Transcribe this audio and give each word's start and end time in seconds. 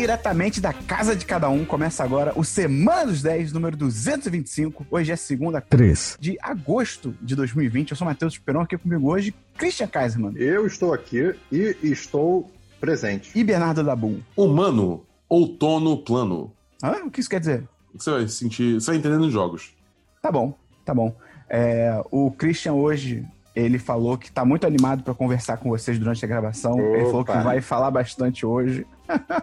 Diretamente 0.00 0.62
da 0.62 0.72
casa 0.72 1.14
de 1.14 1.26
cada 1.26 1.50
um, 1.50 1.62
começa 1.62 2.02
agora 2.02 2.32
o 2.34 2.42
Semana 2.42 3.04
dos 3.04 3.20
10, 3.20 3.52
número 3.52 3.76
225. 3.76 4.86
Hoje 4.90 5.12
é 5.12 5.16
segunda 5.16 5.60
3 5.60 6.16
de 6.18 6.38
agosto 6.40 7.14
de 7.20 7.36
2020. 7.36 7.90
Eu 7.90 7.96
sou 7.98 8.06
Matheus 8.06 8.32
Esperon, 8.32 8.62
aqui 8.62 8.78
comigo 8.78 9.12
hoje, 9.12 9.34
Christian 9.58 9.88
Kaiserman. 9.88 10.32
Eu 10.36 10.66
estou 10.66 10.94
aqui 10.94 11.34
e 11.52 11.76
estou 11.82 12.50
presente. 12.80 13.30
E 13.38 13.44
Bernardo 13.44 13.84
Dabu. 13.84 14.22
Humano, 14.34 15.04
outono 15.28 15.98
plano. 15.98 16.50
Hã? 16.82 17.04
O 17.04 17.10
que 17.10 17.20
isso 17.20 17.28
quer 17.28 17.40
dizer? 17.40 17.68
Você 17.94 18.10
vai 18.10 18.26
sentir. 18.26 18.80
Você 18.80 18.92
vai 18.92 18.96
entender 18.96 19.18
nos 19.18 19.30
jogos. 19.30 19.74
Tá 20.22 20.32
bom, 20.32 20.54
tá 20.82 20.94
bom. 20.94 21.14
É, 21.46 22.02
o 22.10 22.30
Christian 22.30 22.72
hoje 22.72 23.28
ele 23.54 23.78
falou 23.78 24.16
que 24.16 24.30
tá 24.30 24.44
muito 24.44 24.66
animado 24.66 25.02
para 25.02 25.12
conversar 25.12 25.56
com 25.56 25.68
vocês 25.68 25.98
durante 25.98 26.24
a 26.24 26.28
gravação. 26.28 26.72
Opa. 26.72 26.96
Ele 26.96 27.04
falou 27.04 27.24
que 27.24 27.36
vai 27.38 27.60
falar 27.60 27.90
bastante 27.90 28.46
hoje. 28.46 28.86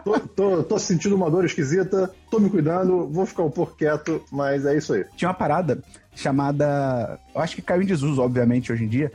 Tô, 0.04 0.20
tô- 0.20 0.64
tô 0.64 0.80
sentindo 0.80 1.16
uma 1.16 1.30
dor 1.30 1.46
esquisita, 1.46 2.14
tô 2.32 2.40
me 2.40 2.50
cuidando, 2.50 3.08
vou 3.08 3.26
ficar 3.26 3.44
um 3.44 3.52
pouco 3.52 3.76
quieto, 3.76 4.24
mas 4.32 4.66
é 4.66 4.78
isso 4.78 4.94
aí. 4.94 5.06
Tinha 5.16 5.28
uma 5.30 5.34
parada 5.34 5.82
chamada. 6.16 7.20
Eu 7.34 7.42
acho 7.42 7.56
que 7.56 7.62
caiu 7.62 7.82
em 7.82 7.86
desuso, 7.86 8.22
obviamente, 8.22 8.72
hoje 8.72 8.84
em 8.84 8.88
dia. 8.88 9.12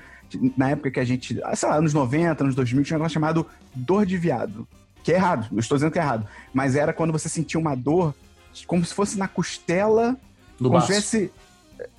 Na 0.57 0.71
época 0.71 0.91
que 0.91 1.01
a 1.01 1.05
gente. 1.05 1.39
ah, 1.45 1.55
Sei 1.55 1.69
lá, 1.69 1.77
anos 1.77 1.93
90, 1.93 2.43
anos 2.45 2.55
2000, 2.55 2.85
tinha 2.85 2.97
um 2.97 3.01
negócio 3.01 3.15
chamado 3.15 3.47
dor 3.75 4.07
de 4.07 4.17
viado. 4.17 4.67
Que 5.05 5.13
é 5.13 5.17
errado, 5.17 5.49
eu 5.53 5.59
estou 5.59 5.77
dizendo 5.77 5.91
que 5.93 5.99
é 5.99 6.03
errado. 6.03 6.27
Mas 6.55 6.75
era 6.77 6.93
quando 6.93 7.13
você 7.13 7.29
sentia 7.29 7.59
uma 7.61 7.75
dor 7.75 8.15
como 8.67 8.85
se 8.85 8.95
fosse 8.95 9.19
na 9.19 9.29
costela. 9.29 10.17
No 10.61 10.69
como 10.69 10.81
baço. 10.81 10.87
se 10.87 10.93
tivesse. 10.95 11.33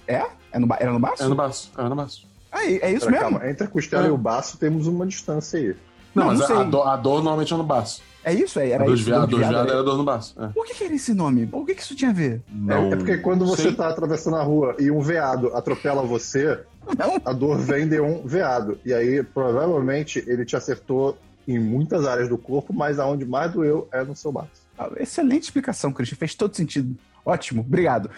É? 0.08 0.26
É 0.52 0.60
no 0.60 0.66
ba- 0.67 0.78
Era 0.80 0.92
no 0.92 1.00
baço? 1.00 1.23
É 1.23 1.28
no 1.28 1.36
baço. 1.36 1.72
É 1.78 1.84
no 1.84 1.95
baço. 1.95 2.28
É, 2.52 2.88
é 2.88 2.92
isso 2.92 3.06
Pera, 3.08 3.12
mesmo? 3.12 3.38
calma, 3.40 3.50
entre 3.50 3.66
a 3.66 3.70
costela 3.70 4.06
É. 4.06 4.08
e 4.08 4.12
o 4.12 4.17
baço 4.17 4.58
temos 4.58 4.88
uma 4.88 5.06
distância 5.06 5.60
aí. 5.60 5.76
Não, 6.16 6.25
Não, 6.28 6.36
mas 6.36 6.50
não 6.50 6.59
a, 6.59 6.64
dor, 6.64 6.88
a 6.88 6.95
dor 6.95 7.16
normalmente 7.23 7.53
é 7.53 7.58
no 7.58 7.64
baço. 7.64 8.02
É 8.25 8.33
isso? 8.33 8.59
É, 8.59 8.69
era 8.69 8.83
a 8.83 8.86
dor 8.88 8.95
isso. 8.95 9.03
viado, 9.06 9.19
dor 9.22 9.28
dor 9.28 9.39
de 9.42 9.45
viado 9.50 9.64
era- 9.67 9.72
era 9.73 9.83
dor 9.83 9.97
no 9.97 10.03
baço. 10.03 10.36
É. 10.42 10.47
Por 10.47 10.66
que, 10.66 10.73
que 10.75 10.83
era 10.86 10.94
esse 10.94 11.14
nome? 11.14 11.50
O 11.52 11.66
que, 11.66 11.75
que 11.75 11.81
isso 11.81 11.95
tinha 11.95 12.11
a 12.11 12.14
ver? 12.14 12.42
Não 12.50 12.75
é, 12.86 12.89
é 12.92 12.95
porque 12.95 13.17
quando 13.17 13.45
você 13.45 13.64
sei. 13.64 13.73
tá 13.75 13.89
atravessando 13.89 14.38
a 14.38 14.44
rua 14.44 14.75
e 14.80 14.89
um 14.89 15.02
veado 15.02 15.47
atropela 15.55 16.02
você, 16.03 16.59
Não. 16.97 17.20
a 17.25 17.33
dor 17.33 17.58
vem 17.58 17.88
de 17.88 18.00
um 18.00 18.25
veado. 18.25 18.78
E 18.86 18.94
aí, 18.94 19.22
provavelmente, 19.23 20.23
ele 20.28 20.45
te 20.45 20.55
acertou 20.55 21.17
em 21.47 21.59
muitas 21.59 22.05
áreas 22.08 22.30
do 22.30 22.38
corpo, 22.38 22.73
mas 22.73 23.00
aonde 23.00 23.25
mais 23.25 23.52
doeu 23.52 23.88
é 23.92 24.03
no 24.03 24.16
seu 24.16 24.31
baço. 24.31 24.64
Ah, 24.77 24.89
Excelente 24.98 25.44
explicação, 25.44 25.92
Christian. 25.92 26.17
Fez 26.17 26.33
todo 26.33 26.55
sentido. 26.55 26.95
Ótimo, 27.25 27.61
obrigado. 27.61 28.09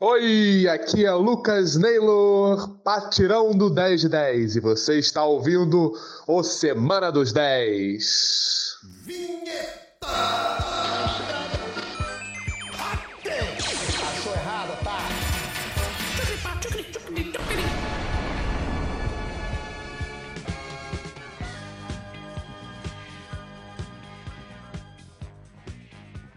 Oi, 0.00 0.68
aqui 0.68 1.04
é 1.04 1.12
Lucas 1.12 1.74
Naylor, 1.74 2.68
patirão 2.84 3.50
do 3.50 3.68
10 3.68 4.02
de 4.02 4.08
10, 4.08 4.54
e 4.54 4.60
você 4.60 4.96
está 4.96 5.24
ouvindo 5.24 5.92
o 6.24 6.40
Semana 6.44 7.10
dos 7.10 7.32
10. 7.32 8.78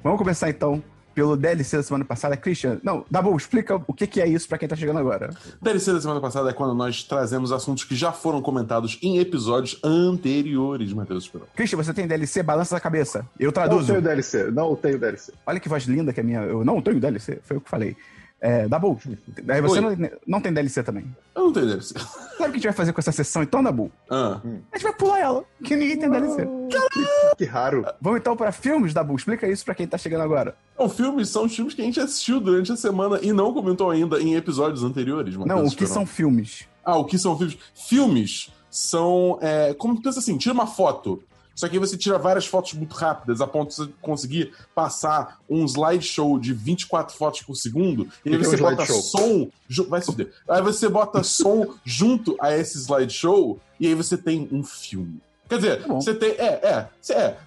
Vamos 0.02 0.18
começar 0.18 0.50
então 0.50 0.84
pelo 1.14 1.36
DLC 1.36 1.78
da 1.78 1.84
semana 1.84 2.06
passada. 2.06 2.36
Christian, 2.38 2.80
não, 2.84 3.06
Dabu, 3.10 3.36
explica 3.36 3.76
o 3.88 3.94
que, 3.94 4.08
que 4.08 4.22
é 4.22 4.28
isso 4.28 4.48
pra 4.48 4.58
quem 4.58 4.68
tá 4.68 4.76
chegando 4.76 5.00
agora. 5.00 5.30
DLC 5.62 5.94
da 5.94 6.02
semana 6.02 6.20
passada 6.22 6.50
é 6.50 6.54
quando 6.54 6.74
nós 6.74 7.04
trazemos 7.04 7.52
assuntos 7.52 7.84
que 7.84 7.96
já 7.96 8.12
foram 8.12 8.42
comentados 8.42 8.98
em 9.02 9.20
episódios 9.20 9.80
anteriores 9.84 10.90
de 10.90 10.96
Matheus 10.96 11.24
Esperon. 11.26 11.46
Christian, 11.56 11.78
você 11.78 11.94
tem 11.94 12.08
DLC? 12.08 12.42
Balança 12.44 12.76
da 12.76 12.80
cabeça. 12.82 13.26
Eu 13.40 13.48
Não 13.48 13.52
traduzo. 13.54 13.88
tenho 13.88 14.02
DLC, 14.02 14.52
não 14.52 14.76
tenho 14.76 14.98
DLC. 15.00 15.34
Olha 15.46 15.60
que 15.60 15.70
voz 15.70 15.84
linda 15.84 16.12
que 16.14 16.20
é 16.20 16.24
a 16.24 16.26
minha. 16.26 16.42
Eu 16.42 16.64
não 16.66 16.82
tenho 16.82 17.00
DLC, 17.00 17.40
foi 17.44 17.58
eu 17.58 17.62
que 17.62 17.70
falei. 17.70 17.96
É, 18.44 18.68
Dabu, 18.68 19.00
aí 19.48 19.62
você 19.62 19.80
não, 19.80 19.96
não 20.26 20.42
tem 20.42 20.52
DLC 20.52 20.82
também. 20.82 21.06
Eu 21.36 21.44
não 21.46 21.54
tenho 21.54 21.68
DLC. 21.68 21.94
Sabe 21.94 22.10
o 22.34 22.38
que 22.38 22.44
a 22.44 22.52
gente 22.54 22.64
vai 22.64 22.74
fazer 22.74 22.92
com 22.92 23.00
essa 23.00 23.12
sessão 23.12 23.44
então, 23.44 23.62
Dabu? 23.62 23.92
Ah, 24.10 24.42
A 24.72 24.78
gente 24.78 24.84
vai 24.84 24.94
pular 24.94 25.20
ela, 25.20 25.44
que 25.64 25.76
ninguém 25.76 25.96
tem 26.00 26.10
DLC. 26.10 26.48
Que, 26.68 27.36
que 27.38 27.46
raro. 27.46 27.86
Vamos 28.02 28.20
então 28.20 28.36
pra 28.36 28.52
filmes, 28.52 28.96
Dabu. 28.96 29.16
Explica 29.16 29.48
isso 29.48 29.64
pra 29.64 29.76
quem 29.76 29.86
tá 29.86 29.96
chegando 29.96 30.22
agora. 30.24 30.56
Não, 30.78 30.90
filmes 30.90 31.30
são 31.30 31.46
os 31.46 31.56
filmes 31.56 31.76
que 31.76 31.84
a 31.84 31.86
gente 31.86 32.00
assistiu 32.00 32.40
durante 32.40 32.72
a 32.72 32.76
semana 32.76 33.20
e 33.22 33.32
não 33.32 33.54
comentou 33.54 33.92
ainda 33.92 34.20
em 34.20 34.34
episódios 34.36 34.84
anteriores. 34.84 35.36
Matheus 35.38 35.56
Não, 35.60 35.66
o 35.66 35.70
que 35.70 35.84
Esperon. 35.84 35.94
são 35.94 36.06
filmes? 36.08 36.66
Ah, 36.84 36.98
o 36.98 37.06
que 37.06 37.20
são 37.20 37.38
filmes? 37.38 37.58
Filmes 37.76 38.52
são. 38.72 39.38
É, 39.40 39.76
como 39.76 39.96
tu 39.98 40.02
pensa 40.02 40.18
assim, 40.18 40.36
tira 40.40 40.54
uma 40.56 40.66
foto. 40.66 41.22
Só 41.56 41.68
que 41.68 41.76
aí 41.76 41.80
você 41.80 41.98
tira 41.98 42.18
várias 42.18 42.46
fotos 42.46 42.74
muito 42.74 42.94
rápidas, 42.96 43.42
a 43.42 43.48
ponto 43.48 43.70
de 43.70 43.76
você 43.76 43.90
conseguir 44.02 44.54
passar 44.74 45.40
um 45.50 45.66
slideshow 45.66 46.40
de 46.40 46.54
24 46.54 47.16
fotos 47.16 47.42
por 47.42 47.56
segundo, 47.56 48.08
e 48.26 48.30
aí 48.30 48.36
é 48.36 48.38
você 48.38 48.56
um 48.56 48.60
bota 48.60 48.86
som. 48.86 49.50
Vai 49.88 50.02
se 50.02 50.08
fuder. 50.08 50.32
Aí 50.50 50.62
você 50.62 50.90
bota 50.90 51.24
som 51.24 51.74
junto 51.86 52.36
a 52.40 52.56
esse 52.56 52.78
slideshow, 52.78 53.60
e 53.80 53.88
aí 53.88 53.96
você 53.96 54.18
tem 54.18 54.48
um 54.52 54.64
filme. 54.64 55.20
Quer 55.48 55.58
dizer, 55.58 55.84
Tá 55.84 55.94
você 55.94 56.16
tem. 56.16 56.32
É, 56.32 56.62
é. 56.64 57.14
é. 57.14 57.38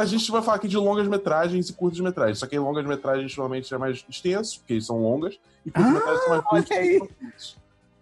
A 0.00 0.04
gente 0.04 0.30
vai 0.32 0.42
falar 0.42 0.56
aqui 0.56 0.66
de 0.66 0.76
longas 0.76 1.06
metragens 1.06 1.68
e 1.68 1.72
curtas 1.72 2.00
metragens. 2.00 2.40
Só 2.40 2.46
que 2.46 2.58
longas 2.58 2.84
metragens 2.84 3.36
normalmente 3.36 3.72
é 3.72 3.78
mais 3.78 4.04
extenso, 4.08 4.58
porque 4.58 4.72
eles 4.72 4.86
são 4.86 5.00
longas, 5.00 5.38
e 5.64 5.70
curtas 5.70 5.92
metragens 5.92 6.24
são 6.24 6.30
mais 6.30 6.44
curtas. 6.44 6.70
olha 6.70 6.80
aí. 6.80 7.00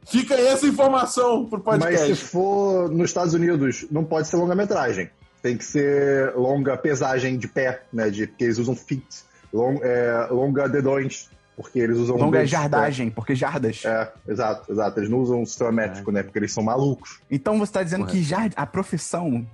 Fica 0.06 0.34
aí 0.34 0.46
essa 0.46 0.66
informação 0.66 1.44
pro 1.44 1.60
podcast. 1.60 2.08
Mas 2.08 2.18
se 2.18 2.24
for 2.24 2.90
nos 2.90 3.10
Estados 3.10 3.34
Unidos, 3.34 3.86
não 3.90 4.02
pode 4.02 4.26
ser 4.26 4.36
longa-metragem. 4.36 5.10
Tem 5.48 5.56
que 5.56 5.64
ser 5.64 6.34
longa 6.34 6.76
pesagem 6.76 7.38
de 7.38 7.48
pé, 7.48 7.82
né? 7.90 8.10
De, 8.10 8.26
porque 8.26 8.44
eles 8.44 8.58
usam 8.58 8.76
feet. 8.76 9.24
Long, 9.50 9.78
é, 9.82 10.28
longa 10.30 10.68
dedões, 10.68 11.30
porque 11.56 11.78
eles 11.78 11.96
usam. 11.96 12.18
Longa 12.18 12.40
dedos, 12.40 12.50
jardagem, 12.50 13.08
porque 13.08 13.34
jardas. 13.34 13.82
É, 13.82 14.12
exato, 14.28 14.70
exato. 14.70 15.00
Eles 15.00 15.08
não 15.08 15.20
usam 15.20 15.46
sistema 15.46 15.72
métrico, 15.72 16.12
né? 16.12 16.22
Porque 16.22 16.38
eles 16.38 16.52
são 16.52 16.62
malucos. 16.62 17.20
Então 17.30 17.58
você 17.58 17.72
tá 17.72 17.82
dizendo 17.82 18.00
Correto. 18.00 18.18
que 18.18 18.22
jard... 18.22 18.52
a 18.54 18.66
profissão 18.66 19.46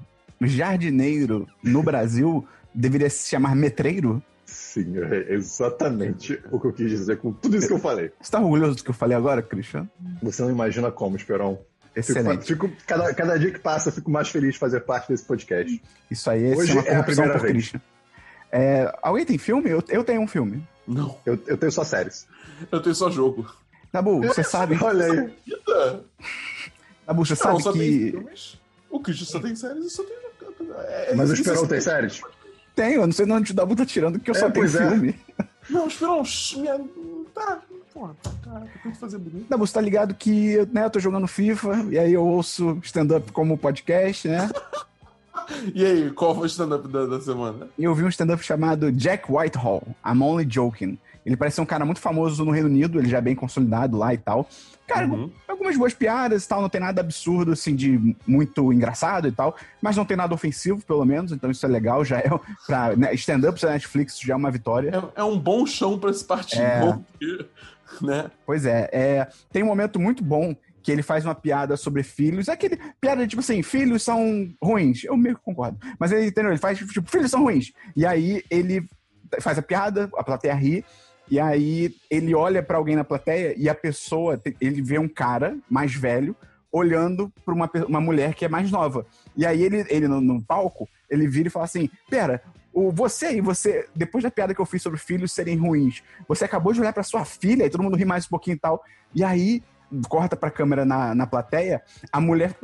jardineiro 0.42 1.46
no 1.62 1.80
Brasil 1.80 2.44
deveria 2.74 3.08
se 3.08 3.28
chamar 3.28 3.54
metreiro? 3.54 4.20
Sim, 4.44 4.94
é 4.98 5.32
exatamente 5.32 6.42
o 6.50 6.58
que 6.58 6.66
eu 6.66 6.72
quis 6.72 6.90
dizer 6.90 7.18
com 7.18 7.32
tudo 7.32 7.56
isso 7.56 7.68
que 7.68 7.72
eu 7.72 7.78
falei. 7.78 8.10
Você 8.20 8.32
tá 8.32 8.40
orgulhoso 8.40 8.78
do 8.78 8.82
que 8.82 8.90
eu 8.90 8.94
falei 8.94 9.16
agora, 9.16 9.40
Christian? 9.40 9.88
Você 10.20 10.42
não 10.42 10.50
imagina 10.50 10.90
como, 10.90 11.14
Esperão. 11.14 11.60
Fico, 11.94 12.18
Excelente. 12.18 12.44
fico- 12.46 12.72
cada, 12.86 13.14
cada 13.14 13.38
dia 13.38 13.52
que 13.52 13.58
passa, 13.60 13.88
eu 13.88 13.92
fico 13.92 14.10
mais 14.10 14.28
feliz 14.28 14.54
de 14.54 14.58
fazer 14.58 14.80
parte 14.80 15.08
desse 15.08 15.24
podcast. 15.24 15.80
Isso 16.10 16.28
aí 16.28 16.54
Hoje 16.54 16.72
é 16.72 16.74
uma 16.74 16.80
é 16.82 16.82
a 16.82 16.84
corrupção 16.94 17.04
primeira 17.04 17.32
por 17.34 17.42
vez. 17.42 17.52
Christian. 17.54 17.80
É, 18.50 18.98
alguém 19.02 19.24
tem 19.24 19.38
filme? 19.38 19.70
Eu, 19.70 19.82
eu 19.88 20.02
tenho 20.04 20.20
um 20.20 20.26
filme. 20.28 20.66
Não, 20.86 21.16
Eu, 21.24 21.38
eu 21.46 21.56
tenho 21.56 21.70
só 21.72 21.84
séries. 21.84 22.26
eu 22.70 22.80
tenho 22.82 22.94
só 22.94 23.10
jogo. 23.10 23.46
Nabu, 23.92 24.20
você 24.26 24.42
sabe. 24.42 24.76
Olha 24.82 25.04
aí. 25.06 25.34
Vida. 25.46 26.04
Nabu, 27.06 27.24
você 27.24 27.32
Não, 27.34 27.38
sabe 27.38 27.62
só 27.62 27.72
tem 27.72 27.80
que. 27.80 28.10
filmes. 28.10 28.60
O 28.90 29.00
Christian 29.00 29.26
só 29.26 29.40
tem 29.40 29.54
séries 29.56 29.84
e 29.86 29.90
só 29.90 30.02
tem 30.04 30.16
jogo. 30.40 30.72
É, 30.80 31.14
Mas 31.14 31.30
o 31.30 31.32
isso- 31.32 31.42
Esperão 31.42 31.60
isso- 31.62 31.68
tem 31.68 31.80
séries? 31.80 32.20
Tenho, 32.74 33.00
eu 33.02 33.06
não 33.06 33.12
sei 33.12 33.24
de 33.26 33.32
onde 33.32 33.52
o 33.52 33.54
Dabu 33.54 33.76
tá 33.76 33.86
tirando, 33.86 34.18
porque 34.18 34.30
eu 34.30 34.34
É, 34.34 34.38
só 34.38 34.50
tenho 34.50 34.66
é. 34.66 34.68
filme. 34.68 35.20
Não, 35.70 35.86
Esperão, 35.86 36.22
minha... 36.56 36.80
tá. 37.32 37.62
Porra, 37.94 38.16
cara, 38.42 38.66
tem 38.82 38.90
que 38.92 38.98
fazer 38.98 39.18
bonito. 39.18 39.46
Dabu, 39.48 39.64
você 39.66 39.72
tá 39.72 39.80
ligado 39.80 40.14
que 40.14 40.66
né, 40.72 40.84
eu 40.84 40.90
tô 40.90 40.98
jogando 40.98 41.28
FIFA, 41.28 41.86
e 41.90 41.98
aí 41.98 42.12
eu 42.12 42.26
ouço 42.26 42.76
stand-up 42.82 43.30
como 43.32 43.56
podcast, 43.56 44.26
né? 44.28 44.50
E 45.74 45.84
aí, 45.84 46.10
qual 46.10 46.34
foi 46.34 46.44
o 46.44 46.46
stand-up 46.46 46.88
da, 46.88 47.04
da 47.04 47.20
semana? 47.20 47.68
Eu 47.78 47.94
vi 47.94 48.02
um 48.02 48.08
stand-up 48.08 48.42
chamado 48.42 48.90
Jack 48.90 49.30
Whitehall, 49.30 49.82
I'm 50.06 50.22
Only 50.22 50.46
Joking. 50.48 50.96
Ele 51.26 51.36
parece 51.36 51.56
ser 51.56 51.60
um 51.60 51.66
cara 51.66 51.84
muito 51.84 52.00
famoso 52.00 52.42
no 52.46 52.50
Reino 52.50 52.68
Unido, 52.68 52.98
ele 52.98 53.08
já 53.10 53.18
é 53.18 53.20
bem 53.20 53.34
consolidado 53.34 53.98
lá 53.98 54.14
e 54.14 54.18
tal. 54.18 54.48
Cara, 54.86 55.06
Uhum. 55.06 55.30
algumas 55.48 55.76
boas 55.76 55.92
piadas 55.92 56.44
e 56.44 56.48
tal, 56.48 56.62
não 56.62 56.68
tem 56.70 56.80
nada 56.80 57.00
absurdo, 57.02 57.52
assim, 57.52 57.74
de 57.74 58.16
muito 58.26 58.72
engraçado 58.72 59.28
e 59.28 59.32
tal, 59.32 59.54
mas 59.82 59.96
não 59.96 60.04
tem 60.06 60.16
nada 60.16 60.34
ofensivo, 60.34 60.82
pelo 60.84 61.04
menos, 61.04 61.30
então 61.32 61.50
isso 61.50 61.64
é 61.66 61.68
legal, 61.68 62.04
já 62.04 62.18
é 62.18 62.30
pra 62.66 62.94
né, 62.96 63.12
stand-up 63.14 63.60
da 63.60 63.70
Netflix 63.72 64.18
já 64.20 64.32
é 64.34 64.36
uma 64.36 64.50
vitória. 64.50 64.90
É, 65.16 65.20
é 65.20 65.24
um 65.24 65.38
bom 65.38 65.66
chão 65.66 65.98
pra 65.98 66.10
esse 66.10 66.24
partido, 66.24 66.62
É. 66.62 67.44
né? 68.00 68.30
Pois 68.46 68.66
é, 68.66 68.88
é, 68.92 69.28
tem 69.52 69.62
um 69.62 69.66
momento 69.66 69.98
muito 69.98 70.22
bom 70.22 70.54
que 70.82 70.92
ele 70.92 71.02
faz 71.02 71.24
uma 71.24 71.34
piada 71.34 71.76
sobre 71.76 72.02
filhos. 72.02 72.48
É 72.48 72.52
aquele 72.52 72.78
piada 73.00 73.26
tipo 73.26 73.40
assim, 73.40 73.62
filhos 73.62 74.02
são 74.02 74.52
ruins. 74.62 75.02
Eu 75.04 75.16
meio 75.16 75.36
que 75.36 75.42
concordo. 75.42 75.78
Mas 75.98 76.12
ele 76.12 76.26
entendeu? 76.26 76.50
Ele 76.50 76.58
faz 76.58 76.78
tipo, 76.78 77.08
filhos 77.08 77.30
são 77.30 77.42
ruins. 77.42 77.72
E 77.96 78.04
aí 78.04 78.44
ele 78.50 78.86
faz 79.40 79.58
a 79.58 79.62
piada, 79.62 80.10
a 80.14 80.22
plateia 80.22 80.54
ri. 80.54 80.84
E 81.30 81.40
aí 81.40 81.94
ele 82.10 82.34
olha 82.34 82.62
pra 82.62 82.76
alguém 82.76 82.96
na 82.96 83.02
plateia 83.02 83.54
e 83.56 83.66
a 83.66 83.74
pessoa, 83.74 84.40
ele 84.60 84.82
vê 84.82 84.98
um 84.98 85.08
cara 85.08 85.56
mais 85.70 85.94
velho 85.94 86.36
olhando 86.70 87.32
pra 87.44 87.54
uma, 87.54 87.70
uma 87.88 88.00
mulher 88.00 88.34
que 88.34 88.44
é 88.44 88.48
mais 88.48 88.70
nova. 88.70 89.06
E 89.34 89.46
aí 89.46 89.62
ele, 89.62 89.86
ele 89.88 90.06
no, 90.06 90.20
no 90.20 90.42
palco, 90.42 90.86
ele 91.08 91.26
vira 91.26 91.48
e 91.48 91.50
fala 91.50 91.64
assim: 91.64 91.88
Pera, 92.10 92.42
o, 92.74 92.90
você 92.90 93.26
aí, 93.26 93.40
você, 93.40 93.86
depois 93.94 94.22
da 94.24 94.30
piada 94.30 94.54
que 94.54 94.60
eu 94.60 94.66
fiz 94.66 94.82
sobre 94.82 94.98
filhos 94.98 95.32
serem 95.32 95.56
ruins, 95.56 96.02
você 96.28 96.44
acabou 96.44 96.72
de 96.72 96.80
olhar 96.80 96.92
pra 96.92 97.02
sua 97.02 97.24
filha 97.24 97.64
e 97.64 97.70
todo 97.70 97.82
mundo 97.82 97.96
ri 97.96 98.04
mais 98.04 98.26
um 98.26 98.30
pouquinho 98.30 98.56
e 98.56 98.58
tal. 98.58 98.82
E 99.14 99.22
aí 99.24 99.62
corta 100.08 100.36
pra 100.36 100.50
câmera 100.50 100.84
na, 100.84 101.14
na 101.14 101.26
plateia, 101.26 101.82
a 102.12 102.20
mulher 102.20 102.54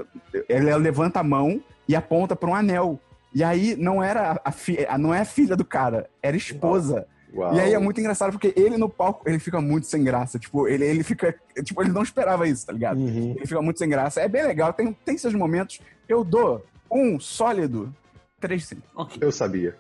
ela 0.49 0.77
levanta 0.77 1.21
a 1.21 1.23
mão 1.25 1.63
e 1.87 1.95
aponta 1.95 2.35
pra 2.35 2.51
um 2.51 2.55
anel 2.55 2.99
E 3.33 3.45
aí 3.45 3.77
não 3.77 4.03
era 4.03 4.33
a, 4.33 4.41
a 4.49 4.53
fi- 4.53 4.85
a- 4.89 4.99
não 4.99 5.15
é 5.15 5.21
a 5.21 5.25
filha 5.25 5.55
do 5.57 5.65
cara, 5.65 6.11
era 6.21 6.35
a 6.35 6.39
esposa. 6.39 7.07
Uau. 7.33 7.55
E 7.55 7.61
aí 7.61 7.73
é 7.73 7.79
muito 7.79 8.01
engraçado 8.01 8.33
porque 8.33 8.53
ele 8.61 8.77
no 8.77 8.89
palco, 8.89 9.29
ele 9.29 9.39
fica 9.39 9.61
muito 9.61 9.87
sem 9.87 10.03
graça. 10.03 10.37
Tipo, 10.37 10.67
ele, 10.67 10.85
ele 10.85 11.05
fica. 11.05 11.33
Tipo, 11.63 11.81
ele 11.83 11.93
não 11.93 12.03
esperava 12.03 12.49
isso, 12.49 12.67
tá 12.67 12.73
ligado? 12.73 12.99
Uhum. 12.99 13.35
Ele 13.37 13.47
fica 13.47 13.63
muito 13.63 13.79
sem 13.79 13.89
graça. 13.89 14.21
É 14.21 14.27
bem 14.27 14.43
legal, 14.45 14.73
tem, 14.73 14.93
tem 15.05 15.17
seus 15.17 15.33
momentos. 15.35 15.79
Eu 16.09 16.25
dou 16.25 16.67
um 16.91 17.21
sólido 17.21 17.95
3 18.41 18.61
de 18.63 18.67
5. 18.67 18.83
Ok. 18.97 19.19
Eu 19.21 19.31
sabia. 19.31 19.77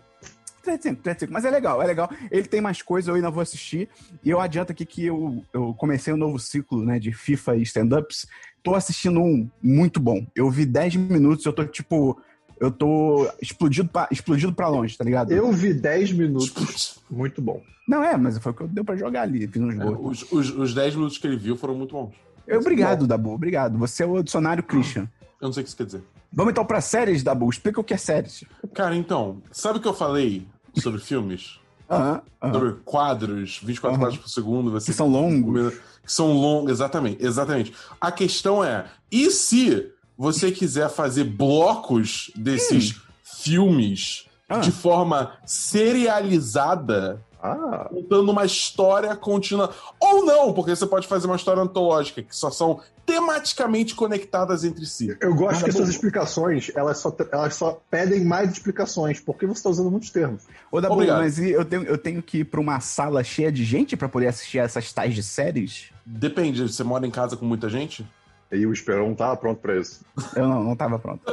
3 0.62 0.78
de 0.78 0.82
5, 0.84 1.02
3 1.02 1.16
de 1.16 1.20
5. 1.20 1.32
Mas 1.32 1.44
é 1.44 1.50
legal, 1.50 1.82
é 1.82 1.86
legal. 1.86 2.10
Ele 2.30 2.46
tem 2.46 2.60
mais 2.60 2.82
coisas, 2.82 3.08
eu 3.08 3.14
ainda 3.14 3.30
vou 3.30 3.40
assistir. 3.42 3.88
E 4.24 4.30
eu 4.30 4.40
adianto 4.40 4.72
aqui 4.72 4.84
que 4.84 5.06
eu, 5.06 5.44
eu 5.52 5.74
comecei 5.74 6.12
um 6.12 6.16
novo 6.16 6.38
ciclo, 6.38 6.84
né, 6.84 6.98
de 6.98 7.12
FIFA 7.12 7.56
e 7.56 7.62
stand-ups. 7.62 8.26
Tô 8.62 8.74
assistindo 8.74 9.20
um 9.20 9.48
muito 9.62 9.98
bom. 10.00 10.26
Eu 10.34 10.50
vi 10.50 10.66
10 10.66 10.96
minutos, 10.96 11.44
eu 11.46 11.52
tô 11.52 11.64
tipo. 11.64 12.20
Eu 12.58 12.70
tô 12.70 13.26
explodido 13.40 13.88
pra, 13.88 14.06
explodido 14.10 14.52
pra 14.52 14.68
longe, 14.68 14.96
tá 14.98 15.02
ligado? 15.02 15.32
Eu 15.32 15.50
vi 15.50 15.72
10 15.72 16.12
minutos. 16.12 17.00
Muito 17.10 17.40
bom. 17.40 17.62
Não 17.88 18.04
é, 18.04 18.14
mas 18.18 18.36
foi 18.36 18.52
o 18.52 18.54
que 18.54 18.66
deu 18.68 18.84
pra 18.84 18.94
jogar 18.96 19.22
ali. 19.22 19.46
Fiz 19.48 19.62
uns 19.62 19.74
É, 19.74 19.78
gols. 19.78 20.22
os, 20.30 20.32
os, 20.32 20.56
os 20.58 20.74
10 20.74 20.94
minutos 20.96 21.16
que 21.16 21.26
ele 21.26 21.38
viu 21.38 21.56
foram 21.56 21.74
muito 21.74 21.92
bons. 21.94 22.12
Eu, 22.46 22.60
obrigado, 22.60 23.06
Dabu, 23.06 23.30
obrigado. 23.30 23.78
Você 23.78 24.02
é 24.02 24.06
o 24.06 24.22
dicionário 24.22 24.62
Christian. 24.62 25.08
Eu 25.40 25.46
não 25.46 25.52
sei 25.54 25.62
o 25.62 25.64
que 25.64 25.68
isso 25.68 25.76
quer 25.76 25.86
dizer. 25.86 26.02
Vamos 26.32 26.52
então 26.52 26.64
pra 26.64 26.80
séries, 26.80 27.22
Dabu. 27.22 27.48
Explica 27.50 27.80
o 27.80 27.84
que 27.84 27.94
é 27.94 27.96
séries. 27.96 28.44
Cara, 28.74 28.94
então, 28.96 29.42
sabe 29.50 29.78
o 29.78 29.82
que 29.82 29.88
eu 29.88 29.94
falei 29.94 30.46
sobre 30.80 31.00
filmes? 31.00 31.58
Aham, 31.90 32.22
aham. 32.40 32.52
Sobre 32.52 32.72
quadros, 32.84 33.60
24 33.64 33.88
Aham. 33.96 33.98
quadros 34.06 34.20
por 34.22 34.28
segundo, 34.28 34.70
você 34.70 34.92
Que 34.92 34.96
são 34.96 35.08
longos. 35.08 35.74
que 36.04 36.12
são 36.12 36.32
longos, 36.32 36.70
exatamente, 36.70 37.24
exatamente. 37.24 37.72
A 38.00 38.12
questão 38.12 38.62
é, 38.62 38.84
e 39.10 39.28
se 39.32 39.90
você 40.16 40.52
quiser 40.52 40.88
fazer 40.88 41.24
blocos 41.24 42.30
desses 42.36 42.94
filmes 43.24 44.24
Ah. 44.48 44.58
de 44.58 44.70
forma 44.70 45.32
serializada, 45.44 47.20
Ah, 47.42 47.88
contando 47.88 48.30
uma 48.30 48.44
história 48.44 49.14
contínua, 49.16 49.70
ou 49.98 50.24
não, 50.24 50.52
porque 50.52 50.74
você 50.74 50.86
pode 50.86 51.06
fazer 51.06 51.26
uma 51.26 51.36
história 51.36 51.62
antológica, 51.62 52.22
que 52.22 52.36
só 52.36 52.50
são 52.50 52.80
tematicamente 53.06 53.94
conectadas 53.94 54.62
entre 54.62 54.84
si. 54.86 55.16
eu 55.20 55.34
gosto 55.34 55.64
que 55.64 55.70
as 55.70 55.74
suas 55.74 55.88
bom. 55.88 55.94
explicações, 55.94 56.70
elas 56.74 56.98
só, 56.98 57.16
elas 57.32 57.54
só 57.54 57.80
pedem 57.90 58.24
mais 58.24 58.52
explicações, 58.52 59.20
porque 59.20 59.46
você 59.46 59.58
está 59.58 59.70
usando 59.70 59.90
muitos 59.90 60.10
termos. 60.10 60.42
Ô, 60.70 60.80
Dabu, 60.80 61.04
mas 61.06 61.38
eu 61.38 61.64
tenho, 61.64 61.82
eu 61.84 61.98
tenho 61.98 62.22
que 62.22 62.38
ir 62.38 62.44
pra 62.44 62.60
uma 62.60 62.78
sala 62.78 63.24
cheia 63.24 63.50
de 63.50 63.64
gente 63.64 63.96
pra 63.96 64.08
poder 64.08 64.28
assistir 64.28 64.58
essas 64.58 64.92
tais 64.92 65.14
de 65.14 65.22
séries? 65.22 65.90
Depende, 66.04 66.62
você 66.62 66.84
mora 66.84 67.06
em 67.06 67.10
casa 67.10 67.36
com 67.36 67.44
muita 67.44 67.68
gente? 67.68 68.06
E 68.52 68.66
o 68.66 68.72
Esperon 68.72 69.14
tá 69.14 69.34
pronto 69.36 69.60
pra 69.60 69.76
isso. 69.76 70.04
Eu 70.36 70.46
não, 70.46 70.62
não 70.62 70.76
tava 70.76 70.98
pronto. 70.98 71.22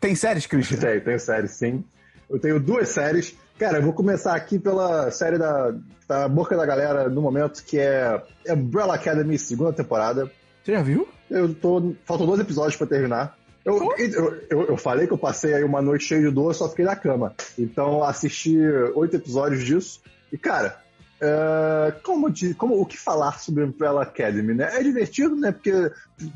Tem 0.00 0.14
séries, 0.14 0.46
Christian? 0.46 0.78
Tem, 0.78 1.00
tem 1.00 1.18
série, 1.18 1.48
sim. 1.48 1.84
Eu 2.30 2.38
tenho 2.38 2.60
duas 2.60 2.88
séries. 2.88 3.34
Cara, 3.62 3.78
eu 3.78 3.82
vou 3.82 3.92
começar 3.92 4.34
aqui 4.34 4.58
pela 4.58 5.08
série 5.12 5.38
da, 5.38 5.72
da 6.08 6.26
boca 6.26 6.56
da 6.56 6.66
galera 6.66 7.08
no 7.08 7.22
momento, 7.22 7.62
que 7.62 7.78
é 7.78 8.20
Umbrella 8.48 8.96
Academy, 8.96 9.38
segunda 9.38 9.72
temporada. 9.72 10.28
Você 10.64 10.72
já 10.72 10.82
viu? 10.82 11.06
Eu 11.30 11.54
tô. 11.54 11.94
Faltam 12.04 12.26
dois 12.26 12.40
episódios 12.40 12.74
pra 12.74 12.88
terminar. 12.88 13.38
Eu, 13.64 13.94
eu, 13.96 14.40
eu, 14.50 14.62
eu 14.70 14.76
falei 14.76 15.06
que 15.06 15.12
eu 15.12 15.18
passei 15.18 15.54
aí 15.54 15.62
uma 15.62 15.80
noite 15.80 16.06
cheia 16.06 16.20
de 16.22 16.30
dor, 16.32 16.52
só 16.56 16.68
fiquei 16.68 16.84
na 16.84 16.96
cama. 16.96 17.36
Então 17.56 18.02
assisti 18.02 18.58
oito 18.96 19.14
episódios 19.14 19.64
disso. 19.64 20.02
E, 20.32 20.36
cara, 20.36 20.81
é, 21.24 21.92
como, 22.02 22.26
como 22.58 22.80
o 22.80 22.84
que 22.84 22.98
falar 22.98 23.38
sobre 23.38 23.62
Umbrella 23.62 24.02
Academy, 24.02 24.54
né? 24.54 24.70
É 24.76 24.82
divertido, 24.82 25.36
né? 25.36 25.52
Porque 25.52 25.72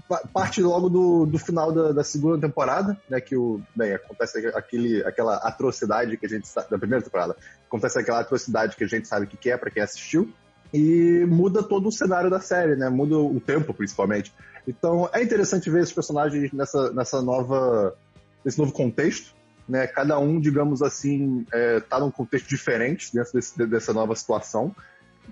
pa- 0.09 0.23
parte 0.33 0.63
logo 0.63 0.89
do, 0.89 1.27
do 1.27 1.39
final 1.41 1.73
da, 1.73 1.91
da 1.91 2.05
segunda 2.05 2.39
temporada, 2.47 2.97
né? 3.11 3.21
Que 3.21 3.37
o. 3.37 3.61
Bem, 3.75 3.95
acontece 3.95 4.47
aquele, 4.55 5.05
aquela 5.05 5.39
atrocidade 5.39 6.17
que 6.17 6.27
a 6.27 6.29
gente 6.29 6.47
sabe. 6.47 6.71
Da 6.71 6.79
primeira 6.79 7.05
temporada. 7.05 7.35
Acontece 7.67 7.99
aquela 7.99 8.21
atrocidade 8.21 8.77
que 8.77 8.85
a 8.85 8.87
gente 8.87 9.09
sabe 9.09 9.27
o 9.27 9.29
que 9.29 9.37
que 9.37 9.51
é 9.51 9.57
pra 9.57 9.73
quem 9.73 9.83
assistiu. 9.83 10.33
E 10.73 11.25
muda 11.27 11.65
todo 11.65 11.89
o 11.89 11.93
cenário 11.93 12.31
da 12.31 12.39
série, 12.39 12.77
né? 12.77 12.89
Muda 12.89 13.19
o 13.19 13.41
tempo, 13.41 13.75
principalmente. 13.75 14.33
Então 14.69 15.11
é 15.13 15.21
interessante 15.21 15.69
ver 15.69 15.83
esses 15.83 15.95
personagens 15.95 16.53
nessa, 16.53 16.93
nessa 16.93 17.21
nova. 17.21 17.97
nesse 18.45 18.57
novo 18.59 18.71
contexto. 18.71 19.35
Né? 19.69 19.87
Cada 19.87 20.19
um, 20.19 20.41
digamos 20.41 20.81
assim, 20.83 21.45
é, 21.53 21.81
tá 21.81 21.99
num 21.99 22.11
contexto 22.11 22.49
diferente 22.49 23.13
dentro 23.13 23.33
desse- 23.33 23.67
dessa 23.67 23.93
nova 23.93 24.15
situação. 24.15 24.75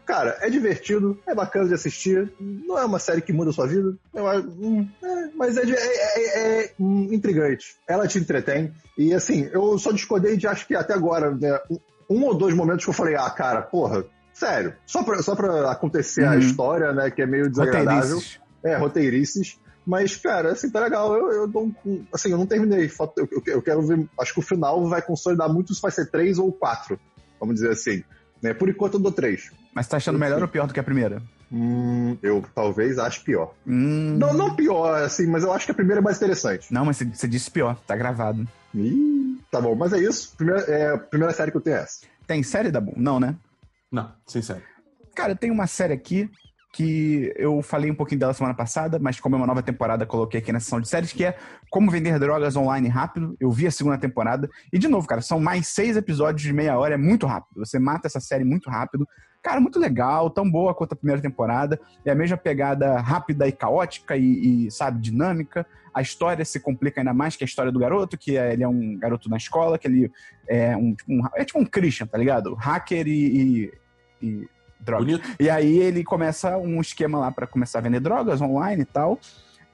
Cara, 0.05 0.37
é 0.41 0.51
divertido, 0.51 1.17
é 1.25 1.33
bacana 1.35 1.69
de 1.69 1.75
assistir. 1.75 2.33
Não 2.41 2.77
é 2.77 2.85
uma 2.85 2.99
série 2.99 3.21
que 3.23 3.33
muda 3.33 3.51
a 3.51 3.53
sua 3.53 3.67
vida, 3.69 3.95
eu 4.13 4.25
hum, 4.59 4.89
é, 5.03 5.29
mas 5.37 5.57
é, 5.57 5.65
de- 5.65 5.73
é- 5.73 6.19
é- 6.19 6.63
é, 6.65 6.73
hum, 6.81 7.09
intrigante. 7.13 7.77
Ela 7.89 8.09
te 8.09 8.19
entretém. 8.19 8.73
E 8.99 9.15
assim, 9.15 9.49
eu 9.53 9.79
só 9.79 9.93
discordei 9.93 10.37
de 10.37 10.49
acho 10.49 10.67
que 10.67 10.75
até 10.75 10.93
agora, 10.95 11.31
né, 11.31 11.59
um, 12.11 12.25
ou 12.25 12.35
dois 12.35 12.55
momentos 12.55 12.85
que 12.85 12.91
eu 12.91 12.95
falei, 12.95 13.15
ah, 13.15 13.31
cara, 13.31 13.63
porra, 13.63 14.05
sério, 14.33 14.75
só 14.85 15.05
pra, 15.05 15.23
só 15.23 15.37
pra 15.37 15.71
acontecer 15.71 16.25
a 16.25 16.33
Uhum. 16.33 16.39
história, 16.41 16.93
né, 16.93 17.09
que 17.13 17.23
é 17.23 17.27
meio 17.27 17.49
desagradável. 17.49 18.17
Roteirices. 18.17 18.41
É, 18.65 18.77
roteirices. 18.77 19.61
Mas, 19.87 20.17
cara, 20.17 20.53
assim, 20.53 20.71
tá 20.71 20.81
legal. 20.81 21.15
Eu, 21.15 21.33
eu 21.33 21.47
dou 21.49 21.71
um- 21.85 22.05
Assim, 22.13 22.31
eu 22.31 22.39
não 22.39 22.47
terminei. 22.47 22.87
Eu, 23.17 23.29
eu- 23.31 23.43
eu 23.47 23.63
quero 23.63 23.83
ver. 23.87 24.09
Acho 24.21 24.33
que 24.35 24.41
o 24.41 24.43
final 24.43 24.87
vai 24.89 25.03
consolidar 25.03 25.53
muito 25.53 25.75
se 25.75 25.83
vai 25.83 25.91
ser 25.91 26.11
três 26.11 26.39
ou 26.39 26.51
quatro. 26.53 26.99
Vamos 27.39 27.57
dizer 27.57 27.71
assim. 27.73 28.03
Né? 28.43 28.55
Por 28.55 28.69
enquanto 28.69 28.95
eu 28.95 29.01
dou 29.01 29.13
três. 29.13 29.51
Mas 29.75 29.87
tá 29.89 29.97
achando 29.97 30.19
melhor 30.19 30.41
ou 30.41 30.49
pior 30.49 30.67
do 30.67 30.73
que 30.75 30.81
a 30.81 30.85
primeira? 30.85 31.23
Hum, 31.53 32.17
eu 32.23 32.43
talvez 32.55 32.99
ache 32.99 33.21
pior. 33.21 33.55
Hum, 33.67 34.17
Não, 34.19 34.33
não 34.35 34.57
pior, 34.57 35.03
assim, 35.03 35.27
mas 35.27 35.45
eu 35.45 35.53
acho 35.53 35.67
que 35.67 35.73
a 35.73 35.75
primeira 35.75 36.01
é 36.01 36.03
mais 36.03 36.17
interessante. 36.17 36.73
Não, 36.73 36.85
mas 36.85 36.97
você- 36.97 37.29
disse 37.29 37.51
pior, 37.51 37.77
tá 37.87 37.95
gravado. 37.95 38.47
Ih, 38.75 39.39
tá 39.51 39.61
bom, 39.61 39.75
mas 39.75 39.93
é 39.93 39.99
isso. 39.99 40.35
Primeira, 40.37 40.61
é, 40.63 40.95
a 40.95 40.99
primeira 40.99 41.33
série 41.33 41.51
que 41.51 41.57
eu 41.57 41.61
tenho 41.61 41.77
é 41.77 41.81
essa. 41.83 42.01
Tem 42.27 42.43
série, 42.43 42.71
Dabu? 42.71 42.93
Não, 42.97 43.21
né? 43.21 43.37
Não, 43.93 44.11
sincero. 44.27 44.63
Cara, 45.15 45.37
tem 45.37 45.51
uma 45.51 45.67
série 45.67 45.93
aqui 45.93 46.29
que 46.75 47.33
eu 47.37 47.63
falei 47.63 47.89
um 47.89 47.95
pouquinho 47.95 48.19
dela 48.19 48.35
semana 48.35 48.53
passada, 48.55 48.99
mas 48.99 49.21
como 49.21 49.37
é 49.37 49.39
uma 49.39 49.47
nova 49.47 49.63
temporada, 49.63 50.05
coloquei 50.05 50.41
aqui 50.41 50.51
na 50.53 50.59
sessão 50.59 50.81
de 50.81 50.89
séries, 50.89 51.13
que 51.13 51.25
é 51.25 51.37
Como 51.71 51.89
Vender 51.89 52.19
Drogas 52.19 52.57
Online 52.57 52.89
Rápido. 52.89 53.37
Eu 53.39 53.49
vi 53.53 53.69
a 53.69 53.71
segunda 53.71 53.97
temporada. 53.97 54.51
E, 54.73 54.79
de 54.79 54.89
novo, 54.89 55.07
cara, 55.07 55.21
são 55.21 55.39
mais 55.39 55.69
seis 55.69 55.97
episódios 55.97 56.43
de 56.43 56.53
meia 56.53 56.77
hora, 56.77 56.95
é 56.95 56.99
muito 56.99 57.27
rápido. 57.27 57.65
Você 57.65 57.79
mata 57.79 58.09
essa 58.09 58.19
série 58.19 58.43
muito 58.43 58.69
rápido. 58.69 59.07
Cara, 59.41 59.61
muito 59.61 59.79
legal, 59.79 60.29
tão 60.31 60.51
boa 60.51 60.75
quanto 60.75 60.95
a 60.95 60.97
primeira 60.97 61.23
temporada. 61.23 61.79
É 62.05 62.11
a 62.11 62.15
mesma 62.15 62.37
pegada 62.37 62.99
rápida 63.01 63.47
e 63.47 63.53
caótica 63.53 64.17
e, 64.17 64.67
e, 64.67 64.71
sabe, 64.73 65.01
dinâmica. 65.01 65.65
A 65.95 66.03
história 66.03 66.45
se 66.45 66.59
complica 66.59 67.01
ainda 67.01 67.15
mais 67.15 67.37
que 67.37 67.45
a 67.45 67.47
história 67.47 67.71
do 67.71 67.79
garoto, 67.79 68.19
que 68.19 68.37
é, 68.37 68.53
ele 68.53 68.65
é 68.65 68.69
um 68.69 68.99
garoto 68.99 69.31
na 69.31 69.37
escola, 69.37 69.79
que 69.79 69.87
ele 69.87 70.11
é 70.49 70.77
um, 70.77 70.93
tipo, 70.93 71.13
um- 71.13 71.23
é 71.37 71.45
tipo 71.45 71.61
um 71.61 71.65
Christian, 71.65 72.07
tá 72.09 72.19
ligado? 72.19 72.55
Hacker 72.55 73.07
e, 73.07 73.71
e, 74.21 74.27
e 74.27 74.49
droga. 74.85 75.05
Bonito. 75.05 75.29
E 75.41 75.49
aí 75.51 75.79
ele 75.79 76.05
começa 76.05 76.57
um 76.59 76.81
esquema 76.81 77.19
lá 77.19 77.31
pra 77.33 77.47
começar 77.47 77.79
a 77.79 77.83
vender 77.83 78.01
drogas 78.01 78.41
online 78.41 78.83
e 78.83 78.87
tal. 78.87 79.19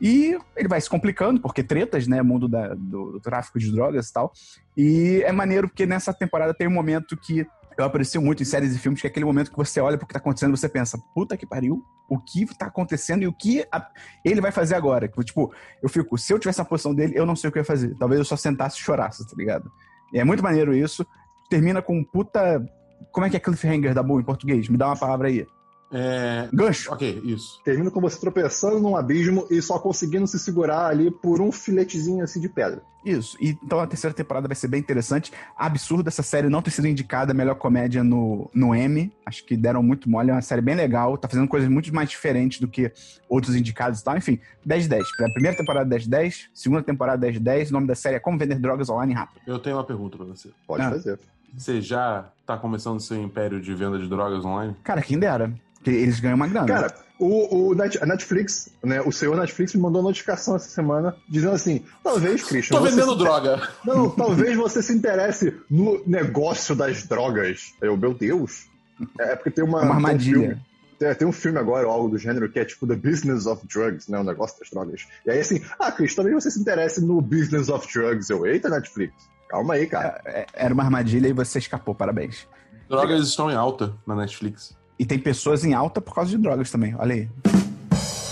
E 0.00 0.38
ele 0.56 0.68
vai 0.68 0.80
se 0.80 0.88
complicando, 0.88 1.40
porque 1.40 1.62
tretas, 1.62 2.06
né? 2.06 2.22
Mundo 2.22 2.48
da- 2.48 2.74
do, 2.74 3.12
do 3.12 3.20
tráfico 3.20 3.58
de 3.58 3.70
drogas 3.70 4.08
e 4.08 4.12
tal. 4.12 4.32
E 4.76 5.22
é 5.26 5.32
maneiro 5.32 5.68
porque 5.68 5.84
nessa 5.84 6.12
temporada 6.14 6.54
tem 6.54 6.66
um 6.66 6.72
momento 6.72 7.16
que 7.16 7.46
eu 7.76 7.84
aprecio 7.84 8.20
muito 8.20 8.42
em 8.42 8.46
séries 8.46 8.74
e 8.74 8.78
filmes, 8.78 9.00
que 9.00 9.06
é 9.06 9.10
aquele 9.10 9.24
momento 9.26 9.50
que 9.50 9.56
você 9.56 9.80
olha 9.80 9.96
pro 9.98 10.06
que 10.06 10.12
tá 10.12 10.18
acontecendo 10.18 10.54
e 10.54 10.58
você 10.58 10.68
pensa, 10.68 10.98
puta 11.14 11.36
que 11.36 11.46
pariu, 11.46 11.82
o 12.08 12.18
que 12.18 12.46
tá 12.58 12.66
acontecendo 12.66 13.22
e 13.22 13.26
o 13.26 13.32
que 13.32 13.64
a- 13.70 13.86
ele 14.24 14.40
vai 14.40 14.50
fazer 14.50 14.74
agora? 14.74 15.06
Tipo, 15.22 15.52
eu 15.82 15.88
fico, 15.88 16.16
se 16.18 16.32
eu 16.32 16.38
tivesse 16.38 16.58
na 16.58 16.64
posição 16.64 16.94
dele, 16.94 17.12
eu 17.16 17.24
não 17.26 17.36
sei 17.36 17.48
o 17.48 17.52
que 17.52 17.58
eu 17.58 17.60
ia 17.60 17.64
fazer. 17.66 17.94
Talvez 17.98 18.18
eu 18.18 18.24
só 18.24 18.36
sentasse 18.36 18.76
e 18.78 18.80
chorasse, 18.82 19.26
tá 19.26 19.34
ligado? 19.36 19.70
E 20.12 20.18
é 20.18 20.24
muito 20.24 20.42
maneiro 20.42 20.74
isso. 20.74 21.06
Termina 21.48 21.80
com 21.82 21.98
um 21.98 22.04
puta. 22.04 22.64
Como 23.12 23.26
é 23.26 23.30
que 23.30 23.36
é 23.36 23.40
cliffhanger 23.40 23.94
da 23.94 24.02
boa 24.02 24.20
em 24.20 24.24
português? 24.24 24.68
Me 24.68 24.76
dá 24.76 24.86
uma 24.88 24.96
palavra 24.96 25.28
aí. 25.28 25.46
É... 25.92 26.48
Gancho. 26.52 26.92
Ok, 26.92 27.20
isso. 27.24 27.60
Termina 27.64 27.90
com 27.90 28.00
você 28.00 28.18
tropeçando 28.20 28.78
num 28.78 28.94
abismo 28.96 29.44
e 29.50 29.60
só 29.60 29.76
conseguindo 29.76 30.24
se 30.26 30.38
segurar 30.38 30.86
ali 30.86 31.10
por 31.10 31.40
um 31.40 31.50
filetezinho 31.50 32.22
assim 32.22 32.38
de 32.40 32.48
pedra. 32.48 32.80
Isso. 33.04 33.36
E, 33.40 33.58
então 33.64 33.80
a 33.80 33.86
terceira 33.88 34.14
temporada 34.14 34.46
vai 34.46 34.54
ser 34.54 34.68
bem 34.68 34.78
interessante. 34.78 35.32
Absurdo 35.56 36.06
essa 36.06 36.22
série 36.22 36.48
não 36.48 36.62
ter 36.62 36.70
sido 36.70 36.86
indicada 36.86 37.32
a 37.32 37.34
melhor 37.34 37.56
comédia 37.56 38.04
no, 38.04 38.48
no 38.54 38.72
Emmy. 38.72 39.12
Acho 39.26 39.44
que 39.44 39.56
deram 39.56 39.82
muito 39.82 40.08
mole. 40.08 40.30
É 40.30 40.34
uma 40.34 40.42
série 40.42 40.60
bem 40.62 40.76
legal. 40.76 41.18
Tá 41.18 41.26
fazendo 41.28 41.48
coisas 41.48 41.68
muito 41.68 41.92
mais 41.92 42.08
diferentes 42.08 42.60
do 42.60 42.68
que 42.68 42.92
outros 43.28 43.56
indicados 43.56 43.98
e 44.00 44.04
tal. 44.04 44.16
Enfim, 44.16 44.38
10-10. 44.64 45.00
Pra 45.16 45.32
Primeira 45.32 45.56
temporada 45.56 45.96
10-10. 45.96 46.50
Segunda 46.54 46.84
temporada 46.84 47.26
10-10. 47.26 47.70
O 47.70 47.72
nome 47.72 47.88
da 47.88 47.96
série 47.96 48.14
é 48.14 48.20
Como 48.20 48.38
Vender 48.38 48.60
Drogas 48.60 48.88
Online 48.90 49.14
Rápido. 49.14 49.40
Eu 49.44 49.58
tenho 49.58 49.74
uma 49.76 49.84
pergunta 49.84 50.16
pra 50.16 50.26
você. 50.26 50.50
Pode 50.68 50.84
Ah. 50.84 50.90
fazer. 50.90 51.18
Você 51.56 51.80
já 51.80 52.26
tá 52.46 52.56
começando 52.56 53.00
seu 53.00 53.20
império 53.20 53.60
de 53.60 53.74
venda 53.74 53.98
de 53.98 54.08
drogas 54.08 54.44
online? 54.44 54.74
Cara, 54.84 55.02
quem 55.02 55.18
dera. 55.18 55.52
Porque 55.74 55.90
eles 55.90 56.20
ganham 56.20 56.36
uma 56.36 56.46
grana. 56.46 56.66
Cara, 56.66 56.94
o, 57.18 57.68
o 57.70 57.74
Netflix, 57.74 58.68
né, 58.82 59.00
o 59.00 59.10
senhor 59.12 59.36
Netflix 59.36 59.74
me 59.74 59.80
mandou 59.80 60.00
uma 60.02 60.08
notificação 60.08 60.56
essa 60.56 60.68
semana 60.68 61.14
dizendo 61.28 61.54
assim: 61.54 61.84
talvez, 62.02 62.42
Christian. 62.44 62.76
Tô 62.78 62.84
vendendo 62.84 63.14
droga. 63.16 63.68
Não, 63.84 64.10
talvez 64.10 64.56
você 64.56 64.82
se 64.82 64.92
interesse 64.92 65.54
no 65.70 66.02
negócio 66.06 66.74
das 66.74 67.06
drogas. 67.06 67.72
Eu, 67.80 67.96
meu 67.96 68.12
Deus. 68.14 68.66
É 69.18 69.34
porque 69.36 69.50
tem 69.50 69.64
uma. 69.64 69.80
É 69.80 69.84
uma 69.84 69.88
tem 69.88 69.90
um 69.92 69.96
armadilha. 70.06 70.38
filme- 70.40 70.60
tem, 70.98 71.14
tem 71.14 71.26
um 71.28 71.32
filme 71.32 71.58
agora, 71.58 71.86
ou 71.86 71.92
algo 71.94 72.08
do 72.10 72.18
gênero, 72.18 72.50
que 72.50 72.58
é 72.58 72.64
tipo 72.66 72.86
The 72.86 72.94
Business 72.96 73.46
of 73.46 73.66
Drugs, 73.66 74.06
né? 74.08 74.18
O 74.18 74.24
negócio 74.24 74.58
das 74.60 74.68
drogas. 74.68 75.06
E 75.24 75.30
aí 75.30 75.40
assim, 75.40 75.62
ah, 75.78 75.90
Cris, 75.90 76.14
talvez 76.14 76.34
você 76.34 76.50
se 76.50 76.60
interesse 76.60 77.02
no 77.02 77.22
Business 77.22 77.70
of 77.70 77.88
Drugs. 77.90 78.28
Eu, 78.28 78.44
eita, 78.44 78.68
Netflix. 78.68 79.14
Calma 79.50 79.74
aí, 79.74 79.86
cara. 79.86 80.20
É, 80.24 80.46
Era 80.54 80.72
uma 80.72 80.84
armadilha 80.84 81.26
e 81.28 81.32
você 81.32 81.58
escapou, 81.58 81.92
parabéns. 81.94 82.46
Drogas 82.88 83.26
estão 83.28 83.50
em 83.50 83.54
alta 83.54 83.92
na 84.06 84.14
Netflix. 84.14 84.76
E 84.98 85.04
tem 85.04 85.18
pessoas 85.18 85.64
em 85.64 85.74
alta 85.74 86.00
por 86.00 86.14
causa 86.14 86.30
de 86.30 86.38
drogas 86.38 86.70
também, 86.70 86.94
olha 86.96 87.14
aí. 87.14 87.28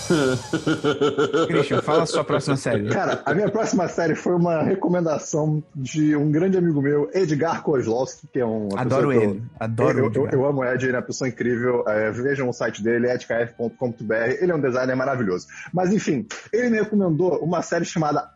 Christian, 1.49 1.83
fala 1.83 2.03
a 2.05 2.07
sua 2.07 2.25
próxima 2.25 2.57
série. 2.57 2.89
Cara, 2.89 3.23
a 3.27 3.35
minha 3.35 3.51
próxima 3.51 3.87
série 3.89 4.15
foi 4.15 4.35
uma 4.35 4.63
recomendação 4.63 5.63
de 5.75 6.17
um 6.17 6.31
grande 6.31 6.57
amigo 6.57 6.81
meu, 6.81 7.11
Edgar 7.13 7.63
Kozlowski, 7.63 8.27
que 8.33 8.39
é 8.41 8.47
um. 8.47 8.69
Adoro 8.77 9.11
que 9.11 9.17
eu- 9.17 9.23
ele, 9.23 9.43
adoro 9.61 9.99
eu, 9.99 10.07
ele. 10.07 10.19
eu, 10.19 10.29
eu 10.31 10.47
amo 10.47 10.61
o 10.61 10.65
Ed, 10.65 10.85
ele 10.87 10.95
é 10.97 10.99
uma 11.01 11.05
pessoa 11.07 11.29
incrível. 11.29 11.85
É, 11.87 12.11
vejam 12.11 12.49
o 12.49 12.53
site 12.53 12.83
dele, 12.83 13.11
edkf.com.br. 13.11 14.15
Ele 14.41 14.51
é 14.53 14.55
um 14.55 14.61
designer 14.61 14.95
maravilhoso. 14.97 15.47
Mas 15.75 15.93
enfim, 15.93 16.27
ele 16.53 16.71
me 16.71 16.79
recomendou 16.79 17.39
uma 17.45 17.61
série 17.63 17.85
chamada. 17.85 18.29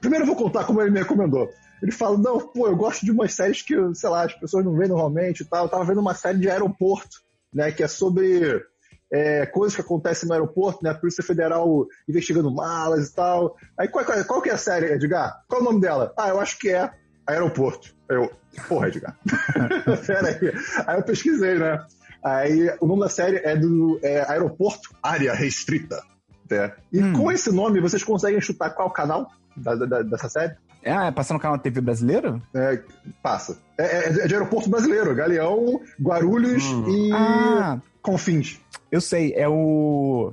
Primeiro 0.00 0.24
eu 0.24 0.26
vou 0.26 0.36
contar 0.36 0.64
como 0.64 0.80
ele 0.80 0.90
me 0.90 0.98
recomendou. 0.98 1.48
Ele 1.82 1.92
fala: 1.92 2.16
Não, 2.18 2.38
pô, 2.40 2.66
eu 2.66 2.76
gosto 2.76 3.04
de 3.04 3.10
umas 3.10 3.34
séries 3.34 3.62
que, 3.62 3.74
sei 3.94 4.08
lá, 4.10 4.24
as 4.24 4.34
pessoas 4.34 4.64
não 4.64 4.76
veem 4.76 4.88
normalmente 4.90 5.40
e 5.40 5.44
tal. 5.44 5.64
Eu 5.64 5.70
tava 5.70 5.84
vendo 5.84 6.00
uma 6.00 6.14
série 6.14 6.38
de 6.38 6.48
aeroporto, 6.50 7.18
né, 7.52 7.70
que 7.72 7.82
é 7.82 7.88
sobre. 7.88 8.62
é, 9.12 9.46
coisas 9.46 9.76
que 9.76 9.80
acontecem 9.82 10.26
no 10.28 10.32
aeroporto, 10.34 10.82
né? 10.82 10.90
A 10.90 10.94
Polícia 10.94 11.22
Federal 11.22 11.86
investigando 12.08 12.50
malas 12.50 13.08
e 13.08 13.14
tal. 13.14 13.56
Aí 13.78 13.86
qual, 13.86 14.04
qual, 14.04 14.24
qual 14.24 14.42
que 14.42 14.50
é 14.50 14.54
a 14.54 14.58
série, 14.58 14.86
Edgar? 14.92 15.44
Qual 15.46 15.60
é 15.60 15.62
o 15.62 15.66
nome 15.66 15.80
dela? 15.80 16.12
Ah, 16.18 16.30
eu 16.30 16.40
acho 16.40 16.58
que 16.58 16.68
é 16.70 16.90
Aeroporto. 17.26 17.94
Eu, 18.08 18.30
porra, 18.68 18.88
Edgar. 18.88 19.16
Pera 20.06 20.28
aí. 20.28 20.52
Aí 20.86 20.96
eu 20.98 21.02
pesquisei, 21.02 21.54
né? 21.58 21.84
Aí 22.24 22.74
o 22.80 22.86
nome 22.86 23.02
da 23.02 23.08
série 23.08 23.36
é 23.38 23.54
do 23.56 23.98
é 24.02 24.20
Aeroporto 24.30 24.90
Área 25.02 25.32
Restrita. 25.34 26.02
né? 26.50 26.72
E 26.92 27.02
Hum. 27.02 27.12
com 27.12 27.30
esse 27.32 27.52
nome, 27.52 27.80
vocês 27.80 28.02
conseguem 28.02 28.40
chutar 28.40 28.70
qual 28.70 28.90
canal 28.90 29.30
da- 29.56 29.74
da- 29.76 30.02
dessa 30.02 30.28
série? 30.28 30.54
Ah, 30.86 31.06
é 31.06 31.10
passando 31.10 31.36
no 31.36 31.40
canal 31.42 31.58
TV 31.58 31.80
brasileiro? 31.80 32.42
É, 32.54 32.80
passa. 33.22 33.58
É, 33.78 33.84
é- 33.84 34.08
é 34.24 34.26
de 34.26 34.34
aeroporto 34.34 34.68
brasileiro. 34.70 35.14
Galeão, 35.14 35.80
Guarulhos 36.00 36.64
Hum. 36.64 36.88
e 36.88 37.12
Ah, 37.12 37.80
Confins. 38.02 38.60
eu 38.92 39.00
sei, 39.00 39.32
é 39.34 39.48
o. 39.48 40.32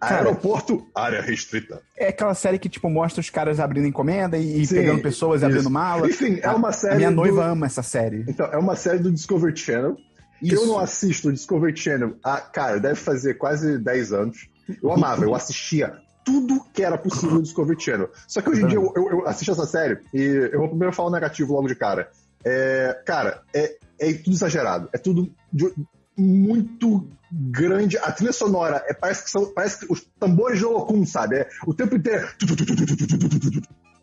Cara. 0.00 0.16
Aeroporto 0.16 0.86
Área 0.94 1.22
Restrita. 1.22 1.80
É 1.96 2.08
aquela 2.08 2.34
série 2.34 2.58
que, 2.58 2.68
tipo, 2.68 2.90
mostra 2.90 3.20
os 3.22 3.30
caras 3.30 3.58
abrindo 3.58 3.86
encomenda 3.86 4.36
e, 4.36 4.60
e 4.60 4.66
Sim, 4.66 4.74
pegando 4.74 5.00
pessoas 5.00 5.40
e 5.40 5.46
abrindo 5.46 5.70
mala. 5.70 6.06
Enfim, 6.08 6.38
é 6.42 6.50
uma 6.50 6.68
A 6.68 6.72
série. 6.72 6.96
minha 6.96 7.10
do- 7.10 7.16
noiva 7.16 7.46
ama 7.46 7.64
essa 7.66 7.82
série. 7.82 8.22
Então, 8.28 8.44
é 8.46 8.58
uma 8.58 8.76
série 8.76 8.98
do 8.98 9.10
Discovery 9.10 9.56
Channel. 9.56 9.96
Que 10.40 10.54
eu 10.54 10.66
não 10.66 10.78
assisto 10.78 11.28
o 11.28 11.32
Discovery 11.32 11.74
Channel 11.74 12.16
há, 12.22 12.38
cara, 12.38 12.78
deve 12.78 12.96
fazer 12.96 13.34
quase 13.34 13.78
10 13.78 14.12
anos. 14.12 14.46
Eu 14.82 14.92
amava, 14.92 15.24
eu 15.24 15.34
assistia 15.34 15.94
tudo 16.24 16.64
que 16.72 16.82
era 16.82 16.96
possível 16.96 17.34
no 17.36 17.42
Discovery 17.42 17.80
Channel. 17.80 18.10
Só 18.26 18.40
que 18.40 18.48
hoje 18.50 18.62
em 18.62 18.66
dia 18.68 18.78
eu, 18.78 18.92
eu, 18.96 19.08
eu 19.10 19.28
assisto 19.28 19.52
essa 19.52 19.66
série 19.66 19.98
e 20.12 20.20
eu 20.52 20.58
vou 20.58 20.68
primeiro 20.68 20.92
falar 20.94 21.08
o 21.10 21.12
negativo 21.12 21.52
logo 21.52 21.68
de 21.68 21.74
cara. 21.74 22.10
É, 22.44 23.02
cara, 23.06 23.42
é, 23.54 23.76
é 24.00 24.12
tudo 24.14 24.32
exagerado. 24.34 24.88
É 24.92 24.98
tudo 24.98 25.30
de- 25.52 25.72
muito 26.16 27.08
grande. 27.30 27.98
A 27.98 28.12
trilha 28.12 28.32
sonora 28.32 28.82
é, 28.86 28.94
parece, 28.94 29.24
que 29.24 29.30
são, 29.30 29.52
parece 29.52 29.80
que 29.86 29.92
os 29.92 30.04
tambores 30.18 30.58
de 30.58 30.64
Olocum, 30.64 31.04
sabe? 31.04 31.36
É, 31.38 31.48
o 31.66 31.74
tempo 31.74 31.96
inteiro. 31.96 32.26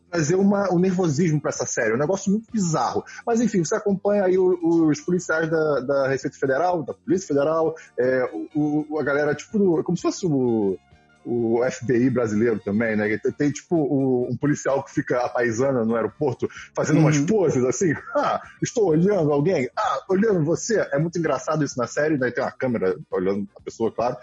Trazer 0.09 0.35
uma, 0.35 0.73
um 0.73 0.77
nervosismo 0.79 1.39
pra 1.39 1.49
essa 1.49 1.65
série. 1.65 1.91
É 1.91 1.95
um 1.95 1.99
negócio 1.99 2.29
muito 2.31 2.51
bizarro. 2.51 3.03
Mas 3.25 3.39
enfim, 3.39 3.63
você 3.63 3.75
acompanha 3.75 4.25
aí 4.25 4.37
o- 4.37 4.87
os 4.89 4.99
policiais 4.99 5.49
da, 5.49 5.79
da 5.79 6.07
Receita 6.09 6.37
Federal, 6.37 6.83
da 6.83 6.93
Polícia 6.93 7.27
Federal, 7.29 7.75
é, 7.97 8.29
o, 8.53 8.85
o- 8.89 8.99
a 8.99 9.03
galera, 9.03 9.33
tipo, 9.33 9.81
como 9.83 9.95
se 9.95 10.01
fosse 10.03 10.25
o, 10.25 10.77
o 11.25 11.61
FBI 11.69 12.09
brasileiro 12.09 12.59
também, 12.59 12.95
né? 12.95 13.17
Tem, 13.17 13.31
tem, 13.31 13.51
tipo 13.51 13.75
o- 13.75 14.27
um 14.31 14.35
policial 14.37 14.83
que 14.83 14.91
fica 14.91 15.19
a 15.19 15.29
paisana 15.29 15.85
no 15.85 15.95
aeroporto 15.95 16.47
fazendo 16.75 16.99
umas 16.99 17.17
Uhum. 17.17 17.25
poses 17.27 17.63
assim. 17.63 17.93
Ah, 18.15 18.41
estou 18.61 18.87
olhando 18.87 19.31
alguém. 19.31 19.69
Ah, 19.77 19.99
olhando 20.09 20.43
você. 20.43 20.79
É 20.91 20.97
muito 20.97 21.19
engraçado 21.19 21.63
isso 21.63 21.77
na 21.77 21.87
série, 21.87 22.17
daí 22.17 22.31
tem 22.31 22.43
uma 22.43 22.51
câmera 22.51 22.97
olhando 23.11 23.47
a 23.55 23.61
pessoa, 23.61 23.91
claro. 23.91 24.17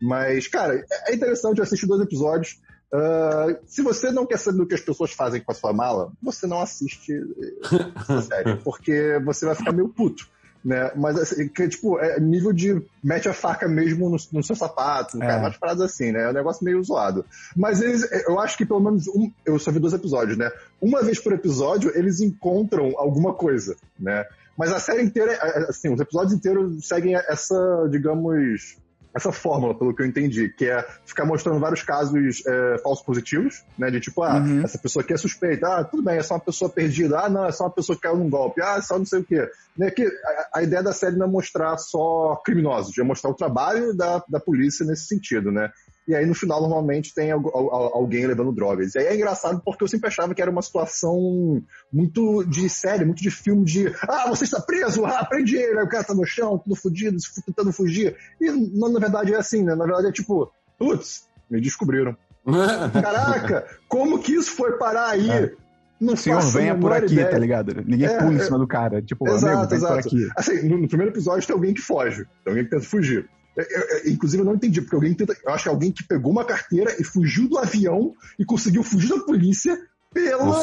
Mas, 0.00 0.46
cara, 0.48 0.74
é 0.76 1.12
é 1.12 1.14
interessante 1.14 1.58
eu 1.58 1.64
assistir 1.64 1.86
dois 1.86 2.00
episódios. 2.02 2.58
Ah, 2.92 3.46
se 3.66 3.82
você 3.82 4.12
não 4.12 4.24
quer 4.24 4.38
saber 4.38 4.62
o 4.62 4.66
que 4.66 4.74
as 4.74 4.80
pessoas 4.80 5.12
fazem 5.12 5.40
com 5.40 5.50
a 5.50 5.54
sua 5.54 5.72
mala, 5.72 6.12
você 6.22 6.46
não 6.46 6.60
assiste 6.60 7.12
eh, 7.12 7.90
essa 8.00 8.22
série, 8.22 8.56
porque 8.58 9.20
você 9.24 9.44
vai 9.46 9.54
ficar 9.56 9.72
meio 9.72 9.88
puto. 9.88 10.28
Né? 10.64 10.90
Mas, 10.96 11.18
assim, 11.18 11.46
que, 11.48 11.68
tipo, 11.68 11.98
é 11.98 12.18
nível 12.18 12.50
de 12.50 12.80
mete 13.02 13.28
a 13.28 13.34
faca 13.34 13.68
mesmo 13.68 14.08
no, 14.08 14.16
no 14.32 14.42
seu 14.42 14.56
sapato, 14.56 15.18
É. 15.22 15.26
cara, 15.26 15.40
umas 15.40 15.56
paradas 15.58 15.82
assim, 15.82 16.10
né? 16.10 16.22
É 16.24 16.30
um 16.30 16.32
negócio 16.32 16.64
meio 16.64 16.82
zoado. 16.82 17.22
Mas 17.54 17.82
eles, 17.82 18.02
eu 18.26 18.40
acho 18.40 18.56
que 18.56 18.64
pelo 18.64 18.80
menos 18.80 19.06
um, 19.08 19.30
eu 19.44 19.58
só 19.58 19.70
vi 19.70 19.78
dois 19.78 19.92
episódios, 19.92 20.38
né? 20.38 20.50
Uma 20.80 21.02
vez 21.02 21.20
por 21.20 21.34
episódio, 21.34 21.92
eles 21.94 22.20
encontram 22.22 22.94
alguma 22.96 23.34
coisa, 23.34 23.76
né? 24.00 24.24
Mas 24.56 24.72
a 24.72 24.80
série 24.80 25.02
inteira, 25.02 25.32
é- 25.32 25.66
assim, 25.68 25.92
os 25.92 26.00
episódios 26.00 26.32
inteiros 26.32 26.86
seguem 26.88 27.14
essa, 27.14 27.86
digamos, 27.90 28.78
essa 29.14 29.30
fórmula, 29.30 29.74
pelo 29.78 29.94
que 29.94 30.02
eu 30.02 30.06
entendi, 30.06 30.48
que 30.48 30.66
é 30.66 30.84
ficar 31.06 31.24
mostrando 31.24 31.60
vários 31.60 31.82
casos 31.82 32.42
é, 32.46 32.78
falsos 32.78 33.04
positivos, 33.04 33.64
né? 33.78 33.90
De 33.90 34.00
tipo, 34.00 34.22
ah, 34.22 34.38
Uhum. 34.38 34.64
essa 34.64 34.76
pessoa 34.78 35.02
aqui 35.02 35.12
é 35.12 35.16
suspeita, 35.16 35.68
ah, 35.68 35.84
tudo 35.84 36.02
bem, 36.02 36.16
é 36.16 36.22
só 36.22 36.34
uma 36.34 36.40
pessoa 36.40 36.68
perdida, 36.68 37.20
ah, 37.20 37.28
não, 37.28 37.46
é 37.46 37.52
só 37.52 37.64
uma 37.64 37.70
pessoa 37.70 37.94
que 37.94 38.02
caiu 38.02 38.16
num 38.16 38.28
golpe, 38.28 38.60
ah, 38.60 38.76
é 38.78 38.80
só 38.80 38.98
não 38.98 39.06
sei 39.06 39.20
o 39.20 39.24
quê. 39.24 39.48
Né? 39.78 39.90
Que 39.90 40.04
a, 40.04 40.58
a 40.58 40.62
ideia 40.62 40.82
da 40.82 40.92
série 40.92 41.16
não 41.16 41.26
é 41.26 41.30
mostrar 41.30 41.76
só 41.78 42.36
criminosos, 42.44 42.96
é 42.98 43.02
mostrar 43.02 43.30
o 43.30 43.34
trabalho 43.34 43.94
da, 43.94 44.22
da 44.28 44.40
polícia 44.40 44.84
nesse 44.84 45.06
sentido, 45.06 45.52
né? 45.52 45.70
E 46.06 46.14
aí 46.14 46.26
no 46.26 46.34
final 46.34 46.60
normalmente 46.60 47.14
tem 47.14 47.30
algu- 47.30 47.50
al- 47.54 47.72
al- 47.74 47.94
alguém 47.94 48.26
levando 48.26 48.52
drogas. 48.52 48.94
E 48.94 48.98
aí 48.98 49.06
é 49.06 49.14
engraçado 49.14 49.62
porque 49.64 49.82
eu 49.84 49.88
sempre 49.88 50.08
achava 50.08 50.34
que 50.34 50.42
era 50.42 50.50
uma 50.50 50.60
situação 50.62 51.62
muito 51.92 52.44
de 52.44 52.68
série, 52.68 53.04
muito 53.04 53.22
de 53.22 53.30
filme 53.30 53.64
de 53.64 53.88
ah, 54.08 54.28
você 54.28 54.44
está 54.44 54.60
preso, 54.60 55.04
ah, 55.06 55.24
prende 55.24 55.56
ele, 55.56 55.78
aí 55.78 55.84
o 55.84 55.88
cara 55.88 56.04
tá 56.04 56.14
no 56.14 56.24
chão, 56.26 56.58
tudo 56.58 56.76
fudido, 56.76 57.16
fu- 57.34 57.42
tentando 57.42 57.72
fugir. 57.72 58.16
E 58.40 58.50
na 58.50 58.98
verdade 59.00 59.32
é 59.32 59.36
assim, 59.36 59.62
né? 59.62 59.74
Na 59.74 59.84
verdade 59.86 60.08
é 60.08 60.12
tipo, 60.12 60.52
putz, 60.78 61.26
me 61.50 61.60
descobriram. 61.60 62.16
Caraca, 62.92 63.66
como 63.88 64.18
que 64.18 64.32
isso 64.34 64.50
foi 64.50 64.72
parar 64.72 65.08
aí? 65.10 65.30
É. 65.30 65.52
Não 66.00 66.16
Senhor, 66.16 66.42
faço 66.42 66.58
a 66.58 66.60
venha 66.60 66.76
por 66.76 66.92
aqui, 66.92 67.14
ideia. 67.14 67.30
tá 67.30 67.38
ligado? 67.38 67.82
Ninguém 67.86 68.08
É, 68.08 68.18
pula 68.18 68.32
em 68.34 68.36
é. 68.36 68.44
cima 68.44 68.58
do 68.58 68.66
cara. 68.66 69.00
Tipo, 69.00 69.26
Exato, 69.28 69.46
amigo, 69.46 69.60
vem 69.60 69.68
por 69.80 69.86
exato. 69.86 70.08
aqui. 70.08 70.28
Assim, 70.36 70.68
no, 70.68 70.76
no 70.78 70.88
primeiro 70.88 71.12
episódio 71.12 71.46
tem 71.46 71.54
alguém 71.54 71.72
que 71.72 71.80
foge, 71.80 72.24
tem 72.24 72.48
alguém 72.48 72.64
que 72.64 72.70
tenta 72.70 72.82
fugir. 72.84 73.28
Eu- 73.56 73.64
eu- 73.68 73.98
eu- 74.04 74.12
inclusive, 74.12 74.40
eu 74.42 74.46
não 74.46 74.54
entendi, 74.54 74.80
porque 74.80 74.96
alguém 74.96 75.14
tenta. 75.14 75.36
Eu 75.44 75.52
acho 75.52 75.64
que 75.64 75.68
é 75.68 75.72
alguém 75.72 75.92
que 75.92 76.02
pegou 76.04 76.32
uma 76.32 76.44
carteira 76.44 76.94
e 76.98 77.04
fugiu 77.04 77.48
do 77.48 77.58
avião 77.58 78.12
e 78.38 78.44
conseguiu 78.44 78.82
fugir 78.82 79.08
da 79.10 79.20
polícia 79.20 79.78
pela, 80.12 80.60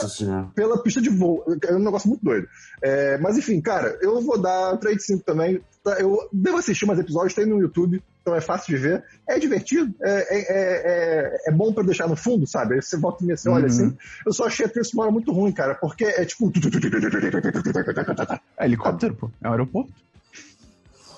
pela 0.56 0.82
pista 0.82 1.02
de 1.02 1.10
voo. 1.10 1.44
É 1.68 1.74
um 1.76 1.80
negócio 1.80 2.08
muito 2.08 2.24
doido. 2.24 2.48
É, 2.82 3.18
mas 3.18 3.38
enfim, 3.38 3.60
cara, 3.62 3.98
eu 4.02 4.22
vou 4.22 4.38
dar 4.42 4.78
3 4.78 4.98
de 4.98 5.04
5 5.04 5.24
também. 5.26 5.62
Tá, 5.84 6.00
Eu 6.00 6.18
devo 6.32 6.58
assistir 6.58 6.86
mais 6.86 7.00
episódios, 7.00 7.34
tem 7.34 7.46
no 7.46 7.60
YouTube, 7.60 8.02
então 8.22 8.36
é 8.36 8.40
fácil 8.40 8.68
de 8.76 8.82
ver. 8.82 9.04
É 9.28 9.40
divertido, 9.40 9.94
é, 10.02 10.12
é, 10.12 10.46
é, 10.50 11.38
é 11.48 11.52
bom 11.52 11.74
pra 11.74 11.84
deixar 11.84 12.08
no 12.08 12.16
fundo, 12.16 12.46
sabe? 12.48 12.76
Aí 12.76 12.82
você 12.82 12.96
volta 12.98 13.24
e 13.26 13.36
você 13.36 13.50
olha 13.50 13.62
Uhum. 13.64 13.68
assim. 13.68 13.98
Eu 14.26 14.32
só 14.32 14.46
achei 14.46 14.66
a 14.66 14.70
trilha 14.70 14.84
sonora 14.86 15.12
muito 15.12 15.32
ruim, 15.34 15.52
cara, 15.52 15.74
porque 15.76 16.06
é 16.06 16.24
tipo. 16.24 16.52
É 18.58 18.66
helicóptero, 18.66 19.16
pô. 19.16 19.32
É 19.42 19.48
um 19.48 19.52
aeroporto. 19.52 19.92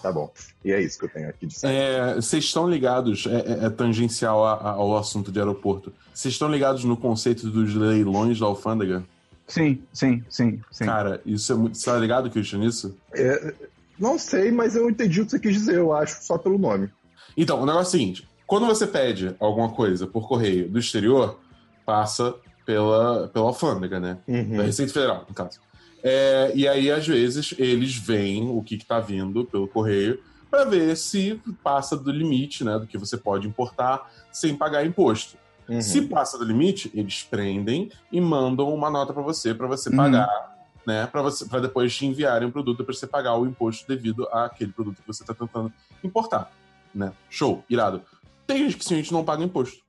Tá 0.04 0.12
bom. 0.12 0.30
E 0.66 0.72
é 0.74 0.82
isso 0.82 1.00
que 1.00 1.06
eu 1.06 1.10
tenho 1.10 1.30
aqui 1.30 1.48
de. 1.48 1.56
É, 1.66 2.16
Vocês 2.16 2.44
estão 2.44 2.70
ligados, 2.70 3.26
é, 3.26 3.64
é- 3.64 3.66
é 3.68 3.70
tangencial 3.70 4.46
a- 4.46 4.54
a- 4.56 4.72
ao 4.72 4.98
assunto 4.98 5.32
de 5.32 5.40
aeroporto. 5.40 5.94
Vocês 6.14 6.34
estão 6.34 6.50
ligados 6.50 6.84
no 6.84 6.98
conceito 6.98 7.50
dos 7.50 7.74
leilões 7.74 8.38
da 8.38 8.46
alfândega? 8.46 9.02
Sim, 9.48 9.82
sim, 9.94 10.22
sim, 10.30 10.60
sim. 10.70 10.84
Cara, 10.86 11.22
isso 11.26 11.54
é 11.54 11.56
muito. 11.56 11.78
Você 11.78 11.90
tá 11.90 11.98
ligado, 11.98 12.30
Christian, 12.30 12.60
nisso? 12.60 12.98
É, 13.14 13.54
não 13.98 14.20
sei, 14.20 14.52
mas 14.52 14.76
eu 14.76 14.90
entendi 14.90 15.22
o 15.22 15.26
que 15.26 15.32
você 15.32 15.40
quis 15.40 15.54
dizer, 15.54 15.76
eu 15.78 15.94
acho, 15.94 16.22
só 16.22 16.38
pelo 16.38 16.58
nome. 16.58 16.90
Então, 17.38 17.62
o 17.62 17.66
negócio 17.66 17.86
é 17.86 17.88
o 17.88 17.92
seguinte: 17.92 18.28
quando 18.46 18.66
você 18.66 18.86
pede 18.86 19.34
alguma 19.40 19.70
coisa 19.70 20.06
por 20.06 20.28
correio 20.28 20.68
do 20.70 20.80
exterior, 20.80 21.40
passa 21.86 22.36
pela, 22.66 23.30
pela 23.30 23.46
alfândega, 23.46 24.02
né? 24.02 24.18
Da 24.58 24.64
Receita 24.64 24.92
Federal, 24.92 25.26
no 25.30 25.34
caso. 25.34 25.60
É, 26.04 26.52
e 26.54 26.68
aí, 26.68 26.92
às 26.92 27.08
vezes, 27.08 27.56
eles 27.58 27.96
veem 27.96 28.50
o 28.50 28.62
que, 28.62 28.76
está 28.76 29.00
vindo 29.00 29.46
pelo 29.46 29.68
correio 29.68 30.22
para 30.52 30.66
ver 30.66 30.96
se 30.98 31.42
passa 31.64 31.96
do 31.96 32.12
limite, 32.12 32.64
né? 32.64 32.78
Do 32.78 32.86
que 32.86 32.98
você 32.98 33.16
pode 33.18 33.48
importar 33.48 34.12
sem 34.32 34.56
pagar 34.56 34.86
imposto. 34.86 35.38
Uhum. 35.68 35.82
Se 35.82 36.02
passa 36.02 36.38
do 36.38 36.44
limite, 36.44 36.92
eles 36.94 37.24
prendem 37.24 37.90
e 38.12 38.20
mandam 38.20 38.74
uma 38.74 38.90
nota 38.90 39.14
para 39.14 39.24
você, 39.24 39.54
para 39.54 39.66
você 39.66 39.90
Uhum. 39.90 39.96
pagar, 39.96 40.58
né? 40.86 41.08
Para 41.08 41.22
você, 41.22 41.46
para 41.46 41.62
depois 41.62 41.96
te 41.96 42.06
enviarem 42.06 42.48
um 42.48 42.52
produto 42.52 42.84
para 42.84 42.94
você 42.94 43.08
pagar 43.08 43.38
o 43.38 43.48
imposto 43.48 43.88
devido 43.88 44.28
àquele 44.28 44.74
produto 44.74 45.02
que 45.02 45.08
você 45.08 45.24
está 45.24 45.34
tentando 45.34 45.72
importar, 46.04 46.52
né? 46.94 47.14
Show, 47.30 47.64
irado. 47.70 48.02
Tem 48.46 48.58
gente 48.58 48.76
que 48.76 48.84
simplesmente 48.84 49.14
não 49.14 49.24
paga 49.24 49.42
imposto. 49.42 49.82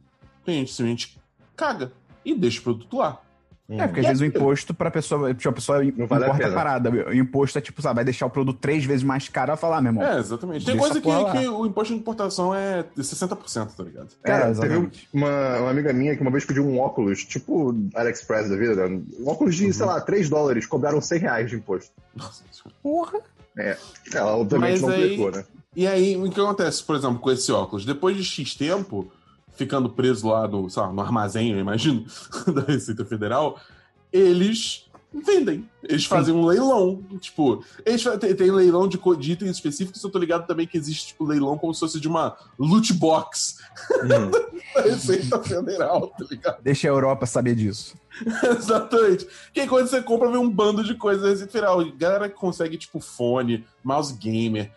Tem 0.45 0.61
gente 0.61 0.69
que 0.69 0.75
simplesmente 0.75 1.21
caga 1.57 1.93
e 2.25 2.35
deixa 2.35 2.61
o 2.61 2.63
produto 2.63 2.97
lá. 2.97 3.21
É, 3.67 3.87
porque 3.87 4.01
às 4.01 4.07
vezes 4.09 4.21
o 4.21 4.25
imposto 4.27 4.75
pra 4.75 4.91
pessoa, 4.91 5.33
tipo, 5.33 5.49
a 5.49 5.53
pessoa 5.53 5.83
Não 5.83 6.07
vale 6.07 6.25
a 6.25 6.27
importa 6.29 6.45
a, 6.45 6.49
pena. 6.49 6.53
parada. 6.55 6.91
O 6.91 7.15
imposto 7.15 7.57
é 7.57 7.63
tipo, 7.63 7.81
sabe, 7.81 7.95
vai 7.95 8.05
deixar 8.05 8.27
o 8.27 8.31
produto 8.31 8.59
três 8.61 8.85
vezes 8.85 9.03
mais 9.03 9.27
caro, 9.31 9.53
ela 9.53 9.57
fala, 9.57 9.79
ah, 9.79 9.81
meu 9.81 9.91
irmão. 9.91 10.05
É, 10.07 10.19
exatamente. 10.19 10.67
Tem 10.67 10.77
Deixa 10.77 11.01
coisa 11.01 11.01
que, 11.33 11.39
que 11.41 11.49
o 11.49 11.65
imposto 11.65 11.95
de 11.95 12.01
importação 12.01 12.55
é 12.55 12.83
de 12.95 13.03
60%, 13.03 13.69
tá 13.75 13.83
ligado? 13.83 14.09
Cara, 14.23 14.37
É, 14.37 14.41
teve 14.41 14.51
exatamente. 14.67 15.09
uma, 15.15 15.59
uma 15.61 15.71
amiga 15.71 15.93
minha 15.95 16.15
que 16.15 16.21
uma 16.21 16.31
vez 16.31 16.45
pediu 16.45 16.63
um 16.67 16.79
óculos, 16.79 17.25
tipo 17.25 17.75
AliExpress 17.95 18.51
da 18.51 18.57
vida, 18.57 18.87
né? 18.87 19.01
um 19.19 19.29
óculos 19.29 19.55
de, 19.57 19.73
sei 19.73 19.87
lá, 19.87 19.99
3 19.99 20.29
dólares, 20.29 20.67
cobraram 20.67 21.01
100 21.01 21.19
reais 21.21 21.49
de 21.51 21.57
imposto. 21.57 21.91
Nossa, 22.15 22.43
Porra. 22.83 23.19
Ela 24.13 24.37
obviamente 24.37 24.73
Mas 24.73 24.83
não 24.83 24.89
aí- 24.91 25.05
aplicou, 25.05 25.31
né? 25.31 25.45
E 25.77 25.87
aí, 25.89 26.17
o 26.17 26.31
que 26.31 26.39
acontece, 26.41 26.83
por 26.85 26.95
exemplo, 26.97 27.19
com 27.19 27.31
esse 27.33 27.51
óculos? 27.51 27.85
Depois 27.85 28.17
de 28.17 28.23
X 28.23 28.55
tempo, 28.55 29.11
ficando 29.55 29.89
preso 29.91 30.29
lá 30.29 30.47
no, 30.47 30.69
lá, 30.69 30.93
no 30.93 31.01
armazém, 31.01 31.53
eu 31.53 31.59
imagino, 31.59 32.05
da 32.53 32.63
Receita 32.63 33.05
Federal, 33.05 33.59
eles 34.13 34.91
vendem. 35.13 35.69
Eles 35.89 36.05
fazem 36.05 36.35
um 36.35 36.45
leilão. 36.47 37.03
Tipo, 37.21 37.65
eles 37.85 38.03
tem, 38.21 38.35
tem 38.35 38.51
leilão 38.51 38.89
de, 38.89 38.99
de 39.19 39.33
itens 39.33 39.51
específicos, 39.53 40.03
eu 40.03 40.11
tô 40.11 40.19
ligado 40.19 40.47
também 40.47 40.67
que 40.67 40.77
existe, 40.77 41.09
tipo, 41.09 41.25
leilão 41.25 41.57
como 41.59 41.73
se 41.75 41.81
fosse 41.81 42.01
de 42.01 42.09
uma 42.09 42.37
loot 42.59 42.93
box 42.95 43.59
Uhum. 44.03 44.31
da 44.31 44.83
Receita 44.83 45.43
Federal, 45.43 46.09
tá 46.09 46.25
ligado? 46.31 46.63
Deixa 46.63 46.87
a 46.89 46.91
Europa 46.91 47.27
saber 47.27 47.55
disso. 47.55 47.97
Exatamente. 48.57 49.27
Que 49.53 49.67
quando 49.67 49.89
você 49.89 50.01
compra, 50.01 50.29
vem 50.31 50.39
um 50.39 50.51
bando 50.51 50.85
de 50.85 50.95
coisas 50.95 51.23
da 51.23 51.29
Receita 51.31 51.53
Federal. 51.53 51.85
Galera 51.97 52.29
que 52.29 52.37
consegue, 52.37 52.77
tipo, 52.77 53.01
fone, 53.01 53.65
mouse 53.83 54.15
gamer, 54.15 54.71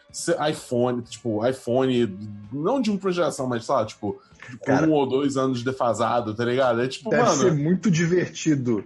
iPhone, 0.50 1.02
tipo, 1.04 1.46
iPhone, 1.48 2.18
não 2.52 2.82
de 2.82 2.90
uma 2.90 3.12
geração, 3.12 3.46
mas, 3.48 3.66
sei 3.66 3.76
lá, 3.76 3.86
tipo, 3.86 4.20
com 4.60 4.66
Cara. 4.66 4.88
um 4.88 4.92
ou 4.94 5.06
dois 5.06 5.36
anos 5.38 5.64
defasado, 5.64 6.34
tá 6.34 6.46
ligado? 6.46 6.82
É 6.82 6.88
tipo, 6.88 7.10
Deve 7.10 7.24
mano. 7.24 7.36
ser 7.36 7.54
muito 7.54 7.92
divertido. 7.92 8.84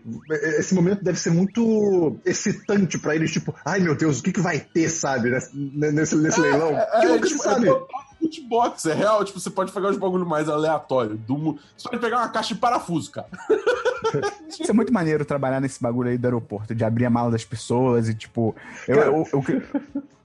Esse 0.57 0.73
momento 0.73 1.03
deve 1.03 1.19
ser 1.19 1.29
muito 1.29 2.10
excitante 2.25 2.97
pra 2.99 3.15
eles, 3.15 3.31
tipo, 3.31 3.53
ai 3.65 3.79
meu 3.79 3.95
Deus, 3.95 4.19
o 4.19 4.23
que, 4.23 4.31
que 4.31 4.39
vai 4.41 4.59
ter, 4.59 4.89
sabe, 4.89 5.29
nesse, 5.29 5.55
nesse, 5.55 6.15
nesse 6.15 6.39
leilão? 6.41 6.77
É, 6.77 6.85
que 7.01 7.05
é, 7.05 7.09
nunca 7.09 7.27
tipo, 7.27 7.41
sabe. 7.43 7.67
é 7.69 7.71
loot 7.71 8.41
box, 8.47 8.85
é 8.85 8.93
real. 8.93 9.23
Tipo, 9.25 9.39
você 9.39 9.49
pode 9.49 9.71
pegar 9.71 9.89
os 9.89 9.97
bagulho 9.97 10.25
mais 10.25 10.47
aleatório. 10.47 11.17
Do, 11.17 11.57
você 11.77 11.89
pode 11.89 12.01
pegar 12.01 12.17
uma 12.19 12.29
caixa 12.29 12.53
de 12.53 12.59
parafuso, 12.59 13.11
cara. 13.11 13.27
Isso 14.49 14.69
é 14.69 14.73
muito 14.73 14.93
maneiro 14.93 15.23
trabalhar 15.25 15.59
nesse 15.59 15.81
bagulho 15.81 16.09
aí 16.09 16.17
do 16.17 16.25
aeroporto, 16.25 16.75
de 16.75 16.83
abrir 16.83 17.05
a 17.05 17.09
mala 17.09 17.31
das 17.31 17.45
pessoas 17.45 18.09
e, 18.09 18.13
tipo. 18.13 18.55
Eu, 18.87 18.95
Cara. 18.95 19.07
eu, 19.07 19.27
o 19.33 19.43
que- 19.43 19.61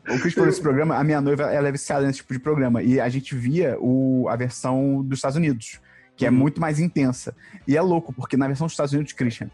o 0.09 0.21
Chris 0.21 0.35
falou 0.35 0.49
desse 0.49 0.61
programa, 0.61 0.97
a 0.97 1.03
minha 1.03 1.21
noiva 1.21 1.45
ela 1.53 1.67
é 1.69 1.73
viciada 1.73 2.07
nesse 2.07 2.19
tipo 2.19 2.33
de 2.33 2.39
programa. 2.39 2.83
E 2.83 3.01
a 3.01 3.09
gente 3.09 3.35
via 3.35 3.77
o, 3.81 4.29
a 4.29 4.37
versão 4.37 5.03
dos 5.03 5.19
Estados 5.19 5.37
Unidos, 5.37 5.81
que 6.17 6.25
é 6.27 6.31
Uhum. 6.31 6.37
muito 6.37 6.61
mais 6.61 6.79
intensa. 6.79 7.35
E 7.67 7.77
é 7.77 7.81
louco, 7.81 8.13
porque 8.13 8.37
na 8.37 8.47
versão 8.47 8.67
dos 8.67 8.73
Estados 8.75 8.93
Unidos, 8.93 9.13
Christian, 9.13 9.51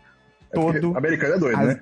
É 0.50 0.54
todo. 0.54 0.96
Americano 0.96 1.34
é 1.34 1.38
doido, 1.38 1.58
as- 1.58 1.66
né? 1.68 1.80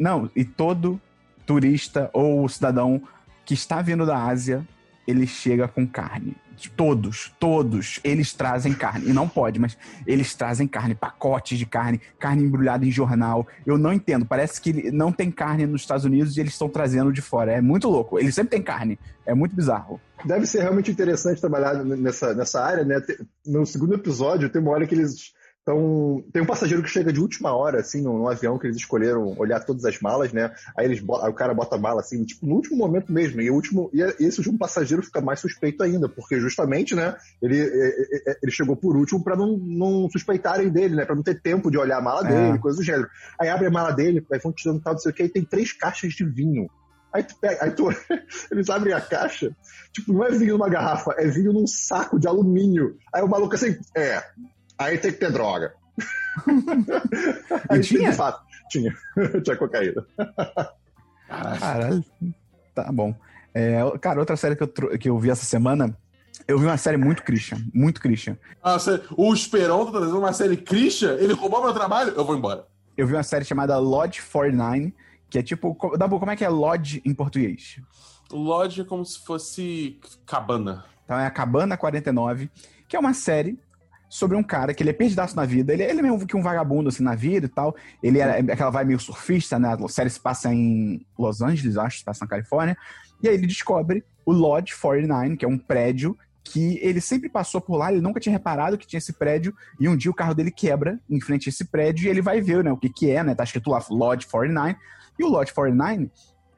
Não, 0.00 0.30
e 0.34 0.46
todo 0.46 0.98
turista 1.44 2.08
ou 2.14 2.48
cidadão 2.48 3.02
que 3.44 3.52
está 3.52 3.82
vindo 3.82 4.06
da 4.06 4.16
Ásia, 4.16 4.66
ele 5.06 5.26
chega 5.26 5.68
com 5.68 5.86
carne. 5.86 6.34
Todos, 6.76 7.32
todos, 7.38 8.00
eles 8.04 8.32
trazem 8.32 8.72
carne. 8.72 9.10
E 9.10 9.12
não 9.12 9.28
pode, 9.28 9.58
mas 9.58 9.76
eles 10.06 10.34
trazem 10.34 10.66
carne, 10.66 10.94
pacotes 10.94 11.58
de 11.58 11.66
carne, 11.66 12.00
carne 12.18 12.44
embrulhada 12.44 12.84
em 12.84 12.90
jornal. 12.90 13.46
Eu 13.66 13.76
não 13.76 13.92
entendo. 13.92 14.24
Parece 14.24 14.60
que 14.60 14.90
não 14.90 15.10
tem 15.10 15.30
carne 15.30 15.66
nos 15.66 15.82
Estados 15.82 16.04
Unidos 16.04 16.36
e 16.36 16.40
eles 16.40 16.52
estão 16.52 16.68
trazendo 16.68 17.12
de 17.12 17.20
fora. 17.20 17.52
É 17.52 17.60
muito 17.60 17.88
louco. 17.88 18.18
Eles 18.18 18.34
sempre 18.34 18.50
têm 18.50 18.62
carne. 18.62 18.98
É 19.26 19.34
muito 19.34 19.54
bizarro. 19.54 20.00
Deve 20.24 20.46
ser 20.46 20.62
realmente 20.62 20.90
interessante 20.90 21.40
trabalhar 21.40 21.82
nessa, 21.82 22.34
nessa 22.34 22.62
área, 22.62 22.84
né? 22.84 23.02
No 23.46 23.66
segundo 23.66 23.94
episódio, 23.94 24.50
tem 24.50 24.60
uma 24.60 24.70
hora 24.70 24.86
que 24.86 24.94
eles 24.94 25.32
estão. 25.70 26.24
Tem 26.32 26.42
um 26.42 26.46
passageiro 26.46 26.82
que 26.82 26.90
chega 26.90 27.12
de 27.12 27.20
última 27.20 27.54
hora, 27.54 27.80
assim, 27.80 28.02
num, 28.02 28.18
num 28.18 28.28
avião 28.28 28.58
que 28.58 28.66
eles 28.66 28.76
escolheram 28.76 29.34
olhar 29.38 29.60
todas 29.60 29.84
as 29.84 30.00
malas, 30.00 30.32
né? 30.32 30.52
Aí, 30.76 30.86
eles, 30.86 30.98
aí 30.98 31.30
o 31.30 31.34
cara 31.34 31.54
bota 31.54 31.76
a 31.76 31.78
mala 31.78 32.00
assim, 32.00 32.24
tipo, 32.24 32.46
no 32.46 32.56
último 32.56 32.76
momento 32.76 33.12
mesmo. 33.12 33.40
E, 33.40 33.50
o 33.50 33.54
último, 33.54 33.90
e 33.92 34.02
esse 34.24 34.38
último 34.38 34.58
passageiro 34.58 35.02
fica 35.02 35.20
mais 35.20 35.40
suspeito 35.40 35.82
ainda, 35.82 36.08
porque 36.08 36.38
justamente, 36.40 36.94
né? 36.94 37.16
Ele, 37.40 37.60
é, 37.60 38.30
é, 38.30 38.38
ele 38.42 38.52
chegou 38.52 38.76
por 38.76 38.96
último 38.96 39.22
pra 39.22 39.36
não, 39.36 39.56
não 39.56 40.08
suspeitarem 40.10 40.68
dele, 40.68 40.96
né? 40.96 41.04
Pra 41.04 41.14
não 41.14 41.22
ter 41.22 41.40
tempo 41.40 41.70
de 41.70 41.78
olhar 41.78 41.98
a 41.98 42.02
mala 42.02 42.26
É. 42.26 42.28
dele, 42.28 42.58
coisa 42.58 42.78
do 42.78 42.84
gênero. 42.84 43.08
Aí 43.40 43.48
abre 43.48 43.66
a 43.66 43.70
mala 43.70 43.92
dele, 43.92 44.24
aí 44.32 44.38
vão 44.38 44.52
tirando 44.52 44.80
tal, 44.80 44.94
não 44.94 45.00
sei 45.00 45.12
o 45.12 45.14
que, 45.14 45.22
e 45.24 45.28
tem 45.28 45.44
três 45.44 45.72
caixas 45.72 46.12
de 46.12 46.24
vinho. 46.24 46.68
Aí 47.12 47.24
tu 47.24 47.34
pega, 47.40 47.64
aí 47.64 47.70
tu, 47.72 47.88
eles 48.52 48.70
abrem 48.70 48.94
a 48.94 49.00
caixa, 49.00 49.50
tipo, 49.92 50.12
não 50.12 50.24
é 50.24 50.30
vinho 50.30 50.52
numa 50.56 50.68
garrafa, 50.68 51.12
é 51.18 51.26
vinho 51.26 51.52
num 51.52 51.66
saco 51.66 52.20
de 52.20 52.28
alumínio. 52.28 52.96
Aí 53.12 53.20
o 53.22 53.28
maluco 53.28 53.54
assim, 53.54 53.76
é, 53.96 54.22
aí 54.80 54.98
tem 54.98 55.12
que 55.12 55.18
ter 55.18 55.30
droga. 55.32 55.74
aí 57.68 57.80
tinha? 57.82 58.10
de 58.10 58.16
fato, 58.16 58.42
tinha, 58.70 58.94
tinha 59.44 59.56
cocaína. 59.56 60.04
Caralho. 61.58 62.04
Tá 62.74 62.90
bom. 62.92 63.14
É, 63.54 63.80
cara, 64.00 64.20
outra 64.20 64.36
série 64.36 64.56
que 64.56 64.62
eu, 64.62 64.68
que 64.98 65.08
eu 65.08 65.18
vi 65.18 65.30
essa 65.30 65.44
semana, 65.44 65.96
eu 66.46 66.58
vi 66.58 66.64
uma 66.66 66.76
série 66.76 66.96
muito 66.96 67.22
Christian. 67.22 67.58
Muito 67.74 68.00
Christian. 68.00 68.36
Ah, 68.62 68.78
você- 68.78 69.02
o 69.16 69.32
Esperão 69.34 69.84
tá 69.86 69.92
trazendo 69.92 70.18
uma 70.18 70.32
série 70.32 70.56
Christian, 70.56 71.14
ele 71.14 71.32
roubou 71.32 71.62
meu 71.62 71.72
trabalho, 71.74 72.12
eu 72.16 72.24
vou 72.24 72.36
embora. 72.36 72.66
Eu 72.96 73.06
vi 73.06 73.14
uma 73.14 73.22
série 73.22 73.44
chamada 73.44 73.76
Lodge 73.78 74.20
49, 74.22 74.94
que 75.28 75.38
é 75.38 75.42
tipo. 75.42 75.76
Dabu, 75.96 76.18
como 76.18 76.30
é 76.30 76.36
que 76.36 76.44
é 76.44 76.48
Lodge 76.48 77.02
em 77.04 77.14
português? 77.14 77.80
Lodge 78.30 78.82
é 78.82 78.84
como 78.84 79.04
se 79.04 79.24
fosse 79.24 79.98
cabana. 80.26 80.84
Então 81.04 81.18
é 81.18 81.26
a 81.26 81.30
Cabana 81.30 81.76
49, 81.76 82.48
que 82.86 82.94
é 82.94 83.00
uma 83.00 83.12
série 83.14 83.58
sobre 84.10 84.36
um 84.36 84.42
cara 84.42 84.74
que 84.74 84.82
ele 84.82 84.90
é 84.90 84.92
perdidaço 84.92 85.36
na 85.36 85.46
vida. 85.46 85.72
Ele, 85.72 85.84
ele 85.84 86.00
é 86.00 86.02
mesmo 86.02 86.26
que 86.26 86.36
um 86.36 86.42
vagabundo 86.42 86.88
assim 86.88 87.04
na 87.04 87.14
vida 87.14 87.46
e 87.46 87.48
tal. 87.48 87.76
Ele 88.02 88.18
é 88.18 88.40
aquela 88.40 88.70
vai 88.70 88.84
meio 88.84 88.98
surfista, 88.98 89.56
né? 89.58 89.72
A 89.72 89.88
série 89.88 90.10
se 90.10 90.20
passa 90.20 90.52
em 90.52 91.06
Los 91.16 91.40
Angeles, 91.40 91.78
acho, 91.78 91.98
se 91.98 92.04
passa 92.04 92.24
na 92.24 92.28
Califórnia. 92.28 92.76
E 93.22 93.28
aí 93.28 93.34
ele 93.34 93.46
descobre 93.46 94.04
o 94.26 94.32
Lodge 94.32 94.74
49, 94.76 95.36
que 95.36 95.44
é 95.44 95.48
um 95.48 95.56
prédio 95.56 96.18
que 96.42 96.80
ele 96.82 97.00
sempre 97.00 97.28
passou 97.28 97.60
por 97.60 97.76
lá, 97.76 97.92
ele 97.92 98.00
nunca 98.00 98.18
tinha 98.18 98.32
reparado 98.32 98.76
que 98.76 98.86
tinha 98.86 98.98
esse 98.98 99.12
prédio, 99.12 99.54
e 99.78 99.88
um 99.88 99.96
dia 99.96 100.10
o 100.10 100.14
carro 100.14 100.34
dele 100.34 100.50
quebra 100.50 100.98
em 101.08 101.20
frente 101.20 101.48
a 101.48 101.50
esse 101.50 101.64
prédio, 101.66 102.06
e 102.06 102.08
ele 102.08 102.22
vai 102.22 102.40
ver, 102.40 102.64
né, 102.64 102.72
o 102.72 102.76
que 102.76 102.88
que 102.88 103.10
é, 103.10 103.22
né, 103.22 103.34
tá 103.34 103.44
escrito 103.44 103.70
lá 103.70 103.80
Lodge 103.88 104.26
49, 104.26 104.76
e 105.18 105.22
o 105.22 105.28
Lodge 105.28 105.52
49 105.52 106.10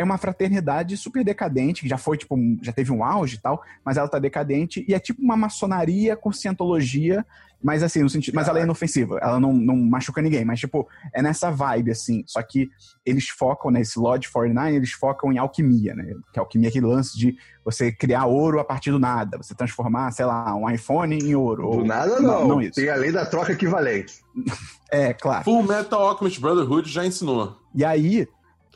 é 0.02 0.04
uma 0.04 0.18
fraternidade 0.18 0.96
super 0.96 1.24
decadente, 1.24 1.82
que 1.82 1.88
já 1.88 1.96
foi, 1.98 2.16
tipo, 2.18 2.36
já 2.62 2.72
teve 2.72 2.92
um 2.92 3.04
auge 3.04 3.36
e 3.36 3.40
tal, 3.40 3.62
mas 3.84 3.96
ela 3.96 4.08
tá 4.08 4.18
decadente, 4.18 4.84
e 4.88 4.94
é 4.94 4.98
tipo 4.98 5.22
uma 5.22 5.36
maçonaria 5.36 6.16
com 6.16 6.32
cientologia, 6.32 7.24
mas 7.62 7.82
assim, 7.82 8.02
no 8.02 8.10
sentido, 8.10 8.34
mas 8.34 8.48
ela 8.48 8.58
é 8.58 8.62
inofensiva, 8.64 9.18
ela 9.22 9.38
não, 9.38 9.52
não 9.52 9.76
machuca 9.76 10.20
ninguém, 10.20 10.44
mas 10.44 10.58
tipo, 10.58 10.88
é 11.14 11.22
nessa 11.22 11.50
vibe, 11.50 11.92
assim, 11.92 12.24
só 12.26 12.42
que 12.42 12.68
eles 13.06 13.28
focam, 13.28 13.70
né, 13.70 13.80
esse 13.80 13.98
Lodge 13.98 14.28
49, 14.30 14.74
eles 14.76 14.90
focam 14.92 15.32
em 15.32 15.38
alquimia, 15.38 15.94
né, 15.94 16.12
que 16.32 16.40
alquimia 16.40 16.68
é 16.68 16.70
aquele 16.70 16.86
lance 16.86 17.16
de 17.16 17.36
você 17.64 17.92
criar 17.92 18.26
ouro 18.26 18.58
a 18.58 18.64
partir 18.64 18.90
do 18.90 18.98
nada, 18.98 19.38
você 19.38 19.54
transformar, 19.54 20.10
sei 20.10 20.24
lá, 20.24 20.54
um 20.56 20.68
iPhone 20.68 21.16
em 21.16 21.34
ouro. 21.36 21.62
Do 21.62 21.68
ou- 21.78 21.84
nada 21.84 22.18
não, 22.20 22.48
não 22.48 22.60
isso. 22.60 22.72
tem 22.74 22.88
a 22.88 22.96
lei 22.96 23.12
da 23.12 23.24
troca 23.24 23.52
equivalente. 23.52 24.14
É, 24.94 25.14
claro. 25.14 25.44
Full 25.44 25.62
Metal 25.62 25.98
Alchemist 25.98 26.38
Brotherhood 26.38 26.86
já 26.92 27.06
ensinou. 27.06 27.56
E 27.74 27.82
aí, 27.82 28.28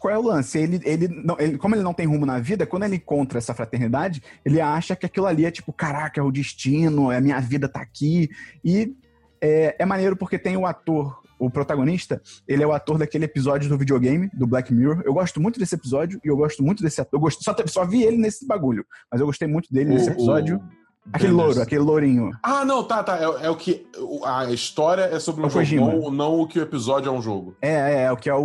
qual 0.06 0.14
é 0.14 0.18
o 0.18 0.22
lance? 0.22 0.56
Ele, 0.56 0.80
ele, 0.84 1.08
não, 1.08 1.36
ele, 1.36 1.58
como 1.58 1.74
ele 1.74 1.82
não 1.82 1.92
tem 1.92 2.06
rumo 2.06 2.24
na 2.24 2.38
vida, 2.38 2.64
quando 2.64 2.84
ele 2.84 2.94
encontra 2.94 3.38
essa 3.38 3.52
fraternidade, 3.52 4.22
ele 4.44 4.60
acha 4.60 4.94
que 4.94 5.04
aquilo 5.04 5.26
ali 5.26 5.44
é 5.44 5.50
tipo, 5.50 5.72
caraca, 5.72 6.20
é 6.20 6.22
o 6.22 6.30
destino, 6.30 7.10
é 7.10 7.16
a 7.16 7.20
minha 7.20 7.40
vida 7.40 7.68
tá 7.68 7.80
aqui. 7.80 8.30
E 8.64 8.94
é, 9.40 9.74
é 9.80 9.84
maneiro 9.84 10.16
porque 10.16 10.38
tem 10.38 10.56
o 10.56 10.64
ator, 10.64 11.20
o 11.40 11.50
protagonista, 11.50 12.22
ele 12.46 12.62
é 12.62 12.66
o 12.66 12.72
ator 12.72 12.98
daquele 12.98 13.24
episódio 13.24 13.68
do 13.68 13.76
videogame, 13.76 14.30
do 14.32 14.46
Black 14.46 14.72
Mirror. 14.72 15.02
Eu 15.04 15.12
gosto 15.12 15.40
muito 15.40 15.58
desse 15.58 15.74
episódio 15.74 16.20
e 16.24 16.28
eu 16.28 16.36
gosto 16.36 16.62
muito 16.62 16.84
desse 16.84 17.00
ator. 17.00 17.18
Eu 17.18 17.20
gosto, 17.20 17.42
só, 17.42 17.52
só 17.66 17.84
vi 17.84 18.04
ele 18.04 18.16
nesse 18.16 18.46
bagulho, 18.46 18.86
mas 19.10 19.20
eu 19.20 19.26
gostei 19.26 19.48
muito 19.48 19.72
dele 19.72 19.90
nesse 19.90 20.10
episódio. 20.10 20.62
Aquele 21.12 21.30
Benders. 21.32 21.46
louro, 21.48 21.62
aquele 21.62 21.80
lourinho. 21.82 22.30
Ah, 22.42 22.64
não, 22.64 22.82
tá, 22.82 23.02
tá. 23.02 23.16
É, 23.18 23.46
é 23.46 23.50
o 23.50 23.56
que. 23.56 23.86
A 24.24 24.50
história 24.50 25.02
é 25.02 25.18
sobre 25.20 25.42
um 25.42 25.46
o 25.46 25.50
jogo, 25.50 25.60
Kojima. 25.64 25.92
não, 25.94 26.10
não 26.10 26.40
o 26.40 26.46
que 26.48 26.58
o 26.58 26.62
episódio 26.62 27.08
é 27.08 27.12
um 27.12 27.22
jogo. 27.22 27.56
É, 27.62 27.70
é, 27.74 28.02
é 28.04 28.12
o 28.12 28.16
que 28.16 28.28
é 28.28 28.34
o, 28.34 28.40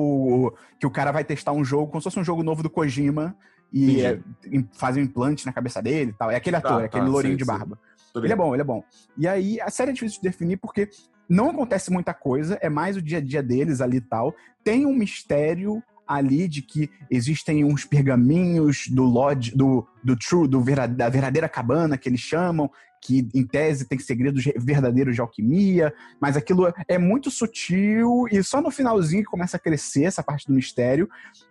o- 0.48 0.54
que 0.80 0.86
o 0.86 0.92
cara 0.92 1.12
vai 1.12 1.24
testar 1.24 1.52
um 1.54 1.64
jogo, 1.66 1.88
como 1.88 2.00
se 2.02 2.06
fosse 2.06 2.20
um 2.20 2.24
jogo 2.24 2.44
novo 2.44 2.62
do 2.64 2.70
Kojima, 2.70 3.36
e 3.74 4.02
é, 4.02 4.20
im- 4.52 4.68
faz 4.74 4.96
um 4.96 5.00
implante 5.00 5.46
na 5.46 5.52
cabeça 5.54 5.82
dele 5.82 6.12
e 6.12 6.14
tal. 6.14 6.30
É 6.30 6.36
aquele 6.36 6.56
ator, 6.56 6.78
Tá, 6.78 6.82
é 6.84 6.86
aquele 6.86 7.06
tá, 7.06 7.10
lourinho 7.12 7.34
sei, 7.34 7.38
de 7.40 7.46
barba. 7.46 7.80
Ele 8.16 8.32
é 8.34 8.36
bom, 8.36 8.54
ele 8.54 8.62
é 8.62 8.66
bom. 8.66 8.84
E 9.18 9.28
aí, 9.28 9.60
a 9.62 9.70
série 9.70 9.92
é 9.92 9.94
difícil 9.94 10.22
de 10.22 10.28
definir 10.30 10.58
porque 10.58 10.90
não 11.30 11.50
acontece 11.50 11.90
muita 11.92 12.14
coisa, 12.14 12.60
é 12.62 12.70
mais 12.70 12.96
o 12.98 13.02
dia 13.02 13.18
a 13.20 13.22
dia 13.22 13.42
deles 13.42 13.80
ali 13.82 13.98
e 13.98 14.02
tal. 14.02 14.36
Tem 14.64 14.86
um 14.86 14.94
mistério 14.94 15.82
ali 16.16 16.48
de 16.48 16.62
que 16.62 16.90
existem 17.10 17.64
uns 17.64 17.86
pergaminhos 17.86 18.88
do 18.88 19.04
Lodge, 19.04 19.56
do, 19.56 19.88
do 20.04 20.16
True, 20.16 20.48
do 20.48 20.62
vera- 20.62 20.88
da 20.88 21.10
verdadeira 21.10 21.48
cabana 21.50 21.98
que 21.98 22.10
eles 22.10 22.20
chamam, 22.20 22.70
que 23.02 23.28
em 23.34 23.44
tese 23.44 23.86
tem 23.86 23.98
segredos 23.98 24.44
verdadeiros 24.58 25.16
de 25.16 25.22
alquimia, 25.22 25.92
mas 26.22 26.38
aquilo 26.38 26.72
é 26.88 26.98
muito 27.00 27.32
sutil 27.32 28.26
e 28.32 28.44
só 28.44 28.62
no 28.62 28.70
finalzinho 28.70 29.24
que 29.24 29.30
começa 29.30 29.58
a 29.58 29.60
crescer 29.60 30.04
essa 30.04 30.22
parte 30.22 30.46
do 30.46 30.54
mistério. 30.54 31.10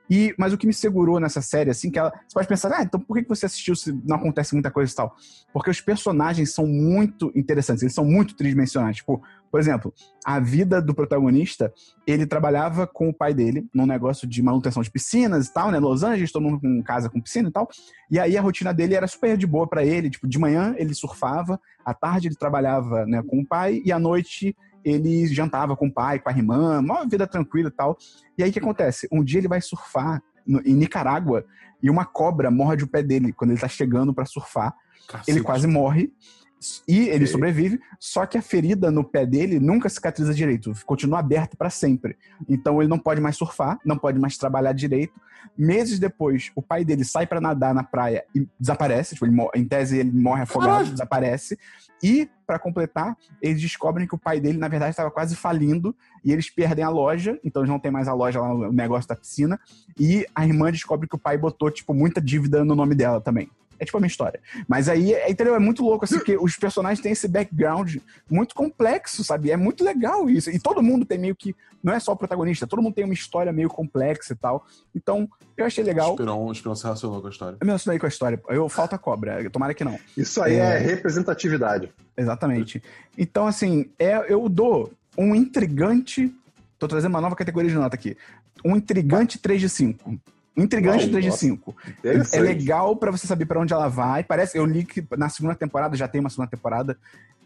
E, 0.09 0.35
mas 0.37 0.53
o 0.53 0.59
que 0.59 0.67
me 0.67 0.73
segurou 0.73 1.21
nessa 1.21 1.41
série, 1.41 1.71
assim, 1.71 1.91
que 1.91 1.99
ela. 1.99 2.11
Você 2.11 2.35
pode 2.35 2.49
pensar, 2.49 2.73
ah, 2.73 2.83
então 2.83 2.99
por 2.99 3.17
que 3.17 3.29
você 3.29 3.47
assistiu 3.47 3.77
se 3.77 3.93
não 4.05 4.17
acontece 4.17 4.55
muita 4.55 4.71
coisa 4.71 4.93
e 4.93 4.95
tal? 4.95 5.17
Porque 5.53 5.71
os 5.71 5.81
personagens 5.81 6.53
são 6.53 6.67
muito 6.67 7.33
interessantes, 7.35 7.83
eles 7.83 7.95
são 7.95 8.05
muito 8.05 8.35
tridimensionais. 8.35 8.97
Tipo, 8.97 9.23
por 9.51 9.59
exemplo, 9.59 9.93
a 10.25 10.39
vida 10.39 10.81
do 10.81 10.95
protagonista, 10.95 11.73
ele 12.07 12.27
trabalhava 12.27 12.87
com 12.87 13.09
o 13.09 13.15
pai 13.15 13.35
dele 13.35 13.69
num 13.75 13.87
negócio 13.87 14.27
de 14.29 14.43
manutenção 14.43 14.83
de 14.83 14.91
piscinas 14.91 15.49
e 15.49 15.53
tal, 15.53 15.71
né? 15.71 15.79
Los 15.79 16.03
Angeles, 16.03 16.31
todo 16.31 16.43
mundo 16.43 16.61
com 16.61 16.83
casa 16.83 17.11
com 17.11 17.21
piscina 17.21 17.49
e 17.49 17.53
tal. 17.53 17.69
E 18.11 18.19
aí 18.19 18.37
a 18.37 18.41
rotina 18.41 18.73
dele 18.73 18.95
era 18.95 19.07
super 19.07 19.37
de 19.37 19.47
boa 19.47 19.67
para 19.67 19.85
ele. 19.85 20.09
Tipo, 20.09 20.29
de 20.29 20.39
manhã 20.39 20.75
ele 20.79 20.95
surfava, 20.95 21.61
à 21.85 21.93
tarde 21.93 22.29
ele 22.29 22.37
trabalhava 22.37 23.05
né, 23.07 23.23
com 23.23 23.41
o 23.41 23.47
pai 23.47 23.83
e 23.85 23.91
à 23.91 23.99
noite 23.99 24.57
ele 24.85 25.27
jantava 25.27 25.77
com 25.77 25.89
o 25.89 25.93
pai, 25.93 26.19
com 26.19 26.29
a 26.29 26.33
irmã, 26.33 26.81
uma 26.81 27.05
vida 27.05 27.27
tranquila 27.27 27.69
e 27.69 27.73
tal. 27.73 27.99
E 28.39 28.43
aí 28.43 28.51
o 28.51 28.53
que 28.53 28.59
acontece? 28.59 29.09
Um 29.13 29.23
dia 29.23 29.41
ele 29.41 29.49
vai 29.49 29.61
surfar 29.61 30.23
no, 30.47 30.61
em 30.61 30.75
Nicarágua 30.75 31.45
e 31.83 31.91
uma 31.91 32.05
cobra 32.05 32.51
morde 32.51 32.85
o 32.85 32.89
pé 32.89 33.03
dele 33.03 33.33
quando 33.33 33.51
ele 33.51 33.61
tá 33.61 33.69
chegando 33.69 34.15
para 34.15 34.25
surfar. 34.27 34.75
Cacete. 35.09 35.31
Ele 35.31 35.43
quase 35.43 35.67
morre. 35.67 36.13
E 36.87 37.09
ele 37.09 37.27
sobrevive, 37.27 37.81
só 37.99 38.27
que 38.27 38.37
a 38.37 38.43
ferida 38.43 38.91
no 38.91 39.03
pé 39.03 39.25
dele 39.25 39.59
nunca 39.59 39.89
cicatriza 39.89 40.35
direito, 40.35 40.73
continua 40.85 41.19
aberta 41.19 41.57
para 41.57 41.71
sempre. 41.71 42.17
Então 42.49 42.81
ele 42.83 42.89
não 42.89 42.99
pode 42.99 43.21
mais 43.21 43.37
surfar, 43.37 43.79
não 43.85 43.97
pode 43.97 44.19
mais 44.19 44.37
trabalhar 44.37 44.73
direito. 44.73 45.15
Meses 45.57 45.99
depois, 45.99 46.53
o 46.55 46.61
pai 46.61 46.85
dele 46.85 47.03
sai 47.03 47.27
para 47.27 47.41
nadar 47.41 47.75
na 47.75 47.83
praia 47.83 48.25
e 48.35 48.47
desaparece. 48.59 49.15
Tipo, 49.15 49.27
em 49.55 49.65
tese, 49.65 49.99
ele 49.99 50.13
morre 50.13 50.43
afogado, 50.43 50.73
Caralho. 50.73 50.91
desaparece. 50.91 51.59
E, 52.03 52.29
para 52.47 52.59
completar, 52.59 53.17
eles 53.41 53.61
descobrem 53.61 54.07
que 54.07 54.15
o 54.15 54.19
pai 54.19 54.41
dele, 54.41 54.59
na 54.59 54.69
verdade, 54.69 54.91
estava 54.91 55.11
quase 55.11 55.37
falindo 55.37 55.95
e 56.25 56.33
eles 56.33 56.51
perdem 56.51 56.85
a 56.85 56.89
loja, 56.89 57.39
então 57.45 57.63
eles 57.63 57.71
não 57.71 57.79
tem 57.79 57.91
mais 57.91 58.09
a 58.09 58.15
loja 58.15 58.41
lá 58.41 58.49
no 58.49 58.73
negócio 58.73 59.09
da 59.09 59.17
piscina. 59.17 59.59
E 59.99 60.27
a 60.35 60.47
irmã 60.47 60.71
descobre 60.71 61.09
que 61.09 61.15
o 61.15 61.19
pai 61.19 61.37
botou, 61.39 61.71
tipo, 61.71 61.95
muita 61.95 62.21
dívida 62.21 62.65
no 62.65 62.75
nome 62.75 62.95
dela 62.95 63.21
também. 63.21 63.51
É 63.81 63.85
tipo 63.87 63.97
a 63.97 64.01
minha 64.01 64.09
história. 64.09 64.39
Mas 64.69 64.89
aí, 64.91 65.15
é, 65.15 65.31
entendeu? 65.31 65.55
É 65.55 65.59
muito 65.59 65.83
louco, 65.83 66.05
assim, 66.05 66.19
porque 66.19 66.37
os 66.37 66.55
personagens 66.57 67.01
têm 67.01 67.13
esse 67.13 67.27
background 67.27 67.97
muito 68.31 68.55
complexo, 68.55 69.25
sabe? 69.25 69.51
É 69.51 69.57
muito 69.57 69.83
legal 69.83 70.29
isso. 70.29 70.51
E 70.51 70.61
todo 70.61 70.83
mundo 70.83 71.07
tem 71.07 71.19
meio 71.19 71.35
que. 71.35 71.57
Não 71.83 71.95
é 71.95 71.99
só 71.99 72.13
o 72.13 72.17
protagonista, 72.17 72.67
todo 72.67 72.83
mundo 72.83 72.93
tem 72.93 73.07
uma 73.07 73.15
história 73.15 73.51
meio 73.51 73.71
complexa 73.71 74.35
e 74.35 74.37
tal. 74.37 74.67
Então, 74.95 75.27
eu 75.57 75.65
achei 75.65 75.83
legal. 75.83 76.11
Esperon, 76.11 76.45
o 76.45 76.53
Esperon 76.53 76.75
se 76.75 76.85
relacionou 76.85 77.23
com 77.23 77.27
a 77.27 77.31
história. 77.31 77.57
Eu 77.59 77.65
me 77.65 77.69
relacionei 77.69 77.99
com 77.99 78.05
a 78.05 78.09
história. 78.09 78.43
Eu 78.49 78.69
falta 78.69 78.99
cobra. 78.99 79.49
Tomara 79.49 79.73
que 79.73 79.83
não. 79.83 79.99
Isso 80.15 80.43
aí 80.43 80.57
É. 80.57 80.77
é, 80.77 80.79
representatividade. 80.79 81.91
Exatamente. 82.15 82.83
Então, 83.17 83.47
assim, 83.47 83.91
é, 83.99 84.27
eu 84.29 84.47
dou 84.47 84.93
um 85.17 85.35
intrigante. 85.35 86.31
Tô 86.79 86.87
trazendo 86.87 87.15
uma 87.15 87.21
nova 87.23 87.35
categoria 87.35 87.71
de 87.71 87.77
nota 87.77 87.95
aqui. 87.95 88.15
Um 88.63 88.77
intrigante 88.77 89.39
3 89.39 89.59
de 89.59 89.69
5. 89.71 90.21
Intrigante 90.57 91.05
Uau, 91.05 91.11
3 91.11 91.25
de 91.25 91.31
nossa. 91.31 91.41
5. 91.41 91.77
É 92.33 92.41
legal 92.41 92.97
pra 92.97 93.11
você 93.11 93.27
saber 93.27 93.47
pra 93.47 93.61
onde 93.61 93.73
ela 93.73 93.89
vai. 93.89 94.25
Parece, 94.25 94.59
eu 94.59 94.67
li 94.67 94.85
que 94.85 95.05
na 95.17 95.29
segunda 95.29 95.55
temporada, 95.55 95.97
já 95.97 96.09
tem 96.09 96.21
uma 96.21 96.31
segunda 96.31 96.51
temporada, 96.51 96.99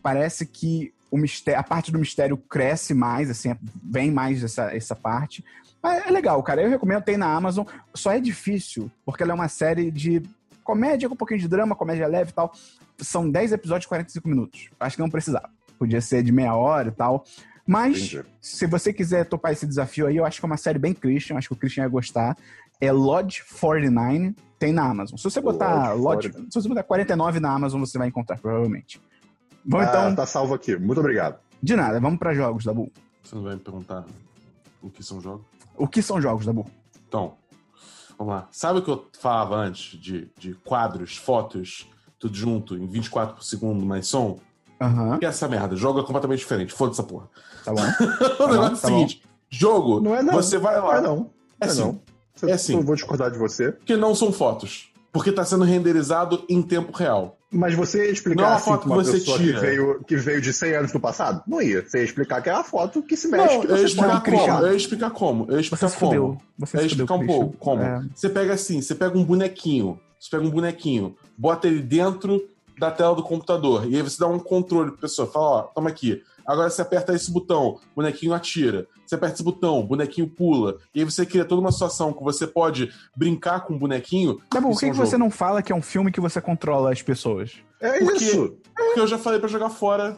parece 0.03 0.47
que 0.47 0.93
o 1.11 1.17
mistério, 1.17 1.61
a 1.61 1.63
parte 1.63 1.93
do 1.93 1.99
mistério 1.99 2.37
cresce 2.37 2.93
mais, 2.93 3.31
assim, 3.31 3.55
vem 3.83 4.11
mais 4.11 4.43
essa, 4.43 4.75
essa 4.75 4.97
parte. 4.97 5.45
Mas 5.83 6.07
é 6.07 6.11
legal, 6.11 6.43
cara. 6.43 6.63
Eu 6.63 6.71
recomendo, 6.71 7.03
tem 7.03 7.17
na 7.17 7.33
Amazon. 7.33 7.67
Só 7.95 8.11
é 8.11 8.19
difícil, 8.19 8.91
porque 9.05 9.23
ela 9.23 9.33
é 9.33 9.35
uma 9.35 9.49
série 9.49 9.91
de 9.91 10.23
comédia 10.65 11.09
com 11.09 11.15
um 11.15 11.19
pouquinho 11.19 11.39
de 11.39 11.47
drama, 11.47 11.77
comédia 11.77 12.07
leve 12.07 12.31
e 12.31 12.35
tal. 12.35 12.53
São 12.99 13.31
10 13.31 13.53
episódios 13.53 13.83
de 13.83 13.89
45 13.89 14.29
minutos. 14.29 14.71
Acho 14.81 14.97
que 14.97 15.03
não 15.03 15.11
precisava. 15.11 15.51
Podia 15.79 16.01
ser 16.01 16.23
de 16.23 16.33
meia 16.33 16.55
hora 16.55 16.89
e 16.89 16.93
tal. 16.93 17.25
Mas, 17.67 18.13
Entendi. 18.13 18.25
se 18.41 18.67
você 18.67 18.93
quiser 18.93 19.25
topar 19.25 19.53
esse 19.53 19.67
desafio 19.67 20.07
aí, 20.07 20.17
eu 20.17 20.25
acho 20.25 20.39
que 20.39 20.45
é 20.45 20.49
uma 20.49 20.57
série 20.57 20.79
bem 20.79 20.93
Christian, 20.93 21.37
acho 21.37 21.49
que 21.49 21.55
o 21.55 21.57
Christian 21.57 21.85
ia 21.85 21.89
gostar. 21.89 22.37
É 22.81 22.91
Lodge 22.93 23.43
49, 23.61 24.35
tem 24.59 24.73
na 24.73 24.85
Amazon. 24.89 25.17
Se 25.17 25.25
você 25.25 25.41
botar 25.41 25.93
Lodge 25.93 26.03
Lodge, 26.03 26.29
49. 26.31 26.51
se 26.53 26.61
você 26.63 26.69
botar 26.69 26.83
49 26.83 27.41
na 27.41 27.53
Amazon, 27.55 27.81
você 27.81 27.99
vai 27.99 28.09
encontrar, 28.09 28.39
provavelmente. 28.39 29.01
Bom, 29.65 29.79
Ah, 29.79 29.85
então, 29.85 30.15
tá 30.15 30.27
salvo 30.27 30.55
aqui. 30.55 30.77
Muito 30.77 30.99
obrigado. 31.01 31.39
de 31.63 31.75
nada, 31.77 31.99
vamos 32.01 32.19
pra 32.19 32.35
jogos, 32.35 32.65
Dabu. 32.65 32.91
Você 33.23 33.35
não 33.35 33.43
vai 33.43 33.55
me 33.55 33.61
perguntar 33.61 34.05
o 34.83 34.91
que 34.91 35.03
são 35.03 35.21
jogos? 35.21 35.47
O 35.77 35.89
que 35.89 36.03
são 36.03 36.21
jogos, 36.21 36.45
Dabu? 36.45 36.67
Então, 37.09 37.35
vamos 38.19 38.35
lá. 38.35 38.49
Sabe 38.51 38.81
o 38.81 38.83
que 38.83 38.91
eu 38.91 39.09
falava 39.19 39.57
antes 39.57 39.99
de, 39.99 40.31
de 40.39 40.53
quadros, 40.57 41.17
fotos, 41.17 41.89
tudo 42.19 42.35
junto, 42.37 42.77
em 42.77 42.87
24 42.87 43.35
por 43.37 43.43
segundo, 43.45 43.85
mais 43.87 44.07
som? 44.07 44.39
Aham, 44.81 45.19
Que 45.19 45.25
é 45.25 45.29
essa 45.29 45.49
merda? 45.49 45.75
Jogo 45.77 46.01
é 46.01 46.03
completamente 46.05 46.41
diferente. 46.41 46.73
Foda-se 46.73 47.01
essa 47.01 47.09
porra. 47.09 47.29
tá 47.65 47.73
bom. 47.73 47.81
o 48.45 48.49
negócio 48.49 48.63
é 48.63 48.67
o 48.67 48.71
tá 48.71 48.77
seguinte: 48.77 49.23
jogo, 49.49 50.01
Não 50.01 50.15
é 50.15 50.23
não. 50.23 50.35
você 50.35 50.59
vai 50.59 50.77
Não 50.79 50.87
lá. 50.87 50.99
é 50.99 51.01
não. 51.01 51.31
É 51.61 51.67
Não 51.67 51.73
sim. 51.75 51.81
não. 51.81 52.01
Você- 52.35 52.51
É 52.51 52.57
sim. 52.59 52.75
Eu 52.75 52.83
vou 52.83 52.95
discordar 52.95 53.31
de 53.31 53.39
você. 53.39 53.73
Que 53.85 53.97
não 53.97 54.15
são 54.15 54.33
fotos. 54.33 54.91
Porque 55.13 55.31
tá 55.31 55.45
sendo 55.45 55.63
renderizado 55.65 56.45
em 56.49 56.61
tempo 56.61 56.91
real. 56.97 57.39
Mas 57.53 57.73
você 57.73 57.99
ia 57.99 58.03
Não 58.05 58.11
é 58.11 58.13
explicar 58.13 58.43
uma 58.49 58.55
assim 58.57 58.65
foto 58.65 58.87
uma 58.87 58.99
que 58.99 59.05
você 59.05 59.13
pessoa 59.13 59.39
tira. 59.39 59.61
que 59.61 59.67
veio, 59.67 60.05
que 60.09 60.17
veio 60.17 60.41
de 60.41 60.53
100 60.53 60.75
anos 60.75 60.93
no 60.93 60.99
passado? 60.99 61.41
Não 61.47 61.63
ia. 61.63 61.89
Você 61.89 61.99
ia 61.99 62.05
explicar 62.05 62.43
que 62.43 62.51
é 62.51 62.53
uma 62.53 62.65
foto 62.65 63.01
que 63.01 63.17
se 63.17 63.29
mexe, 63.29 63.55
Não, 63.55 63.61
que 63.61 63.67
eu 63.69 63.71
ia 63.71 63.77
você 63.77 63.85
explicar 63.85 64.21
pode 64.21 64.37
como. 64.37 64.61
Eu 64.65 64.71
ia 64.73 64.77
explicar 64.77 65.11
como. 65.11 65.45
Eu 65.45 65.51
ia 65.51 65.55
Você 65.57 65.61
explicar 65.61 65.89
se 65.89 65.97
como. 65.99 66.43
Você 66.59 66.77
Eu 66.77 66.81
ia 66.81 66.87
explicar 66.89 67.15
um 67.15 67.27
pouco 67.27 67.57
como. 67.59 67.83
É. 67.83 68.03
Você 68.13 68.29
pega 68.29 68.55
assim, 68.55 68.83
você 68.83 68.95
pega 68.97 69.17
um 69.17 69.23
bonequinho, 69.25 70.01
você 70.19 70.31
pega 70.31 70.43
um 70.45 70.51
bonequinho, 70.51 71.15
bota 71.39 71.69
ele 71.69 71.81
dentro 71.81 72.45
da 72.77 72.91
tela 72.91 73.15
do 73.15 73.23
computador, 73.23 73.87
e 73.89 73.95
aí 73.95 74.03
você 74.03 74.19
dá 74.19 74.27
um 74.27 74.41
controle 74.41 74.91
pra 74.91 75.03
pessoa, 75.03 75.31
fala, 75.31 75.47
ó, 75.47 75.63
toma 75.63 75.89
aqui. 75.91 76.21
Agora 76.47 76.69
você 76.71 76.83
aperta 76.83 77.15
esse 77.15 77.31
botão, 77.31 77.79
o 77.93 77.97
bonequinho 77.97 78.35
atira. 78.35 78.87
Você 79.07 79.15
aperta 79.15 79.35
esse 79.37 79.43
botão, 79.43 79.81
o 79.81 79.85
bonequinho 79.87 80.29
pula. 80.29 80.79
E 80.95 81.01
aí 81.01 81.05
você 81.05 81.25
cria 81.27 81.45
toda 81.45 81.61
uma 81.61 81.73
situação 81.73 82.13
que 82.13 82.23
você 82.23 82.47
pode 82.47 82.93
brincar 83.17 83.61
com 83.67 83.75
o 83.75 83.79
bonequinho. 83.79 84.41
Dabu, 84.53 84.69
por 84.69 84.71
Isso 84.73 84.81
que, 84.81 84.87
é 84.87 84.89
um 84.89 84.93
que 84.93 84.97
você 84.99 85.17
não 85.19 85.31
fala 85.31 85.63
que 85.63 85.73
é 85.73 85.75
um 85.75 85.83
filme 85.83 86.11
que 86.13 86.21
você 86.21 86.41
controla 86.41 86.93
as 86.93 87.03
pessoas? 87.03 87.53
É 87.81 87.99
Por 87.99 88.15
quê? 88.15 88.25
isso. 88.25 88.57
Porque 88.75 89.01
eu 89.01 89.07
já 89.07 89.19
falei 89.19 89.39
pra 89.39 89.49
jogar 89.49 89.71
fora 89.71 90.17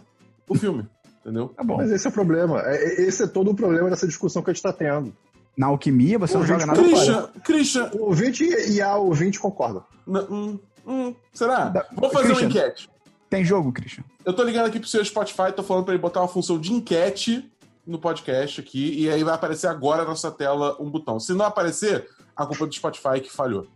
o 0.48 0.54
filme. 0.54 0.86
Entendeu? 1.20 1.48
Tá 1.56 1.64
bom. 1.64 1.76
Mas 1.78 1.90
esse 1.90 2.06
é 2.06 2.10
o 2.10 2.12
problema. 2.12 2.60
É- 2.62 2.76
é- 2.76 3.02
Esse 3.08 3.24
é 3.24 3.26
todo 3.26 3.50
o 3.50 3.54
problema 3.54 3.90
dessa 3.90 4.06
discussão 4.06 4.42
que 4.42 4.50
a 4.50 4.52
gente 4.52 4.62
tá 4.62 4.72
tendo. 4.72 5.12
Na 5.56 5.66
alquimia, 5.68 6.18
você 6.18 6.36
não 6.36 6.44
joga 6.46 6.66
nada 6.66 6.78
Christian- 6.80 7.14
fora. 7.22 7.32
Christian, 7.42 7.86
Christian, 7.88 8.00
O 8.00 8.04
ouvinte 8.06 8.44
e 8.44 8.80
a 8.80 8.94
ouvinte 8.96 9.40
concordam. 9.40 9.82
n- 10.06 10.20
hum, 10.30 10.58
hum, 10.86 11.14
será? 11.32 11.64
Da- 11.70 11.86
Vou 11.96 12.10
fazer 12.10 12.26
Christian. 12.26 12.46
uma 12.48 12.50
enquete. 12.50 12.90
Tem 13.36 13.44
jogo, 13.44 13.72
Christian? 13.72 14.02
Eu 14.24 14.32
tô 14.32 14.42
ligando 14.42 14.66
aqui 14.66 14.80
pro 14.80 14.88
seu 14.88 15.04
Spotify, 15.04 15.52
tô 15.54 15.62
falando 15.62 15.84
pra 15.84 15.92
ele 15.94 16.00
botar 16.02 16.20
uma 16.20 16.28
função 16.28 16.58
de 16.58 16.72
enquete 16.72 17.50
no 17.86 17.98
podcast 17.98 18.60
aqui, 18.60 18.98
e 19.02 19.10
aí 19.10 19.22
vai 19.22 19.34
aparecer 19.34 19.66
agora 19.66 20.04
na 20.04 20.14
sua 20.16 20.30
tela 20.30 20.74
um 20.80 20.90
botão. 20.90 21.20
Se 21.20 21.32
não 21.34 21.44
aparecer, 21.44 22.08
a 22.34 22.46
culpa 22.46 22.64
é 22.64 22.66
do 22.66 22.74
Spotify 22.74 23.20
que 23.22 23.30
falhou. 23.30 23.66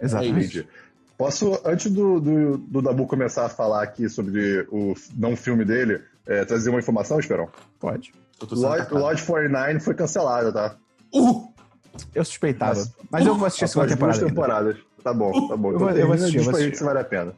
Exatamente. 0.00 0.60
isso. 0.60 0.68
Posso, 1.18 1.60
antes 1.64 1.90
do, 1.92 2.18
do, 2.20 2.56
do 2.58 2.80
Dabu 2.82 3.06
começar 3.06 3.44
a 3.44 3.48
falar 3.48 3.82
aqui 3.82 4.08
sobre 4.08 4.66
o 4.72 4.94
não 5.14 5.36
filme 5.36 5.64
dele, 5.64 6.00
é, 6.26 6.44
trazer 6.44 6.70
uma 6.70 6.78
informação, 6.80 7.20
Esperão? 7.20 7.48
Pode. 7.78 8.12
Lodge. 8.50 8.86
Lodge 8.94 9.22
49 9.24 9.78
foi 9.80 9.94
cancelado, 9.94 10.52
tá? 10.52 10.74
Uh! 11.14 11.52
Eu 12.14 12.24
suspeitava. 12.24 12.74
Mas- 12.76 12.92
Mas 13.10 13.26
eu 13.26 13.34
vou 13.36 13.46
assistir 13.46 13.66
a 13.66 13.68
segunda 13.68 13.94
duas 13.94 14.18
temporada. 14.18 14.70
ainda. 14.70 14.74
temporadas. 14.74 14.76
Tá 15.04 15.12
bom, 15.12 15.48
tá 15.48 15.56
bom. 15.56 15.72
Eu 15.72 15.78
vou- 15.78 15.90
eu 15.90 16.06
vou 16.06 16.14
assistir, 16.14 16.38
eu 16.38 16.42
vou 16.44 16.52
pra 16.52 16.60
assistir. 16.62 16.78
se 16.78 16.84
vale 16.84 16.98
a 16.98 17.04
pena. 17.04 17.34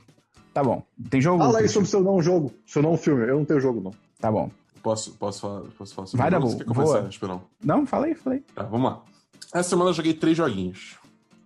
Tá 0.54 0.62
bom. 0.62 0.82
Tem 1.10 1.20
jogo? 1.20 1.38
Fala 1.44 1.58
aí 1.58 1.68
sobre 1.68 1.86
o 1.88 1.90
seu 1.90 2.00
não 2.00 2.22
jogo, 2.22 2.52
seu 2.64 2.80
não 2.80 2.96
filme. 2.96 3.24
Eu 3.28 3.36
não 3.38 3.44
tenho 3.44 3.60
jogo, 3.60 3.80
não. 3.80 3.90
Tá 4.20 4.30
bom. 4.32 4.50
Posso, 4.82 5.12
posso 5.14 5.40
falar, 5.40 5.62
posso 5.76 5.94
falar 5.94 6.06
sobre 6.06 6.22
Vai, 6.22 6.28
o 6.30 6.32
jogo? 6.32 6.44
Dabu, 6.46 6.58
Você 6.58 6.64
quer 6.64 6.74
começar. 6.74 7.08
Esperão? 7.08 7.42
Não, 7.62 7.84
fala 7.86 8.06
aí, 8.06 8.14
fala 8.14 8.36
aí. 8.36 8.42
Tá, 8.54 8.62
vamos 8.62 8.90
lá. 8.90 9.02
Essa 9.52 9.70
semana 9.70 9.90
eu 9.90 9.94
joguei 9.94 10.14
três 10.14 10.36
joguinhos. 10.36 10.96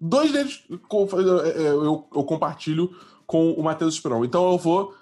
Dois 0.01 0.31
deles 0.31 0.65
co- 0.89 1.09
eu, 1.13 2.07
eu- 2.15 2.25
compartilho 2.25 2.91
com 3.27 3.53
o 3.53 3.63
Matheus 3.63 3.95
Esperão. 3.95 4.25
Então 4.25 4.51
eu 4.53 4.59
vou 4.59 4.95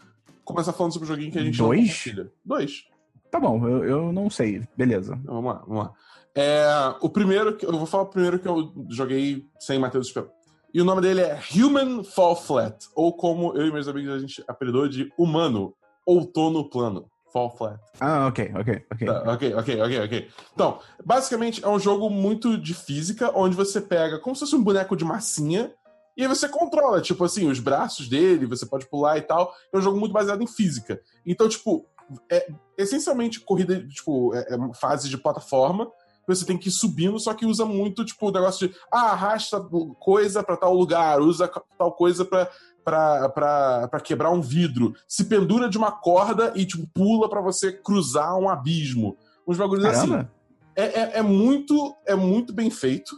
começar 0.45 0.73
falando 0.73 0.93
sobre 0.93 1.07
o 1.07 1.09
joguinho 1.13 1.33
que 1.33 1.39
a 1.39 1.43
gente 1.43 1.59
Dois? 1.59 1.81
compartilha. 1.81 2.33
Dois. 2.45 2.85
Tá 3.31 3.41
bom, 3.41 3.67
eu, 3.69 3.85
eu 3.85 4.13
não 4.13 4.31
sei. 4.31 4.63
Beleza. 4.77 5.19
Então, 5.21 5.35
vamos 5.35 5.53
lá, 5.53 5.65
vamos 5.67 5.85
lá. 5.85 5.93
É, 6.35 6.67
o 7.01 7.09
primeiro, 7.09 7.57
que 7.57 7.67
eu 7.67 7.73
vou 7.73 7.87
falar 7.87 8.05
o 8.05 8.07
primeiro 8.07 8.39
que 8.39 8.47
eu 8.47 8.73
joguei 8.91 9.47
sem 9.59 9.79
Matheus 9.79 10.07
Esperão. 10.09 10.31
E 10.77 10.81
o 10.83 10.85
nome 10.85 11.01
dele 11.01 11.23
é 11.23 11.41
Human 11.55 12.05
Fall 12.05 12.37
Flat, 12.37 12.87
ou 12.95 13.17
como 13.17 13.57
eu 13.57 13.67
e 13.67 13.73
meus 13.73 13.89
amigos 13.89 14.13
a 14.13 14.19
gente 14.19 14.45
apelidou 14.47 14.87
de 14.87 15.11
Humano, 15.17 15.75
Outono 16.05 16.69
Plano. 16.69 17.11
Fall 17.33 17.57
Flat. 17.57 17.81
Ah, 17.99 18.27
ok, 18.27 18.53
ok, 18.55 18.85
ok. 18.93 19.07
Tá, 19.07 19.33
ok, 19.33 19.55
ok, 19.55 19.81
ok, 19.81 20.05
ok. 20.05 20.29
Então, 20.53 20.79
basicamente 21.03 21.65
é 21.65 21.69
um 21.69 21.79
jogo 21.79 22.11
muito 22.11 22.59
de 22.59 22.75
física, 22.75 23.33
onde 23.35 23.57
você 23.57 23.81
pega 23.81 24.19
como 24.19 24.37
se 24.37 24.41
fosse 24.41 24.55
um 24.55 24.63
boneco 24.63 24.95
de 24.95 25.03
massinha, 25.03 25.73
e 26.15 26.21
aí 26.21 26.29
você 26.29 26.47
controla, 26.47 27.01
tipo 27.01 27.25
assim, 27.25 27.49
os 27.49 27.59
braços 27.59 28.07
dele, 28.07 28.45
você 28.45 28.67
pode 28.67 28.85
pular 28.85 29.17
e 29.17 29.23
tal. 29.23 29.55
É 29.73 29.79
um 29.79 29.81
jogo 29.83 29.99
muito 29.99 30.13
baseado 30.13 30.43
em 30.43 30.47
física. 30.47 31.01
Então, 31.25 31.49
tipo, 31.49 31.87
é 32.31 32.53
essencialmente 32.77 33.41
corrida, 33.41 33.83
tipo, 33.89 34.35
é, 34.35 34.41
é 34.55 34.75
fase 34.75 35.09
de 35.09 35.17
plataforma. 35.17 35.91
Você 36.27 36.45
tem 36.45 36.59
que 36.59 36.69
ir 36.69 36.73
subindo, 36.73 37.19
só 37.21 37.33
que 37.35 37.47
usa 37.47 37.65
muito, 37.65 38.05
tipo, 38.05 38.29
o 38.29 38.33
negócio 38.33 38.69
de 38.69 38.75
ah, 38.93 39.13
arrasta 39.13 39.61
coisa 39.99 40.43
pra 40.43 40.57
tal 40.57 40.75
lugar, 40.75 41.21
usa 41.21 41.49
tal 41.79 41.93
coisa 41.93 42.25
pra, 42.25 43.29
pra 43.29 44.01
quebrar 44.03 44.31
um 44.31 44.41
vidro, 44.41 44.95
se 45.09 45.25
pendura 45.25 45.69
de 45.69 45.79
uma 45.79 45.91
corda 45.93 46.53
e, 46.57 46.65
tipo, 46.65 46.87
pula 46.95 47.29
pra 47.29 47.41
você 47.41 47.73
cruzar 47.73 48.37
um 48.37 48.49
abismo. 48.49 49.17
Uns 49.47 49.57
bagulhos 49.57 49.85
assim. 49.85 50.27
É, 50.75 50.85
é, 50.85 51.19
é 51.19 51.23
muito, 51.23 51.95
é 52.05 52.15
muito 52.15 52.53
bem 52.53 52.71
feito. 52.71 53.15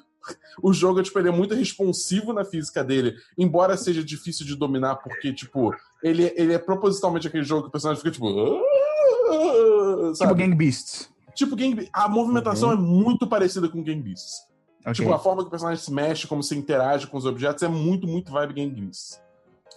o 0.63 0.73
jogo 0.75 1.03
tipo, 1.03 1.19
ele 1.19 1.29
é 1.29 1.33
muito 1.33 1.55
responsivo 1.55 2.33
na 2.35 2.45
física 2.45 2.85
dele, 2.85 3.15
embora 3.37 3.77
seja 3.77 4.05
difícil 4.05 4.45
de 4.45 4.55
dominar, 4.55 4.97
porque, 4.97 5.33
tipo, 5.33 5.75
ele, 6.03 6.33
ele 6.37 6.53
é 6.53 6.59
propositalmente 6.59 7.27
aquele 7.27 7.45
jogo 7.45 7.63
que 7.63 7.69
o 7.69 7.73
personagem 7.73 8.03
fica, 8.03 8.13
tipo. 8.13 8.29
"Ah", 8.29 8.79
Tipo 10.13 10.15
Sabe? 10.17 10.35
Gang 10.43 10.55
Beasts. 10.55 11.11
Tipo, 11.39 11.55
Gang... 11.55 11.89
a 11.93 12.09
movimentação 12.09 12.73
é 12.73 12.75
muito 12.75 13.25
parecida 13.25 13.69
com 13.69 13.81
Game 13.81 14.03
Beasts. 14.03 14.43
Ok. 14.81 14.95
Tipo, 14.95 15.13
a 15.13 15.19
forma 15.21 15.43
que 15.43 15.47
o 15.47 15.51
personagem 15.51 15.81
se 15.81 15.93
mexe, 15.93 16.27
como 16.27 16.43
se 16.43 16.57
interage 16.57 17.07
com 17.07 17.17
os 17.17 17.25
objetos, 17.25 17.63
é 17.63 17.69
muito, 17.69 18.09
muito 18.09 18.33
vibe 18.33 18.55
Game 18.55 18.73
Beasts. 18.73 19.23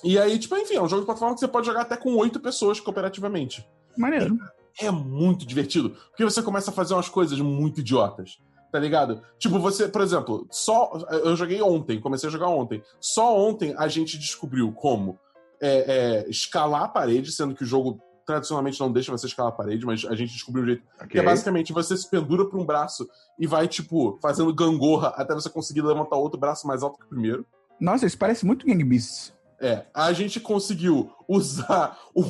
E 0.04 0.17
aí, 0.17 0.39
tipo, 0.39 0.58
enfim, 0.58 0.78
é 0.78 0.82
um 0.82 0.89
jogo 0.89 1.02
de 1.02 1.06
plataforma 1.06 1.36
que 1.36 1.39
você 1.39 1.47
pode 1.47 1.67
jogar 1.67 1.82
até 1.82 1.95
com 1.95 2.15
oito 2.15 2.39
pessoas 2.39 2.80
cooperativamente. 2.80 3.63
Maneiro. 3.95 4.39
É 4.80 4.89
muito 4.89 5.45
divertido, 5.45 5.91
porque 6.10 6.24
você 6.24 6.41
começa 6.41 6.71
a 6.71 6.74
fazer 6.74 6.95
umas 6.95 7.10
coisas 7.10 7.39
muito 7.39 7.82
idiotas. 7.82 8.39
Tá 8.71 8.80
ligado? 8.80 9.21
Tipo, 9.38 9.60
você, 9.60 9.88
por 9.88 10.02
exemplo, 10.02 10.47
só. 10.50 10.91
Eu 11.12 11.36
joguei 11.36 11.62
ontem, 11.62 12.00
comecei 12.00 12.28
a 12.28 12.32
jogar 12.32 12.47
ontem. 12.47 12.82
Só 13.00 13.38
ontem 13.38 13.76
a 13.78 13.88
gente 13.88 14.17
descobriu 14.17 14.71
como 14.71 15.19
é, 15.62 16.24
é, 16.26 16.30
escalar 16.30 16.84
a 16.84 16.88
parede, 16.88 17.32
sendo 17.32 17.54
que 17.54 17.63
o 17.63 17.67
jogo 17.67 18.02
tradicionalmente 18.32 18.80
não 18.80 18.91
deixa 18.91 19.12
você 19.12 19.28
escalar 19.28 19.52
a 19.52 19.56
parede, 19.56 19.86
mas 19.86 20.06
a 20.06 20.15
gente 20.15 20.34
descobriu 20.34 20.63
um 20.63 20.67
jeito. 20.67 20.84
Que 21.00 21.04
Ok. 21.06 21.22
é 21.22 21.24
basicamente 21.24 21.74
você 21.74 21.96
se 21.98 22.10
pendura 22.10 22.46
pra 22.46 22.58
um 22.60 22.65
braço 22.65 23.08
e 23.38 23.46
vai, 23.46 23.67
tipo, 23.67 24.17
fazendo 24.22 24.54
gangorra 24.54 25.10
até 25.17 25.34
você 25.34 25.50
conseguir 25.50 25.82
levantar 25.82 26.15
outro 26.15 26.39
braço 26.39 26.65
mais 26.67 26.82
alto 26.84 26.98
que 27.00 27.06
o 27.06 27.10
primeiro. 27.10 27.46
Nossa, 27.80 28.06
isso 28.06 28.17
parece 28.17 28.46
muito 28.46 28.65
Gang 28.65 28.84
Beasts. 28.84 29.34
É, 29.60 29.86
a 29.94 30.12
gente 30.13 30.39
conseguiu 30.39 31.12
usar 31.28 31.98
o, 32.15 32.22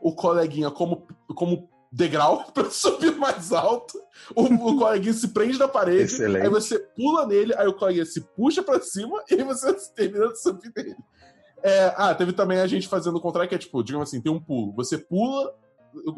o 0.00 0.14
coleguinha 0.14 0.70
como, 0.70 1.06
como 1.34 1.68
degrau 1.92 2.44
pra 2.54 2.68
subir 2.70 3.14
mais 3.16 3.52
alto. 3.52 3.96
O, 4.34 4.42
o 4.44 4.78
coleguinha 4.78 5.12
se 5.12 5.28
prende 5.28 5.58
na 5.58 5.68
parede, 5.68 6.02
Excelente. 6.04 6.42
aí 6.42 6.48
você 6.48 6.78
pula 6.78 7.26
nele, 7.26 7.54
aí 7.56 7.66
o 7.66 7.74
coleguinha 7.74 8.04
se 8.06 8.20
puxa 8.20 8.62
pra 8.62 8.80
cima 8.80 9.22
e 9.30 9.34
aí 9.34 9.42
você 9.44 9.72
termina 9.94 10.28
de 10.28 10.40
subir 10.40 10.72
nele. 10.76 10.96
É, 11.62 11.92
ah, 11.96 12.14
teve 12.14 12.32
também 12.32 12.58
a 12.60 12.66
gente 12.66 12.88
fazendo 12.88 13.16
o 13.16 13.20
contrário, 13.20 13.48
que 13.48 13.54
é 13.54 13.58
tipo, 13.58 13.82
digamos 13.82 14.08
assim, 14.08 14.20
tem 14.20 14.32
um 14.32 14.40
pulo. 14.40 14.72
Você 14.74 14.96
pula, 14.96 15.54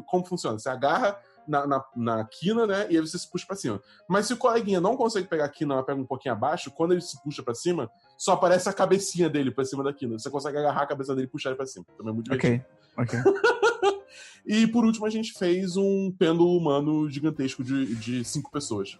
como 0.06 0.24
funciona? 0.24 0.58
Você 0.58 0.68
agarra 0.68 1.18
na, 1.46 1.66
na, 1.66 1.84
na 1.96 2.24
quina, 2.24 2.66
né? 2.66 2.86
E 2.90 2.96
aí 2.96 3.00
você 3.00 3.18
se 3.18 3.28
puxa 3.30 3.46
pra 3.46 3.56
cima. 3.56 3.80
Mas 4.08 4.26
se 4.26 4.32
o 4.32 4.36
coleguinha 4.36 4.80
não 4.80 4.96
consegue 4.96 5.26
pegar 5.26 5.46
a 5.46 5.48
quina, 5.48 5.74
ela 5.74 5.82
pega 5.82 6.00
um 6.00 6.06
pouquinho 6.06 6.34
abaixo, 6.34 6.70
quando 6.70 6.92
ele 6.92 7.00
se 7.00 7.20
puxa 7.22 7.42
pra 7.42 7.54
cima, 7.54 7.90
só 8.16 8.32
aparece 8.32 8.68
a 8.68 8.72
cabecinha 8.72 9.28
dele 9.28 9.50
pra 9.50 9.64
cima 9.64 9.82
da 9.82 9.92
quina. 9.92 10.18
Você 10.18 10.30
consegue 10.30 10.58
agarrar 10.58 10.82
a 10.82 10.86
cabeça 10.86 11.14
dele 11.14 11.26
e 11.26 11.30
puxar 11.30 11.50
ele 11.50 11.56
pra 11.56 11.66
cima. 11.66 11.84
Também 11.96 12.12
é 12.12 12.14
muito 12.14 12.30
divertido. 12.30 12.64
Ok, 12.96 13.20
ok. 13.22 13.32
E 14.44 14.66
por 14.66 14.84
último, 14.84 15.06
a 15.06 15.10
gente 15.10 15.32
fez 15.38 15.76
um 15.76 16.10
pêndulo 16.10 16.56
humano 16.56 17.08
gigantesco 17.08 17.62
de, 17.62 17.94
de 17.94 18.24
cinco 18.24 18.50
pessoas. 18.50 18.98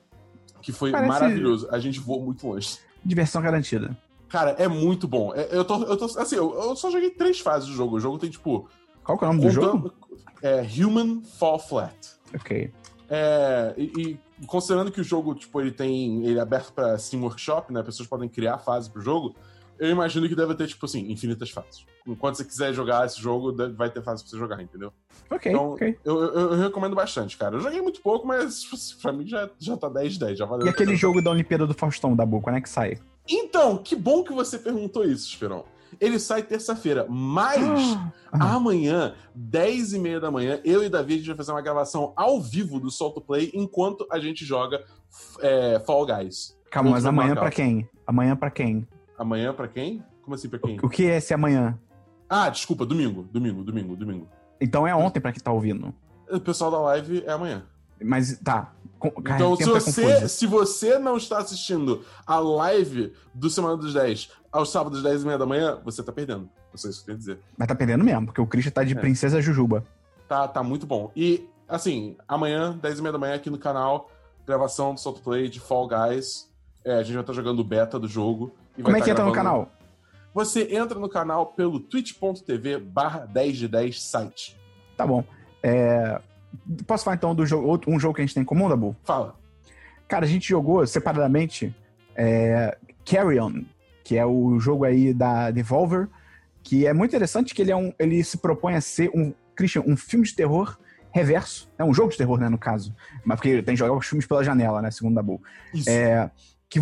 Que 0.60 0.70
foi 0.72 0.92
Parece- 0.92 1.08
maravilhoso. 1.08 1.68
A 1.70 1.80
gente 1.80 1.98
voou 1.98 2.24
muito 2.24 2.46
longe. 2.46 2.78
Diversão 3.04 3.42
garantida. 3.42 3.96
Cara, 4.32 4.56
é 4.58 4.66
muito 4.66 5.06
bom. 5.06 5.32
É- 5.34 5.48
Eu 5.52 5.62
tô, 5.64 5.82
eu 5.84 5.96
tô 5.96 6.06
assim, 6.06 6.36
eu, 6.36 6.52
eu 6.54 6.74
só 6.74 6.90
joguei 6.90 7.10
três 7.10 7.38
fases 7.38 7.68
do 7.68 7.74
jogo. 7.74 7.96
O 7.96 8.00
jogo 8.00 8.16
tem, 8.18 8.30
tipo. 8.30 8.66
Qual 9.04 9.18
que 9.18 9.24
é 9.24 9.28
o 9.28 9.30
nome 9.32 9.44
do 9.44 9.50
jogo? 9.50 9.92
É 10.42 10.62
Human 10.62 11.22
Fall 11.22 11.58
Flat. 11.58 11.94
Ok. 12.34 12.72
É, 13.10 13.74
e, 13.76 14.18
e 14.40 14.46
considerando 14.46 14.90
que 14.90 15.00
o 15.00 15.04
jogo, 15.04 15.34
tipo, 15.34 15.60
ele 15.60 15.70
tem. 15.70 16.24
Ele 16.26 16.38
é 16.38 16.40
aberto 16.42 16.72
pra 16.72 16.96
Steam 16.98 17.22
Workshop, 17.22 17.72
né? 17.72 17.82
Pessoas 17.82 18.08
podem 18.08 18.26
criar 18.28 18.56
fases 18.58 18.88
pro 18.88 19.02
jogo. 19.02 19.34
Eu 19.78 19.90
imagino 19.90 20.26
que 20.28 20.34
deve 20.34 20.54
ter, 20.54 20.66
tipo 20.68 20.86
assim, 20.86 21.10
infinitas 21.12 21.50
fases. 21.50 21.84
Enquanto 22.06 22.36
você 22.36 22.44
quiser 22.44 22.72
jogar 22.72 23.04
esse 23.04 23.20
jogo, 23.20 23.54
vai 23.74 23.90
ter 23.90 24.02
fase 24.02 24.22
pra 24.22 24.30
você 24.30 24.38
jogar, 24.38 24.62
entendeu? 24.62 24.92
Ok, 25.30 25.50
Então, 25.52 25.72
ok. 25.72 25.98
eu, 26.04 26.22
eu- 26.22 26.52
eu 26.52 26.58
recomendo 26.58 26.94
bastante, 26.94 27.36
cara. 27.36 27.56
Eu 27.56 27.60
joguei 27.60 27.80
muito 27.82 28.00
pouco, 28.00 28.26
mas 28.26 28.64
pra 29.02 29.12
mim 29.12 29.26
já, 29.26 29.50
já 29.58 29.76
tá 29.76 29.88
10 29.88 30.14
de 30.14 30.18
10, 30.20 30.38
já 30.38 30.46
valeu. 30.46 30.66
E 30.66 30.70
aquele 30.70 30.94
jogo 30.96 31.20
da 31.20 31.30
Olimpíada 31.30 31.66
do 31.66 31.74
Faustão, 31.74 32.14
da 32.16 32.24
quando 32.26 32.56
é 32.56 32.60
que 32.60 32.68
sai? 32.68 32.96
Então, 33.28 33.78
que 33.78 33.94
bom 33.94 34.22
que 34.24 34.32
você 34.32 34.58
perguntou 34.58 35.04
isso, 35.04 35.28
Esperão. 35.28 35.64
Ele 36.00 36.18
sai 36.18 36.42
terça-feira, 36.42 37.06
mas 37.08 37.96
Ah. 38.32 38.54
amanhã, 38.54 39.14
10 39.34 39.92
e 39.92 39.98
meia 39.98 40.18
da 40.18 40.30
manhã, 40.30 40.58
eu 40.64 40.82
e 40.82 40.88
Davi 40.88 41.14
a 41.14 41.16
gente 41.18 41.26
vai 41.28 41.36
fazer 41.36 41.52
uma 41.52 41.60
gravação 41.60 42.12
ao 42.16 42.40
vivo 42.40 42.80
do 42.80 42.90
Solto 42.90 43.20
Play 43.20 43.50
enquanto 43.54 44.06
a 44.10 44.18
gente 44.18 44.44
joga 44.44 44.82
é, 45.40 45.80
Fall 45.86 46.06
Guys. 46.06 46.56
Calma, 46.70 46.90
mas 46.92 47.04
amanhã 47.04 47.34
pra 47.34 47.50
quem? 47.50 47.86
Amanhã 48.06 48.34
pra 48.34 48.50
quem? 48.50 48.88
Amanhã 49.18 49.52
pra 49.52 49.68
quem? 49.68 50.02
Como 50.22 50.34
assim 50.34 50.48
pra 50.48 50.58
quem? 50.58 50.78
O 50.82 50.88
que 50.88 51.04
é 51.06 51.18
esse 51.18 51.34
amanhã? 51.34 51.78
Ah, 52.28 52.48
desculpa, 52.48 52.86
domingo, 52.86 53.28
domingo, 53.30 53.62
domingo, 53.62 53.94
domingo. 53.94 54.28
Então 54.58 54.86
é 54.86 54.94
ontem 54.96 55.20
pra 55.20 55.32
quem 55.32 55.42
tá 55.42 55.52
ouvindo. 55.52 55.92
O 56.30 56.40
pessoal 56.40 56.70
da 56.70 56.80
live 56.80 57.22
é 57.26 57.30
amanhã. 57.32 57.64
Mas 58.02 58.38
tá. 58.38 58.72
Cara, 59.10 59.36
Então, 59.36 59.56
se 59.56 59.62
é 59.62 59.66
você, 59.66 60.28
se 60.28 60.46
você 60.46 60.98
não 60.98 61.16
está 61.16 61.38
assistindo 61.38 62.04
a 62.26 62.38
live 62.38 63.12
do 63.34 63.50
Semana 63.50 63.76
dos 63.76 63.92
10 63.94 64.30
aos 64.50 64.70
sábados 64.70 65.02
10 65.02 65.22
e 65.22 65.26
meia 65.26 65.38
da 65.38 65.46
manhã, 65.46 65.80
você 65.84 66.02
tá 66.02 66.12
perdendo. 66.12 66.48
Só 66.74 66.88
isso 66.88 67.04
que 67.04 67.10
eu 67.10 67.16
queria 67.16 67.18
dizer. 67.18 67.38
Mas 67.56 67.68
tá 67.68 67.74
perdendo 67.74 68.04
mesmo, 68.04 68.26
porque 68.26 68.40
o 68.40 68.46
Christian 68.46 68.72
tá 68.72 68.84
de 68.84 68.96
É. 68.96 69.00
Princesa 69.00 69.40
Jujuba. 69.42 69.84
Tá, 70.28 70.46
tá 70.48 70.62
muito 70.62 70.86
bom. 70.86 71.10
E, 71.16 71.46
assim, 71.68 72.16
amanhã, 72.28 72.78
10 72.80 72.98
e 72.98 73.02
meia 73.02 73.12
da 73.12 73.18
manhã, 73.18 73.34
aqui 73.34 73.50
no 73.50 73.58
canal, 73.58 74.10
gravação 74.46 74.94
do 74.94 75.00
Solto 75.00 75.20
Play 75.20 75.48
de 75.48 75.60
Fall 75.60 75.88
Guys. 75.88 76.50
É, 76.84 76.94
a 76.94 77.02
gente 77.02 77.14
vai 77.14 77.22
estar 77.22 77.32
jogando 77.32 77.58
o 77.60 77.64
beta 77.64 77.98
do 77.98 78.08
jogo. 78.08 78.52
e 78.76 78.82
Como 78.82 78.92
vai 78.92 79.00
é 79.00 79.04
que 79.04 79.06
tá 79.06 79.12
entra 79.12 79.24
no 79.24 79.32
gravando- 79.32 79.54
canal? 79.66 79.72
Você 80.34 80.74
entra 80.74 80.98
no 80.98 81.08
canal 81.10 81.46
pelo 81.46 81.78
twitch.tv 81.78 82.78
barra 82.78 83.26
10 83.26 83.56
de 83.58 83.68
10 83.68 84.02
site. 84.02 84.58
Tá 84.96 85.06
bom. 85.06 85.22
É, 85.62 86.18
Posso 86.86 87.04
falar 87.04 87.16
então 87.16 87.34
do 87.34 87.44
jogo, 87.46 87.66
outro- 87.66 87.90
um 87.90 87.98
jogo 87.98 88.14
que 88.14 88.20
a 88.22 88.24
gente 88.24 88.34
tem 88.34 88.42
em 88.42 88.46
comum, 88.46 88.68
Dabu? 88.68 88.96
Fala. 89.04 89.36
Cara, 90.08 90.24
a 90.24 90.28
gente 90.28 90.48
jogou 90.48 90.86
separadamente 90.86 91.74
é, 92.14 92.76
Carry 93.04 93.38
On, 93.40 93.62
que 94.04 94.16
é 94.16 94.26
o 94.26 94.58
jogo 94.60 94.84
aí 94.84 95.14
da 95.14 95.50
Devolver, 95.50 96.08
que 96.62 96.86
é 96.86 96.92
muito 96.92 97.10
interessante 97.10 97.54
que 97.54 97.62
ele, 97.62 97.72
é 97.72 97.76
um, 97.76 97.92
ele 97.98 98.22
se 98.22 98.36
propõe 98.38 98.74
a 98.74 98.80
ser 98.80 99.10
um, 99.14 99.32
Christian, 99.54 99.82
um 99.86 99.96
filme 99.96 100.24
de 100.26 100.34
terror 100.34 100.78
reverso. 101.10 101.70
É 101.78 101.84
um 101.84 101.92
jogo 101.92 102.10
de 102.10 102.16
terror, 102.18 102.38
né, 102.38 102.48
no 102.48 102.58
caso. 102.58 102.94
Mas 103.24 103.36
porque 103.36 103.62
tem 103.62 103.74
que 103.74 103.78
jogar 103.78 103.94
os 103.94 104.06
filmes 104.06 104.26
pela 104.26 104.42
janela, 104.44 104.80
né, 104.80 104.90
segundo 104.90 105.14
Dabu. 105.14 105.42
Isso. 105.74 105.88
É, 105.90 106.30
que, 106.68 106.80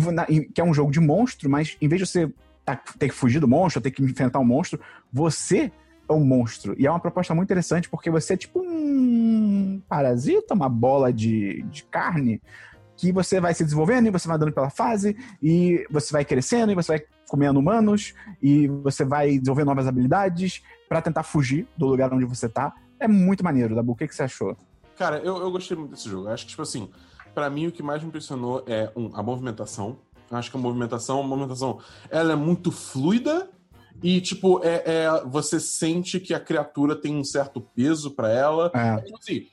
que 0.53 0.61
é 0.61 0.63
um 0.63 0.73
jogo 0.73 0.91
de 0.91 0.99
monstro, 0.99 1.49
mas 1.49 1.75
em 1.81 1.87
vez 1.87 2.01
de 2.01 2.07
você 2.07 2.31
tá- 2.63 2.75
ter 2.97 3.09
que 3.09 3.15
fugir 3.15 3.39
do 3.39 3.47
monstro, 3.47 3.81
ter 3.81 3.91
que 3.91 4.01
enfrentar 4.03 4.39
um 4.39 4.45
monstro, 4.45 4.79
você 5.11 5.71
é 6.11 6.15
um 6.15 6.23
monstro. 6.23 6.75
E 6.77 6.85
é 6.85 6.89
uma 6.89 6.99
proposta 6.99 7.33
muito 7.33 7.47
interessante, 7.47 7.89
porque 7.89 8.09
você 8.09 8.33
é 8.33 8.37
tipo 8.37 8.59
um 8.59 9.81
parasita, 9.87 10.53
uma 10.53 10.69
bola 10.69 11.11
de, 11.11 11.63
de 11.63 11.83
carne, 11.83 12.41
que 12.95 13.11
você 13.11 13.39
vai 13.39 13.53
se 13.53 13.63
desenvolvendo 13.63 14.07
e 14.07 14.11
você 14.11 14.27
vai 14.27 14.37
andando 14.37 14.53
pela 14.53 14.69
fase, 14.69 15.17
e 15.41 15.85
você 15.89 16.11
vai 16.11 16.23
crescendo, 16.23 16.71
e 16.71 16.75
você 16.75 16.97
vai 16.97 17.05
comendo 17.27 17.59
humanos, 17.59 18.13
e 18.41 18.67
você 18.67 19.03
vai 19.03 19.39
desenvolvendo 19.39 19.67
novas 19.67 19.87
habilidades 19.87 20.61
pra 20.87 21.01
tentar 21.01 21.23
fugir 21.23 21.67
do 21.77 21.87
lugar 21.87 22.13
onde 22.13 22.25
você 22.25 22.47
tá. 22.47 22.73
É 22.99 23.07
muito 23.07 23.43
maneiro, 23.43 23.73
Dabu. 23.73 23.93
O 23.93 23.95
que, 23.95 24.07
que 24.07 24.15
você 24.15 24.23
achou? 24.23 24.55
Cara, 24.97 25.17
eu, 25.19 25.37
eu 25.37 25.51
gostei 25.51 25.75
muito 25.75 25.91
desse 25.91 26.07
jogo. 26.07 26.27
Acho 26.27 26.43
que, 26.43 26.51
tipo 26.51 26.61
assim, 26.61 26.89
pra 27.33 27.49
mim 27.49 27.67
o 27.67 27.71
que 27.71 27.81
mais 27.81 28.01
me 28.01 28.09
impressionou 28.09 28.63
é 28.67 28.91
um, 28.95 29.09
a 29.15 29.23
movimentação. 29.23 29.97
Acho 30.29 30.51
que 30.51 30.57
a 30.57 30.59
movimentação, 30.59 31.19
a 31.19 31.23
movimentação, 31.23 31.79
ela 32.09 32.33
é 32.33 32.35
muito 32.35 32.71
fluida 32.71 33.49
e, 34.03 34.19
tipo, 34.21 34.61
é, 34.63 34.83
é- 34.85 35.23
você 35.25 35.59
sente 35.59 36.19
que 36.19 36.33
a 36.33 36.39
criatura 36.39 36.95
tem 36.95 37.15
um 37.15 37.23
certo 37.23 37.61
peso 37.61 38.11
pra 38.11 38.29
ela. 38.29 38.71
É, 38.73 38.97
Tipo 39.01 39.17
assim, 39.17 39.47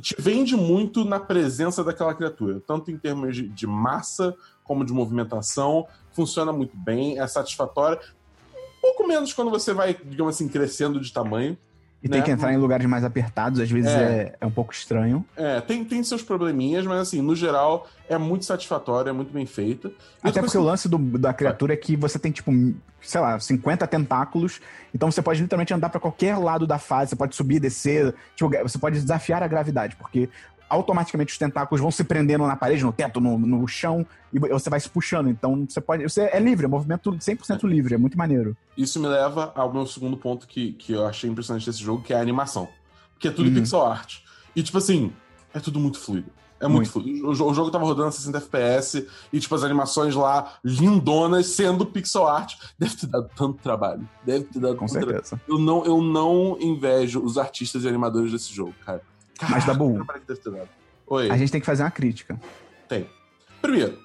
te 0.00 0.14
vende 0.18 0.56
muito 0.56 1.04
na 1.04 1.20
presença 1.20 1.84
daquela 1.84 2.14
criatura, 2.14 2.60
tanto 2.66 2.90
em 2.90 2.98
termos 2.98 3.36
de, 3.36 3.48
de 3.48 3.66
massa 3.66 4.34
como 4.64 4.84
de 4.84 4.92
movimentação. 4.92 5.86
Funciona 6.12 6.52
muito 6.52 6.76
bem, 6.76 7.18
é 7.20 7.26
satisfatória. 7.26 8.00
Um 8.54 8.80
pouco 8.80 9.06
menos 9.06 9.32
quando 9.32 9.50
você 9.50 9.72
vai, 9.74 9.94
digamos 9.94 10.34
assim, 10.34 10.48
crescendo 10.48 11.00
de 11.00 11.12
tamanho. 11.12 11.56
E 12.02 12.08
tem 12.08 12.20
Né? 12.20 12.24
que 12.24 12.30
entrar 12.30 12.52
em 12.52 12.56
lugares 12.56 12.86
mais 12.86 13.02
apertados, 13.04 13.58
às 13.60 13.70
vezes 13.70 13.90
É. 13.90 14.02
é, 14.02 14.36
é 14.40 14.46
um 14.46 14.50
pouco 14.50 14.72
estranho. 14.72 15.24
É, 15.36 15.60
tem, 15.60 15.84
tem 15.84 16.02
seus 16.04 16.22
probleminhas, 16.22 16.86
mas 16.86 17.00
assim, 17.00 17.20
no 17.20 17.34
geral, 17.34 17.88
é 18.08 18.16
muito 18.16 18.44
satisfatório, 18.44 19.10
é 19.10 19.12
muito 19.12 19.32
bem 19.32 19.46
feito. 19.46 19.88
E 19.88 20.28
Até 20.28 20.40
porque 20.40 20.40
coisa- 20.56 20.60
o 20.60 20.62
lance 20.62 20.88
do- 20.88 20.98
da 21.18 21.32
criatura 21.32 21.74
é 21.74 21.76
que 21.76 21.96
você 21.96 22.18
tem, 22.18 22.30
tipo, 22.30 22.52
sei 23.02 23.20
lá, 23.20 23.38
50 23.40 23.86
tentáculos. 23.86 24.60
Então 24.94 25.10
você 25.10 25.20
pode 25.20 25.40
literalmente 25.42 25.74
andar 25.74 25.88
pra 25.88 26.00
qualquer 26.00 26.36
lado 26.38 26.66
da 26.66 26.78
fase. 26.78 27.10
Você 27.10 27.16
pode 27.16 27.34
subir, 27.34 27.58
descer. 27.60 28.14
Tipo, 28.36 28.50
você 28.62 28.78
pode 28.78 29.00
desafiar 29.00 29.42
a 29.42 29.48
gravidade, 29.48 29.96
porque 29.96 30.28
automaticamente 30.68 31.32
os 31.32 31.38
tentáculos 31.38 31.80
vão 31.80 31.90
se 31.90 32.04
prendendo 32.04 32.46
na 32.46 32.56
parede, 32.56 32.84
no 32.84 32.92
teto, 32.92 33.20
no, 33.20 33.38
no 33.38 33.66
chão, 33.66 34.06
e 34.32 34.38
você 34.38 34.68
vai 34.68 34.78
se 34.80 34.88
puxando. 34.88 35.28
Então 35.28 35.66
você 35.68 35.80
pode. 35.80 36.02
Você 36.02 36.22
é 36.32 36.38
livre, 36.38 36.66
é 36.66 36.68
movimento 36.68 37.10
100% 37.12 37.64
livre, 37.68 37.94
é 37.94 37.98
muito 37.98 38.18
maneiro. 38.18 38.56
Isso 38.76 39.00
me 39.00 39.06
leva 39.08 39.52
ao 39.54 39.72
meu 39.72 39.86
segundo 39.86 40.16
ponto 40.16 40.46
que, 40.46 40.72
que 40.72 40.92
eu 40.92 41.06
achei 41.06 41.28
impressionante 41.30 41.66
desse 41.66 41.80
jogo, 41.82 42.02
que 42.02 42.12
é 42.12 42.16
a 42.16 42.20
animação. 42.20 42.68
Porque 43.14 43.28
é 43.28 43.30
tudo 43.30 43.48
Uhum. 43.48 43.54
pixel 43.54 43.84
art. 43.84 44.18
E, 44.54 44.62
tipo 44.62 44.78
assim, 44.78 45.12
é 45.54 45.58
tudo 45.60 45.80
muito 45.80 45.98
fluido. 45.98 46.30
É 46.60 46.66
muito, 46.66 46.90
fluido. 46.90 47.24
O, 47.26 47.30
o 47.30 47.54
jogo 47.54 47.70
tava 47.70 47.84
rodando 47.84 48.08
a 48.08 48.12
60 48.12 48.38
FPS 48.38 49.06
e, 49.32 49.38
tipo, 49.38 49.54
as 49.54 49.62
animações 49.62 50.14
lá, 50.16 50.54
lindonas, 50.64 51.46
sendo 51.46 51.86
pixel 51.86 52.26
art. 52.26 52.54
Deve 52.78 52.96
ter 52.96 53.06
dado 53.06 53.30
tanto 53.36 53.62
trabalho. 53.62 54.08
Deve 54.24 54.44
ter 54.46 54.58
dado 54.58 54.76
Com 54.76 54.86
trabalho. 54.86 55.12
certeza. 55.12 55.40
Eu 55.48 55.58
não, 55.58 55.84
eu 55.84 56.02
não 56.02 56.56
invejo 56.60 57.20
os 57.22 57.38
artistas 57.38 57.84
e 57.84 57.88
animadores 57.88 58.32
desse 58.32 58.52
jogo, 58.52 58.74
cara. 58.84 59.02
Mas, 59.48 59.64
Dabu, 59.64 60.04
deve 60.26 60.40
ter 60.40 60.50
dado. 60.50 60.68
Oi. 61.06 61.30
a 61.30 61.36
gente 61.36 61.50
tem 61.50 61.60
que 61.60 61.66
fazer 61.66 61.82
uma 61.82 61.90
crítica. 61.90 62.38
Tem. 62.88 63.08
Primeiro, 63.62 63.98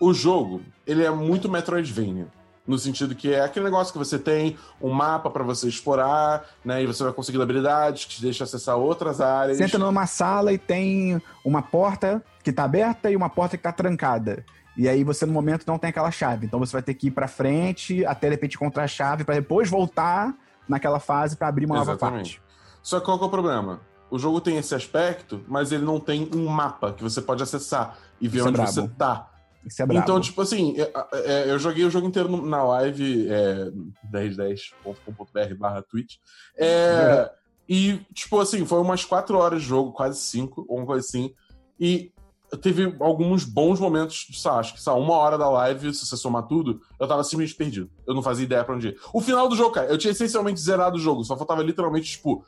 o 0.00 0.12
jogo, 0.12 0.62
ele 0.86 1.04
é 1.04 1.10
muito 1.10 1.48
Metroidvania. 1.48 2.26
No 2.66 2.78
sentido 2.78 3.14
que 3.14 3.32
é 3.32 3.42
aquele 3.42 3.66
negócio 3.66 3.92
que 3.92 3.98
você 3.98 4.18
tem 4.18 4.56
um 4.80 4.90
mapa 4.90 5.28
para 5.28 5.44
você 5.44 5.68
explorar, 5.68 6.46
né? 6.64 6.82
E 6.82 6.86
você 6.86 7.02
vai 7.02 7.12
conseguindo 7.12 7.42
habilidades 7.42 8.06
que 8.06 8.14
te 8.14 8.22
deixam 8.22 8.46
acessar 8.46 8.76
outras 8.76 9.20
áreas. 9.20 9.58
Você 9.58 9.64
entra 9.64 9.78
numa 9.78 10.06
sala 10.06 10.50
e 10.50 10.56
tem 10.56 11.20
uma 11.44 11.60
porta 11.60 12.24
que 12.42 12.50
tá 12.50 12.64
aberta 12.64 13.10
e 13.10 13.16
uma 13.16 13.28
porta 13.28 13.58
que 13.58 13.62
tá 13.62 13.70
trancada. 13.70 14.46
E 14.76 14.88
aí 14.88 15.04
você, 15.04 15.26
no 15.26 15.32
momento, 15.32 15.66
não 15.66 15.78
tem 15.78 15.90
aquela 15.90 16.10
chave. 16.10 16.46
Então 16.46 16.58
você 16.58 16.72
vai 16.72 16.82
ter 16.82 16.94
que 16.94 17.08
ir 17.08 17.10
pra 17.10 17.28
frente 17.28 18.04
até 18.06 18.28
de 18.28 18.34
repente 18.34 18.56
encontrar 18.56 18.84
a 18.84 18.88
chave 18.88 19.24
para 19.24 19.34
depois 19.34 19.68
voltar 19.68 20.34
naquela 20.66 20.98
fase 20.98 21.36
para 21.36 21.48
abrir 21.48 21.66
uma 21.66 21.76
nova 21.76 21.92
Exatamente. 21.92 22.40
parte. 22.40 22.42
Só 22.82 22.98
que 22.98 23.04
qual 23.04 23.18
que 23.18 23.24
é 23.24 23.26
o 23.26 23.30
problema? 23.30 23.80
O 24.14 24.18
jogo 24.18 24.40
tem 24.40 24.56
esse 24.56 24.74
aspecto, 24.74 25.44
mas 25.48 25.72
ele 25.72 25.84
não 25.84 25.98
tem 25.98 26.30
um 26.34 26.46
mapa 26.46 26.92
que 26.92 27.02
você 27.02 27.20
pode 27.20 27.42
acessar 27.42 27.98
e 28.20 28.28
ver 28.28 28.38
Isso 28.38 28.46
é 28.46 28.48
onde 28.48 28.56
brabo. 28.58 28.72
você 28.72 28.88
tá. 28.96 29.30
Isso 29.66 29.82
é 29.82 29.86
brabo. 29.86 30.02
Então, 30.02 30.20
tipo 30.20 30.40
assim, 30.40 30.76
é, 30.78 30.92
é, 31.14 31.50
eu 31.50 31.58
joguei 31.58 31.84
o 31.84 31.90
jogo 31.90 32.06
inteiro 32.06 32.46
na 32.46 32.62
live 32.62 33.28
é, 33.28 33.72
1010.com.br 34.12 35.54
barra 35.58 35.82
Twitch. 35.82 36.18
É, 36.56 37.28
E, 37.68 37.98
tipo 38.12 38.38
assim, 38.38 38.64
foi 38.64 38.78
umas 38.78 39.04
4 39.04 39.36
horas 39.36 39.62
de 39.62 39.68
jogo, 39.68 39.90
quase 39.90 40.20
5, 40.20 40.64
ou 40.68 40.76
uma 40.76 40.86
coisa 40.86 41.04
assim. 41.04 41.34
E 41.80 42.12
teve 42.60 42.94
alguns 43.00 43.44
bons 43.44 43.80
momentos, 43.80 44.28
sabe, 44.34 44.60
acho 44.60 44.74
que 44.74 44.82
sabe, 44.82 45.00
uma 45.00 45.14
hora 45.14 45.36
da 45.36 45.48
live, 45.48 45.92
se 45.92 46.06
você 46.06 46.16
somar 46.16 46.46
tudo, 46.46 46.80
eu 47.00 47.08
tava 47.08 47.24
simplesmente 47.24 47.56
perdido. 47.56 47.90
Eu 48.06 48.14
não 48.14 48.22
fazia 48.22 48.44
ideia 48.44 48.62
pra 48.62 48.76
onde 48.76 48.88
ir. 48.88 49.00
O 49.12 49.20
final 49.20 49.48
do 49.48 49.56
jogo, 49.56 49.72
cara, 49.72 49.88
eu 49.88 49.98
tinha 49.98 50.12
essencialmente 50.12 50.60
zerado 50.60 50.96
o 50.96 51.00
jogo, 51.00 51.24
só 51.24 51.36
faltava 51.36 51.62
literalmente, 51.62 52.10
tipo, 52.12 52.44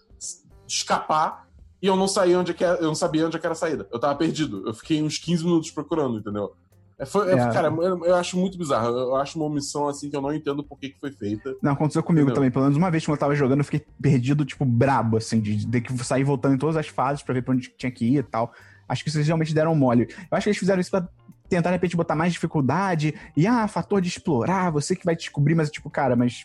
escapar 0.68 1.45
e 1.82 1.86
eu 1.86 1.96
não 1.96 2.08
sabia 2.08 2.38
onde 2.38 2.54
que 2.54 2.64
era, 2.64 2.78
eu 2.78 2.86
não 2.88 2.94
sabia 2.94 3.26
onde 3.26 3.38
que 3.38 3.46
era 3.46 3.52
a 3.52 3.56
saída. 3.56 3.86
Eu 3.92 3.98
tava 3.98 4.14
perdido. 4.16 4.62
Eu 4.66 4.74
fiquei 4.74 5.02
uns 5.02 5.18
15 5.18 5.44
minutos 5.44 5.70
procurando, 5.70 6.18
entendeu? 6.18 6.52
É, 6.98 7.04
foi- 7.04 7.28
é, 7.30 7.34
É. 7.34 7.52
Cara, 7.52 7.68
eu, 7.68 8.04
eu 8.06 8.14
acho 8.14 8.38
muito 8.38 8.56
bizarro. 8.56 8.88
Eu, 8.88 9.16
acho 9.16 9.38
uma 9.38 9.44
omissão 9.46 9.86
assim 9.86 10.08
que 10.08 10.16
eu 10.16 10.20
não 10.22 10.32
entendo 10.32 10.64
por 10.64 10.78
que, 10.78 10.88
que 10.88 10.98
foi 10.98 11.12
feita. 11.12 11.54
Não, 11.62 11.72
aconteceu 11.72 12.02
comigo 12.02 12.22
Entendeu? 12.24 12.36
também. 12.36 12.50
Pelo 12.50 12.64
menos 12.64 12.78
uma 12.78 12.90
vez 12.90 13.04
que 13.04 13.10
eu 13.10 13.16
tava 13.18 13.34
jogando, 13.34 13.58
eu 13.60 13.64
fiquei 13.64 13.84
perdido, 14.00 14.44
tipo, 14.46 14.64
brabo, 14.64 15.18
assim, 15.18 15.38
de 15.40 15.66
ter 15.68 15.82
que 15.82 15.92
sair 16.04 16.24
voltando 16.24 16.54
em 16.54 16.58
todas 16.58 16.76
as 16.76 16.88
fases 16.88 17.22
pra 17.22 17.34
ver 17.34 17.42
pra 17.42 17.52
onde 17.54 17.70
tinha 17.76 17.92
que 17.92 18.06
ir 18.06 18.18
e 18.18 18.22
tal. 18.22 18.50
Acho 18.88 19.04
que 19.04 19.10
vocês 19.10 19.26
realmente 19.26 19.52
deram 19.54 19.74
mole. 19.74 20.08
Eu 20.30 20.36
acho 20.38 20.44
que 20.44 20.48
eles 20.48 20.58
fizeram 20.58 20.80
isso 20.80 20.90
pra 20.90 21.06
tentar, 21.50 21.68
de 21.68 21.74
repente, 21.74 21.96
botar 21.96 22.14
mais 22.16 22.32
dificuldade. 22.32 23.14
E, 23.36 23.46
ah, 23.46 23.68
fator 23.68 24.00
de 24.00 24.08
explorar, 24.08 24.70
você 24.70 24.96
que 24.96 25.04
vai 25.04 25.14
descobrir, 25.14 25.54
mas, 25.54 25.70
tipo, 25.70 25.90
cara, 25.90 26.16
mas. 26.16 26.44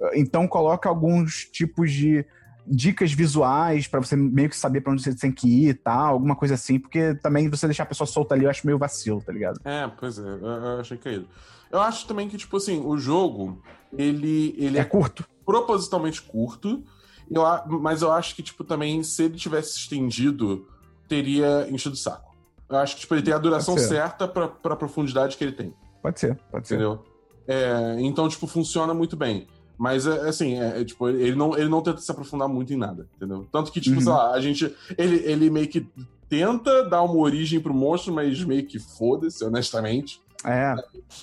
ah, 0.00 0.10
Então 0.14 0.46
coloca 0.46 0.88
alguns 0.88 1.44
tipos 1.50 1.90
de 1.90 2.24
dicas 2.70 3.12
visuais 3.12 3.86
pra 3.86 4.00
você 4.00 4.14
meio 4.16 4.48
que 4.48 4.56
saber 4.56 4.80
pra 4.80 4.92
onde 4.92 5.02
você 5.02 5.14
tem 5.14 5.32
que 5.32 5.48
ir 5.48 5.68
e 5.70 5.74
tal, 5.74 6.12
alguma 6.14 6.36
coisa 6.36 6.54
assim, 6.54 6.78
porque 6.78 7.14
também 7.16 7.48
você 7.48 7.66
deixar 7.66 7.82
a 7.84 7.86
pessoa 7.86 8.06
solta 8.06 8.34
ali, 8.34 8.44
eu 8.44 8.50
acho 8.50 8.66
meio 8.66 8.78
vacilo, 8.78 9.20
tá 9.20 9.32
ligado? 9.32 9.60
É, 9.64 9.86
pois 9.98 10.18
é, 10.18 10.22
eu, 10.22 10.38
eu 10.46 10.80
achei 10.80 10.96
caído. 10.96 11.26
Eu 11.70 11.80
acho 11.80 12.06
também 12.06 12.28
que, 12.28 12.36
tipo 12.38 12.56
assim, 12.56 12.80
o 12.84 12.96
jogo, 12.96 13.62
ele, 13.96 14.54
ele 14.58 14.78
É 14.78 14.80
é 14.80 14.84
curto. 14.84 15.24
propositalmente 15.44 16.22
curto, 16.22 16.82
eu, 17.30 17.42
mas 17.80 18.00
eu 18.02 18.10
acho 18.10 18.34
que, 18.34 18.42
tipo, 18.42 18.64
também, 18.64 19.02
se 19.02 19.24
ele 19.24 19.36
tivesse 19.36 19.76
estendido, 19.78 20.66
teria 21.06 21.66
enchido 21.70 21.94
o 21.94 21.98
saco. 21.98 22.34
Eu 22.68 22.76
acho 22.78 22.94
que, 22.94 23.00
tipo, 23.02 23.14
ele 23.14 23.22
tem 23.22 23.34
a 23.34 23.38
duração 23.38 23.76
certa 23.78 24.26
pra, 24.28 24.48
pra 24.48 24.76
profundidade 24.76 25.36
que 25.36 25.44
ele 25.44 25.52
tem, 25.52 25.74
Pode 26.02 26.20
ser, 26.20 26.38
pode 26.50 26.68
ser. 26.68 26.74
entendeu? 26.76 27.04
É, 27.46 27.96
então, 28.00 28.28
tipo, 28.28 28.46
funciona 28.46 28.92
muito 28.94 29.16
bem. 29.16 29.46
Mas, 29.78 30.06
é, 30.06 30.28
assim, 30.28 30.58
é, 30.58 30.80
é, 30.80 30.84
tipo, 30.84 31.08
ele 31.08 31.36
não, 31.36 31.56
ele 31.56 31.68
não 31.68 31.80
tenta 31.80 32.00
se 32.00 32.10
aprofundar 32.10 32.48
muito 32.48 32.72
em 32.72 32.76
nada, 32.76 33.06
entendeu? 33.16 33.46
Tanto 33.52 33.70
que, 33.70 33.80
tipo, 33.80 33.96
Uhum. 33.96 34.02
sei 34.02 34.12
lá, 34.12 34.32
a 34.32 34.40
gente... 34.40 34.74
Ele, 34.96 35.16
ele 35.24 35.48
meio 35.48 35.68
que 35.68 35.86
tenta 36.28 36.84
dar 36.84 37.02
uma 37.02 37.16
origem 37.16 37.60
pro 37.60 37.72
monstro, 37.72 38.12
mas 38.12 38.42
meio 38.44 38.66
que 38.66 38.78
foda-se, 38.78 39.44
honestamente. 39.44 40.20
É, 40.44 40.72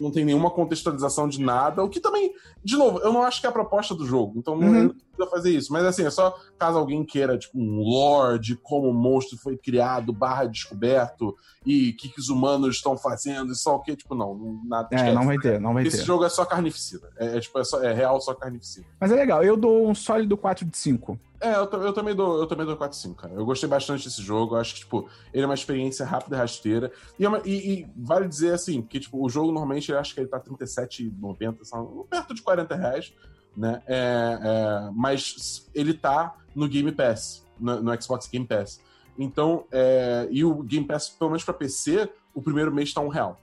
não 0.01 0.11
tem 0.11 0.25
nenhuma 0.25 0.51
contextualização 0.51 1.27
de 1.29 1.39
nada, 1.41 1.81
o 1.81 1.87
que 1.89 2.01
também, 2.01 2.33
de 2.61 2.75
novo, 2.75 2.99
eu 2.99 3.13
não 3.13 3.23
acho 3.23 3.39
que 3.39 3.47
é 3.47 3.49
a 3.49 3.53
proposta 3.53 3.95
do 3.95 4.05
jogo, 4.05 4.37
então 4.37 4.57
não, 4.57 4.67
Uhum. 4.67 4.83
não 4.83 4.89
precisa 4.89 5.29
fazer 5.31 5.49
isso, 5.51 5.71
mas 5.71 5.85
assim, 5.85 6.03
é 6.05 6.09
só 6.09 6.37
caso 6.59 6.77
alguém 6.77 7.01
queira, 7.05 7.37
tipo, 7.37 7.57
um 7.57 7.79
lore 7.79 8.37
de 8.39 8.57
como 8.57 8.89
o 8.89 8.93
monstro 8.93 9.37
foi 9.37 9.55
criado, 9.55 10.11
barra 10.11 10.45
descoberto, 10.45 11.33
e 11.65 11.91
o 11.91 11.95
que, 11.97 12.09
que 12.09 12.19
os 12.19 12.27
humanos 12.27 12.75
estão 12.75 12.97
fazendo, 12.97 13.53
e 13.53 13.55
só 13.55 13.75
o 13.75 13.79
que, 13.81 13.95
tipo, 13.95 14.13
não, 14.15 14.59
nada 14.65 14.89
é, 14.91 14.95
esquece. 14.95 15.15
não 15.15 15.25
vai 15.25 15.37
ter, 15.37 15.59
não 15.61 15.73
vai 15.73 15.87
Esse 15.87 15.99
ter. 15.99 16.03
jogo 16.03 16.25
é 16.25 16.29
só 16.29 16.43
carnificina, 16.43 17.07
é, 17.17 17.37
é, 17.37 17.39
tipo, 17.39 17.57
é, 17.57 17.63
só, 17.63 17.81
é 17.81 17.93
real 17.93 18.19
só 18.19 18.33
carnificina. 18.33 18.85
Mas 18.99 19.13
é 19.13 19.15
legal, 19.15 19.41
eu 19.45 19.55
dou 19.55 19.87
um 19.89 19.95
sólido 19.95 20.35
4 20.35 20.65
de 20.65 20.77
5. 20.77 21.17
É, 21.41 21.55
eu, 21.55 21.65
eu 21.81 21.93
também 21.93 22.15
dou, 22.15 22.39
eu 22.39 22.47
também 22.47 22.65
dou 22.65 22.75
4 22.77 22.97
5, 22.97 23.15
cara. 23.15 23.33
Eu 23.33 23.45
gostei 23.45 23.67
bastante 23.69 24.05
desse 24.05 24.21
jogo. 24.21 24.55
Eu 24.55 24.59
acho 24.59 24.73
que, 24.73 24.79
tipo, 24.81 25.09
ele 25.33 25.43
é 25.43 25.45
uma 25.45 25.53
experiência 25.53 26.05
rápida 26.05 26.35
e 26.35 26.39
rasteira. 26.39 26.91
E, 27.19 27.25
é 27.25 27.27
uma- 27.29 27.41
e- 27.45 27.81
e 27.81 27.87
vale 27.97 28.27
dizer 28.27 28.53
assim, 28.53 28.81
que, 28.81 28.99
tipo, 28.99 29.23
o 29.23 29.29
jogo 29.29 29.51
normalmente 29.51 29.91
eu 29.91 29.99
acho 29.99 30.13
que 30.13 30.19
ele 30.21 30.27
tá 30.27 30.37
R$37,90, 30.37 31.63
são 31.63 32.05
perto 32.09 32.33
de 32.33 32.41
40 32.41 32.75
reais, 32.75 33.13
né? 33.55 33.81
É, 33.85 34.39
é, 34.41 34.89
mas 34.93 35.69
ele 35.73 35.93
tá 35.93 36.35
no 36.55 36.67
Game 36.67 36.91
Pass, 36.91 37.45
no, 37.59 37.81
no 37.81 38.01
Xbox 38.01 38.27
Game 38.27 38.45
Pass. 38.47 38.79
Então, 39.17 39.65
é, 39.71 40.27
e 40.31 40.43
o 40.43 40.61
Game 40.63 40.85
Pass, 40.85 41.09
pelo 41.09 41.29
menos 41.31 41.43
pra 41.43 41.53
PC, 41.53 42.09
o 42.33 42.41
primeiro 42.41 42.73
mês 42.73 42.93
tá 42.93 43.01
um 43.01 43.07
real. 43.07 43.37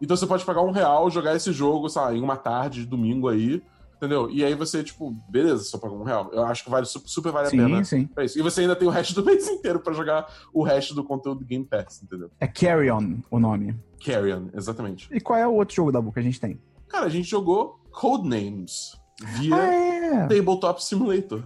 Então 0.00 0.16
você 0.16 0.26
pode 0.26 0.44
pagar 0.44 0.62
um 0.62 0.70
real, 0.70 1.10
jogar 1.10 1.34
esse 1.34 1.52
jogo, 1.52 1.88
sei 1.88 2.02
lá, 2.02 2.14
em 2.14 2.20
uma 2.22 2.36
tarde, 2.36 2.80
de 2.82 2.86
domingo 2.86 3.28
aí, 3.28 3.62
entendeu? 3.98 4.30
E 4.30 4.42
aí 4.44 4.54
você, 4.54 4.82
tipo, 4.82 5.14
beleza, 5.28 5.62
só 5.64 5.76
pagou 5.76 6.00
um 6.00 6.04
real. 6.04 6.30
Eu 6.32 6.44
acho 6.46 6.64
que 6.64 6.70
vale, 6.70 6.86
super, 6.86 7.08
super 7.08 7.30
vale 7.32 7.48
a 7.48 7.50
pena 7.50 7.84
Sim, 7.84 8.00
sim. 8.00 8.06
pra 8.06 8.24
isso. 8.24 8.38
E 8.38 8.42
você 8.42 8.62
ainda 8.62 8.74
tem 8.74 8.88
o 8.88 8.90
resto 8.90 9.14
do 9.14 9.22
mês 9.26 9.46
inteiro 9.46 9.80
pra 9.80 9.92
jogar 9.92 10.26
o 10.54 10.62
resto 10.62 10.94
do 10.94 11.04
conteúdo 11.04 11.40
do 11.40 11.44
Game 11.44 11.64
Pass, 11.64 12.02
entendeu? 12.02 12.30
É 12.40 12.46
Carry 12.46 12.90
On 12.90 13.18
o 13.30 13.38
nome. 13.38 13.76
Carrion, 14.04 14.46
exatamente. 14.54 15.08
E 15.12 15.20
qual 15.20 15.38
é 15.38 15.46
o 15.46 15.52
outro 15.54 15.74
jogo 15.74 15.92
da 15.92 16.00
boca 16.00 16.14
que 16.14 16.20
a 16.20 16.22
gente 16.22 16.40
tem? 16.40 16.58
Cara, 16.88 17.04
a 17.06 17.10
gente 17.10 17.28
jogou 17.28 17.78
Codenames 17.90 18.96
via 19.40 19.54
Ah, 19.56 19.74
é! 19.74 20.26
Tabletop 20.28 20.82
Simulator. 20.82 21.42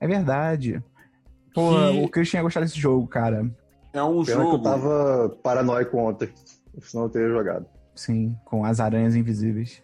É 0.00 0.06
verdade. 0.06 0.82
Pô, 1.52 1.70
Que- 1.70 2.04
o 2.04 2.08
Christian 2.08 2.38
ia 2.38 2.42
gostar 2.44 2.60
desse 2.60 2.78
jogo, 2.78 3.06
cara. 3.08 3.50
É 3.92 4.02
um 4.02 4.24
Pena 4.24 4.38
jogo. 4.44 4.50
que 4.50 4.56
eu 4.56 4.62
tava 4.62 5.36
paranoico 5.42 5.96
ontem. 5.98 6.28
Senão 6.80 7.04
eu 7.04 7.10
teria 7.10 7.28
jogado. 7.30 7.66
Sim, 7.96 8.36
com 8.44 8.64
as 8.64 8.78
aranhas 8.78 9.16
invisíveis. 9.16 9.82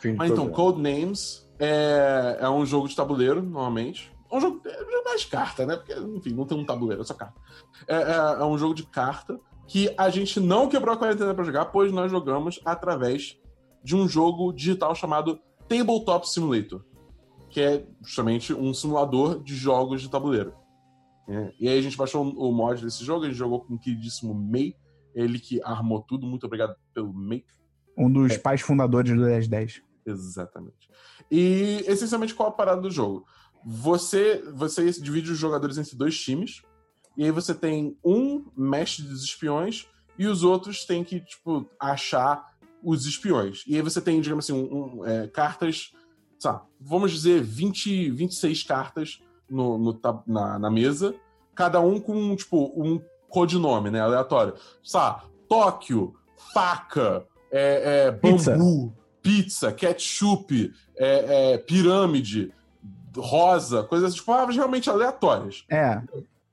Fim 0.00 0.12
Mas 0.14 0.30
então, 0.30 0.46
programa. 0.46 0.72
Codenames 0.72 1.48
é, 1.58 2.38
é 2.40 2.48
um 2.50 2.64
jogo 2.66 2.88
de 2.88 2.94
tabuleiro, 2.96 3.42
normalmente. 3.42 4.12
É 4.30 4.36
um 4.36 4.40
jogo, 4.40 4.60
é 4.66 4.82
um 4.86 4.90
jogo 4.90 5.04
mais 5.04 5.24
carta, 5.24 5.64
né? 5.66 5.76
Porque, 5.76 5.94
enfim, 5.94 6.32
não 6.34 6.44
tem 6.44 6.58
um 6.58 6.64
tabuleiro, 6.64 7.02
é 7.02 7.04
só 7.04 7.14
carta. 7.14 7.40
É, 7.86 7.94
é- 7.96 8.40
é 8.40 8.44
um 8.44 8.58
jogo 8.58 8.74
de 8.74 8.84
carta 8.84 9.38
que 9.66 9.92
a 9.96 10.10
gente 10.10 10.38
não 10.40 10.68
quebrou 10.68 10.94
a 10.94 10.98
quarentena 10.98 11.34
pra 11.34 11.44
jogar, 11.44 11.66
pois 11.66 11.90
nós 11.92 12.10
jogamos 12.10 12.60
através 12.64 13.38
de 13.82 13.96
um 13.96 14.08
jogo 14.08 14.52
digital 14.52 14.94
chamado 14.94 15.40
Tabletop 15.68 16.28
Simulator, 16.28 16.84
que 17.48 17.60
é 17.60 17.86
justamente 18.02 18.52
um 18.52 18.72
simulador 18.74 19.42
de 19.42 19.54
jogos 19.54 20.02
de 20.02 20.10
tabuleiro. 20.10 20.52
É, 21.28 21.52
E 21.58 21.68
aí 21.68 21.78
a 21.78 21.82
gente 21.82 21.96
baixou 21.96 22.22
o 22.24 22.52
mod 22.52 22.80
desse 22.82 23.04
jogo, 23.04 23.24
a 23.24 23.28
gente 23.28 23.36
jogou 23.36 23.60
com 23.64 23.74
o 23.74 23.78
queridíssimo 23.78 24.32
May, 24.34 24.74
ele 25.14 25.38
que 25.40 25.60
armou 25.64 26.00
tudo. 26.02 26.26
Muito 26.26 26.46
obrigado 26.46 26.74
pelo 26.94 27.12
May. 27.12 27.44
Um 27.98 28.12
dos 28.12 28.32
É. 28.32 28.38
pais 28.38 28.60
fundadores 28.60 29.10
do 29.12 29.20
1010. 29.24 29.82
Exatamente. 30.06 30.88
E 31.30 31.84
essencialmente 31.86 32.34
qual 32.34 32.48
a 32.48 32.52
parada 32.52 32.80
do 32.80 32.90
jogo? 32.90 33.26
Você, 33.64 34.42
você 34.54 34.90
divide 34.92 35.32
os 35.32 35.38
jogadores 35.38 35.76
entre 35.76 35.96
dois 35.96 36.18
times, 36.18 36.62
e 37.16 37.24
aí 37.24 37.30
você 37.30 37.54
tem 37.54 37.98
um 38.04 38.44
mestre 38.56 39.04
dos 39.04 39.24
espiões 39.24 39.88
e 40.18 40.26
os 40.26 40.44
outros 40.44 40.84
têm 40.84 41.02
que, 41.02 41.20
tipo, 41.20 41.68
achar 41.80 42.56
os 42.82 43.06
espiões. 43.06 43.64
E 43.66 43.74
aí 43.74 43.82
você 43.82 44.00
tem, 44.00 44.20
digamos 44.20 44.44
assim, 44.44 44.52
um, 44.52 45.00
um, 45.00 45.06
é, 45.06 45.26
cartas, 45.26 45.92
sabe, 46.38 46.60
vamos 46.80 47.10
dizer, 47.10 47.42
20, 47.42 48.10
26 48.10 48.62
cartas 48.62 49.20
no, 49.48 49.78
no 49.78 50.00
na, 50.26 50.58
na 50.58 50.70
mesa, 50.70 51.14
cada 51.54 51.80
um 51.80 51.98
com, 51.98 52.36
tipo, 52.36 52.72
um 52.76 53.00
codinome, 53.28 53.90
né, 53.90 54.00
aleatório. 54.00 54.54
Sabe, 54.84 55.22
Tóquio, 55.48 56.14
faca, 56.52 57.26
é, 57.50 58.06
é, 58.06 58.10
bambu, 58.10 58.36
pizza, 58.36 58.56
ketchup, 59.72 60.72
é, 60.96 61.52
é, 61.54 61.58
pirâmide, 61.58 62.52
rosa, 63.16 63.82
coisas, 63.82 64.14
tipo, 64.14 64.26
palavras 64.26 64.56
realmente 64.56 64.90
aleatórias. 64.90 65.64
É, 65.70 66.02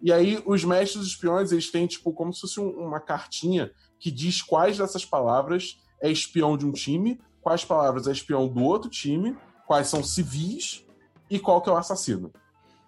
E 0.02 0.12
aí, 0.12 0.42
os 0.46 0.66
mestres 0.66 1.06
espiões, 1.06 1.52
eles 1.54 1.72
têm, 1.72 1.88
tipo, 1.88 2.12
como 2.12 2.34
se 2.34 2.42
fosse 2.42 2.60
um- 2.60 2.72
uma 2.88 3.00
cartinha 3.00 3.71
que 3.98 4.12
diz 4.12 4.42
quais 4.42 4.78
dessas 4.78 5.06
palavras 5.06 5.78
é 6.02 6.12
espião 6.12 6.58
de 6.58 6.65
um 6.65 6.74
time, 6.74 7.21
quais 7.42 7.63
palavras 7.63 8.06
é 8.08 8.12
espião 8.12 8.46
do 8.50 8.62
outro 8.63 8.90
time, 8.90 9.38
quais 9.65 9.88
são 9.88 10.04
civis 10.04 10.86
e 11.30 11.40
qual 11.40 11.62
que 11.62 11.69
é 11.69 11.74
o 11.74 11.78
assassino. 11.78 12.32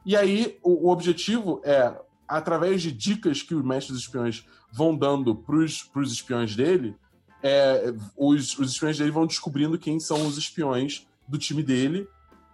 E 0.06 0.14
aí, 0.16 0.60
o, 0.62 0.88
o 0.88 0.92
objetivo 0.92 1.62
é, 1.64 1.96
através 2.28 2.82
de 2.82 2.92
dicas 2.92 3.42
que 3.42 3.56
os 3.56 3.64
mestres 3.64 3.98
espiões 4.00 4.46
vão 4.74 4.94
dando 4.96 5.34
pros, 5.34 5.84
pros 5.84 6.12
espiões 6.12 6.54
dele, 6.54 6.98
é, 7.48 7.94
os, 8.18 8.58
os 8.58 8.72
espiões 8.72 8.98
dele 8.98 9.12
vão 9.12 9.28
descobrindo 9.28 9.78
quem 9.78 10.00
são 10.00 10.26
os 10.26 10.36
espiões 10.36 11.06
do 11.28 11.38
time 11.38 11.62
dele 11.62 12.08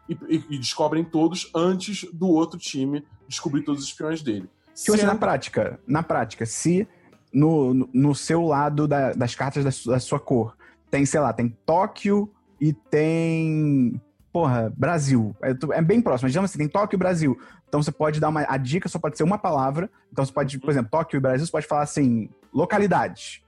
e, 0.10 0.14
e- 0.28 0.44
e 0.50 0.58
descobrem 0.58 1.04
todos 1.04 1.50
antes 1.56 2.04
do 2.12 2.28
outro 2.28 2.60
time 2.60 3.06
descobrir 3.28 3.62
todos 3.64 3.84
os 3.84 3.88
espiões 3.88 4.22
dele. 4.22 4.50
Tipo 4.76 4.94
assim, 4.96 5.04
na 5.04 5.12
Sendo- 5.14 5.20
prática, 5.20 5.80
na 5.88 6.04
prática, 6.04 6.46
se 6.46 6.86
no, 7.34 7.74
no- 7.74 7.89
no 7.94 8.14
seu 8.16 8.42
lado 8.46 8.86
da- 8.88 9.14
das 9.14 9.34
cartas 9.34 9.64
da, 9.86 9.94
da 9.94 10.00
sua 10.00 10.20
cor 10.20 10.58
tem, 10.89 11.06
sei 11.06 11.22
lá, 11.22 11.32
tem 11.32 11.48
Tóquio 11.66 12.30
e 12.60 12.74
tem. 12.74 14.00
Porra, 14.34 14.72
Brasil. 14.78 15.34
É, 15.42 15.52
é 15.78 15.82
bem 15.82 16.02
próximo. 16.02 16.28
Digamos 16.30 16.50
assim, 16.50 16.60
tem 16.60 16.68
Tóquio 16.68 16.98
e 16.98 17.00
Brasil. 17.00 17.39
Então 17.68 17.82
você 17.82 17.92
pode 17.92 18.20
dar 18.20 18.28
uma. 18.30 18.46
A 18.48 18.58
dica 18.58 18.89
só 18.89 19.00
pode 19.00 19.18
ser 19.18 19.24
uma 19.24 19.38
palavra. 19.38 19.89
Então 20.12 20.26
você 20.26 20.32
pode, 20.34 20.60
por 20.60 20.70
exemplo, 20.70 20.92
Tóquio 20.92 21.18
e 21.18 21.20
Brasil, 21.22 21.46
você 21.46 21.52
pode 21.52 21.66
falar 21.68 21.84
assim, 21.84 22.30
localidades. 22.54 23.42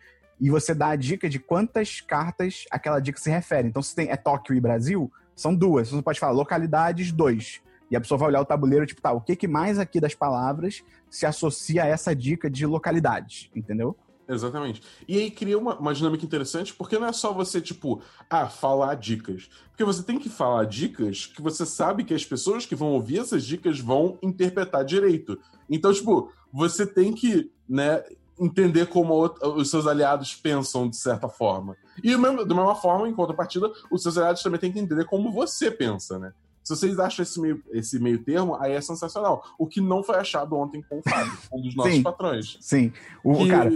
E 0.43 0.49
você 0.49 0.75
dá 0.75 0.89
a 0.89 0.95
dica 0.97 1.29
de 1.29 1.39
quantas 1.39 2.01
cartas 2.01 2.65
aquela 2.69 2.99
dica 2.99 3.17
se 3.17 3.29
refere. 3.29 3.69
Então, 3.69 3.81
se 3.81 3.95
tem 3.95 4.09
é 4.09 4.17
Tóquio 4.17 4.53
e 4.53 4.59
Brasil, 4.59 5.09
são 5.33 5.55
duas. 5.55 5.87
Você 5.89 6.01
pode 6.01 6.19
falar 6.19 6.33
localidades, 6.33 7.13
dois. 7.13 7.61
E 7.89 7.95
a 7.95 8.01
pessoa 8.01 8.17
vai 8.17 8.27
olhar 8.27 8.41
o 8.41 8.45
tabuleiro, 8.45 8.85
tipo, 8.85 9.01
tá, 9.01 9.13
o 9.13 9.21
que, 9.21 9.37
que 9.37 9.47
mais 9.47 9.79
aqui 9.79 10.01
das 10.01 10.13
palavras 10.13 10.83
se 11.09 11.25
associa 11.25 11.83
a 11.83 11.87
essa 11.87 12.13
dica 12.13 12.49
de 12.49 12.65
localidade, 12.65 13.49
entendeu? 13.55 13.95
Exatamente. 14.27 14.81
E 15.07 15.17
aí 15.17 15.31
cria 15.31 15.57
uma, 15.57 15.79
uma 15.79 15.93
dinâmica 15.93 16.25
interessante, 16.25 16.73
porque 16.73 16.99
não 16.99 17.07
é 17.07 17.13
só 17.13 17.31
você, 17.31 17.61
tipo, 17.61 18.01
ah, 18.29 18.49
falar 18.49 18.95
dicas. 18.95 19.49
Porque 19.69 19.85
você 19.85 20.03
tem 20.03 20.19
que 20.19 20.27
falar 20.27 20.65
dicas 20.65 21.25
que 21.25 21.41
você 21.41 21.65
sabe 21.65 22.03
que 22.03 22.13
as 22.13 22.25
pessoas 22.25 22.65
que 22.65 22.75
vão 22.75 22.89
ouvir 22.89 23.19
essas 23.19 23.45
dicas 23.45 23.79
vão 23.79 24.17
interpretar 24.21 24.83
direito. 24.83 25.39
Então, 25.69 25.93
tipo, 25.93 26.29
você 26.51 26.85
tem 26.85 27.13
que, 27.13 27.49
né, 27.67 28.03
entender 28.45 28.87
como 28.87 29.13
outra- 29.13 29.47
os 29.49 29.69
seus 29.69 29.85
aliados 29.87 30.35
pensam 30.35 30.89
de 30.89 30.95
certa 30.97 31.27
forma. 31.29 31.75
E 32.03 32.15
mesmo- 32.17 32.45
da 32.45 32.55
mesma 32.55 32.75
forma, 32.75 33.07
em 33.07 33.13
contrapartida, 33.13 33.71
os 33.91 34.01
seus 34.03 34.17
aliados 34.17 34.41
também 34.43 34.59
têm 34.59 34.71
que 34.71 34.79
entender 34.79 35.05
como 35.05 35.31
você 35.31 35.69
pensa, 35.71 36.17
né? 36.19 36.33
Se 36.63 36.75
vocês 36.75 36.97
acham 36.97 37.23
esse 37.23 37.39
meio, 37.41 37.61
esse 37.71 37.99
meio 37.99 38.23
termo, 38.23 38.55
aí 38.55 38.71
é 38.71 38.79
sensacional. 38.81 39.43
O 39.59 39.67
que 39.67 39.81
não 39.81 40.01
foi 40.01 40.15
achado 40.15 40.55
ontem 40.55 40.81
com 40.89 40.99
o 40.99 41.01
Fábio, 41.01 41.33
um 41.53 41.61
dos 41.61 41.75
nossos 41.75 41.93
Sim. 41.93 42.03
patrões. 42.03 42.57
Sim. 42.61 42.91
O, 43.23 43.35
Que- 43.37 43.49
Cara, 43.49 43.69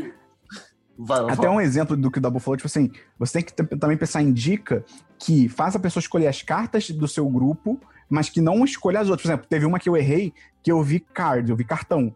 Vai, 1.00 1.20
Até 1.26 1.36
falar. 1.36 1.52
um 1.52 1.62
exemplo 1.62 1.96
do 1.96 2.10
que 2.10 2.18
o 2.18 2.22
Dabu 2.22 2.40
falou, 2.40 2.58
tipo 2.58 2.66
assim, 2.66 2.90
você 3.20 3.34
tem 3.34 3.44
que 3.44 3.54
tam- 3.54 3.78
também 3.78 3.96
pensar 3.96 4.24
em 4.24 4.34
dica 4.34 4.84
que 5.20 5.48
faça 5.48 5.78
a 5.78 5.82
pessoa 5.82 6.02
escolher 6.02 6.26
as 6.26 6.42
cartas 6.42 6.90
do 6.90 7.08
seu 7.08 7.30
grupo, 7.30 7.80
mas 8.10 8.30
que 8.32 8.42
não 8.42 8.66
escolha 8.66 9.00
as 9.00 9.08
outras. 9.08 9.22
Por 9.22 9.30
exemplo, 9.30 9.48
teve 9.48 9.64
uma 9.68 9.78
que 9.80 9.88
eu 9.88 9.96
errei, 9.96 10.34
que 10.64 10.72
eu 10.72 10.82
vi 10.82 11.00
card, 11.00 11.52
eu 11.52 11.56
vi 11.56 11.64
cartão. 11.64 12.16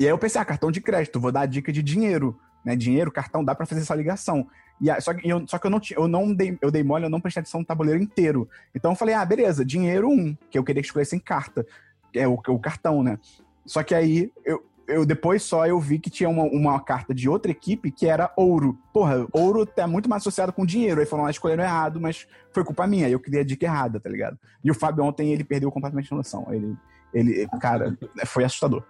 E 0.00 0.04
aí 0.04 0.10
eu 0.10 0.16
pensei, 0.16 0.40
ah, 0.40 0.44
cartão 0.46 0.70
de 0.70 0.80
crédito, 0.80 1.20
vou 1.20 1.30
dar 1.30 1.42
a 1.42 1.46
dica 1.46 1.70
de 1.70 1.82
dinheiro. 1.82 2.40
Né? 2.64 2.74
Dinheiro, 2.74 3.12
cartão, 3.12 3.44
dá 3.44 3.54
pra 3.54 3.66
fazer 3.66 3.82
essa 3.82 3.94
ligação. 3.94 4.46
E 4.80 4.90
aí- 4.90 4.98
só, 5.02 5.12
que 5.12 5.28
eu, 5.28 5.46
só 5.46 5.58
que 5.58 5.66
eu 5.66 5.70
não, 5.70 5.80
eu 5.90 6.08
não 6.08 6.32
dei, 6.32 6.56
eu 6.62 6.70
dei 6.70 6.82
mole, 6.82 7.04
eu 7.04 7.10
não 7.10 7.20
prestei 7.20 7.42
atenção 7.42 7.60
no 7.60 7.66
tabuleiro 7.66 8.02
inteiro. 8.02 8.48
Então 8.74 8.92
eu 8.92 8.96
falei, 8.96 9.14
ah, 9.14 9.22
beleza, 9.26 9.62
dinheiro 9.62 10.08
um, 10.08 10.34
que 10.50 10.58
eu 10.58 10.64
queria 10.64 10.80
que 10.80 10.88
escolhesse 10.88 11.14
em 11.14 11.18
carta. 11.18 11.66
É 12.14 12.26
o, 12.26 12.32
o 12.32 12.58
cartão, 12.58 13.02
né? 13.02 13.18
Só 13.66 13.82
que 13.82 13.94
aí 13.94 14.32
eu, 14.42 14.64
eu 14.88 15.04
depois 15.04 15.42
só 15.42 15.66
eu 15.66 15.78
vi 15.78 15.98
que 15.98 16.08
tinha 16.08 16.30
uma, 16.30 16.44
uma 16.44 16.80
carta 16.80 17.14
de 17.14 17.28
outra 17.28 17.50
equipe 17.50 17.90
que 17.90 18.06
era 18.06 18.32
ouro. 18.36 18.78
Porra, 18.94 19.26
ouro 19.32 19.66
tá 19.66 19.86
muito 19.86 20.08
mais 20.08 20.22
associado 20.22 20.50
com 20.50 20.64
dinheiro. 20.64 21.00
Aí 21.00 21.06
foram 21.06 21.24
lá 21.24 21.30
escolheram 21.30 21.62
errado, 21.62 22.00
mas 22.00 22.26
foi 22.54 22.64
culpa 22.64 22.86
minha. 22.86 23.06
Eu 23.08 23.20
queria 23.20 23.42
a 23.42 23.44
dica 23.44 23.66
errada, 23.66 24.00
tá 24.00 24.08
ligado? 24.08 24.38
E 24.64 24.70
o 24.70 24.74
Fábio 24.74 25.04
ontem 25.04 25.30
ele 25.30 25.44
perdeu 25.44 25.70
completamente 25.70 26.12
a 26.12 26.16
noção. 26.16 26.46
Ele, 26.50 26.74
ele 27.12 27.46
cara, 27.60 27.98
foi 28.24 28.44
assustador. 28.44 28.82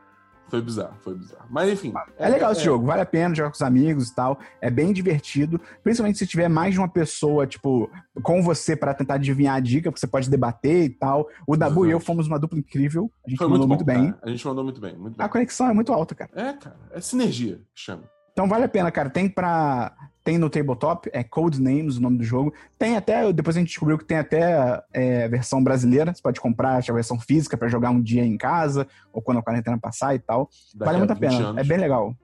Foi 0.50 0.60
bizarro, 0.60 0.96
foi 1.00 1.14
bizarro. 1.14 1.46
Mas 1.48 1.72
enfim. 1.72 1.92
É 2.18 2.28
legal 2.28 2.50
esse 2.50 2.64
jogo, 2.64 2.84
vale 2.84 3.02
a 3.02 3.06
pena 3.06 3.34
jogar 3.34 3.50
com 3.50 3.54
os 3.54 3.62
amigos 3.62 4.08
e 4.08 4.14
tal. 4.14 4.38
É 4.60 4.68
bem 4.68 4.92
divertido, 4.92 5.60
principalmente 5.82 6.18
se 6.18 6.26
tiver 6.26 6.48
mais 6.48 6.74
de 6.74 6.80
uma 6.80 6.88
pessoa, 6.88 7.46
tipo, 7.46 7.88
com 8.22 8.42
você 8.42 8.74
pra 8.74 8.92
tentar 8.92 9.14
adivinhar 9.14 9.54
a 9.54 9.60
dica, 9.60 9.90
porque 9.90 10.00
você 10.00 10.08
pode 10.08 10.28
debater 10.28 10.84
e 10.84 10.90
tal. 10.90 11.28
O 11.46 11.56
Dabu 11.56 11.86
e 11.86 11.90
eu 11.90 12.00
fomos 12.00 12.26
uma 12.26 12.38
dupla 12.38 12.58
incrível. 12.58 13.10
A 13.24 13.30
gente 13.30 13.38
Foi 13.38 13.46
mandou 13.48 13.68
muito, 13.68 13.84
muito, 13.84 13.96
bom, 13.96 14.02
bem. 14.02 14.12
cara. 14.12 14.22
A 14.24 14.30
gente 14.30 14.46
mandou 14.46 14.64
muito 14.64 14.80
bem, 14.80 14.96
muito 14.96 15.16
bem. 15.16 15.24
A 15.24 15.28
conexão 15.28 15.68
é 15.68 15.72
muito 15.72 15.92
alta, 15.92 16.14
cara. 16.14 16.30
É, 16.34 16.52
cara. 16.54 16.76
É 16.90 17.00
sinergia 17.00 17.60
que 17.74 17.80
chama. 17.80 18.02
Então 18.32 18.48
vale 18.48 18.64
a 18.64 18.68
pena, 18.68 18.90
cara. 18.90 19.10
Tem 19.10 19.28
pra. 19.28 19.92
Tem 20.22 20.36
no 20.36 20.50
tabletop, 20.50 21.08
é 21.14 21.24
Codenames 21.24 21.96
o 21.96 22.02
nome 22.02 22.18
do 22.18 22.24
jogo. 22.24 22.52
Tem 22.78 22.94
até. 22.96 23.32
Depois 23.32 23.56
a 23.56 23.60
gente 23.60 23.68
descobriu 23.70 23.96
que 23.96 24.04
tem 24.04 24.18
até 24.18 24.82
é, 24.92 25.26
versão 25.28 25.62
brasileira. 25.64 26.12
Você 26.14 26.20
pode 26.22 26.40
comprar 26.40 26.76
a 26.76 26.92
versão 26.92 27.18
física 27.18 27.56
pra 27.56 27.68
jogar 27.68 27.90
um 27.90 28.02
dia 28.02 28.24
em 28.24 28.36
casa, 28.36 28.86
ou 29.12 29.22
quando 29.22 29.38
a 29.38 29.42
quarentena 29.42 29.78
passar 29.78 30.14
e 30.14 30.18
tal. 30.18 30.50
Daqui 30.74 30.84
vale 30.84 30.98
muito 30.98 31.10
a 31.12 31.14
20 31.14 31.20
pena. 31.20 31.48
Anos, 31.48 31.60
É 31.60 31.64
bem 31.64 31.78
legal. 31.78 32.14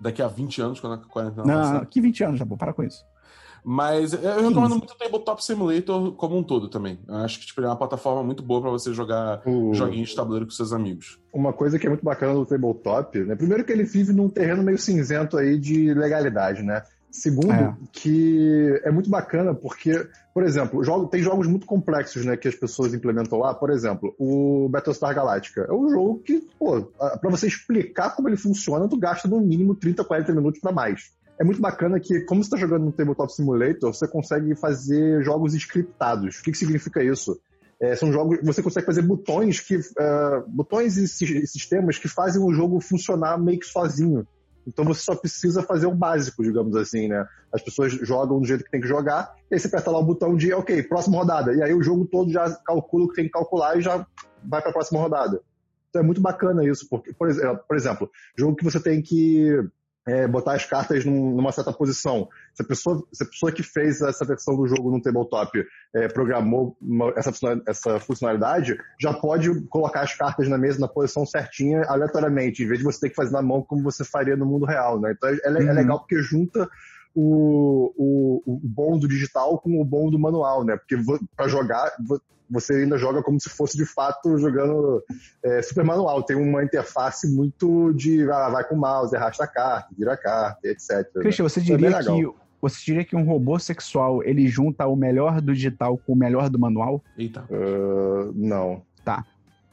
Daqui 0.00 0.22
a 0.22 0.26
20 0.28 0.62
anos, 0.62 0.80
quando 0.80 0.94
a 0.94 0.98
quarentena 1.06 1.44
Não, 1.46 1.54
passar. 1.72 1.86
que 1.86 2.00
20 2.00 2.24
anos, 2.24 2.38
já 2.38 2.44
vou 2.46 2.56
para 2.56 2.72
com 2.72 2.82
isso. 2.82 3.04
Mas 3.64 4.12
eu 4.12 4.20
recomendo 4.20 4.70
muito 4.76 4.92
o 4.92 4.96
Tabletop 4.98 5.44
Simulator 5.44 6.12
como 6.12 6.36
um 6.36 6.42
todo 6.42 6.68
também. 6.68 6.98
Eu 7.06 7.14
acho 7.16 7.38
que 7.38 7.46
tipo, 7.46 7.60
ele 7.60 7.66
é 7.68 7.70
uma 7.70 7.76
plataforma 7.76 8.22
muito 8.22 8.42
boa 8.42 8.60
pra 8.60 8.70
você 8.70 8.92
jogar 8.92 9.40
O- 9.46 9.72
joguinhos 9.72 10.08
de 10.10 10.16
tabuleiro 10.16 10.46
com 10.46 10.50
seus 10.52 10.72
amigos. 10.72 11.20
Uma 11.32 11.52
coisa 11.52 11.78
que 11.78 11.86
é 11.86 11.88
muito 11.88 12.04
bacana 12.04 12.34
do 12.34 12.44
tabletop, 12.44 13.18
né? 13.20 13.36
Primeiro 13.36 13.64
que 13.64 13.72
ele 13.72 13.84
vive 13.84 14.12
num 14.12 14.28
terreno 14.28 14.62
meio 14.62 14.78
cinzento 14.78 15.36
aí 15.36 15.56
de 15.58 15.94
legalidade, 15.94 16.62
né? 16.62 16.82
Segundo, 17.10 17.52
É. 17.52 17.74
que 17.92 18.80
é 18.84 18.90
muito 18.90 19.10
bacana 19.10 19.54
porque, 19.54 19.92
por 20.32 20.42
exemplo, 20.44 20.82
jogo, 20.82 21.06
tem 21.08 21.22
jogos 21.22 21.46
muito 21.46 21.66
complexos, 21.66 22.24
né, 22.24 22.38
que 22.38 22.48
as 22.48 22.54
pessoas 22.54 22.94
implementam 22.94 23.38
lá. 23.38 23.52
Por 23.54 23.68
exemplo, 23.68 24.14
o 24.18 24.66
Battlestar 24.70 25.14
Galactica. 25.14 25.66
É 25.68 25.72
um 25.74 25.90
jogo 25.90 26.20
que, 26.24 26.40
pô, 26.58 26.80
pra 27.20 27.30
você 27.30 27.46
explicar 27.46 28.16
como 28.16 28.28
ele 28.30 28.36
funciona, 28.38 28.88
tu 28.88 28.96
gasta 28.96 29.28
no 29.28 29.40
mínimo 29.42 29.74
30, 29.74 30.02
40 30.02 30.32
minutos 30.32 30.58
pra 30.60 30.72
mais. 30.72 31.12
É 31.42 31.44
muito 31.44 31.60
bacana 31.60 31.98
que, 31.98 32.20
como 32.20 32.40
você 32.40 32.46
está 32.46 32.56
jogando 32.56 32.84
no 32.84 32.92
Tabletop 32.92 33.34
Simulator, 33.34 33.92
você 33.92 34.06
consegue 34.06 34.54
fazer 34.54 35.24
jogos 35.24 35.54
scriptados. 35.54 36.38
O 36.38 36.42
que, 36.44 36.52
que 36.52 36.56
significa 36.56 37.02
isso? 37.02 37.36
É, 37.80 37.96
são 37.96 38.12
jogos. 38.12 38.38
Você 38.44 38.62
consegue 38.62 38.86
fazer 38.86 39.02
botões 39.02 39.58
que. 39.58 39.74
eh, 39.74 40.42
botões 40.46 40.96
e 40.96 41.08
si- 41.08 41.44
sistemas 41.48 41.98
que 41.98 42.06
fazem 42.06 42.40
o 42.40 42.54
jogo 42.54 42.80
funcionar 42.80 43.36
meio 43.38 43.58
que 43.58 43.66
sozinho. 43.66 44.24
Então 44.64 44.84
você 44.84 45.00
só 45.02 45.16
precisa 45.16 45.64
fazer 45.64 45.86
o 45.86 45.94
básico, 45.96 46.44
digamos 46.44 46.76
assim, 46.76 47.08
né? 47.08 47.26
As 47.52 47.60
pessoas 47.60 47.90
jogam 47.90 48.38
do 48.38 48.46
jeito 48.46 48.62
que 48.62 48.70
tem 48.70 48.80
que 48.80 48.86
jogar, 48.86 49.34
e 49.50 49.54
aí 49.54 49.58
você 49.58 49.66
aperta 49.66 49.90
lá 49.90 49.98
o 49.98 50.04
botão 50.04 50.36
de, 50.36 50.52
ok, 50.52 50.80
próxima 50.84 51.18
rodada. 51.18 51.52
E 51.52 51.60
aí 51.60 51.74
o 51.74 51.82
jogo 51.82 52.06
todo 52.06 52.30
já 52.30 52.48
calcula 52.64 53.06
o 53.06 53.08
que 53.08 53.16
tem 53.16 53.24
que 53.24 53.32
calcular 53.32 53.76
e 53.76 53.80
já 53.82 54.06
vai 54.44 54.60
para 54.60 54.70
a 54.70 54.72
próxima 54.72 55.00
rodada. 55.00 55.42
Então 55.90 56.02
é 56.02 56.04
muito 56.04 56.20
bacana 56.20 56.64
isso, 56.64 56.86
porque, 56.88 57.12
por 57.12 57.28
exemplo, 57.76 58.08
jogo 58.38 58.54
que 58.54 58.62
você 58.62 58.78
tem 58.78 59.02
que 59.02 59.58
é, 60.06 60.26
botar 60.26 60.54
as 60.54 60.64
cartas 60.64 61.04
num- 61.04 61.36
numa 61.36 61.52
certa 61.52 61.72
posição. 61.72 62.28
Se 62.54 62.62
a, 62.62 62.66
pessoa, 62.66 63.02
se 63.12 63.22
a 63.22 63.26
pessoa 63.26 63.52
que 63.52 63.62
fez 63.62 64.00
essa 64.00 64.24
versão 64.24 64.56
do 64.56 64.66
jogo 64.66 64.90
no 64.90 65.00
tabletop 65.00 65.64
é, 65.94 66.08
programou 66.08 66.76
uma- 66.80 67.12
essa, 67.16 67.30
funcionalidade- 67.30 67.70
essa 67.70 68.00
funcionalidade, 68.00 68.76
já 69.00 69.12
pode 69.14 69.48
colocar 69.68 70.00
as 70.02 70.14
cartas 70.14 70.48
na 70.48 70.58
mesa 70.58 70.80
na 70.80 70.88
posição 70.88 71.24
certinha, 71.24 71.82
aleatoriamente, 71.88 72.62
em 72.62 72.66
vez 72.66 72.78
de 72.80 72.84
você 72.84 73.00
ter 73.00 73.10
que 73.10 73.16
fazer 73.16 73.32
na 73.32 73.42
mão 73.42 73.62
como 73.62 73.82
você 73.82 74.04
faria 74.04 74.36
no 74.36 74.44
mundo 74.46 74.66
real. 74.66 75.00
Né? 75.00 75.12
Então 75.16 75.28
é, 75.28 75.34
é 75.34 75.38
é 75.44 75.50
Uhum. 75.50 75.74
legal 75.74 75.98
porque 76.00 76.16
junta 76.22 76.68
o, 77.14 77.92
o, 77.96 78.54
o 78.54 78.60
bom 78.64 78.98
do 78.98 79.06
digital 79.06 79.58
com 79.60 79.80
o 79.80 79.84
bom 79.84 80.10
do 80.10 80.18
manual, 80.18 80.64
né? 80.64 80.76
Porque 80.76 80.96
para 81.36 81.46
jogar, 81.46 81.92
você 82.52 82.74
ainda 82.74 82.98
joga 82.98 83.22
como 83.22 83.40
se 83.40 83.48
fosse 83.48 83.76
de 83.76 83.86
fato 83.86 84.36
jogando 84.38 85.02
é, 85.42 85.62
super 85.62 85.84
manual. 85.84 86.22
Tem 86.22 86.36
uma 86.36 86.62
interface 86.62 87.28
muito 87.34 87.92
de 87.94 88.30
ah, 88.30 88.50
vai 88.50 88.64
com 88.64 88.74
o 88.74 88.78
mouse, 88.78 89.16
arrasta 89.16 89.44
a 89.44 89.46
carta, 89.48 89.88
vira 89.96 90.12
a 90.12 90.16
carta, 90.16 90.68
etc. 90.68 90.90
né? 90.90 91.22
Christian, 91.22 91.44
você 91.44 91.60
Isso 91.60 91.72
é 91.72 91.76
diria 91.76 91.98
legal. 91.98 92.16
que. 92.16 92.42
Você 92.60 92.80
diria 92.84 93.04
que 93.04 93.16
um 93.16 93.24
robô 93.24 93.58
sexual 93.58 94.22
ele 94.22 94.46
junta 94.46 94.86
o 94.86 94.94
melhor 94.94 95.40
do 95.40 95.52
digital 95.52 95.98
com 95.98 96.12
o 96.12 96.16
melhor 96.16 96.48
do 96.48 96.60
manual? 96.60 97.02
Eita. 97.18 97.44
Ah, 97.50 98.30
não. 98.36 98.82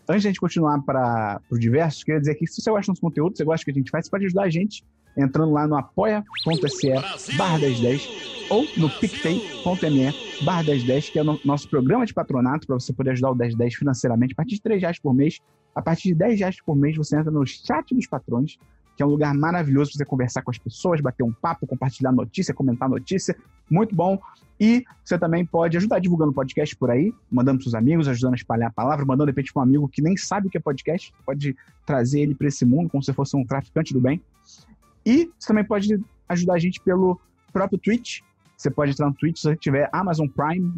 Antes 0.09 0.23
de 0.23 0.27
a 0.27 0.31
gente 0.31 0.39
continuar 0.39 0.81
para 0.81 1.39
os 1.51 1.59
diversos, 1.59 2.03
queria 2.03 2.19
dizer 2.19 2.33
que 2.33 2.47
se 2.47 2.59
você 2.59 2.71
gosta 2.71 2.87
do 2.87 2.89
nosso 2.93 3.01
conteúdo, 3.01 3.37
você 3.37 3.43
gosta 3.43 3.61
do 3.61 3.65
que 3.65 3.71
a 3.71 3.73
gente 3.75 3.91
faz, 3.91 4.05
você 4.05 4.09
pode 4.09 4.25
ajudar 4.25 4.43
a 4.45 4.49
gente 4.49 4.83
entrando 5.17 5.51
lá 5.51 5.67
no 5.67 5.75
apoia.se 5.75 6.91
barra 7.35 7.57
1010 7.59 8.09
ou 8.49 8.65
no 8.77 8.89
picpay.me 8.89 10.13
barra 10.43 10.63
1010, 10.63 11.09
que 11.09 11.19
é 11.19 11.21
o 11.21 11.25
no- 11.25 11.39
nosso 11.45 11.69
programa 11.69 12.05
de 12.05 12.13
patronato 12.13 12.65
para 12.65 12.79
você 12.79 12.93
poder 12.93 13.11
ajudar 13.11 13.31
o 13.31 13.35
1010 13.35 13.75
financeiramente. 13.75 14.33
A 14.33 14.35
partir 14.35 14.55
de 14.55 14.61
3 14.61 14.81
reais 14.81 14.99
por 14.99 15.13
mês, 15.13 15.39
a 15.75 15.81
partir 15.81 16.09
de 16.09 16.15
10 16.15 16.39
reais 16.39 16.57
por 16.61 16.75
mês, 16.75 16.95
você 16.97 17.17
entra 17.17 17.31
no 17.31 17.45
chat 17.45 17.93
dos 17.93 18.07
patrões, 18.07 18.57
que 18.95 19.03
é 19.03 19.05
um 19.05 19.09
lugar 19.09 19.33
maravilhoso 19.33 19.91
para 19.91 19.97
você 19.99 20.05
conversar 20.05 20.41
com 20.41 20.51
as 20.51 20.57
pessoas, 20.57 20.99
bater 20.99 21.23
um 21.23 21.31
papo, 21.31 21.65
compartilhar 21.67 22.11
notícia, 22.11 22.53
comentar 22.53 22.89
notícia. 22.89 23.35
Muito 23.69 23.95
bom. 23.95 24.19
E 24.59 24.83
você 25.05 25.17
também 25.17 25.45
pode 25.45 25.77
ajudar 25.77 25.99
divulgando 25.99 26.31
o 26.31 26.33
podcast 26.33 26.75
por 26.75 26.91
aí, 26.91 27.13
mandando 27.31 27.59
para 27.59 27.63
seus 27.63 27.75
amigos, 27.75 28.09
ajudando 28.09 28.33
a 28.33 28.35
espalhar 28.35 28.69
a 28.69 28.73
palavra, 28.73 29.05
mandando 29.05 29.27
de 29.27 29.31
repente 29.31 29.53
para 29.53 29.61
um 29.61 29.63
amigo 29.63 29.87
que 29.87 30.01
nem 30.01 30.17
sabe 30.17 30.47
o 30.47 30.49
que 30.49 30.57
é 30.57 30.61
podcast, 30.61 31.13
pode 31.25 31.55
trazer 31.85 32.19
ele 32.19 32.35
para 32.35 32.49
esse 32.49 32.65
mundo 32.65 32.89
como 32.89 33.01
se 33.01 33.13
fosse 33.13 33.37
um 33.37 33.45
traficante 33.45 33.93
do 33.93 34.01
bem. 34.01 34.21
E 35.09 35.31
você 35.39 35.47
também 35.47 35.63
pode 35.63 35.99
ajudar 36.27 36.53
a 36.53 36.59
gente 36.59 36.79
pelo 36.81 37.19
próprio 37.51 37.79
Twitch. 37.79 38.19
Você 38.55 38.69
pode 38.69 38.91
entrar 38.91 39.07
no 39.07 39.15
Twitch 39.15 39.37
se 39.37 39.43
você 39.43 39.55
tiver 39.55 39.89
Amazon 39.91 40.27
Prime. 40.27 40.71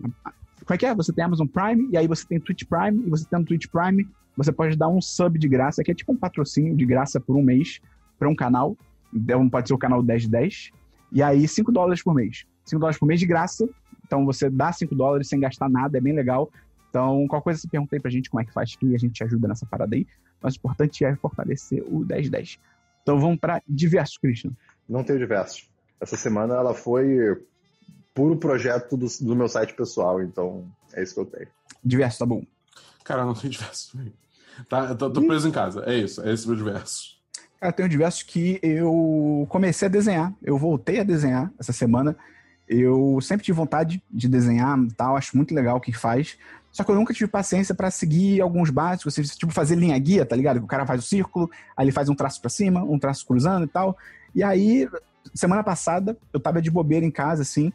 Como 0.64 0.74
é 0.74 0.78
que 0.78 0.86
é? 0.86 0.96
Você 0.96 1.12
tem 1.12 1.26
Amazon 1.26 1.48
Prime, 1.48 1.90
e 1.92 1.98
aí 1.98 2.08
você 2.08 2.26
tem 2.26 2.40
Twitch 2.40 2.64
Prime, 2.64 3.06
e 3.06 3.10
você 3.10 3.26
tem 3.26 3.44
Twitch 3.44 3.68
Prime, 3.68 4.08
você 4.38 4.54
pode 4.54 4.78
dar 4.78 4.88
um 4.88 5.02
sub 5.02 5.38
de 5.38 5.50
graça, 5.50 5.84
que 5.84 5.92
é 5.92 5.94
tipo 5.94 6.14
um 6.14 6.16
patrocínio 6.16 6.78
de 6.78 6.86
graça 6.86 7.20
por 7.20 7.36
um 7.36 7.44
mês 7.44 7.82
para 8.18 8.30
um 8.30 8.36
canal. 8.36 8.78
Então, 9.14 9.50
pode 9.50 9.68
ser 9.68 9.74
o 9.74 9.78
canal 9.78 10.02
1010. 10.02 10.72
E 11.12 11.22
aí, 11.22 11.46
5 11.46 11.70
dólares 11.70 12.02
por 12.02 12.14
mês. 12.14 12.46
5 12.64 12.80
dólares 12.80 12.98
por 12.98 13.08
mês 13.08 13.20
de 13.20 13.26
graça. 13.26 13.68
Então, 14.06 14.26
você 14.26 14.50
dá 14.50 14.72
5 14.72 14.96
dólares 14.96 15.28
sem 15.28 15.42
gastar 15.42 15.68
nada, 15.68 15.98
é 15.98 16.02
bem 16.02 16.14
legal. 16.14 16.50
Então, 16.90 17.28
qualquer 17.28 17.44
coisa, 17.44 17.60
você 17.60 17.68
pergunta 17.68 17.98
aí 17.98 18.00
pra 18.00 18.10
gente 18.10 18.30
como 18.30 18.40
é 18.40 18.46
que 18.46 18.54
faz, 18.54 18.78
que 18.78 18.96
a 18.96 18.98
gente 18.98 19.12
te 19.12 19.24
ajuda 19.26 19.50
nessa 19.50 19.66
parada 19.66 19.94
aí. 19.94 20.08
Mas 20.42 20.54
o 20.54 20.58
importante 20.58 21.04
é 21.04 21.16
fortalecer 21.18 21.84
o 21.86 22.06
1010. 22.06 22.58
Então, 23.02 23.20
vamos 23.20 23.39
para 23.39 23.62
diversos, 23.68 24.18
Christian. 24.18 24.52
Não 24.88 25.04
tenho 25.04 25.20
diversos. 25.20 25.70
Essa 25.99 26.18
semana 26.18 26.56
ela 26.56 26.74
foi 26.74 27.38
puro 28.14 28.36
projeto 28.38 28.97
do, 28.97 29.08
do 29.22 29.36
meu 29.36 29.47
site 29.47 29.74
pessoal, 29.74 30.22
então 30.22 30.66
é 30.93 31.02
isso 31.02 31.14
que 31.14 31.20
eu 31.22 31.26
tenho. 31.26 31.47
Diverso, 31.84 32.20
tá 32.20 32.26
bom. 32.26 32.43
Cara, 33.04 33.26
não 33.26 33.34
tem 33.34 33.49
diversos. 33.52 33.93
Tá, 34.68 34.89
eu 34.89 34.95
tô, 34.95 35.10
tô 35.10 35.26
preso 35.26 35.47
em 35.47 35.52
casa. 35.52 35.84
É 35.86 35.95
isso, 35.95 36.22
é 36.22 36.34
esse 36.34 36.47
meu 36.47 36.56
diverso. 36.56 37.20
Cara, 37.60 37.72
tem 37.72 37.86
um 37.86 37.89
diversos 37.89 38.24
que 38.24 38.60
eu 38.64 39.45
comecei 39.49 39.88
a 39.88 39.91
desenhar. 39.91 40.34
Eu 40.41 40.58
voltei 40.58 40.99
a 40.99 41.04
desenhar 41.04 41.52
essa 41.60 41.72
semana. 41.72 42.18
Eu 42.74 43.19
sempre 43.22 43.43
tive 43.43 43.57
vontade 43.57 44.01
de 44.09 44.30
desenhar 44.30 44.78
tal, 44.95 45.17
acho 45.17 45.36
muito 45.36 45.53
legal 45.53 45.76
o 45.76 45.82
que 45.82 45.91
faz. 45.91 46.38
Só 46.72 46.86
que 46.86 46.91
eu 46.91 46.95
nunca 46.95 47.13
tive 47.13 47.30
paciência 47.30 47.76
para 47.76 47.91
seguir 47.91 48.39
alguns 48.39 48.69
básicos, 48.69 49.13
tipo 49.36 49.51
fazer 49.51 49.76
linha 49.76 49.99
guia, 49.99 50.26
tá 50.26 50.38
ligado? 50.38 50.63
O 50.63 50.67
cara 50.67 50.86
faz 50.86 51.03
o 51.03 51.05
círculo, 51.05 51.51
aí 51.76 51.84
ele 51.84 51.91
faz 51.91 52.07
um 52.07 52.15
traço 52.15 52.39
para 52.39 52.49
cima, 52.49 52.82
um 52.82 52.97
traço 52.97 53.28
cruzando 53.28 53.65
e 53.65 53.67
tal. 53.67 53.97
E 54.34 54.41
aí, 54.41 54.88
semana 55.36 55.61
passada, 55.65 56.17
eu 56.32 56.39
tava 56.39 56.61
de 56.61 56.72
bobeira 56.72 57.05
em 57.05 57.11
casa, 57.11 57.41
assim, 57.41 57.74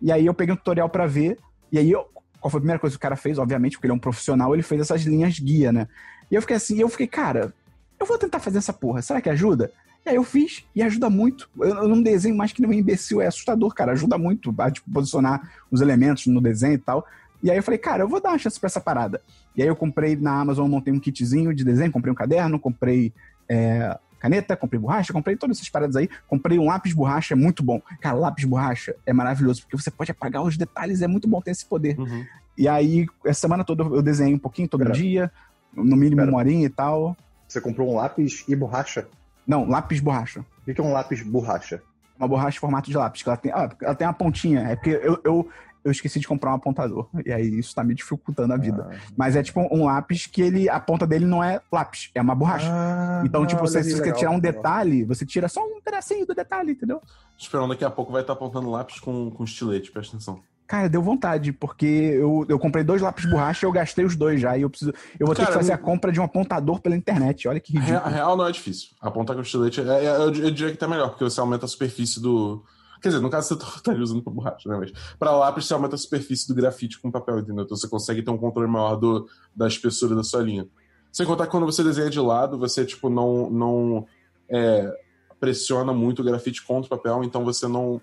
e 0.00 0.10
aí 0.10 0.24
eu 0.24 0.32
peguei 0.32 0.54
um 0.54 0.56
tutorial 0.56 0.88
para 0.88 1.06
ver, 1.06 1.38
e 1.70 1.78
aí, 1.78 1.90
eu, 1.90 2.08
qual 2.40 2.50
foi 2.50 2.56
a 2.56 2.62
primeira 2.62 2.80
coisa 2.80 2.94
que 2.94 2.98
o 2.98 3.02
cara 3.02 3.16
fez? 3.16 3.38
Obviamente, 3.38 3.72
porque 3.72 3.86
ele 3.86 3.92
é 3.92 3.96
um 3.96 3.98
profissional, 3.98 4.54
ele 4.54 4.62
fez 4.62 4.80
essas 4.80 5.02
linhas 5.02 5.38
guia, 5.38 5.70
né? 5.70 5.86
E 6.30 6.34
eu 6.34 6.40
fiquei 6.40 6.56
assim, 6.56 6.80
eu 6.80 6.88
fiquei, 6.88 7.06
cara, 7.06 7.52
eu 8.00 8.06
vou 8.06 8.16
tentar 8.16 8.38
fazer 8.40 8.56
essa 8.56 8.72
porra, 8.72 9.02
será 9.02 9.20
que 9.20 9.28
ajuda? 9.28 9.70
E 10.06 10.10
aí 10.10 10.16
eu 10.16 10.24
fiz 10.24 10.64
e 10.74 10.82
ajuda 10.82 11.10
muito. 11.10 11.48
Eu, 11.58 11.68
eu 11.68 11.88
não 11.88 12.02
desenho 12.02 12.36
mais 12.36 12.52
que 12.52 12.62
nem 12.62 12.70
um 12.70 12.74
imbecil, 12.74 13.20
é 13.20 13.26
assustador, 13.26 13.74
cara. 13.74 13.92
Ajuda 13.92 14.16
muito 14.16 14.54
a 14.58 14.70
tipo, 14.70 14.90
posicionar 14.90 15.50
os 15.70 15.80
elementos 15.80 16.26
no 16.26 16.40
desenho 16.40 16.74
e 16.74 16.78
tal. 16.78 17.06
E 17.42 17.50
aí 17.50 17.56
eu 17.56 17.62
falei, 17.62 17.78
cara, 17.78 18.02
eu 18.02 18.08
vou 18.08 18.20
dar 18.20 18.30
uma 18.30 18.38
chance 18.38 18.58
pra 18.58 18.66
essa 18.66 18.80
parada. 18.80 19.20
E 19.56 19.62
aí 19.62 19.68
eu 19.68 19.76
comprei 19.76 20.16
na 20.16 20.40
Amazon, 20.40 20.68
montei 20.68 20.92
um 20.92 20.98
kitzinho 20.98 21.54
de 21.54 21.64
desenho, 21.64 21.92
comprei 21.92 22.12
um 22.12 22.16
caderno, 22.16 22.58
comprei 22.58 23.12
é, 23.48 23.96
caneta, 24.18 24.56
comprei 24.56 24.80
borracha, 24.80 25.12
comprei 25.12 25.36
todas 25.36 25.58
essas 25.58 25.68
paradas 25.68 25.96
aí. 25.96 26.08
Comprei 26.26 26.58
um 26.58 26.66
lápis 26.66 26.92
borracha, 26.92 27.34
é 27.34 27.36
muito 27.36 27.62
bom. 27.62 27.80
Cara, 28.00 28.16
lápis 28.16 28.44
borracha 28.44 28.94
é 29.06 29.12
maravilhoso, 29.12 29.62
porque 29.62 29.76
você 29.76 29.90
pode 29.90 30.10
apagar 30.10 30.42
os 30.42 30.56
detalhes, 30.56 31.02
é 31.02 31.06
muito 31.06 31.28
bom 31.28 31.40
ter 31.40 31.52
esse 31.52 31.64
poder. 31.64 31.98
Uhum. 31.98 32.26
E 32.56 32.66
aí, 32.66 33.06
essa 33.24 33.40
semana 33.40 33.64
toda 33.64 33.84
eu 33.84 34.02
desenhei 34.02 34.34
um 34.34 34.38
pouquinho 34.38 34.68
todo 34.68 34.82
Pera. 34.82 34.92
dia, 34.92 35.32
no 35.72 35.96
mínimo 35.96 36.22
Pera. 36.22 36.30
uma 36.30 36.38
horinha 36.38 36.66
e 36.66 36.70
tal. 36.70 37.16
Você 37.46 37.60
comprou 37.60 37.90
um 37.90 37.96
lápis 37.96 38.44
e 38.48 38.56
borracha? 38.56 39.06
Não, 39.48 39.66
lápis 39.66 39.98
borracha. 39.98 40.44
O 40.66 40.74
que 40.74 40.78
é 40.78 40.84
um 40.84 40.92
lápis 40.92 41.22
borracha? 41.22 41.82
Uma 42.18 42.28
borracha 42.28 42.58
em 42.58 42.60
formato 42.60 42.90
de 42.90 42.96
lápis, 42.96 43.22
que 43.22 43.28
ela 43.30 43.38
tem, 43.38 43.50
ah, 43.50 43.70
ela 43.80 43.94
tem 43.94 44.06
uma 44.06 44.12
pontinha. 44.12 44.60
É 44.60 44.76
porque 44.76 44.90
eu, 44.90 45.18
eu, 45.24 45.48
eu 45.82 45.90
esqueci 45.90 46.20
de 46.20 46.28
comprar 46.28 46.50
um 46.50 46.56
apontador. 46.56 47.08
E 47.24 47.32
aí 47.32 47.58
isso 47.58 47.74
tá 47.74 47.82
me 47.82 47.94
dificultando 47.94 48.52
a 48.52 48.58
vida. 48.58 48.90
Ah. 48.92 48.96
Mas 49.16 49.36
é 49.36 49.42
tipo 49.42 49.60
um 49.74 49.86
lápis 49.86 50.26
que 50.26 50.42
ele, 50.42 50.68
a 50.68 50.78
ponta 50.78 51.06
dele 51.06 51.24
não 51.24 51.42
é 51.42 51.62
lápis, 51.72 52.10
é 52.14 52.20
uma 52.20 52.34
borracha. 52.34 52.68
Ah, 52.70 53.22
então, 53.24 53.46
tipo, 53.46 53.62
olha 53.62 53.70
você, 53.70 53.82
se 53.82 53.92
você 53.92 54.02
legal, 54.02 54.18
tirar 54.18 54.30
um 54.32 54.34
legal. 54.34 54.52
detalhe, 54.52 55.04
você 55.04 55.24
tira 55.24 55.48
só 55.48 55.64
um 55.64 55.80
pedacinho 55.80 56.26
do 56.26 56.34
detalhe, 56.34 56.72
entendeu? 56.72 57.00
Esperando 57.38 57.70
daqui 57.70 57.84
a 57.84 57.90
pouco 57.90 58.12
vai 58.12 58.20
estar 58.20 58.34
apontando 58.34 58.68
lápis 58.68 59.00
com, 59.00 59.30
com 59.30 59.44
estilete, 59.44 59.90
presta 59.90 60.16
atenção. 60.16 60.42
Cara, 60.68 60.86
deu 60.86 61.00
vontade, 61.00 61.50
porque 61.50 61.86
eu, 61.86 62.44
eu 62.46 62.58
comprei 62.58 62.84
dois 62.84 63.00
lápis 63.00 63.24
borracha 63.24 63.64
e 63.64 63.66
eu 63.66 63.72
gastei 63.72 64.04
os 64.04 64.14
dois 64.14 64.38
já. 64.38 64.54
E 64.58 64.60
eu 64.60 64.68
preciso. 64.68 64.92
Eu 65.18 65.24
vou 65.26 65.34
ter 65.34 65.40
Cara, 65.40 65.52
que 65.52 65.58
fazer 65.60 65.72
a 65.72 65.78
compra 65.78 66.12
de 66.12 66.20
um 66.20 66.24
apontador 66.24 66.78
pela 66.82 66.94
internet. 66.94 67.48
Olha 67.48 67.58
que 67.58 67.72
Real, 67.72 67.86
ridículo. 67.86 68.14
real 68.14 68.36
não 68.36 68.46
é 68.46 68.52
difícil. 68.52 68.90
Apontar 69.00 69.34
com 69.34 69.40
estilete, 69.40 69.80
é, 69.80 70.04
é- 70.04 70.16
eu, 70.16 70.34
eu 70.34 70.50
diria 70.50 70.70
que 70.70 70.76
tá 70.76 70.86
melhor, 70.86 71.08
porque 71.08 71.24
você 71.24 71.40
aumenta 71.40 71.64
a 71.64 71.68
superfície 71.68 72.20
do. 72.20 72.62
Quer 73.00 73.08
dizer, 73.08 73.22
no 73.22 73.30
caso 73.30 73.48
você 73.56 73.76
estaria 73.76 74.02
usando 74.02 74.22
pra 74.22 74.30
borracha, 74.30 74.68
né? 74.68 74.76
Mas 74.76 74.92
pra 75.18 75.30
lápis 75.34 75.64
você 75.64 75.72
aumenta 75.72 75.94
a 75.94 75.98
superfície 75.98 76.46
do 76.46 76.54
grafite 76.54 77.00
com 77.00 77.10
papel, 77.10 77.38
entendeu? 77.38 77.64
Então 77.64 77.74
você 77.74 77.88
consegue 77.88 78.20
ter 78.22 78.30
um 78.30 78.36
controle 78.36 78.70
maior 78.70 78.96
do, 78.96 79.26
da 79.56 79.66
espessura 79.66 80.14
da 80.14 80.22
sua 80.22 80.42
linha. 80.42 80.68
Sem 81.10 81.24
contar 81.24 81.46
que 81.46 81.50
quando 81.50 81.64
você 81.64 81.82
desenha 81.82 82.10
de 82.10 82.20
lado, 82.20 82.58
você, 82.58 82.84
tipo, 82.84 83.08
não, 83.08 83.48
não 83.48 84.06
é, 84.50 84.92
pressiona 85.40 85.94
muito 85.94 86.20
o 86.20 86.24
grafite 86.24 86.62
contra 86.62 86.86
o 86.86 86.98
papel, 86.98 87.24
então 87.24 87.42
você 87.42 87.66
não. 87.66 88.02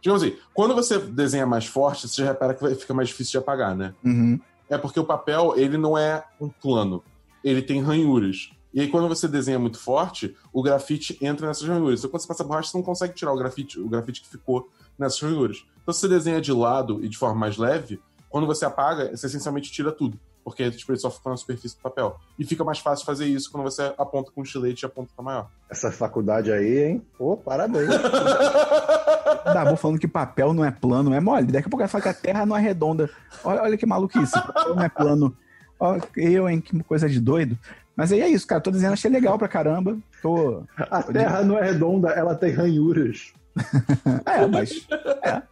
Digamos 0.00 0.22
assim, 0.22 0.36
quando 0.54 0.74
você 0.74 0.98
desenha 0.98 1.46
mais 1.46 1.66
forte, 1.66 2.08
você 2.08 2.22
já 2.22 2.28
repara 2.28 2.54
que 2.54 2.74
fica 2.74 2.94
mais 2.94 3.08
difícil 3.08 3.32
de 3.32 3.38
apagar, 3.38 3.76
né? 3.76 3.94
Uhum. 4.04 4.40
É 4.68 4.78
porque 4.78 4.98
o 4.98 5.04
papel, 5.04 5.54
ele 5.56 5.76
não 5.76 5.98
é 5.98 6.24
um 6.40 6.48
plano. 6.48 7.02
Ele 7.42 7.60
tem 7.60 7.82
ranhuras. 7.82 8.50
E 8.72 8.80
aí, 8.80 8.88
quando 8.88 9.08
você 9.08 9.26
desenha 9.26 9.58
muito 9.58 9.78
forte, 9.78 10.36
o 10.52 10.62
grafite 10.62 11.18
entra 11.20 11.46
nessas 11.46 11.66
ranhuras. 11.66 11.98
Então, 12.00 12.10
quando 12.10 12.22
você 12.22 12.28
passa 12.28 12.44
borracha, 12.44 12.70
você 12.70 12.76
não 12.76 12.84
consegue 12.84 13.14
tirar 13.14 13.32
o 13.32 13.36
grafite, 13.36 13.80
o 13.80 13.88
grafite 13.88 14.22
que 14.22 14.28
ficou 14.28 14.70
nessas 14.96 15.20
ranhuras. 15.20 15.64
Então, 15.82 15.92
se 15.92 16.00
você 16.00 16.08
desenha 16.08 16.40
de 16.40 16.52
lado 16.52 17.04
e 17.04 17.08
de 17.08 17.18
forma 17.18 17.34
mais 17.34 17.56
leve, 17.56 18.00
quando 18.28 18.46
você 18.46 18.64
apaga, 18.64 19.14
você 19.14 19.26
essencialmente 19.26 19.72
tira 19.72 19.90
tudo. 19.90 20.18
Porque 20.44 20.70
tipo, 20.70 20.92
ele 20.92 20.98
só 20.98 21.10
fica 21.10 21.30
na 21.30 21.36
superfície 21.36 21.76
do 21.76 21.82
papel. 21.82 22.18
E 22.38 22.44
fica 22.44 22.64
mais 22.64 22.78
fácil 22.78 23.04
fazer 23.04 23.26
isso 23.26 23.50
quando 23.50 23.64
você 23.64 23.92
aponta 23.98 24.30
com 24.32 24.40
um 24.40 24.44
estilete 24.44 24.84
e 24.84 24.86
a 24.86 24.88
ponta 24.88 25.10
tá 25.16 25.22
maior. 25.22 25.48
Essa 25.68 25.92
faculdade 25.92 26.50
aí, 26.50 26.84
hein? 26.84 27.06
Pô, 27.16 27.36
parabéns. 27.36 27.88
Dabu 29.44 29.76
falando 29.76 29.98
que 29.98 30.08
papel 30.08 30.52
não 30.52 30.64
é 30.64 30.70
plano, 30.70 31.14
é 31.14 31.20
mole. 31.20 31.46
Daqui 31.46 31.66
a 31.68 31.70
pouco 31.70 31.78
vai 31.78 31.88
falar 31.88 32.02
que 32.02 32.08
a 32.08 32.14
Terra 32.14 32.46
não 32.46 32.56
é 32.56 32.60
redonda. 32.60 33.10
Olha, 33.44 33.62
olha 33.62 33.76
que 33.76 33.86
maluquice. 33.86 34.32
Papel 34.32 34.74
não 34.74 34.82
é 34.82 34.88
plano. 34.88 35.36
Ó, 35.78 35.98
eu, 36.16 36.48
hein? 36.48 36.60
Que 36.60 36.82
coisa 36.82 37.08
de 37.08 37.20
doido. 37.20 37.58
Mas 37.96 38.12
aí 38.12 38.20
é 38.20 38.28
isso, 38.28 38.46
cara. 38.46 38.60
Tô 38.60 38.70
dizendo, 38.70 38.92
achei 38.92 39.10
legal 39.10 39.38
pra 39.38 39.48
caramba. 39.48 39.98
Tô. 40.22 40.62
A 40.76 41.02
Terra 41.02 41.42
não 41.42 41.58
é 41.58 41.70
redonda, 41.70 42.10
ela 42.10 42.34
tem 42.34 42.50
ranhuras. 42.50 43.32
É, 44.24 44.46
mas. 44.46 44.86
É. 45.22 45.42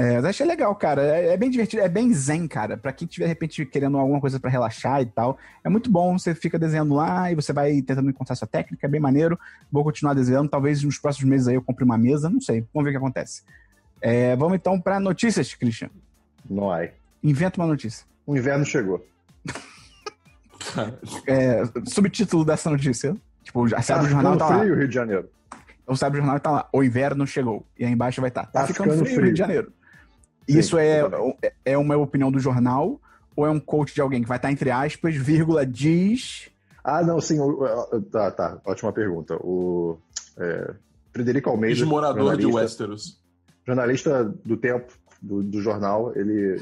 É, 0.00 0.14
mas 0.14 0.26
achei 0.26 0.46
legal, 0.46 0.72
cara. 0.76 1.02
É, 1.02 1.34
é 1.34 1.36
bem 1.36 1.50
divertido, 1.50 1.82
é 1.82 1.88
bem 1.88 2.14
zen, 2.14 2.46
cara. 2.46 2.76
Pra 2.76 2.92
quem 2.92 3.08
tiver, 3.08 3.24
de 3.24 3.28
repente, 3.30 3.66
querendo 3.66 3.98
alguma 3.98 4.20
coisa 4.20 4.38
pra 4.38 4.48
relaxar 4.48 5.02
e 5.02 5.06
tal. 5.06 5.36
É 5.64 5.68
muito 5.68 5.90
bom. 5.90 6.16
Você 6.16 6.36
fica 6.36 6.56
desenhando 6.56 6.94
lá 6.94 7.32
e 7.32 7.34
você 7.34 7.52
vai 7.52 7.82
tentando 7.82 8.08
encontrar 8.08 8.36
sua 8.36 8.46
técnica. 8.46 8.86
É 8.86 8.88
bem 8.88 9.00
maneiro. 9.00 9.36
Vou 9.72 9.82
continuar 9.82 10.14
desenhando. 10.14 10.48
Talvez 10.48 10.84
nos 10.84 10.98
próximos 10.98 11.28
meses 11.28 11.48
aí 11.48 11.56
eu 11.56 11.62
compre 11.62 11.82
uma 11.84 11.98
mesa. 11.98 12.30
Não 12.30 12.40
sei. 12.40 12.64
Vamos 12.72 12.84
ver 12.84 12.90
o 12.90 12.92
que 12.92 13.04
acontece. 13.04 13.42
É, 14.00 14.36
vamos 14.36 14.54
então 14.54 14.80
pra 14.80 15.00
notícias, 15.00 15.52
Christian. 15.52 15.90
Não 16.48 16.70
há. 16.70 16.86
Inventa 17.20 17.60
uma 17.60 17.66
notícia. 17.66 18.06
O 18.24 18.36
inverno 18.36 18.64
chegou. 18.64 19.04
É, 21.26 21.62
subtítulo 21.86 22.44
dessa 22.44 22.68
notícia. 22.68 23.16
Tipo, 23.42 23.66
já 23.66 23.78
o 23.78 23.82
Tá 23.82 24.02
jornal 24.04 24.36
tá 24.36 24.48
lá. 24.48 24.58
frio, 24.58 24.76
Rio 24.76 24.88
de 24.88 24.94
Janeiro. 24.94 25.28
O 25.86 25.94
jornal 25.94 26.36
e 26.36 26.40
tá 26.40 26.50
lá. 26.50 26.68
O 26.72 26.82
inverno 26.82 27.26
chegou. 27.26 27.64
E 27.78 27.84
aí 27.84 27.90
embaixo 27.92 28.20
vai 28.20 28.28
estar. 28.28 28.44
Tá, 28.46 28.60
Tá 28.60 28.66
ficando, 28.66 28.90
ficando 28.90 29.04
frio, 29.04 29.14
frio. 29.14 29.24
Rio 29.26 29.32
de 29.32 29.38
Janeiro. 29.38 29.72
Sim, 30.48 30.58
Isso 30.58 30.78
é, 30.78 30.98
exatamente. 31.00 31.38
é 31.64 31.76
uma 31.78 31.96
opinião 31.96 32.30
do 32.32 32.38
jornal 32.38 33.00
ou 33.36 33.46
é 33.46 33.50
um 33.50 33.60
coach 33.60 33.94
de 33.94 34.00
alguém 34.00 34.22
que 34.22 34.28
vai 34.28 34.38
estar 34.38 34.50
entre 34.50 34.70
aspas, 34.70 35.14
vírgula, 35.14 35.64
diz. 35.66 36.48
Ah, 36.82 37.02
não, 37.02 37.20
sim. 37.20 37.38
o- 37.38 38.00
tá, 38.10 38.30
tá. 38.30 38.58
Ótima 38.64 38.92
pergunta. 38.92 39.36
O 39.40 39.98
é, 40.38 40.74
Frederico 41.12 41.50
Almeida, 41.50 41.78
Ex-morador 41.80 42.36
de 42.36 42.46
Westeros. 42.46 43.20
jornalista 43.66 44.24
do 44.44 44.56
Tempo, 44.56 44.92
do, 45.20 45.42
do 45.42 45.60
jornal, 45.60 46.12
ele 46.16 46.56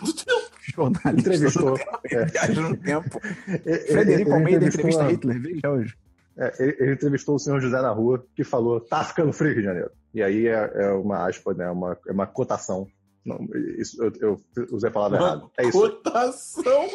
Jornalista. 0.74 1.10
entrevistou. 1.12 1.78
é, 2.10 2.24
Viagem 2.24 2.62
no 2.62 2.76
tempo. 2.76 3.20
Frederico 3.86 4.30
ele 4.30 4.32
Almeida 4.32 4.66
entrevistou 4.66 4.80
entrevista 4.90 5.04
a- 5.04 5.08
Hitler. 5.08 5.40
Veja 5.40 5.70
hoje. 5.70 5.94
É, 6.38 6.52
ele, 6.62 6.76
ele 6.80 6.92
entrevistou 6.92 7.36
o 7.36 7.38
senhor 7.38 7.60
José 7.60 7.80
na 7.80 7.90
rua, 7.90 8.22
que 8.34 8.44
falou, 8.44 8.80
tá 8.80 9.02
ficando 9.04 9.32
frio, 9.32 9.52
Rio 9.52 9.60
de 9.60 9.64
Janeiro. 9.66 9.90
E 10.12 10.22
aí 10.22 10.46
é, 10.48 10.70
é 10.74 10.90
uma 10.92 11.26
aspa, 11.26 11.54
né? 11.54 11.70
Uma, 11.70 11.96
é 12.06 12.12
uma 12.12 12.26
cotação. 12.26 12.86
Não, 13.26 13.44
isso, 13.76 14.00
eu, 14.02 14.12
eu 14.20 14.40
usei 14.72 14.88
a 14.88 14.92
palavra 14.92 15.18
errada. 15.18 15.36
Uma 15.42 15.50
É 15.58 15.66
isso. 15.66 15.78
cotação. 15.80 16.88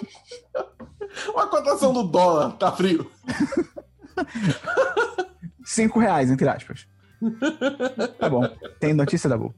Uma 1.34 1.48
cotação 1.48 1.92
do 1.94 2.04
dólar, 2.04 2.54
tá 2.58 2.72
frio. 2.72 3.06
Cinco 5.66 6.00
reais, 6.00 6.32
entre 6.32 6.48
aspas. 6.48 6.88
Tá 8.18 8.30
bom. 8.30 8.42
Tem 8.80 8.94
notícia 8.94 9.30
da 9.30 9.38
Bull. 9.38 9.54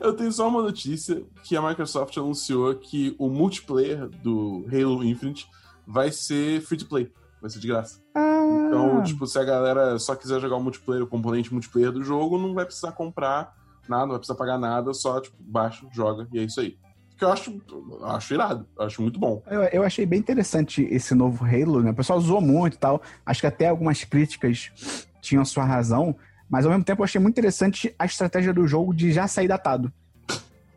Eu 0.00 0.14
tenho 0.14 0.32
só 0.32 0.48
uma 0.48 0.62
notícia 0.62 1.22
que 1.42 1.56
a 1.56 1.60
Microsoft 1.62 2.16
anunciou 2.16 2.74
que 2.76 3.14
o 3.18 3.28
multiplayer 3.28 4.08
do 4.08 4.64
Halo 4.72 5.04
Infinite 5.04 5.46
vai 5.86 6.10
ser 6.10 6.62
free 6.62 6.78
to 6.78 6.86
play, 6.86 7.12
vai 7.42 7.50
ser 7.50 7.58
de 7.58 7.68
graça. 7.68 8.00
Ah, 8.14 8.42
Então, 8.68 9.02
tipo, 9.02 9.26
se 9.26 9.38
a 9.38 9.44
galera 9.44 9.98
só 9.98 10.14
quiser 10.16 10.40
jogar 10.40 10.56
o 10.56 10.62
multiplayer, 10.62 11.02
o 11.04 11.06
componente 11.06 11.52
multiplayer 11.52 11.92
do 11.92 12.02
jogo, 12.02 12.38
não 12.38 12.54
vai 12.54 12.64
precisar 12.64 12.92
comprar 12.92 13.54
nada, 13.90 14.02
não 14.02 14.10
vai 14.10 14.18
precisar 14.18 14.36
pagar 14.36 14.58
nada, 14.58 14.92
só 14.92 15.20
tipo, 15.20 15.36
baixa, 15.40 15.86
joga 15.92 16.28
e 16.32 16.38
é 16.38 16.42
isso 16.42 16.60
aí. 16.60 16.76
Que 17.16 17.24
eu 17.24 17.30
acho, 17.30 17.62
acho 18.02 18.34
irado, 18.34 18.66
eu 18.76 18.84
acho 18.84 19.00
muito 19.00 19.20
bom. 19.20 19.42
Eu, 19.46 19.62
eu 19.64 19.82
achei 19.84 20.04
bem 20.04 20.18
interessante 20.18 20.82
esse 20.90 21.14
novo 21.14 21.44
Halo, 21.44 21.80
né? 21.80 21.90
O 21.90 21.94
pessoal 21.94 22.20
zoou 22.20 22.40
muito 22.40 22.74
e 22.74 22.78
tal. 22.78 23.00
Acho 23.24 23.40
que 23.40 23.46
até 23.46 23.68
algumas 23.68 24.02
críticas 24.02 25.06
tinham 25.20 25.44
sua 25.44 25.64
razão. 25.64 26.16
Mas 26.50 26.64
ao 26.64 26.70
mesmo 26.70 26.84
tempo 26.84 27.00
eu 27.00 27.04
achei 27.04 27.20
muito 27.20 27.34
interessante 27.34 27.94
a 27.98 28.04
estratégia 28.04 28.52
do 28.52 28.66
jogo 28.66 28.92
de 28.92 29.12
já 29.12 29.26
sair 29.28 29.48
datado. 29.48 29.92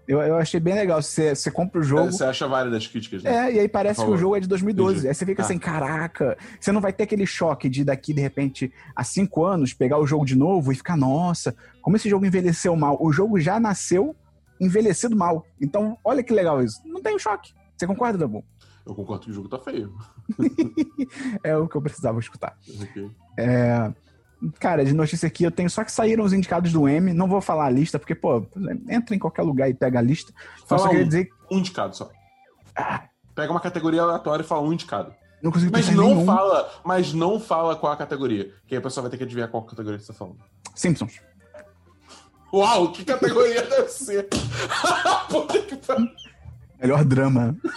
Eu, 0.07 0.19
eu 0.21 0.37
achei 0.37 0.59
bem 0.59 0.73
legal. 0.73 1.01
Você, 1.01 1.35
você 1.35 1.51
compra 1.51 1.81
o 1.81 1.83
jogo. 1.83 2.11
Você 2.11 2.23
acha 2.23 2.47
válidas 2.47 2.77
as 2.83 2.87
críticas, 2.87 3.21
né? 3.23 3.49
É, 3.49 3.55
e 3.55 3.59
aí 3.59 3.67
parece 3.67 4.03
que 4.03 4.09
o 4.09 4.15
jogo 4.17 4.37
é 4.37 4.39
de 4.39 4.47
2012. 4.47 4.93
Entendi. 4.93 5.07
Aí 5.09 5.13
você 5.13 5.25
fica 5.25 5.41
Ah. 5.41 5.45
assim, 5.45 5.59
caraca, 5.59 6.37
você 6.59 6.71
não 6.71 6.79
vai 6.79 6.93
ter 6.93 7.03
aquele 7.03 7.25
choque 7.25 7.67
de 7.67 7.83
daqui, 7.83 8.13
de 8.13 8.21
repente, 8.21 8.71
a 8.95 9.03
cinco 9.03 9.43
anos, 9.43 9.73
pegar 9.73 9.97
o 9.99 10.07
jogo 10.07 10.25
de 10.25 10.35
novo 10.37 10.71
e 10.71 10.75
ficar, 10.75 10.95
nossa, 10.95 11.53
como 11.81 11.95
esse 11.97 12.09
jogo 12.09 12.25
envelheceu 12.25 12.75
mal. 12.75 12.97
O 13.01 13.11
jogo 13.11 13.37
já 13.39 13.59
nasceu 13.59 14.15
envelhecido 14.61 15.15
mal. 15.15 15.45
Então, 15.61 15.97
olha 16.03 16.23
que 16.23 16.33
legal 16.33 16.63
isso. 16.63 16.81
Não 16.85 17.01
tem 17.01 17.13
o 17.15 17.19
choque. 17.19 17.53
Você 17.75 17.85
concorda, 17.85 18.17
Dabu? 18.17 18.43
Eu 18.85 18.95
concordo 18.95 19.25
que 19.25 19.31
o 19.31 19.33
jogo 19.33 19.49
tá 19.49 19.59
feio. 19.59 19.93
É 21.43 21.55
o 21.57 21.67
que 21.67 21.75
eu 21.75 21.81
precisava 21.81 22.19
escutar. 22.19 22.57
Ok. 22.81 23.09
É, 23.37 23.91
Cara, 24.59 24.85
de 24.85 24.93
notícia 24.93 25.25
aqui, 25.27 25.43
eu 25.43 25.51
tenho 25.51 25.69
só 25.69 25.83
que 25.83 25.91
saíram 25.91 26.23
os 26.23 26.31
indicados 26.33 26.71
do 26.71 26.87
M. 26.87 27.11
Não 27.13 27.27
vou 27.27 27.41
falar 27.41 27.65
a 27.65 27.69
lista, 27.69 27.97
porque, 27.97 28.13
pô, 28.13 28.45
entra 28.87 29.15
em 29.15 29.19
qualquer 29.19 29.41
lugar 29.41 29.69
e 29.69 29.73
pega 29.73 29.99
a 29.99 30.01
lista. 30.01 30.31
Só, 30.59 30.65
Fala 30.67 30.81
só 30.81 30.89
queria 30.89 31.05
um. 31.05 31.07
dizer. 31.07 31.29
Um 31.51 31.57
indicado 31.57 31.95
só. 31.95 32.09
Ah, 32.75 33.03
Pega 33.33 33.51
uma 33.51 33.59
categoria 33.59 34.01
aleatória 34.01 34.43
e 34.43 34.45
fala 34.47 34.61
um 34.67 34.73
indicado. 34.73 35.13
não 35.43 35.51
consigo 35.51 35.71
Mas 35.71 35.89
não 35.89 36.09
nenhum. 36.09 36.25
fala, 36.25 36.71
mas 36.83 37.13
não 37.13 37.39
fala 37.39 37.75
qual 37.75 37.91
a 37.93 37.97
categoria. 37.97 38.51
Que 38.67 38.75
aí 38.75 38.79
a 38.79 38.81
pessoa 38.81 39.03
vai 39.03 39.11
ter 39.11 39.17
que 39.17 39.23
adivinhar 39.23 39.49
qual 39.49 39.63
categoria 39.63 39.99
você 39.99 40.07
tá 40.07 40.13
falando. 40.13 40.37
Simpsons. 40.75 41.19
Uau, 42.53 42.91
que 42.91 43.03
categoria 43.05 43.61
deve 43.69 43.89
ser? 43.89 44.27
Puta 45.29 45.59
que 45.63 45.75
pariu. 45.77 46.07
Melhor 46.79 47.03
drama. 47.05 47.55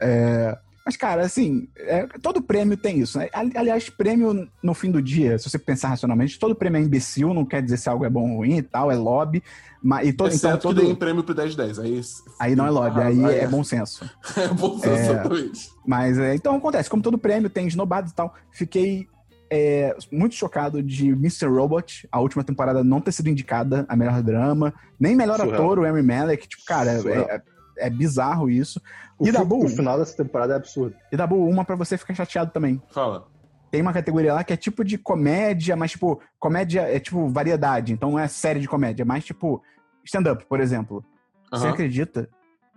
É, 0.00 0.56
Mas, 0.88 0.96
cara, 0.96 1.20
assim, 1.20 1.68
é, 1.76 2.06
todo 2.22 2.40
prêmio 2.40 2.74
tem 2.74 2.98
isso, 3.00 3.18
né? 3.18 3.28
Ali- 3.34 3.52
Aliás, 3.54 3.90
prêmio, 3.90 4.48
no 4.62 4.72
fim 4.72 4.90
do 4.90 5.02
dia, 5.02 5.38
se 5.38 5.50
você 5.50 5.58
pensar 5.58 5.88
racionalmente, 5.88 6.38
todo 6.38 6.54
prêmio 6.54 6.80
é 6.80 6.82
imbecil, 6.82 7.34
não 7.34 7.44
quer 7.44 7.60
dizer 7.62 7.76
se 7.76 7.90
algo 7.90 8.06
é 8.06 8.08
bom 8.08 8.30
ou 8.30 8.36
ruim 8.38 8.56
e 8.56 8.62
tal, 8.62 8.90
é 8.90 8.96
lobby. 8.96 9.42
Mas, 9.82 10.08
e 10.08 10.14
todo, 10.14 10.28
então, 10.32 10.48
Exceto 10.52 10.62
todo, 10.62 10.76
que 10.80 10.86
deem 10.86 10.94
prêmio 10.94 11.22
pro 11.22 11.34
1010. 11.34 11.78
Aí, 11.78 12.00
aí 12.40 12.56
não 12.56 12.64
é 12.64 12.70
lobby, 12.70 13.02
Ah, 13.02 13.06
aí 13.08 13.22
aí 13.22 13.34
é 13.40 13.46
bom 13.46 13.62
senso. 13.62 14.08
É 14.34 14.48
bom 14.48 14.78
senso, 14.78 14.94
exatamente. 15.12 15.68
Mas, 15.86 16.16
é, 16.18 16.34
então 16.34 16.56
acontece, 16.56 16.88
como 16.88 17.02
todo 17.02 17.18
prêmio 17.18 17.50
tem 17.50 17.66
esnobados 17.66 18.10
e 18.10 18.14
tal, 18.14 18.34
fiquei 18.50 19.06
é, 19.50 19.94
muito 20.10 20.34
chocado 20.36 20.82
de 20.82 21.08
Mr. 21.10 21.48
Robot, 21.48 22.08
a 22.10 22.18
última 22.18 22.42
temporada 22.42 22.82
não 22.82 23.02
ter 23.02 23.12
sido 23.12 23.28
indicada 23.28 23.84
a 23.90 23.94
melhor 23.94 24.22
drama, 24.22 24.72
nem 24.98 25.14
melhor 25.14 25.36
Surreal. 25.36 25.54
ator, 25.54 25.80
o 25.80 25.86
Henry 25.86 26.02
Malek, 26.02 26.48
tipo, 26.48 26.64
cara, 26.64 26.98
Surreal. 26.98 27.26
é, 27.28 27.42
é 27.78 27.88
bizarro 27.90 28.50
isso. 28.50 28.80
O, 29.18 29.26
E 29.26 29.30
o 29.30 29.68
final 29.68 29.98
dessa 29.98 30.16
temporada 30.16 30.52
é 30.54 30.56
absurdo. 30.56 30.94
E 31.10 31.16
Dabu, 31.16 31.44
uma 31.48 31.64
pra 31.64 31.76
você 31.76 31.96
ficar 31.98 32.14
chateado 32.14 32.50
também. 32.52 32.80
Fala. 32.90 33.26
Tem 33.70 33.82
uma 33.82 33.92
categoria 33.92 34.32
lá 34.32 34.42
que 34.44 34.52
é 34.52 34.56
tipo 34.56 34.82
de 34.84 34.96
comédia, 34.96 35.76
mas 35.76 35.90
tipo, 35.90 36.20
comédia 36.38 36.80
é 36.82 36.98
tipo 36.98 37.28
variedade, 37.28 37.92
então 37.92 38.12
não 38.12 38.18
é 38.18 38.26
série 38.28 38.60
de 38.60 38.68
comédia, 38.68 39.02
é 39.02 39.04
mais 39.04 39.24
tipo 39.24 39.62
stand-up, 40.04 40.44
por 40.46 40.58
exemplo. 40.60 41.04
Você 41.50 41.64
Aham. 41.64 41.72
acredita 41.74 42.28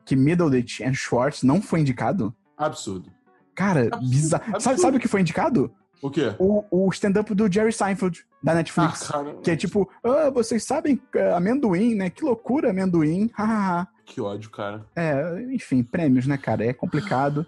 que 0.04 0.16
Middleditch 0.16 0.82
and 0.82 0.94
Schwartz 0.94 1.44
não 1.44 1.62
foi 1.62 1.80
indicado? 1.82 2.36
Absurdo. 2.58 3.10
Cara, 3.56 3.86
Absurdo, 3.88 4.10
bizarro. 4.10 4.44
Sabe, 4.44 4.56
absurdo. 4.56 4.82
sabe 4.82 4.98
o 4.98 5.00
que 5.00 5.08
foi 5.08 5.22
indicado? 5.22 5.72
O 6.02 6.10
quê? 6.10 6.34
O, 6.40 6.64
o 6.72 6.90
stand-up 6.90 7.34
do 7.36 7.50
Jerry 7.52 7.72
Seinfeld, 7.72 8.26
da 8.44 8.54
Ah, 8.54 8.56
Netflix. 8.56 9.08
cara. 9.08 9.36
que 9.44 9.52
é 9.52 9.56
tipo, 9.56 9.88
ah, 10.04 10.30
vocês 10.32 10.64
sabem 10.64 11.00
é, 11.16 11.32
amendoim, 11.34 11.94
né? 11.96 12.10
Que 12.10 12.26
loucura, 12.26 12.72
amendoim. 12.72 13.30
hahaha. 13.38 13.88
Que 14.06 14.20
ódio, 14.22 14.50
cara. 14.50 14.86
é, 14.96 15.42
enfim, 15.54 15.84
prêmios, 15.84 16.28
né, 16.28 16.38
cara? 16.38 16.66
É 16.66 16.74
complicado. 16.74 17.46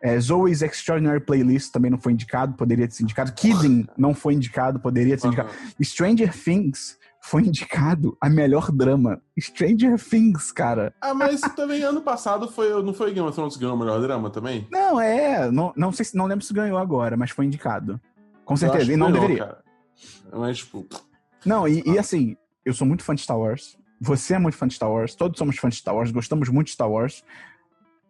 É, 0.00 0.18
Zoe's 0.20 0.62
Extraordinary 0.62 1.20
Playlist 1.20 1.72
também 1.72 1.90
não 1.90 1.98
foi 1.98 2.12
indicado, 2.12 2.54
poderia 2.54 2.86
ter 2.86 2.94
sido 2.94 3.04
indicado. 3.04 3.32
Kidding 3.32 3.86
não 3.96 4.14
foi 4.14 4.34
indicado, 4.34 4.78
poderia 4.78 5.16
ter 5.16 5.22
sido 5.22 5.32
indicado. 5.32 5.50
Aham. 5.50 5.84
Stranger 5.84 6.32
Things 6.32 6.96
foi 7.20 7.42
indicado 7.42 8.16
a 8.20 8.30
melhor 8.30 8.70
drama. 8.70 9.20
Stranger 9.38 9.98
Things, 9.98 10.52
cara. 10.52 10.94
Ah, 11.00 11.12
mas 11.12 11.40
também 11.56 11.82
ano 11.82 12.00
passado 12.00 12.48
foi, 12.48 12.70
não 12.82 12.94
foi 12.94 13.12
Game 13.12 13.26
of 13.26 13.34
Thrones 13.34 13.54
que 13.54 13.60
ganhou 13.60 13.74
o 13.74 13.78
melhor 13.78 14.00
drama 14.00 14.30
também? 14.30 14.68
Não, 14.70 15.00
é. 15.00 15.50
Não, 15.50 15.72
não 15.76 15.90
sei 15.90 16.04
se 16.04 16.16
não 16.16 16.26
lembro 16.26 16.44
se 16.44 16.54
ganhou 16.54 16.78
agora, 16.78 17.16
mas 17.16 17.30
foi 17.30 17.44
indicado. 17.46 18.00
Com 18.44 18.56
certeza. 18.56 18.92
E 18.92 18.96
não 18.96 19.10
ganhou, 19.10 19.22
deveria. 19.22 19.44
Cara. 19.46 19.64
Mas, 20.32 20.58
tipo, 20.58 20.86
Não, 21.44 21.66
e, 21.66 21.82
e 21.84 21.98
assim, 21.98 22.36
eu 22.64 22.72
sou 22.72 22.86
muito 22.86 23.02
fã 23.02 23.14
de 23.14 23.22
Star 23.22 23.38
Wars. 23.38 23.76
Você 24.00 24.34
é 24.34 24.38
muito 24.38 24.56
fã 24.56 24.66
de 24.66 24.74
Star 24.74 24.90
Wars. 24.90 25.14
Todos 25.14 25.38
somos 25.38 25.56
fãs 25.56 25.74
de 25.74 25.80
Star 25.80 25.94
Wars. 25.94 26.10
Gostamos 26.10 26.48
muito 26.48 26.66
de 26.66 26.72
Star 26.72 26.90
Wars. 26.90 27.24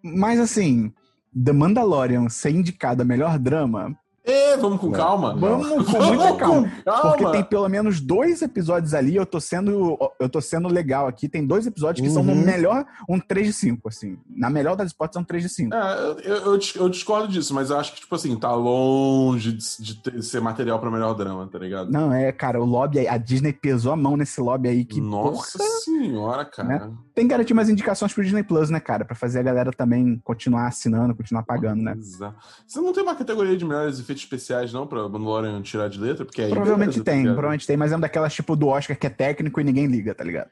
Mas 0.03 0.39
assim, 0.39 0.93
The 1.33 1.53
Mandalorian 1.53 2.29
ser 2.29 2.51
indicado 2.51 3.03
a 3.03 3.05
melhor 3.05 3.39
drama, 3.39 3.99
é, 4.31 4.57
vamos 4.57 4.81
com 4.81 4.91
calma. 4.93 5.35
vamos 5.35 5.69
com 5.69 6.03
muita 6.03 6.35
calma. 6.37 6.71
calma. 6.85 7.03
Porque 7.17 7.31
tem 7.33 7.43
pelo 7.45 7.69
menos 7.69 8.01
dois 8.01 8.43
episódios 8.43 8.95
ali, 8.95 9.17
eu 9.17 9.25
tô 9.27 9.41
sendo, 9.41 9.99
eu 10.21 10.29
tô 10.29 10.41
sendo 10.41 10.69
legal 10.69 11.07
aqui. 11.07 11.29
Tem 11.29 11.47
dois 11.47 11.67
episódios 11.67 12.07
que 12.07 12.13
são 12.13 12.23
no 12.23 12.33
Uhum. 12.33 12.45
melhor, 12.45 12.85
um 13.09 13.19
3 13.19 13.47
de 13.49 13.53
5, 13.53 13.89
assim. 13.89 14.19
Na 14.29 14.51
melhor 14.51 14.77
das 14.77 14.93
hipóteses, 14.93 15.17
é 15.17 15.21
um 15.21 15.25
3 15.25 15.43
de 15.43 15.49
5. 15.49 15.75
É, 15.75 15.99
eu, 16.01 16.19
eu- 16.21 16.37
eu 16.53 16.59
dis- 16.59 16.75
eu 16.75 16.89
discordo 16.89 17.29
disso, 17.29 17.55
mas 17.55 17.71
eu 17.71 17.79
acho 17.79 17.95
que, 17.95 18.01
tipo 18.01 18.15
assim, 18.15 18.37
tá 18.37 18.55
longe 18.55 19.53
de, 19.53 19.83
de 19.83 19.95
ter- 20.03 20.23
ser 20.23 20.41
material 20.41 20.79
pra 20.79 20.91
melhor 20.91 21.15
drama, 21.15 21.47
tá 21.51 21.59
ligado? 21.59 21.91
Não, 21.91 22.13
é, 22.13 22.31
cara, 22.33 22.61
o 22.61 22.65
lobby, 22.65 22.99
aí- 23.01 23.09
a 23.09 23.17
Disney 23.17 23.53
pesou 23.53 23.93
a 23.93 23.97
mão 23.97 24.17
nesse 24.17 24.41
lobby 24.41 24.69
aí 24.69 24.85
que, 24.85 25.01
Nossa 25.01 25.59
porra, 25.59 25.71
senhora, 25.81 26.45
cara. 26.45 26.91
Tem 27.19 27.27
que 27.27 27.31
garantir 27.33 27.53
umas 27.53 27.69
indicações 27.69 28.13
pro 28.13 28.23
Disney 28.23 28.45
Plus, 28.45 28.71
né, 28.71 28.79
cara? 28.79 29.05
Pra 29.05 29.17
fazer 29.17 29.41
a 29.41 29.43
galera 29.43 29.73
também 29.73 30.21
continuar 30.23 30.69
assinando, 30.69 31.17
continuar 31.17 31.43
pagando, 31.43 31.83
né? 31.83 31.97
Exato. 31.99 32.37
Você 32.65 32.81
não 32.81 32.93
tem 32.93 33.03
uma 33.03 33.17
categoria 33.17 33.57
de 33.57 33.65
melhores 33.65 33.99
efeitos 33.99 34.23
especiais, 34.23 34.73
não, 34.73 34.87
pra 34.87 35.09
Mandalorian 35.09 35.61
tirar 35.61 35.89
de 35.89 35.99
letra? 35.99 36.25
Porque 36.25 36.43
aí 36.43 36.51
Provavelmente 36.51 36.91
beleza, 36.91 37.05
tem, 37.05 37.19
ligado? 37.19 37.35
provavelmente 37.35 37.67
tem, 37.67 37.77
mas 37.77 37.91
é 37.91 37.97
uma 37.97 38.03
daquelas 38.03 38.33
tipo 38.33 38.55
do 38.55 38.69
Oscar 38.69 38.97
que 38.97 39.07
é 39.07 39.11
técnico 39.11 39.61
e 39.61 39.65
ninguém 39.65 39.87
liga, 39.87 40.15
tá 40.15 40.23
ligado? 40.23 40.49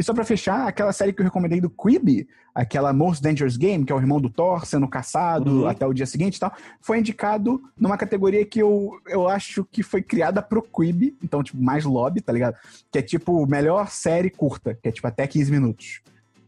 E 0.00 0.02
só 0.02 0.14
pra 0.14 0.24
fechar, 0.24 0.66
aquela 0.66 0.94
série 0.94 1.12
que 1.12 1.20
eu 1.20 1.24
recomendei 1.26 1.60
do 1.60 1.68
Quibi, 1.68 2.26
aquela 2.54 2.90
Most 2.90 3.22
Dangerous 3.22 3.58
Game, 3.58 3.84
que 3.84 3.92
é 3.92 3.94
o 3.94 3.98
irmão 3.98 4.18
do 4.18 4.30
Thor 4.30 4.64
sendo 4.64 4.88
caçado 4.88 5.60
Uhum. 5.60 5.66
até 5.68 5.86
o 5.86 5.92
dia 5.92 6.06
seguinte 6.06 6.36
e 6.36 6.40
tal, 6.40 6.54
foi 6.80 6.98
indicado 7.00 7.62
numa 7.78 7.98
categoria 7.98 8.42
que 8.46 8.60
eu, 8.60 8.98
eu 9.06 9.28
acho 9.28 9.62
que 9.70 9.82
foi 9.82 10.00
criada 10.00 10.40
pro 10.40 10.62
Quibi, 10.62 11.14
então, 11.22 11.42
tipo, 11.42 11.62
mais 11.62 11.84
lobby, 11.84 12.22
tá 12.22 12.32
ligado? 12.32 12.56
Que 12.90 13.00
é 13.00 13.02
tipo 13.02 13.46
melhor 13.46 13.90
série 13.90 14.30
curta, 14.30 14.72
que 14.72 14.88
é 14.88 14.90
tipo 14.90 15.06
até 15.06 15.26
15 15.26 15.50
minutos. 15.50 16.00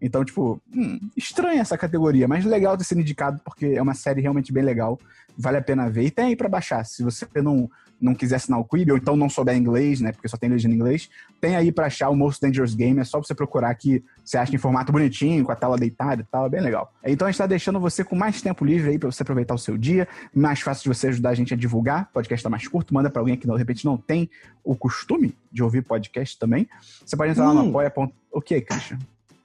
Então, 0.03 0.25
tipo, 0.25 0.61
hum, 0.75 0.99
estranha 1.17 1.61
essa 1.61 1.79
categoria, 1.79 2.27
mas 2.27 2.45
legal 2.45 2.77
ter 2.77 2.83
sido 2.85 3.01
indicado, 3.01 3.41
porque 3.45 3.67
é 3.67 3.81
uma 3.81 3.95
série 3.95 4.21
realmente 4.21 4.53
bem 4.53 4.65
legal. 4.65 4.99
Vale 5.39 5.57
a 5.57 5.63
pena 5.63 5.89
ver. 5.89 6.03
E 6.03 6.11
tem 6.11 6.27
aí 6.27 6.37
pra 6.37 6.49
baixar. 6.49 6.85
Se 6.85 7.03
você 7.03 7.27
não, 7.41 7.71
não 7.99 8.15
quiser 8.15 8.37
assinar 8.37 8.61
o 8.61 8.65
Quibi, 8.65 8.91
ou 8.91 8.99
então 8.99 9.17
não 9.17 9.31
souber 9.31 9.57
inglês, 9.57 9.99
né? 10.01 10.13
Porque 10.13 10.29
só 10.29 10.37
tem 10.37 10.51
legenda 10.51 10.75
em 10.75 10.77
inglês, 10.77 11.09
tem 11.41 11.57
aí 11.57 11.73
pra 11.73 11.87
achar 11.87 12.11
o 12.11 12.17
Most 12.17 12.39
Dangerous 12.43 12.75
Game. 12.75 13.01
É 13.01 13.05
só 13.05 13.19
você 13.19 13.35
procurar 13.35 13.75
que 13.77 14.05
você 14.23 14.37
acha 14.37 14.55
em 14.55 14.59
formato 14.59 14.93
bonitinho, 14.93 15.43
com 15.45 15.53
a 15.53 15.57
tela 15.57 15.79
deitada 15.79 16.21
e 16.21 16.25
tal. 16.25 16.47
É 16.47 16.49
bem 16.51 16.61
legal. 16.61 16.93
Então 17.05 17.27
a 17.27 17.31
gente 17.31 17.39
tá 17.39 17.47
deixando 17.47 17.81
você 17.81 18.05
com 18.05 18.15
mais 18.15 18.43
tempo 18.43 18.63
livre 18.65 18.91
aí 18.91 18.99
pra 18.99 19.11
você 19.11 19.23
aproveitar 19.23 19.55
o 19.55 19.59
seu 19.59 19.79
dia. 19.79 20.07
Mais 20.35 20.61
fácil 20.61 20.83
de 20.83 20.99
você 20.99 21.09
ajudar 21.09 21.31
a 21.31 21.35
gente 21.35 21.55
a 21.55 21.57
divulgar. 21.57 22.09
O 22.11 22.15
podcast 22.15 22.43
tá 22.43 22.51
mais 22.51 22.69
curto. 22.69 22.93
Manda 22.93 23.09
pra 23.09 23.23
alguém 23.23 23.37
que, 23.37 23.47
de 23.47 23.57
repente, 23.57 23.87
não 23.87 23.97
tem 23.97 24.29
o 24.63 24.77
costume 24.77 25.35
de 25.51 25.63
ouvir 25.63 25.83
podcast 25.83 26.39
também. 26.39 26.69
Você 27.07 27.17
pode 27.17 27.31
entrar 27.33 27.47
lá 27.47 27.55
no 27.55 27.63
Hum. 27.63 27.69
apoia. 27.69 27.93
O 28.31 28.41
que, 28.43 28.61
Christian? 28.61 28.99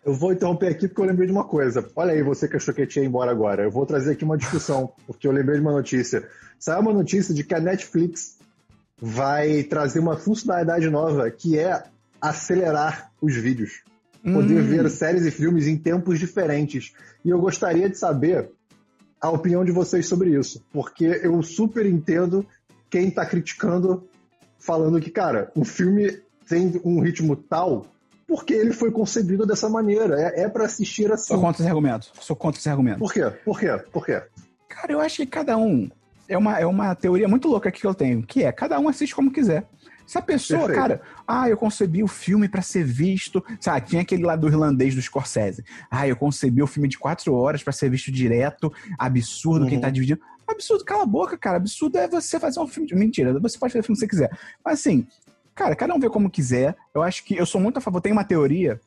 Eu 0.08 0.14
vou 0.14 0.32
interromper 0.32 0.68
aqui 0.68 0.88
porque 0.88 1.02
eu 1.02 1.06
lembrei 1.06 1.28
de 1.28 1.34
uma 1.34 1.44
coisa. 1.44 1.86
Olha 1.94 2.14
aí, 2.14 2.24
você 2.24 2.48
que 2.48 2.56
achou 2.56 2.74
que 2.74 2.82
ia 2.82 3.06
embora 3.06 3.30
agora. 3.30 3.64
Eu 3.64 3.70
vou 3.70 3.86
trazer 3.86 4.14
aqui 4.14 4.24
uma 4.24 4.38
discussão, 4.38 4.94
porque 5.06 5.28
eu 5.28 5.34
lembrei 5.34 5.56
de 5.58 5.62
uma 5.62 5.74
notícia. 5.74 6.26
Saiu 6.58 6.80
uma 6.80 6.94
notícia 6.94 7.34
de 7.34 7.44
que 7.44 7.54
a 7.54 7.60
Netflix 7.60 8.38
vai 9.02 9.64
trazer 9.64 10.00
uma 10.00 10.16
funcionalidade 10.16 10.90
nova, 10.90 11.30
que 11.30 11.60
é 11.60 11.84
acelerar 12.22 13.12
os 13.22 13.36
vídeos. 13.36 13.84
Poder 14.24 14.62
Hum. 14.62 14.64
ver 14.64 14.90
séries 14.90 15.26
e 15.26 15.32
filmes 15.32 15.68
em 15.68 15.78
tempos 15.78 16.18
diferentes. 16.20 16.94
E 17.26 17.30
eu 17.30 17.40
gostaria 17.42 17.90
de 17.90 17.98
saber 17.98 18.50
a 19.20 19.30
opinião 19.30 19.66
de 19.66 19.74
vocês 19.74 20.08
sobre 20.08 20.40
isso. 20.40 20.64
Porque 20.72 21.20
eu 21.22 21.44
super 21.44 21.86
entendo 21.86 22.46
quem 22.90 23.12
tá 23.12 23.26
criticando, 23.26 24.08
falando 24.58 25.02
que, 25.02 25.12
cara, 25.12 25.52
o 25.54 25.66
filme 25.66 26.18
tem 26.48 26.80
um 26.86 27.02
ritmo 27.02 27.36
tal 27.36 27.86
porque 28.28 28.54
ele 28.54 28.74
foi 28.74 28.92
concebido 28.92 29.46
dessa 29.46 29.70
maneira. 29.70 30.20
É, 30.22 30.42
é 30.44 30.50
para 30.50 30.66
assistir 30.66 31.12
assim. 31.12 31.28
Sou 31.28 31.40
contra 31.42 31.62
esse 31.62 31.70
argumento. 31.70 32.12
Sou 32.20 32.36
contra 32.36 32.60
esse 32.60 32.70
argumento. 32.70 33.00
Por 33.00 33.14
quê? 33.14 33.24
Por 33.46 33.60
quê? 33.60 33.68
Por 33.92 34.06
quê? 34.06 34.22
Cara, 34.68 34.92
eu 34.92 35.00
acho 35.00 35.18
que 35.18 35.26
cada 35.26 35.58
um. 35.58 35.90
É 36.30 36.38
uma, 36.38 36.60
é 36.60 36.66
uma 36.66 36.94
teoria 36.94 37.28
muito 37.28 37.48
louca 37.48 37.70
aqui 37.70 37.80
que 37.80 37.88
eu 37.88 37.94
tenho, 37.96 38.22
que 38.22 38.44
é 38.44 38.52
cada 38.52 38.78
um 38.80 38.90
assiste 38.90 39.16
como 39.16 39.32
quiser. 39.32 39.66
Se 40.06 40.18
a 40.18 40.22
pessoa, 40.22 40.60
Perfeito. 40.68 40.80
cara, 40.82 41.02
ah, 41.28 41.50
eu 41.50 41.58
concebi 41.58 42.02
o 42.04 42.08
filme 42.08 42.48
pra 42.50 42.62
ser 42.62 42.84
visto. 42.84 43.44
Sabe, 43.62 43.88
tinha 43.88 44.02
aquele 44.02 44.24
lá 44.24 44.36
do 44.36 44.48
irlandês 44.48 44.94
do 44.94 45.02
Scorsese. 45.02 45.64
Ah, 45.90 46.08
eu 46.08 46.16
concebi 46.18 46.62
o 46.62 46.68
filme 46.68 46.88
de 46.90 46.98
quatro 46.98 47.34
horas 47.34 47.64
pra 47.64 47.72
ser 47.74 47.90
visto 47.90 48.12
direto. 48.12 48.72
Absurdo 48.98 49.66
quem 49.68 49.76
Uhum. 49.76 49.82
tá 49.82 49.90
dividindo. 49.90 50.20
Absurdo, 50.48 50.84
cala 50.86 51.04
a 51.04 51.06
boca, 51.06 51.38
cara. 51.38 51.58
Absurdo 51.58 51.98
é 51.98 52.08
você 52.08 52.40
fazer 52.40 52.60
um 52.60 52.68
filme. 52.68 52.88
de- 52.88 52.96
Mentira, 52.96 53.38
você 53.40 53.58
pode 53.58 53.74
fazer 53.74 53.82
o 53.82 53.84
filme 53.84 53.96
que 54.00 54.06
você 54.06 54.08
quiser. 54.08 54.30
Mas 54.64 54.80
assim, 54.80 55.06
cara, 55.58 55.76
cada 55.76 55.94
um 55.94 56.00
vê 56.00 56.10
como 56.10 56.30
quiser. 56.30 56.76
Eu 56.94 57.02
acho 57.02 57.24
que 57.26 57.36
eu 57.36 57.46
sou 57.46 57.60
muito 57.60 57.78
a 57.78 57.82
favor. 57.82 58.00
Tem 58.00 58.12
uma 58.12 58.24
teoria 58.24 58.80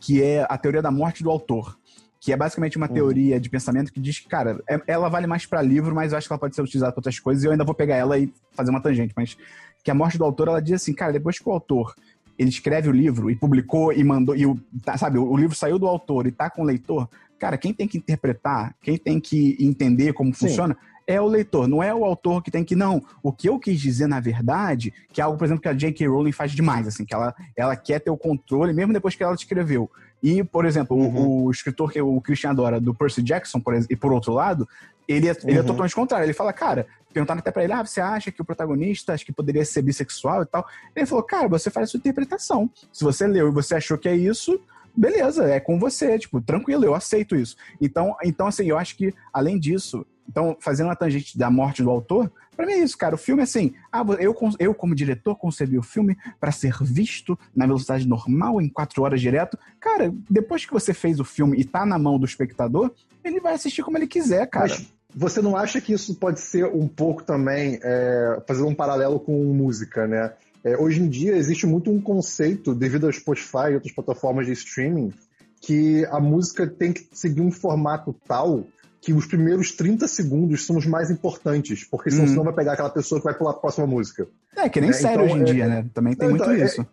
que 0.00 0.22
é 0.22 0.44
a 0.48 0.58
teoria 0.58 0.82
da 0.82 0.90
morte 0.90 1.22
do 1.22 1.30
autor. 1.30 1.78
Que 2.20 2.32
é 2.32 2.36
basicamente 2.36 2.76
uma 2.76 2.88
Uhum. 2.88 2.94
teoria 2.94 3.38
de 3.38 3.48
pensamento 3.48 3.92
que 3.92 4.00
diz 4.00 4.18
que, 4.18 4.28
cara, 4.28 4.60
é- 4.68 4.80
ela 4.88 5.08
vale 5.08 5.26
mais 5.26 5.46
pra 5.46 5.62
livro, 5.62 5.94
mas 5.94 6.10
eu 6.12 6.18
acho 6.18 6.26
que 6.26 6.32
ela 6.32 6.40
pode 6.40 6.54
ser 6.56 6.62
utilizada 6.62 6.92
pra 6.92 6.98
outras 6.98 7.20
coisas. 7.20 7.44
E 7.44 7.46
eu 7.46 7.52
ainda 7.52 7.64
vou 7.64 7.74
pegar 7.74 7.94
ela 7.96 8.18
e 8.18 8.32
fazer 8.52 8.70
uma 8.70 8.80
tangente. 8.82 9.14
Mas 9.16 9.36
que 9.84 9.90
a 9.90 9.94
morte 9.94 10.18
do 10.18 10.24
autor, 10.24 10.48
ela 10.48 10.60
diz 10.60 10.74
assim, 10.82 10.92
cara, 10.92 11.12
depois 11.12 11.38
que 11.38 11.48
o 11.48 11.52
autor 11.52 11.94
ele 12.38 12.50
escreve 12.50 12.88
o 12.88 12.92
livro 12.92 13.30
e 13.30 13.36
publicou 13.36 13.92
e 13.92 14.02
mandou, 14.04 14.34
e 14.36 14.44
o, 14.44 14.58
tá, 14.84 14.96
sabe, 14.98 15.18
o 15.18 15.36
livro 15.36 15.54
saiu 15.56 15.78
do 15.78 15.86
autor 15.86 16.26
e 16.26 16.32
tá 16.32 16.50
com 16.50 16.62
o 16.62 16.64
leitor, 16.64 17.08
cara, 17.38 17.56
quem 17.56 17.72
tem 17.72 17.86
que 17.88 17.96
interpretar, 17.96 18.74
quem 18.82 18.98
tem 18.98 19.18
que 19.20 19.56
entender 19.58 20.12
como 20.12 20.34
Sim. 20.34 20.48
funciona, 20.48 20.76
é 21.06 21.20
o 21.20 21.26
leitor, 21.26 21.68
não 21.68 21.82
é 21.82 21.94
o 21.94 22.04
autor 22.04 22.42
que 22.42 22.50
tem 22.50 22.64
que, 22.64 22.74
não. 22.74 23.02
O 23.22 23.32
que 23.32 23.48
eu 23.48 23.58
quis 23.58 23.80
dizer, 23.80 24.06
na 24.06 24.18
verdade, 24.18 24.92
que 25.12 25.20
é 25.20 25.24
algo, 25.24 25.38
por 25.38 25.44
exemplo, 25.44 25.62
que 25.62 25.68
a 25.68 25.74
J.K. 25.74 26.06
Rowling 26.08 26.32
faz 26.32 26.52
demais, 26.52 26.86
assim, 26.86 27.04
que 27.04 27.14
ela, 27.14 27.34
ela 27.56 27.76
quer 27.76 28.00
ter 28.00 28.10
o 28.10 28.16
controle, 28.16 28.72
mesmo 28.72 28.92
depois 28.92 29.14
que 29.14 29.22
ela 29.22 29.34
escreveu. 29.34 29.90
E, 30.22 30.42
por 30.42 30.64
exemplo, 30.64 30.96
uhum. 30.96 31.16
o, 31.16 31.44
o, 31.44 31.50
escritor 31.50 31.92
que 31.92 32.00
o 32.00 32.20
Christian 32.20 32.50
adora, 32.50 32.80
do 32.80 32.94
Percy 32.94 33.22
Jackson, 33.22 33.60
por 33.60 33.74
exemplo, 33.74 33.92
e 33.92 33.96
por 33.96 34.12
outro 34.12 34.32
lado, 34.32 34.68
ele 35.06 35.28
é, 35.28 35.36
ele 35.44 35.58
é 35.58 35.60
uhum. 35.60 35.66
totalmente 35.66 35.94
contrário. 35.94 36.24
Ele 36.24 36.32
fala, 36.32 36.52
cara, 36.52 36.86
perguntaram 37.12 37.38
até 37.38 37.50
pra 37.50 37.62
ele, 37.62 37.72
ah, 37.72 37.84
você 37.84 38.00
acha 38.00 38.32
que 38.32 38.42
o 38.42 38.44
protagonista 38.44 39.12
acho 39.12 39.24
que 39.24 39.32
poderia 39.32 39.64
ser 39.64 39.82
bissexual 39.82 40.42
e 40.42 40.46
tal? 40.46 40.66
Ele 40.94 41.06
falou, 41.06 41.22
cara, 41.22 41.48
você 41.48 41.70
faz 41.70 41.88
a 41.88 41.90
sua 41.92 41.98
interpretação. 41.98 42.68
Se 42.92 43.04
você 43.04 43.26
leu 43.26 43.48
e 43.48 43.52
você 43.52 43.76
achou 43.76 43.96
que 43.96 44.08
é 44.08 44.16
isso, 44.16 44.60
beleza, 44.96 45.44
é 45.44 45.60
com 45.60 45.78
você, 45.78 46.18
tipo, 46.18 46.40
tranquilo, 46.40 46.84
eu 46.84 46.94
aceito 46.94 47.36
isso. 47.36 47.56
Então, 47.80 48.16
então 48.24 48.46
assim, 48.48 48.66
eu 48.66 48.78
acho 48.78 48.96
que, 48.96 49.14
além 49.32 49.58
disso, 49.58 50.04
então, 50.28 50.56
fazendo 50.60 50.86
uma 50.86 50.96
tangente 50.96 51.36
da 51.38 51.50
morte 51.50 51.82
do 51.82 51.90
autor, 51.90 52.30
para 52.56 52.66
mim 52.66 52.72
é 52.72 52.78
isso, 52.78 52.96
cara. 52.96 53.14
O 53.14 53.18
filme 53.18 53.42
é 53.42 53.44
assim, 53.44 53.74
ah, 53.92 54.04
eu, 54.18 54.34
eu 54.58 54.74
como 54.74 54.94
diretor 54.94 55.36
concebi 55.36 55.78
o 55.78 55.82
filme 55.82 56.16
para 56.40 56.50
ser 56.50 56.74
visto 56.82 57.38
na 57.54 57.66
velocidade 57.66 58.08
normal, 58.08 58.60
em 58.60 58.68
quatro 58.68 59.02
horas 59.02 59.20
direto. 59.20 59.58
Cara, 59.78 60.12
depois 60.28 60.64
que 60.64 60.72
você 60.72 60.94
fez 60.94 61.20
o 61.20 61.24
filme 61.24 61.58
e 61.58 61.64
tá 61.64 61.84
na 61.84 61.98
mão 61.98 62.18
do 62.18 62.24
espectador, 62.24 62.90
ele 63.22 63.40
vai 63.40 63.54
assistir 63.54 63.82
como 63.82 63.98
ele 63.98 64.06
quiser, 64.06 64.46
cara. 64.48 64.68
Mas 64.68 64.86
você 65.14 65.40
não 65.40 65.56
acha 65.56 65.80
que 65.80 65.92
isso 65.92 66.14
pode 66.14 66.40
ser 66.40 66.66
um 66.66 66.88
pouco 66.88 67.22
também, 67.22 67.78
é, 67.82 68.42
fazendo 68.46 68.68
um 68.68 68.74
paralelo 68.74 69.20
com 69.20 69.32
música, 69.52 70.06
né? 70.06 70.32
É, 70.64 70.76
hoje 70.76 71.00
em 71.00 71.08
dia 71.08 71.36
existe 71.36 71.66
muito 71.66 71.90
um 71.90 72.00
conceito, 72.00 72.74
devido 72.74 73.06
ao 73.06 73.12
Spotify 73.12 73.70
e 73.70 73.74
outras 73.74 73.94
plataformas 73.94 74.46
de 74.46 74.52
streaming, 74.52 75.12
que 75.60 76.04
a 76.06 76.20
música 76.20 76.66
tem 76.66 76.92
que 76.92 77.06
seguir 77.12 77.40
um 77.40 77.50
formato 77.50 78.14
tal 78.26 78.64
que 79.06 79.12
os 79.12 79.24
primeiros 79.24 79.70
30 79.70 80.08
segundos 80.08 80.66
são 80.66 80.76
os 80.76 80.84
mais 80.84 81.12
importantes, 81.12 81.84
porque 81.84 82.10
senão 82.10 82.24
hum. 82.24 82.26
você 82.26 82.34
não 82.34 82.42
vai 82.42 82.52
pegar 82.52 82.72
aquela 82.72 82.90
pessoa 82.90 83.20
que 83.20 83.24
vai 83.24 83.38
pular 83.38 83.52
a 83.52 83.54
próxima 83.54 83.86
música. 83.86 84.26
É, 84.56 84.68
que 84.68 84.80
nem 84.80 84.90
é, 84.90 84.92
sério 84.92 85.26
então, 85.26 85.36
hoje 85.36 85.36
em 85.36 85.42
é, 85.42 85.44
dia, 85.44 85.68
né? 85.68 85.86
Também 85.94 86.16
tem 86.16 86.28
então, 86.28 86.48
muito 86.48 86.60
é, 86.60 86.64
isso. 86.64 86.84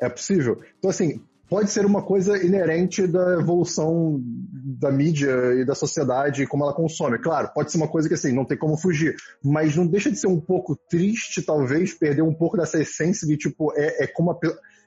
É 0.00 0.08
possível. 0.08 0.62
Então, 0.78 0.88
assim, 0.88 1.20
pode 1.46 1.70
ser 1.70 1.84
uma 1.84 2.00
coisa 2.00 2.42
inerente 2.42 3.06
da 3.06 3.34
evolução 3.34 4.18
da 4.24 4.90
mídia 4.90 5.30
e 5.60 5.64
da 5.66 5.74
sociedade 5.74 6.42
e 6.42 6.46
como 6.46 6.64
ela 6.64 6.72
consome. 6.72 7.18
Claro, 7.18 7.50
pode 7.54 7.70
ser 7.70 7.76
uma 7.76 7.88
coisa 7.88 8.08
que 8.08 8.14
assim, 8.14 8.32
não 8.32 8.46
tem 8.46 8.56
como 8.56 8.78
fugir, 8.78 9.14
mas 9.44 9.76
não 9.76 9.86
deixa 9.86 10.10
de 10.10 10.16
ser 10.16 10.28
um 10.28 10.40
pouco 10.40 10.74
triste, 10.88 11.42
talvez, 11.42 11.92
perder 11.92 12.22
um 12.22 12.32
pouco 12.32 12.56
dessa 12.56 12.80
essência 12.80 13.28
de 13.28 13.36
tipo, 13.36 13.74
é, 13.76 14.04
é 14.04 14.06
como 14.06 14.30
a, 14.30 14.38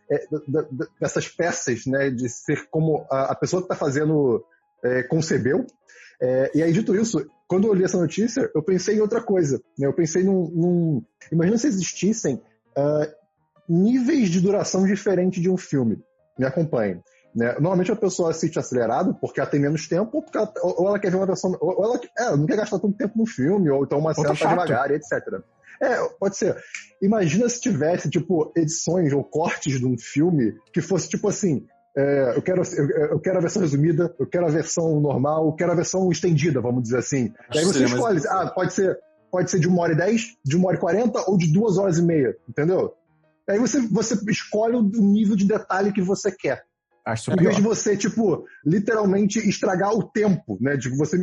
é, 0.09 0.25
dessas 0.99 1.27
peças, 1.27 1.85
né, 1.85 2.09
de 2.09 2.27
ser 2.27 2.67
como 2.71 3.05
a, 3.11 3.33
a 3.33 3.35
pessoa 3.35 3.61
que 3.61 3.71
está 3.71 3.75
fazendo 3.75 4.43
é, 4.83 5.03
concebeu, 5.03 5.65
é, 6.21 6.51
e 6.53 6.61
aí, 6.61 6.71
dito 6.71 6.95
isso, 6.95 7.25
quando 7.47 7.67
eu 7.67 7.73
li 7.73 7.83
essa 7.83 7.97
notícia, 7.97 8.49
eu 8.53 8.61
pensei 8.61 8.95
em 8.95 9.01
outra 9.01 9.21
coisa. 9.21 9.59
Né? 9.77 9.87
Eu 9.87 9.93
pensei 9.93 10.23
num, 10.23 10.47
num. 10.49 11.03
Imagina 11.31 11.57
se 11.57 11.67
existissem 11.67 12.35
uh, 12.77 13.11
níveis 13.67 14.29
de 14.29 14.39
duração 14.39 14.85
diferentes 14.85 15.41
de 15.41 15.49
um 15.49 15.57
filme. 15.57 15.99
Me 16.37 16.45
acompanhe. 16.45 17.01
Né? 17.35 17.53
Normalmente 17.53 17.91
a 17.91 17.95
pessoa 17.95 18.29
assiste 18.29 18.59
acelerado 18.59 19.15
porque 19.19 19.39
ela 19.39 19.49
tem 19.49 19.59
menos 19.59 19.87
tempo, 19.87 20.17
ou, 20.17 20.21
porque 20.21 20.37
ela, 20.37 20.53
ou 20.61 20.87
ela 20.87 20.99
quer 20.99 21.09
ver 21.09 21.17
uma 21.17 21.25
versão. 21.25 21.57
Ou 21.59 21.83
ela, 21.83 21.99
é, 22.19 22.37
não 22.37 22.45
quer 22.45 22.57
gastar 22.57 22.77
tanto 22.77 22.97
tempo 22.97 23.17
no 23.17 23.25
filme, 23.25 23.71
ou 23.71 23.83
então 23.83 23.97
uma 23.97 24.13
cena 24.13 24.35
tá 24.35 24.47
devagar, 24.47 24.91
etc. 24.91 25.11
É, 25.81 25.97
pode 26.19 26.37
ser. 26.37 26.55
Imagina 27.01 27.49
se 27.49 27.59
tivesse, 27.59 28.07
tipo, 28.11 28.51
edições 28.55 29.11
ou 29.11 29.23
cortes 29.23 29.79
de 29.79 29.87
um 29.87 29.97
filme 29.97 30.53
que 30.71 30.81
fosse, 30.81 31.09
tipo 31.09 31.27
assim, 31.27 31.65
é, 31.95 32.33
eu, 32.37 32.41
quero, 32.41 32.61
eu, 32.61 32.89
eu, 33.07 33.19
quero 33.19 33.37
a 33.37 33.41
versão 33.41 33.61
resumida, 33.61 34.13
eu 34.17 34.25
quero 34.25 34.45
a 34.45 34.49
versão 34.49 34.99
normal, 34.99 35.47
eu 35.47 35.53
quero 35.53 35.71
a 35.71 35.75
versão 35.75 36.09
estendida, 36.11 36.61
vamos 36.61 36.83
dizer 36.83 36.99
assim. 36.99 37.33
Acho 37.49 37.57
e 37.57 37.59
aí 37.59 37.65
você 37.65 37.83
escolhe, 37.83 38.21
ah, 38.27 38.47
pode 38.47 38.73
ser, 38.73 38.97
pode 39.29 39.51
ser 39.51 39.59
de 39.59 39.67
uma 39.67 39.81
hora 39.81 39.93
e 39.93 39.97
dez, 39.97 40.37
de 40.45 40.55
uma 40.55 40.67
hora 40.67 40.77
e 40.77 40.79
quarenta 40.79 41.23
ou 41.29 41.37
de 41.37 41.51
duas 41.51 41.77
horas 41.77 41.97
e 41.97 42.01
meia, 42.01 42.35
entendeu? 42.47 42.93
Aí 43.49 43.59
você, 43.59 43.81
você 43.87 44.17
escolhe 44.29 44.75
o 44.75 44.81
nível 44.81 45.35
de 45.35 45.45
detalhe 45.45 45.91
que 45.91 46.01
você 46.01 46.31
quer. 46.31 46.63
Acho 47.03 47.31
em 47.31 47.35
vez 47.35 47.55
de 47.55 47.61
você, 47.63 47.97
tipo, 47.97 48.45
literalmente 48.63 49.39
estragar 49.39 49.91
o 49.91 50.03
tempo, 50.03 50.57
né? 50.61 50.77
Tipo, 50.77 50.95
você, 50.95 51.17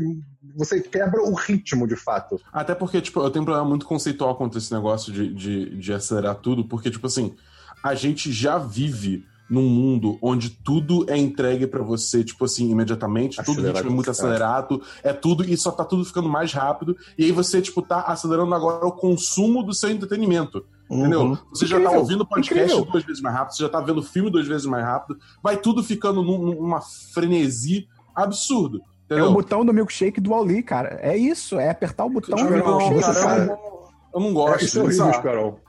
você 0.57 0.81
quebra 0.81 1.23
o 1.23 1.33
ritmo, 1.35 1.87
de 1.87 1.95
fato. 1.95 2.39
Até 2.53 2.75
porque, 2.75 3.01
tipo, 3.01 3.21
eu 3.21 3.31
tenho 3.31 3.45
um 3.45 3.47
problema 3.47 3.69
muito 3.69 3.87
conceitual 3.87 4.37
contra 4.37 4.59
esse 4.59 4.73
negócio 4.75 5.13
de, 5.13 5.33
de, 5.33 5.77
de 5.77 5.93
acelerar 5.93 6.35
tudo, 6.35 6.67
porque, 6.67 6.91
tipo 6.91 7.07
assim, 7.07 7.35
a 7.83 7.95
gente 7.95 8.33
já 8.33 8.59
vive 8.59 9.25
num 9.49 9.69
mundo 9.69 10.19
onde 10.21 10.51
tudo 10.51 11.05
é 11.09 11.17
entregue 11.17 11.67
para 11.67 11.83
você, 11.83 12.23
tipo 12.23 12.45
assim, 12.45 12.71
imediatamente, 12.71 13.43
tudo 13.45 13.63
ritmo 13.63 13.91
é 13.91 13.93
muito 13.93 14.11
acelerado, 14.11 14.83
é 15.03 15.13
tudo, 15.13 15.45
e 15.45 15.57
só 15.57 15.71
tá 15.71 15.85
tudo 15.85 16.05
ficando 16.05 16.29
mais 16.29 16.53
rápido, 16.53 16.97
e 17.17 17.25
aí 17.25 17.33
você, 17.33 17.63
tipo, 17.63 17.81
tá 17.81 18.03
acelerando 18.03 18.55
agora 18.55 18.87
o 18.87 18.93
consumo 18.93 19.63
do 19.63 19.73
seu 19.73 19.91
entretenimento. 19.91 20.65
Uhum. 20.91 21.01
Entendeu? 21.01 21.39
Você 21.51 21.65
Incrível. 21.65 21.85
já 21.85 21.91
tá 21.91 21.99
ouvindo 21.99 22.27
podcast 22.27 22.65
Incrível. 22.65 22.93
duas 22.93 23.05
vezes 23.05 23.23
mais 23.23 23.37
rápido, 23.37 23.57
você 23.57 23.63
já 23.63 23.69
tá 23.69 23.81
vendo 23.81 24.03
filme 24.03 24.31
duas 24.31 24.47
vezes 24.47 24.67
mais 24.67 24.85
rápido, 24.85 25.19
vai 25.43 25.57
tudo 25.57 25.83
ficando 25.83 26.23
num, 26.23 26.55
numa 26.55 26.81
frenesi 26.81 27.87
absurdo. 28.15 28.81
Entendeu? 29.05 29.27
É 29.27 29.29
o 29.29 29.33
botão 29.33 29.65
do 29.65 29.73
milkshake 29.73 30.21
do 30.21 30.35
Ali, 30.35 30.63
cara. 30.63 30.99
É 31.01 31.17
isso, 31.17 31.59
é 31.59 31.71
apertar 31.71 32.05
o 32.05 32.11
botão 32.11 32.37
do 32.37 32.51
milkshake. 32.51 33.01
Cara, 33.01 33.21
cara. 33.21 33.41
Eu, 33.41 33.47
não, 33.47 33.89
eu 34.15 34.21
não 34.21 34.35
gosto. 34.35 34.63
É, 34.63 34.65
isso 34.65 34.79
é 34.79 34.83
horrível, 34.83 35.23
Carol. 35.23 35.61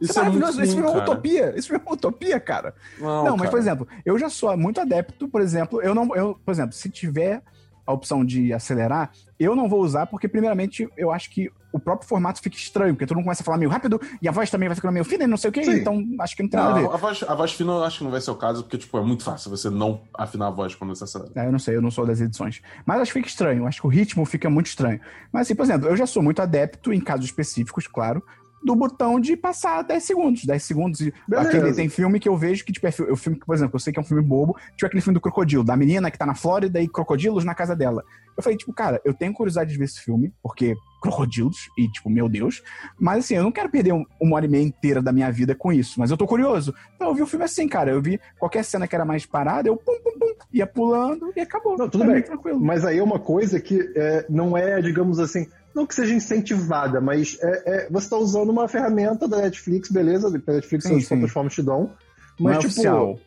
Isso 0.00 0.18
é 0.18 0.22
maravilhoso. 0.22 0.62
Isso 0.62 0.78
é 0.78 0.82
uma 0.82 1.02
utopia. 1.02 1.54
Isso 1.56 1.74
é 1.74 1.78
uma 1.78 1.92
utopia, 1.92 2.40
cara. 2.40 2.74
Não, 2.98 3.24
não 3.24 3.36
mas, 3.36 3.50
por 3.50 3.58
exemplo, 3.58 3.88
eu 4.04 4.18
já 4.18 4.28
sou 4.28 4.56
muito 4.56 4.80
adepto, 4.80 5.28
por 5.28 5.40
exemplo, 5.40 5.82
eu 5.82 5.94
não. 5.94 6.14
Eu, 6.14 6.38
por 6.44 6.52
exemplo, 6.52 6.72
se 6.72 6.88
tiver 6.88 7.42
a 7.86 7.92
opção 7.92 8.22
de 8.22 8.52
acelerar, 8.52 9.10
eu 9.40 9.56
não 9.56 9.66
vou 9.66 9.80
usar, 9.80 10.06
porque, 10.06 10.28
primeiramente, 10.28 10.86
eu 10.94 11.10
acho 11.10 11.30
que 11.30 11.50
o 11.72 11.78
próprio 11.78 12.08
formato 12.08 12.40
fica 12.40 12.56
estranho, 12.56 12.94
porque 12.94 13.06
todo 13.06 13.16
mundo 13.16 13.24
começa 13.24 13.42
a 13.42 13.44
falar 13.44 13.58
meio 13.58 13.70
rápido 13.70 14.00
e 14.20 14.28
a 14.28 14.32
voz 14.32 14.50
também 14.50 14.68
vai 14.68 14.76
ficando 14.76 14.92
meio 14.92 15.04
fina 15.04 15.24
e 15.24 15.26
não 15.26 15.36
sei 15.36 15.50
o 15.50 15.52
que, 15.52 15.60
então 15.60 16.04
acho 16.20 16.36
que 16.36 16.42
não 16.42 16.50
tem 16.50 16.60
não, 16.60 16.66
nada 16.66 16.78
a 16.78 16.82
ver. 16.82 16.94
A 16.94 16.96
voz, 16.96 17.22
a 17.22 17.34
voz 17.34 17.52
fina 17.52 17.72
eu 17.72 17.84
acho 17.84 17.98
que 17.98 18.04
não 18.04 18.10
vai 18.10 18.20
ser 18.20 18.30
o 18.30 18.34
caso, 18.34 18.62
porque, 18.62 18.78
tipo, 18.78 18.96
é 18.98 19.02
muito 19.02 19.22
fácil 19.22 19.50
você 19.50 19.70
não 19.70 20.02
afinar 20.14 20.48
a 20.48 20.50
voz 20.50 20.74
quando 20.74 20.94
você 20.94 21.04
acelera. 21.04 21.30
É, 21.34 21.46
eu 21.46 21.52
não 21.52 21.58
sei, 21.58 21.76
eu 21.76 21.82
não 21.82 21.90
sou 21.90 22.06
das 22.06 22.20
edições. 22.20 22.60
Mas 22.84 23.00
acho 23.00 23.12
que 23.12 23.18
fica 23.18 23.28
estranho, 23.28 23.66
acho 23.66 23.80
que 23.80 23.86
o 23.86 23.90
ritmo 23.90 24.24
fica 24.24 24.50
muito 24.50 24.66
estranho. 24.66 25.00
Mas, 25.32 25.46
assim, 25.46 25.54
por 25.54 25.62
exemplo, 25.62 25.88
eu 25.88 25.96
já 25.96 26.06
sou 26.06 26.22
muito 26.22 26.40
adepto, 26.40 26.92
em 26.92 27.00
casos 27.00 27.26
específicos, 27.26 27.86
claro, 27.86 28.22
do 28.62 28.74
botão 28.74 29.20
de 29.20 29.36
passar 29.36 29.82
10 29.82 30.02
segundos. 30.02 30.44
10 30.44 30.62
segundos. 30.62 31.00
Aquele, 31.36 31.72
tem 31.72 31.88
filme 31.88 32.20
que 32.20 32.28
eu 32.28 32.36
vejo 32.36 32.64
que, 32.64 32.72
tipo, 32.72 32.86
é 32.86 32.90
o 33.10 33.16
filme 33.16 33.38
que, 33.38 33.46
por 33.46 33.54
exemplo, 33.54 33.76
eu 33.76 33.80
sei 33.80 33.92
que 33.92 33.98
é 33.98 34.02
um 34.02 34.04
filme 34.04 34.22
bobo, 34.22 34.56
tipo 34.76 34.86
aquele 34.86 35.00
filme 35.00 35.14
do 35.14 35.20
crocodilo, 35.20 35.64
da 35.64 35.76
menina 35.76 36.10
que 36.10 36.18
tá 36.18 36.26
na 36.26 36.34
Flórida 36.34 36.80
e 36.80 36.88
crocodilos 36.88 37.44
na 37.44 37.54
casa 37.54 37.74
dela. 37.74 38.02
Eu 38.36 38.42
falei, 38.42 38.56
tipo, 38.56 38.72
cara, 38.72 39.00
eu 39.04 39.12
tenho 39.12 39.32
curiosidade 39.32 39.70
de 39.70 39.78
ver 39.78 39.84
esse 39.84 40.00
filme, 40.00 40.32
porque 40.42 40.76
crocodilos, 41.02 41.68
e, 41.76 41.88
tipo, 41.88 42.10
meu 42.10 42.28
Deus. 42.28 42.62
Mas, 42.98 43.24
assim, 43.24 43.34
eu 43.34 43.42
não 43.42 43.52
quero 43.52 43.68
perder 43.68 43.92
um, 43.92 44.04
uma 44.20 44.36
hora 44.36 44.46
e 44.46 44.48
meia 44.48 44.62
inteira 44.62 45.02
da 45.02 45.12
minha 45.12 45.30
vida 45.30 45.54
com 45.54 45.72
isso, 45.72 45.98
mas 45.98 46.10
eu 46.10 46.16
tô 46.16 46.26
curioso. 46.26 46.74
Então, 46.94 47.08
eu 47.08 47.14
vi 47.14 47.22
o 47.22 47.26
filme 47.26 47.44
assim, 47.44 47.68
cara. 47.68 47.90
Eu 47.90 48.02
vi 48.02 48.20
qualquer 48.38 48.64
cena 48.64 48.86
que 48.86 48.94
era 48.94 49.04
mais 49.04 49.26
parada, 49.26 49.68
eu 49.68 49.76
pum, 49.76 49.98
pum, 50.02 50.18
pum, 50.18 50.34
ia 50.52 50.66
pulando 50.66 51.32
e 51.36 51.40
acabou. 51.40 51.76
Não, 51.76 51.88
tudo 51.88 52.04
bem. 52.04 52.22
Tranquilo. 52.22 52.60
Mas 52.60 52.84
aí 52.84 52.98
é 52.98 53.02
uma 53.02 53.18
coisa 53.18 53.60
que 53.60 53.92
é, 53.96 54.26
não 54.28 54.56
é, 54.56 54.80
digamos 54.80 55.18
assim, 55.18 55.46
não 55.74 55.86
que 55.86 55.94
seja 55.94 56.14
incentivada, 56.14 57.00
mas 57.00 57.38
é, 57.40 57.62
é, 57.66 57.88
você 57.90 58.06
está 58.06 58.16
usando 58.16 58.50
uma 58.50 58.68
ferramenta 58.68 59.28
da 59.28 59.38
Netflix, 59.38 59.90
beleza? 59.90 60.30
Da 60.30 60.52
Netflix 60.52 60.84
sim, 60.84 60.96
as 60.96 61.06
plataformas 61.06 61.54
te 61.54 61.62
dão. 61.62 61.92
Mas, 62.38 62.40
não 62.40 62.50
é 62.50 62.58
tipo. 62.58 62.66
Oficial. 62.68 63.18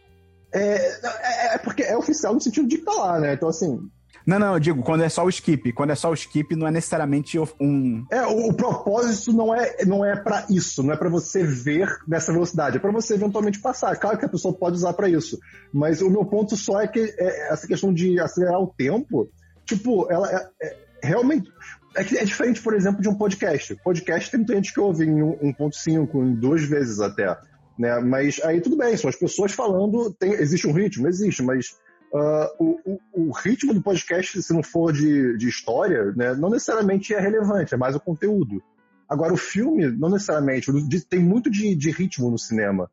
É, 0.53 0.75
é, 0.75 1.55
é, 1.55 1.57
porque 1.59 1.83
é 1.83 1.97
oficial 1.97 2.33
no 2.33 2.41
sentido 2.41 2.67
de 2.67 2.77
que 2.77 2.83
tá 2.85 2.91
lá, 2.91 3.19
né? 3.19 3.33
Então, 3.33 3.47
assim. 3.47 3.79
Não, 4.25 4.37
não, 4.37 4.53
eu 4.53 4.59
digo, 4.59 4.83
quando 4.83 5.03
é 5.03 5.09
só 5.09 5.25
o 5.25 5.29
skip. 5.29 5.71
Quando 5.73 5.91
é 5.91 5.95
só 5.95 6.11
o 6.11 6.13
skip, 6.13 6.55
não 6.55 6.67
é 6.67 6.71
necessariamente 6.71 7.39
um. 7.59 8.05
É, 8.11 8.21
o, 8.27 8.49
o 8.49 8.53
propósito 8.53 9.33
não 9.33 9.55
é, 9.55 9.83
não 9.85 10.05
é 10.05 10.15
para 10.15 10.45
isso, 10.49 10.83
não 10.83 10.93
é 10.93 10.97
para 10.97 11.09
você 11.09 11.43
ver 11.43 11.87
nessa 12.07 12.31
velocidade, 12.31 12.77
é 12.77 12.79
para 12.79 12.91
você 12.91 13.15
eventualmente 13.15 13.59
passar. 13.59 13.95
Claro 13.95 14.17
que 14.17 14.25
a 14.25 14.29
pessoa 14.29 14.53
pode 14.53 14.75
usar 14.75 14.93
para 14.93 15.09
isso. 15.09 15.39
Mas 15.73 16.01
o 16.01 16.09
meu 16.09 16.25
ponto 16.25 16.55
só 16.55 16.81
é 16.81 16.87
que 16.87 16.99
é, 16.99 17.51
essa 17.51 17.65
questão 17.65 17.93
de 17.93 18.19
acelerar 18.19 18.59
o 18.59 18.67
tempo, 18.67 19.29
tipo, 19.65 20.11
ela 20.11 20.29
é, 20.29 20.49
é 20.61 21.07
realmente. 21.07 21.49
É, 21.95 22.03
que 22.03 22.17
é 22.17 22.23
diferente, 22.23 22.61
por 22.61 22.73
exemplo, 22.73 23.01
de 23.01 23.09
um 23.09 23.15
podcast. 23.15 23.75
Podcast 23.83 24.31
tem 24.31 24.55
gente 24.55 24.73
que 24.73 24.79
ouve 24.79 25.05
em 25.05 25.19
1.5, 25.19 26.15
em 26.15 26.35
duas 26.35 26.63
vezes 26.63 26.99
até. 26.99 27.37
Né? 27.77 27.99
Mas 27.99 28.39
aí 28.43 28.61
tudo 28.61 28.77
bem, 28.77 28.95
são 28.95 29.09
as 29.09 29.15
pessoas 29.15 29.51
falando, 29.51 30.13
tem, 30.13 30.31
existe 30.33 30.67
um 30.67 30.73
ritmo? 30.73 31.07
Existe, 31.07 31.43
mas 31.43 31.75
uh, 32.13 32.47
o, 32.59 32.79
o, 32.85 32.99
o, 33.13 33.31
ritmo 33.31 33.73
do 33.73 33.81
podcast, 33.81 34.41
se 34.41 34.53
não 34.53 34.63
for 34.63 34.93
de, 34.93 35.37
de 35.37 35.49
história, 35.49 36.11
né, 36.15 36.33
não 36.33 36.49
necessariamente 36.49 37.13
é 37.13 37.19
relevante, 37.19 37.73
é 37.73 37.77
mais 37.77 37.95
o 37.95 37.99
conteúdo. 37.99 38.61
Agora, 39.09 39.33
o 39.33 39.37
filme, 39.37 39.87
não 39.87 40.09
necessariamente, 40.09 40.71
tem 41.09 41.19
muito 41.19 41.49
de, 41.49 41.75
de 41.75 41.91
ritmo 41.91 42.31
no 42.31 42.39
cinema. 42.39 42.89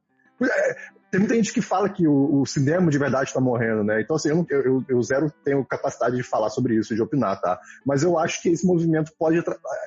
Tem 1.10 1.20
muita 1.20 1.34
gente 1.34 1.52
que 1.52 1.62
fala 1.62 1.88
que 1.88 2.06
o, 2.06 2.42
o 2.42 2.46
cinema 2.46 2.90
de 2.90 2.98
verdade 2.98 3.30
está 3.30 3.40
morrendo, 3.40 3.82
né? 3.82 4.00
Então, 4.00 4.16
assim, 4.16 4.28
eu, 4.28 4.46
eu, 4.50 4.84
eu, 4.86 5.02
zero 5.02 5.32
tenho 5.42 5.64
capacidade 5.64 6.16
de 6.16 6.22
falar 6.22 6.50
sobre 6.50 6.74
isso, 6.74 6.94
de 6.94 7.00
opinar, 7.00 7.40
tá? 7.40 7.58
Mas 7.84 8.02
eu 8.02 8.18
acho 8.18 8.42
que 8.42 8.50
esse 8.50 8.66
movimento 8.66 9.12
pode, 9.18 9.42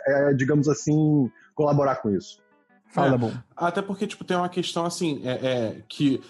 é, 0.08 0.34
digamos 0.34 0.68
assim, 0.68 1.30
colaborar 1.54 1.98
com 1.98 2.10
isso. 2.10 2.40
Fala, 2.88 3.16
é, 3.16 3.18
bom. 3.18 3.32
Até 3.56 3.82
porque, 3.82 4.08
tipo, 4.08 4.24
tem 4.24 4.36
uma 4.36 4.50
questão, 4.50 4.84
assim, 4.84 5.22
é, 5.24 5.32
é, 5.32 5.84
que 5.88 6.22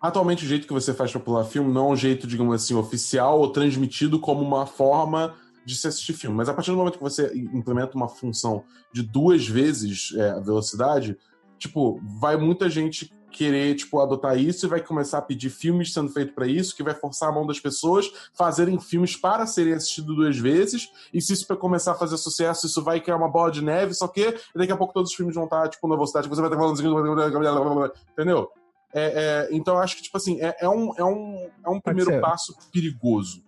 atualmente 0.00 0.44
o 0.44 0.48
jeito 0.48 0.66
que 0.66 0.72
você 0.72 0.94
faz 0.94 1.12
para 1.12 1.20
pular 1.20 1.44
filme 1.44 1.72
não 1.72 1.90
é 1.90 1.92
um 1.92 1.96
jeito, 1.96 2.26
digamos 2.26 2.54
assim, 2.54 2.74
oficial 2.74 3.38
ou 3.38 3.52
transmitido 3.52 4.18
como 4.18 4.40
uma 4.40 4.66
forma 4.66 5.34
de 5.64 5.74
se 5.74 5.86
assistir 5.88 6.14
filme. 6.14 6.36
Mas 6.36 6.48
a 6.48 6.54
partir 6.54 6.70
do 6.70 6.76
momento 6.76 6.96
que 6.96 7.02
você 7.02 7.32
implementa 7.52 7.96
uma 7.96 8.08
função 8.08 8.64
de 8.92 9.02
duas 9.02 9.46
vezes 9.46 10.14
é, 10.16 10.30
a 10.30 10.40
velocidade, 10.40 11.18
tipo, 11.58 12.00
vai 12.20 12.36
muita 12.36 12.70
gente 12.70 13.12
querer, 13.36 13.74
tipo, 13.74 14.00
adotar 14.00 14.38
isso 14.38 14.66
e 14.66 14.68
vai 14.68 14.80
começar 14.80 15.18
a 15.18 15.22
pedir 15.22 15.50
filmes 15.50 15.92
sendo 15.92 16.10
feitos 16.10 16.34
para 16.34 16.46
isso, 16.46 16.74
que 16.74 16.82
vai 16.82 16.94
forçar 16.94 17.28
a 17.28 17.32
mão 17.32 17.46
das 17.46 17.60
pessoas 17.60 18.10
fazerem 18.32 18.80
filmes 18.80 19.16
para 19.16 19.46
serem 19.46 19.74
assistidos 19.74 20.16
duas 20.16 20.38
vezes, 20.38 20.90
e 21.12 21.20
se 21.20 21.32
isso 21.32 21.46
começar 21.56 21.92
a 21.92 21.94
fazer 21.94 22.16
sucesso, 22.16 22.66
isso 22.66 22.82
vai 22.82 23.00
criar 23.00 23.16
uma 23.16 23.28
bola 23.28 23.50
de 23.50 23.62
neve, 23.62 23.94
só 23.94 24.08
que 24.08 24.34
daqui 24.54 24.72
a 24.72 24.76
pouco 24.76 24.94
todos 24.94 25.10
os 25.10 25.16
filmes 25.16 25.34
vão 25.34 25.44
estar, 25.44 25.68
tipo, 25.68 25.86
na 25.86 25.94
velocidade 25.94 26.28
que 26.28 26.34
você 26.34 26.40
vai 26.40 26.50
estar 26.50 26.60
falando, 26.60 27.92
entendeu? 28.12 28.50
É, 28.94 29.48
é, 29.48 29.48
então 29.54 29.74
eu 29.74 29.80
acho 29.80 29.96
que, 29.96 30.02
tipo 30.02 30.16
assim, 30.16 30.40
é, 30.40 30.56
é 30.60 30.68
um, 30.68 30.94
é 30.96 31.04
um, 31.04 31.50
é 31.66 31.68
um 31.68 31.80
primeiro 31.80 32.18
passo 32.20 32.56
perigoso. 32.72 33.44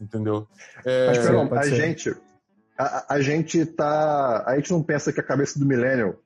Entendeu? 0.00 0.48
É, 0.84 1.08
Mas, 1.08 1.16
ser, 1.16 1.22
Esperon, 1.22 1.48
pode 1.48 1.60
a 1.60 1.64
ser. 1.64 1.76
gente. 1.76 2.16
A, 2.76 3.14
a 3.14 3.20
gente 3.20 3.64
tá. 3.66 4.44
A 4.46 4.56
gente 4.56 4.72
não 4.72 4.82
pensa 4.82 5.12
que 5.12 5.20
a 5.20 5.22
cabeça 5.22 5.58
do 5.58 5.66
Millennial 5.66 6.16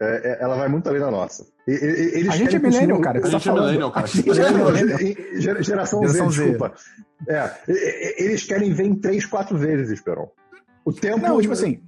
é, 0.00 0.32
é- 0.32 0.38
ela 0.42 0.56
vai 0.56 0.68
muito 0.68 0.88
além 0.88 1.00
da 1.00 1.10
nossa. 1.10 1.46
E- 1.66 1.72
e- 1.72 1.74
e- 1.74 2.18
Eles 2.18 2.28
A 2.28 2.36
gente 2.36 2.50
querem 2.50 2.66
é 2.66 2.70
millennial, 2.70 3.00
cara. 3.00 3.18
a 3.18 3.22
você 3.22 3.30
tá 3.32 3.38
gente 3.38 3.48
é 3.48 3.52
millennial, 3.52 3.90
cara. 3.92 4.06
A 4.06 4.08
gente 4.08 4.30
é 4.30 4.50
Não, 4.50 4.64
millennial. 4.66 4.98
ge- 4.98 5.62
geração, 5.62 6.00
Geração 6.02 6.30
Z, 6.30 6.36
Z. 6.36 6.42
desculpa. 6.44 6.74
É, 7.28 7.50
eles 8.22 8.44
querem 8.44 8.72
ver 8.72 8.84
em 8.84 8.94
três, 8.94 9.24
quatro 9.26 9.56
vezes, 9.56 9.90
Esperon. 9.90 10.28
O 10.84 10.92
tempo. 10.92 11.18
Não, 11.18 11.40
tipo 11.40 11.52
assim, 11.52 11.80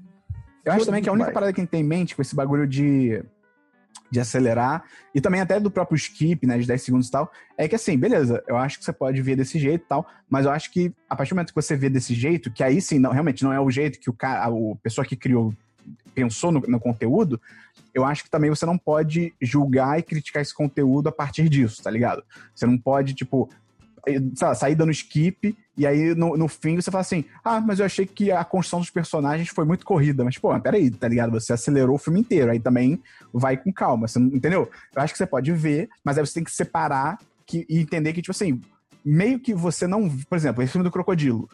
eu 0.65 0.73
acho 0.73 0.87
também 0.87 1.03
que 1.03 1.09
a 1.09 1.13
única 1.13 1.27
Vai. 1.27 1.35
parada 1.35 1.53
que 1.53 1.61
a 1.61 1.63
gente 1.63 1.71
tem 1.71 1.81
em 1.81 1.85
mente 1.85 2.17
com 2.17 2.23
esse 2.23 2.35
bagulho 2.35 2.67
de, 2.67 3.23
de 4.11 4.19
acelerar, 4.21 4.83
e 5.15 5.21
também 5.21 5.41
até 5.41 5.61
do 5.61 5.71
próprio 5.71 5.95
skip, 5.97 6.47
né, 6.47 6.59
de 6.59 6.67
10 6.67 6.83
segundos 6.83 7.09
e 7.09 7.11
tal, 7.11 7.31
é 7.57 7.69
que 7.69 7.75
assim, 7.77 7.97
beleza, 7.97 8.43
eu 8.49 8.57
acho 8.57 8.79
que 8.79 8.85
você 8.85 8.93
pode 8.93 9.21
ver 9.23 9.37
desse 9.37 9.59
jeito 9.59 9.85
e 9.85 9.87
tal, 9.89 10.07
mas 10.29 10.47
eu 10.47 10.51
acho 10.51 10.73
que 10.73 10.93
a 11.09 11.15
partir 11.15 11.31
do 11.31 11.37
momento 11.37 11.51
que 11.51 11.55
você 11.55 11.77
vê 11.77 11.89
desse 11.89 12.15
jeito, 12.15 12.51
que 12.51 12.65
aí 12.65 12.81
sim, 12.81 12.99
não, 12.99 13.11
realmente 13.13 13.45
não 13.45 13.53
é 13.53 13.61
o 13.61 13.71
jeito 13.71 14.01
que 14.01 14.11
o 14.11 14.13
cara, 14.13 14.45
a 14.45 14.49
o 14.51 14.77
pessoa 14.83 15.05
que 15.05 15.15
criou 15.15 15.55
pensou 16.15 16.51
no, 16.51 16.61
no 16.61 16.81
conteúdo, 16.81 17.41
eu 17.95 18.05
acho 18.05 18.25
que 18.25 18.31
também 18.31 18.51
você 18.51 18.67
não 18.67 18.79
pode 18.79 19.35
julgar 19.41 19.99
e 19.99 20.03
criticar 20.03 20.43
esse 20.43 20.55
conteúdo 20.55 21.09
a 21.09 21.13
partir 21.13 21.49
disso, 21.49 21.83
tá 21.83 21.91
ligado? 21.91 22.23
Você 22.55 22.67
não 22.67 22.79
pode, 22.79 23.15
tipo, 23.15 23.49
eh, 24.07 24.21
lá, 24.41 24.55
sair 24.55 24.75
dando 24.75 24.91
skip 24.91 25.57
e 25.77 25.87
aí 25.87 26.15
no, 26.15 26.37
no 26.37 26.49
fim 26.49 26.77
você 26.77 26.91
fala 26.91 27.03
assim: 27.03 27.25
ah, 27.45 27.61
mas 27.61 27.79
eu 27.79 27.87
achei 27.87 28.07
que 28.07 28.33
a 28.33 28.45
construção 28.45 28.81
dos 28.81 28.91
personagens 28.91 29.49
foi 29.49 29.65
muito 29.65 29.87
corrida. 29.87 30.25
Mas, 30.25 30.39
pô, 30.39 30.59
peraí, 30.61 30.91
tá 30.91 31.07
ligado? 31.07 31.31
Você 31.33 31.53
acelerou 31.53 31.97
o 31.97 31.99
filme 31.99 32.21
inteiro, 32.21 32.51
aí 32.51 32.59
também 32.59 33.01
vai 33.33 33.57
com 33.57 33.73
calma, 33.73 34.09
você 34.09 34.19
não, 34.19 34.29
entendeu? 34.29 34.69
Eu 34.95 35.03
acho 35.03 35.13
que 35.13 35.19
você 35.19 35.27
pode 35.27 35.53
ver, 35.53 35.89
mas 36.05 36.19
aí 36.19 36.27
você 36.27 36.35
tem 36.35 36.45
que 36.45 36.51
separar 36.51 37.19
que, 37.47 37.65
e 37.69 37.79
entender 37.79 38.13
que, 38.13 38.21
tipo 38.21 38.33
assim, 38.33 38.61
meio 39.05 39.39
que 39.39 39.55
você 39.55 39.87
não. 39.87 40.09
Por 40.09 40.37
exemplo, 40.37 40.63
esse 40.63 40.73
filme 40.73 40.85
do 40.85 40.91
Crocodilo. 40.91 41.49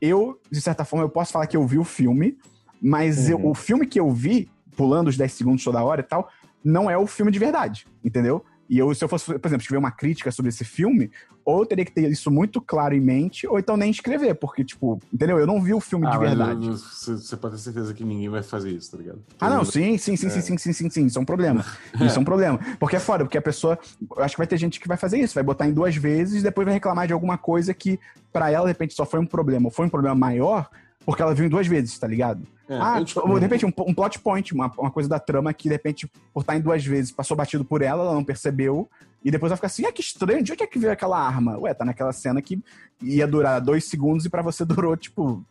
Eu, 0.00 0.40
de 0.48 0.60
certa 0.60 0.84
forma, 0.84 1.04
eu 1.04 1.08
posso 1.08 1.32
falar 1.32 1.48
que 1.48 1.56
eu 1.56 1.66
vi 1.66 1.78
o 1.78 1.84
filme, 1.84 2.38
mas 2.80 3.26
uhum. 3.26 3.30
eu, 3.30 3.46
o 3.46 3.54
filme 3.54 3.86
que 3.86 3.98
eu 3.98 4.10
vi, 4.10 4.50
pulando 4.76 5.08
os 5.08 5.16
10 5.16 5.32
segundos 5.32 5.64
toda 5.64 5.82
hora 5.82 6.00
e 6.00 6.04
tal, 6.04 6.30
não 6.64 6.90
é 6.90 6.96
o 6.96 7.06
filme 7.06 7.30
de 7.30 7.38
verdade, 7.38 7.86
entendeu? 8.04 8.44
E 8.68 8.78
eu, 8.78 8.94
se 8.94 9.02
eu 9.02 9.08
fosse, 9.08 9.24
por 9.24 9.48
exemplo, 9.48 9.62
escrever 9.62 9.78
uma 9.78 9.90
crítica 9.90 10.30
sobre 10.30 10.50
esse 10.50 10.62
filme, 10.62 11.10
ou 11.42 11.60
eu 11.60 11.66
teria 11.66 11.82
que 11.86 11.90
ter 11.90 12.10
isso 12.10 12.30
muito 12.30 12.60
claro 12.60 12.94
em 12.94 13.00
mente, 13.00 13.46
ou 13.46 13.58
então 13.58 13.74
nem 13.78 13.90
escrever, 13.90 14.34
porque, 14.34 14.62
tipo, 14.62 15.00
entendeu? 15.10 15.38
Eu 15.38 15.46
não 15.46 15.62
vi 15.62 15.72
o 15.72 15.80
filme 15.80 16.06
ah, 16.06 16.10
de 16.10 16.18
verdade. 16.18 16.68
Você 16.68 17.36
pode 17.38 17.56
ter 17.56 17.62
certeza 17.62 17.94
que 17.94 18.04
ninguém 18.04 18.28
vai 18.28 18.42
fazer 18.42 18.70
isso, 18.70 18.90
tá 18.90 18.98
ligado? 18.98 19.20
Ah, 19.40 19.48
não, 19.48 19.64
sim, 19.64 19.96
sim, 19.96 20.14
sim, 20.14 20.26
é. 20.26 20.30
sim, 20.30 20.40
sim, 20.42 20.58
sim, 20.58 20.72
sim, 20.74 20.90
sim, 20.90 21.06
isso 21.06 21.18
é 21.18 21.22
um 21.22 21.24
problema. 21.24 21.64
Isso 21.98 22.18
é 22.18 22.20
um 22.20 22.24
problema. 22.24 22.60
Porque 22.78 22.96
é 22.96 23.00
foda, 23.00 23.24
porque 23.24 23.38
a 23.38 23.42
pessoa. 23.42 23.78
Eu 24.16 24.22
acho 24.22 24.34
que 24.34 24.38
vai 24.38 24.46
ter 24.46 24.58
gente 24.58 24.78
que 24.78 24.86
vai 24.86 24.96
fazer 24.96 25.18
isso, 25.18 25.34
vai 25.34 25.42
botar 25.42 25.66
em 25.66 25.72
duas 25.72 25.96
vezes, 25.96 26.42
depois 26.42 26.64
vai 26.66 26.74
reclamar 26.74 27.06
de 27.06 27.12
alguma 27.12 27.38
coisa 27.38 27.72
que, 27.72 27.98
para 28.32 28.50
ela, 28.50 28.66
de 28.66 28.72
repente, 28.72 28.94
só 28.94 29.06
foi 29.06 29.18
um 29.18 29.26
problema, 29.26 29.66
ou 29.66 29.70
foi 29.70 29.86
um 29.86 29.88
problema 29.88 30.14
maior, 30.14 30.68
porque 31.08 31.22
ela 31.22 31.34
viu 31.34 31.46
em 31.46 31.48
duas 31.48 31.66
vezes, 31.66 31.98
tá 31.98 32.06
ligado? 32.06 32.46
É, 32.68 32.76
ah, 32.76 33.02
ou, 33.24 33.36
de 33.36 33.40
repente, 33.40 33.64
um, 33.64 33.72
um 33.78 33.94
plot 33.94 34.18
point, 34.18 34.52
uma, 34.52 34.70
uma 34.76 34.90
coisa 34.90 35.08
da 35.08 35.18
trama 35.18 35.54
que, 35.54 35.66
de 35.66 35.74
repente, 35.74 36.06
por 36.34 36.40
estar 36.42 36.54
em 36.54 36.60
duas 36.60 36.84
vezes, 36.84 37.10
passou 37.10 37.34
batido 37.34 37.64
por 37.64 37.80
ela, 37.80 38.04
ela 38.04 38.12
não 38.12 38.22
percebeu, 38.22 38.86
e 39.24 39.30
depois 39.30 39.50
ela 39.50 39.56
fica 39.56 39.68
assim, 39.68 39.86
ah, 39.86 39.90
que 39.90 40.02
estranho, 40.02 40.42
de 40.42 40.52
onde 40.52 40.62
é 40.62 40.66
que 40.66 40.78
veio 40.78 40.92
aquela 40.92 41.18
arma? 41.18 41.56
Ué, 41.60 41.72
tá 41.72 41.82
naquela 41.82 42.12
cena 42.12 42.42
que 42.42 42.62
ia 43.02 43.26
durar 43.26 43.58
dois 43.58 43.86
segundos 43.86 44.26
e 44.26 44.28
pra 44.28 44.42
você 44.42 44.66
durou, 44.66 44.94
tipo, 44.98 45.42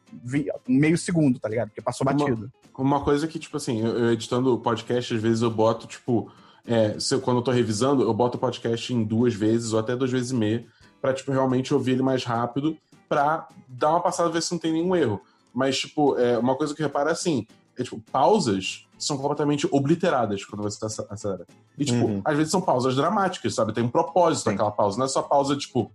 meio 0.67 0.95
segundo, 0.95 1.39
tá 1.39 1.49
ligado? 1.49 1.69
Porque 1.69 1.81
passou 1.81 2.05
Uma- 2.05 2.13
batido. 2.13 2.51
Uma 2.77 3.03
coisa 3.03 3.27
que, 3.27 3.39
tipo 3.39 3.57
assim, 3.57 3.81
eu, 3.83 3.97
eu 3.97 4.11
editando 4.11 4.53
o 4.53 4.59
podcast, 4.59 5.15
às 5.15 5.19
vezes 5.19 5.41
eu 5.41 5.49
boto, 5.49 5.87
tipo, 5.87 6.31
é, 6.67 6.95
eu- 7.11 7.19
quando 7.21 7.37
eu 7.37 7.43
tô 7.43 7.49
revisando, 7.49 8.03
eu 8.03 8.13
boto 8.13 8.37
o 8.37 8.39
podcast 8.39 8.93
em 8.93 9.03
duas 9.03 9.33
vezes 9.33 9.73
ou 9.73 9.79
até 9.79 9.95
duas 9.95 10.11
vezes 10.11 10.29
e 10.29 10.35
meia, 10.35 10.67
pra, 11.01 11.15
tipo, 11.15 11.31
realmente 11.31 11.73
ouvir 11.73 11.93
ele 11.93 12.03
mais 12.03 12.23
rápido, 12.23 12.77
pra 13.09 13.47
dar 13.67 13.89
uma 13.89 14.01
passada, 14.01 14.29
ver 14.29 14.43
se 14.43 14.51
não 14.51 14.59
tem 14.59 14.71
nenhum 14.71 14.95
erro. 14.95 15.19
Mas, 15.57 15.79
tipo, 15.79 16.15
é, 16.19 16.37
uma 16.37 16.55
coisa 16.55 16.75
que 16.75 16.83
eu 16.83 16.85
reparo 16.85 17.09
é 17.09 17.13
assim, 17.13 17.47
é, 17.75 17.81
tipo, 17.81 17.99
pausas 18.11 18.85
são 18.95 19.17
completamente 19.17 19.67
obliteradas 19.71 20.45
quando 20.45 20.61
você 20.61 20.79
tá 20.79 20.85
ace- 20.85 21.07
acelera. 21.09 21.47
E, 21.75 21.83
tipo, 21.83 22.05
Uhum. 22.05 22.21
às 22.23 22.37
vezes 22.37 22.51
são 22.51 22.61
pausas 22.61 22.95
dramáticas, 22.95 23.55
sabe? 23.55 23.73
Tem 23.73 23.83
um 23.83 23.89
propósito 23.89 24.43
Sim. 24.43 24.49
naquela 24.51 24.69
pausa, 24.69 24.99
não 24.99 25.05
é 25.05 25.09
só 25.09 25.23
pausa, 25.23 25.55
tipo, 25.57 25.91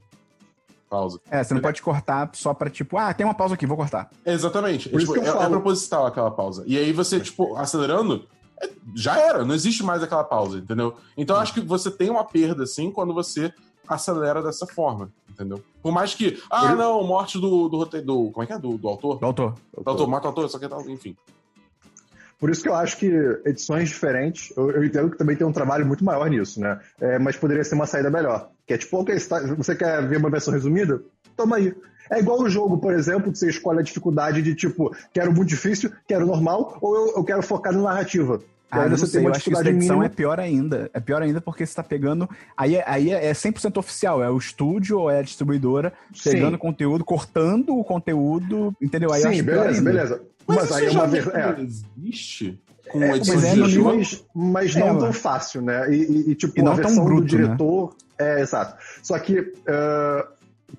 pausa. 0.90 1.20
É, 1.30 1.44
você 1.44 1.54
não 1.54 1.60
pode 1.60 1.80
cortar 1.80 2.28
só 2.34 2.52
pra, 2.52 2.68
tipo, 2.68 2.96
ah, 2.98 3.14
tem 3.14 3.24
uma 3.24 3.34
pausa 3.34 3.54
aqui, 3.54 3.64
vou 3.64 3.76
cortar. 3.76 4.10
Exatamente. 4.26 4.88
Por 4.88 4.98
É, 4.98 5.02
isso 5.04 5.12
tipo, 5.12 5.24
que 5.24 5.30
eu 5.30 5.40
é, 5.40 5.44
é 5.44 5.48
proposital 5.48 6.06
aquela 6.06 6.30
pausa. 6.32 6.64
E 6.66 6.76
aí 6.76 6.92
você, 6.92 7.20
tipo, 7.20 7.54
acelerando, 7.56 8.26
é- 8.60 8.68
já 8.96 9.16
era, 9.16 9.44
não 9.44 9.54
existe 9.54 9.84
mais 9.84 10.02
aquela 10.02 10.24
pausa, 10.24 10.58
entendeu? 10.58 10.96
Então 11.16 11.36
eu 11.36 11.40
acho 11.42 11.54
que 11.54 11.60
você 11.60 11.88
tem 11.88 12.10
uma 12.10 12.24
perda, 12.24 12.64
assim, 12.64 12.90
quando 12.90 13.14
você 13.14 13.52
acelera 13.86 14.42
dessa 14.42 14.66
forma, 14.66 15.12
entendeu? 15.42 15.62
Por 15.82 15.92
mais 15.92 16.14
que, 16.14 16.40
ah, 16.50 16.74
não, 16.74 17.04
morte 17.04 17.38
do, 17.38 17.68
do 17.68 17.76
roteiro, 17.76 18.06
do, 18.06 18.30
como 18.30 18.44
é 18.44 18.46
que 18.46 18.52
é? 18.52 18.58
Do, 18.58 18.78
do 18.78 18.88
autor? 18.88 19.18
Do 19.18 19.26
autor. 19.26 19.54
Do 19.76 19.88
autor, 19.90 20.08
mata 20.08 20.26
o 20.26 20.28
autor, 20.28 20.48
só 20.48 20.58
que 20.58 20.68
tal, 20.68 20.80
enfim. 20.88 21.16
Por 22.38 22.50
isso 22.50 22.62
que 22.62 22.68
eu 22.68 22.74
acho 22.74 22.96
que 22.96 23.06
edições 23.44 23.88
diferentes, 23.88 24.52
eu, 24.56 24.70
eu 24.72 24.84
entendo 24.84 25.10
que 25.10 25.16
também 25.16 25.36
tem 25.36 25.46
um 25.46 25.52
trabalho 25.52 25.86
muito 25.86 26.04
maior 26.04 26.28
nisso, 26.28 26.60
né? 26.60 26.80
É, 27.00 27.16
mas 27.18 27.36
poderia 27.36 27.62
ser 27.62 27.76
uma 27.76 27.86
saída 27.86 28.10
melhor. 28.10 28.50
Que 28.66 28.74
é 28.74 28.78
tipo, 28.78 29.00
ok, 29.00 29.16
você, 29.16 29.28
tá- 29.28 29.74
quer 29.76 30.08
ver 30.08 30.16
uma 30.16 30.28
versão 30.28 30.52
resumida? 30.52 31.00
Toma 31.36 31.56
aí. 31.56 31.72
É 32.10 32.18
igual 32.18 32.42
no 32.42 32.50
jogo, 32.50 32.78
por 32.78 32.92
exemplo, 32.94 33.30
que 33.30 33.38
você 33.38 33.48
escolhe 33.48 33.78
a 33.78 33.82
dificuldade 33.82 34.42
de 34.42 34.54
tipo, 34.54 34.94
quero 35.12 35.32
muito 35.32 35.48
difícil, 35.48 35.92
quero 36.06 36.26
normal, 36.26 36.76
ou 36.80 36.94
eu, 36.96 37.16
eu 37.18 37.24
quero 37.24 37.42
focar 37.42 37.72
na 37.72 37.80
narrativa. 37.80 38.40
Ah, 38.72 38.88
não 38.88 38.96
você 38.96 39.06
sei, 39.06 39.20
tem 39.20 39.28
eu 39.28 39.34
acho 39.34 39.44
que 39.44 39.52
isso 39.52 39.62
da 39.64 39.70
edição 39.70 39.96
mínima. 39.96 40.06
é 40.06 40.08
pior 40.08 40.40
ainda. 40.40 40.90
É 40.94 41.00
pior 41.00 41.20
ainda 41.22 41.40
porque 41.40 41.66
você 41.66 41.74
tá 41.74 41.82
pegando. 41.82 42.28
Aí, 42.56 42.76
é- 42.76 42.84
aí 42.86 43.10
é 43.10 43.32
100% 43.34 43.76
oficial, 43.78 44.22
é 44.22 44.30
o 44.30 44.38
estúdio 44.38 44.98
ou 44.98 45.10
é 45.10 45.18
a 45.18 45.22
distribuidora 45.22 45.92
pegando 46.24 46.52
Sim, 46.52 46.58
conteúdo, 46.58 47.04
cortando 47.04 47.76
o 47.76 47.84
conteúdo, 47.84 48.74
entendeu? 48.80 49.12
Aí 49.12 49.20
sim 49.20 49.42
beleza, 49.42 49.68
ainda. 49.68 49.82
beleza. 49.82 50.22
Mas, 50.46 50.72
aí 50.72 50.86
é 50.86 50.90
uma 50.90 51.00
já 51.00 51.06
ver... 51.06 51.28
é. 51.36 51.60
existe 51.60 52.58
com 52.88 53.02
É, 53.02 53.16
edição 53.16 53.34
mas 53.36 53.44
é 53.44 53.54
de 53.54 53.78
mas, 53.80 54.24
mas 54.34 54.76
É, 54.76 54.80
não 54.80 54.86
mano. 54.88 55.00
tão 55.00 55.12
fácil, 55.12 55.60
né? 55.62 55.94
E, 55.94 56.02
e- 56.02 56.30
e, 56.30 56.34
tipo, 56.34 56.58
E 56.58 56.62
não 56.62 56.72
a 56.72 56.74
tão 56.74 56.84
versão 56.84 57.04
bruto, 57.04 57.20
do 57.22 57.26
diretor. 57.28 57.94
É, 58.18 58.40
exato. 58.40 58.76
Só 59.02 59.18
que 59.18 59.52
é, 59.66 60.26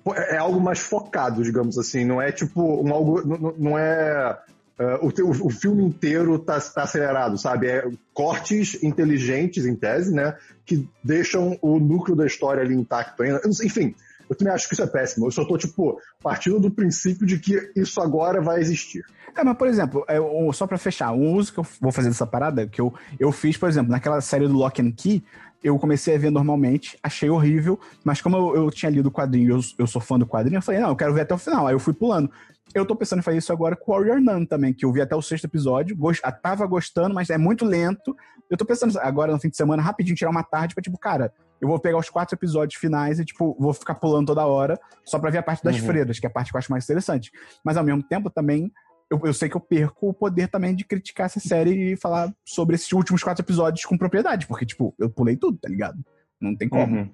pô, 0.02 0.14
é 0.14 0.36
algo 0.36 0.60
mais 0.60 0.80
focado, 0.80 1.42
digamos 1.42 1.78
assim. 1.78 2.04
Não 2.04 2.20
é 2.20 2.30
tipo 2.32 2.60
um 2.82 2.92
algo. 2.92 3.26
Não, 3.26 3.54
não 3.56 3.78
é. 3.78 4.36
É, 4.78 4.94
o, 5.02 5.30
o 5.46 5.50
filme 5.50 5.84
inteiro 5.84 6.38
tá, 6.38 6.60
tá 6.60 6.82
acelerado, 6.82 7.38
sabe? 7.38 7.68
É 7.68 7.88
cortes 8.12 8.82
inteligentes, 8.82 9.66
em 9.66 9.74
tese, 9.76 10.12
né? 10.14 10.36
Que 10.66 10.88
deixam 11.02 11.58
o 11.62 11.78
núcleo 11.78 12.16
da 12.16 12.26
história 12.26 12.62
ali 12.62 12.74
intacto 12.74 13.22
ainda. 13.22 13.40
Eu 13.44 13.50
Enfim, 13.64 13.94
eu 14.28 14.34
também 14.36 14.52
acho 14.52 14.66
que 14.68 14.74
isso 14.74 14.82
é 14.82 14.86
péssimo. 14.86 15.26
Eu 15.26 15.30
só 15.30 15.44
tô, 15.44 15.56
tipo, 15.58 15.98
partindo 16.22 16.58
do 16.58 16.70
princípio 16.70 17.26
de 17.26 17.38
que 17.38 17.70
isso 17.76 18.00
agora 18.00 18.40
vai 18.40 18.60
existir. 18.60 19.04
É, 19.36 19.42
mas, 19.44 19.56
por 19.56 19.66
exemplo, 19.68 20.04
é, 20.08 20.20
o- 20.20 20.52
só 20.52 20.66
pra 20.66 20.78
fechar, 20.78 21.12
um 21.12 21.34
uso 21.34 21.52
que 21.52 21.58
eu 21.58 21.66
vou 21.80 21.90
fazer 21.92 22.08
dessa 22.08 22.26
parada, 22.26 22.66
que 22.66 22.80
eu, 22.80 22.92
eu 23.18 23.30
fiz, 23.32 23.56
por 23.56 23.68
exemplo, 23.68 23.90
naquela 23.90 24.20
série 24.20 24.46
do 24.46 24.54
Lock 24.54 24.80
and 24.80 24.92
Key, 24.92 25.24
eu 25.62 25.78
comecei 25.78 26.14
a 26.14 26.18
ver 26.18 26.30
normalmente, 26.30 26.96
achei 27.02 27.28
horrível, 27.30 27.80
mas 28.04 28.20
como 28.20 28.36
eu, 28.36 28.54
eu 28.64 28.70
tinha 28.70 28.90
lido 28.90 29.08
o 29.08 29.10
quadrinho, 29.12 29.56
eu, 29.56 29.60
eu 29.78 29.86
sou 29.86 30.00
fã 30.00 30.18
do 30.18 30.26
quadrinho, 30.26 30.58
eu 30.58 30.62
falei, 30.62 30.80
não, 30.80 30.90
eu 30.90 30.96
quero 30.96 31.14
ver 31.14 31.22
até 31.22 31.34
o 31.34 31.38
final. 31.38 31.66
Aí 31.66 31.74
eu 31.74 31.80
fui 31.80 31.94
pulando. 31.94 32.30
Eu 32.74 32.84
tô 32.84 32.96
pensando 32.96 33.20
em 33.20 33.22
fazer 33.22 33.38
isso 33.38 33.52
agora 33.52 33.76
com 33.76 33.92
Warrior 33.92 34.20
Nun 34.20 34.44
também, 34.44 34.74
que 34.74 34.84
eu 34.84 34.92
vi 34.92 35.00
até 35.00 35.14
o 35.14 35.22
sexto 35.22 35.44
episódio, 35.44 35.96
gost, 35.96 36.20
ah, 36.24 36.32
tava 36.32 36.66
gostando, 36.66 37.14
mas 37.14 37.30
é 37.30 37.38
muito 37.38 37.64
lento. 37.64 38.16
Eu 38.50 38.56
tô 38.56 38.64
pensando 38.64 38.98
agora 38.98 39.32
no 39.32 39.38
fim 39.38 39.48
de 39.48 39.56
semana, 39.56 39.82
rapidinho, 39.82 40.16
tirar 40.16 40.30
uma 40.30 40.42
tarde 40.42 40.74
pra, 40.74 40.82
tipo, 40.82 40.98
cara, 40.98 41.32
eu 41.60 41.68
vou 41.68 41.78
pegar 41.78 41.98
os 41.98 42.10
quatro 42.10 42.34
episódios 42.34 42.78
finais 42.78 43.20
e, 43.20 43.24
tipo, 43.24 43.56
vou 43.58 43.72
ficar 43.72 43.94
pulando 43.94 44.26
toda 44.26 44.44
hora, 44.44 44.78
só 45.04 45.18
pra 45.18 45.30
ver 45.30 45.38
a 45.38 45.42
parte 45.42 45.62
das 45.62 45.78
Uhum. 45.80 45.86
freiras, 45.86 46.18
que 46.18 46.26
é 46.26 46.28
a 46.28 46.32
parte 46.32 46.50
que 46.50 46.56
eu 46.56 46.58
acho 46.58 46.70
mais 46.70 46.84
interessante. 46.84 47.30
Mas 47.64 47.76
ao 47.76 47.84
mesmo 47.84 48.02
tempo 48.02 48.28
também 48.28 48.70
eu, 49.10 49.20
eu 49.24 49.34
sei 49.34 49.48
que 49.48 49.56
eu 49.56 49.60
perco 49.60 50.08
o 50.08 50.14
poder 50.14 50.48
também 50.48 50.74
de 50.74 50.84
criticar 50.84 51.26
essa 51.26 51.38
série 51.38 51.92
e 51.92 51.96
falar 51.96 52.34
sobre 52.44 52.74
esses 52.74 52.90
últimos 52.92 53.22
quatro 53.22 53.44
episódios 53.44 53.84
com 53.84 53.96
propriedade, 53.96 54.46
porque, 54.46 54.66
tipo, 54.66 54.94
eu 54.98 55.08
pulei 55.08 55.36
tudo, 55.36 55.58
tá 55.58 55.68
ligado? 55.68 56.04
Não 56.40 56.56
tem 56.56 56.68
como. 56.68 56.96
Uhum. 56.96 57.10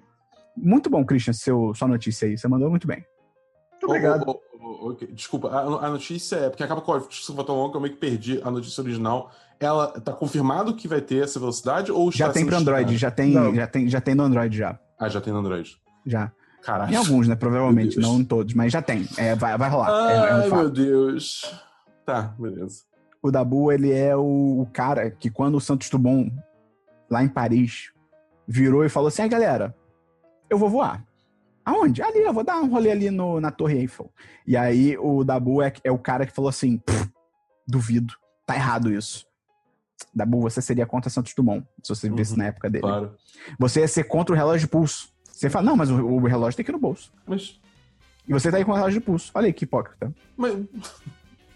Muito 0.57 0.89
bom, 0.89 1.05
Christian, 1.05 1.33
seu, 1.33 1.73
sua 1.75 1.87
notícia 1.87 2.27
aí. 2.27 2.37
Você 2.37 2.47
mandou 2.47 2.69
muito 2.69 2.87
bem. 2.87 3.05
Muito 3.81 3.85
obrigado. 3.85 4.29
Ô, 4.29 4.41
ô, 4.59 4.89
ok, 4.91 5.07
Desculpa, 5.11 5.49
a, 5.49 5.87
a 5.87 5.89
notícia 5.89 6.35
é. 6.35 6.49
Porque 6.49 6.63
acaba 6.63 6.81
com 6.81 6.93
a 6.93 7.01
foi 7.01 7.45
tão 7.45 7.55
longa 7.55 7.71
que 7.71 7.77
eu 7.77 7.81
meio 7.81 7.93
que 7.93 7.99
perdi 7.99 8.39
a 8.43 8.51
notícia 8.51 8.81
original. 8.81 9.31
Ela 9.59 9.87
tá 9.87 10.11
confirmado 10.11 10.75
que 10.75 10.87
vai 10.87 11.01
ter 11.01 11.23
essa 11.23 11.39
velocidade 11.39 11.91
ou 11.91 12.11
Já 12.11 12.29
tem 12.29 12.45
pro 12.45 12.55
Android, 12.55 12.97
já 12.97 13.11
tem, 13.11 13.31
Não. 13.31 13.53
já 13.53 13.67
tem, 13.67 13.87
já 13.87 14.01
tem 14.01 14.15
no 14.15 14.23
Android 14.23 14.57
já. 14.57 14.79
Ah, 14.99 15.07
já 15.07 15.21
tem 15.21 15.31
no 15.31 15.39
Android. 15.39 15.77
Já. 16.05 16.31
Caralho. 16.63 16.93
Em 16.93 16.95
alguns, 16.95 17.27
né? 17.27 17.35
Provavelmente, 17.35 17.99
não 17.99 18.19
em 18.19 18.23
todos, 18.23 18.53
mas 18.53 18.71
já 18.71 18.81
tem. 18.81 19.07
É, 19.17 19.35
vai, 19.35 19.57
vai 19.57 19.69
rolar. 19.69 20.11
É, 20.11 20.15
é 20.15 20.35
um 20.35 20.41
Ai, 20.41 20.49
meu 20.49 20.69
Deus. 20.69 21.51
Tá, 22.05 22.33
beleza. 22.37 22.83
O 23.21 23.31
Dabu, 23.31 23.71
ele 23.71 23.91
é 23.91 24.15
o, 24.15 24.61
o 24.61 24.67
cara 24.71 25.09
que 25.11 25.29
quando 25.29 25.55
o 25.55 25.61
Santos 25.61 25.89
Dumont, 25.89 26.31
lá 27.09 27.23
em 27.23 27.27
Paris, 27.27 27.91
virou 28.47 28.83
e 28.83 28.89
falou 28.89 29.07
assim: 29.07 29.21
ah, 29.21 29.27
galera, 29.27 29.75
eu 30.49 30.57
vou 30.57 30.69
voar. 30.69 31.03
Aonde? 31.65 32.01
Ali, 32.01 32.19
eu 32.19 32.33
vou 32.33 32.43
dar 32.43 32.59
um 32.59 32.69
rolê 32.69 32.91
ali 32.91 33.11
no, 33.11 33.39
na 33.39 33.51
Torre 33.51 33.77
Eiffel. 33.79 34.11
E 34.47 34.57
aí 34.57 34.97
o 34.97 35.23
Dabu 35.23 35.61
é, 35.61 35.71
é 35.83 35.91
o 35.91 35.97
cara 35.97 36.25
que 36.25 36.33
falou 36.33 36.49
assim: 36.49 36.77
"Pff, 36.77 37.09
duvido, 37.67 38.13
tá 38.45 38.55
errado 38.55 38.91
isso. 38.91 39.25
Dabu, 40.13 40.41
você 40.41 40.61
seria 40.61 40.85
contra 40.85 41.09
Santos 41.09 41.33
Dumont, 41.35 41.65
se 41.83 41.89
você 41.93 42.09
vivesse 42.09 42.31
Uhum, 42.31 42.37
na 42.39 42.45
época 42.45 42.69
dele. 42.69 42.81
Claro. 42.81 43.15
Você 43.59 43.79
ia 43.81 43.87
ser 43.87 44.03
contra 44.05 44.33
o 44.33 44.37
relógio 44.37 44.61
de 44.61 44.67
pulso. 44.67 45.09
Você 45.31 45.49
fala, 45.49 45.65
não, 45.65 45.75
mas 45.77 45.89
o, 45.91 45.95
o 46.05 46.25
relógio 46.27 46.57
tem 46.57 46.65
que 46.65 46.71
ir 46.71 46.73
no 46.73 46.79
bolso. 46.79 47.11
Mas. 47.25 47.59
E 48.27 48.33
você 48.33 48.49
tá 48.51 48.57
aí 48.57 48.65
com 48.65 48.71
o 48.71 48.75
relógio 48.75 48.99
de 48.99 49.05
pulso. 49.05 49.31
Olha 49.33 49.45
aí 49.47 49.53
que 49.53 49.63
hipócrita. 49.65 50.11
mas 50.35 50.55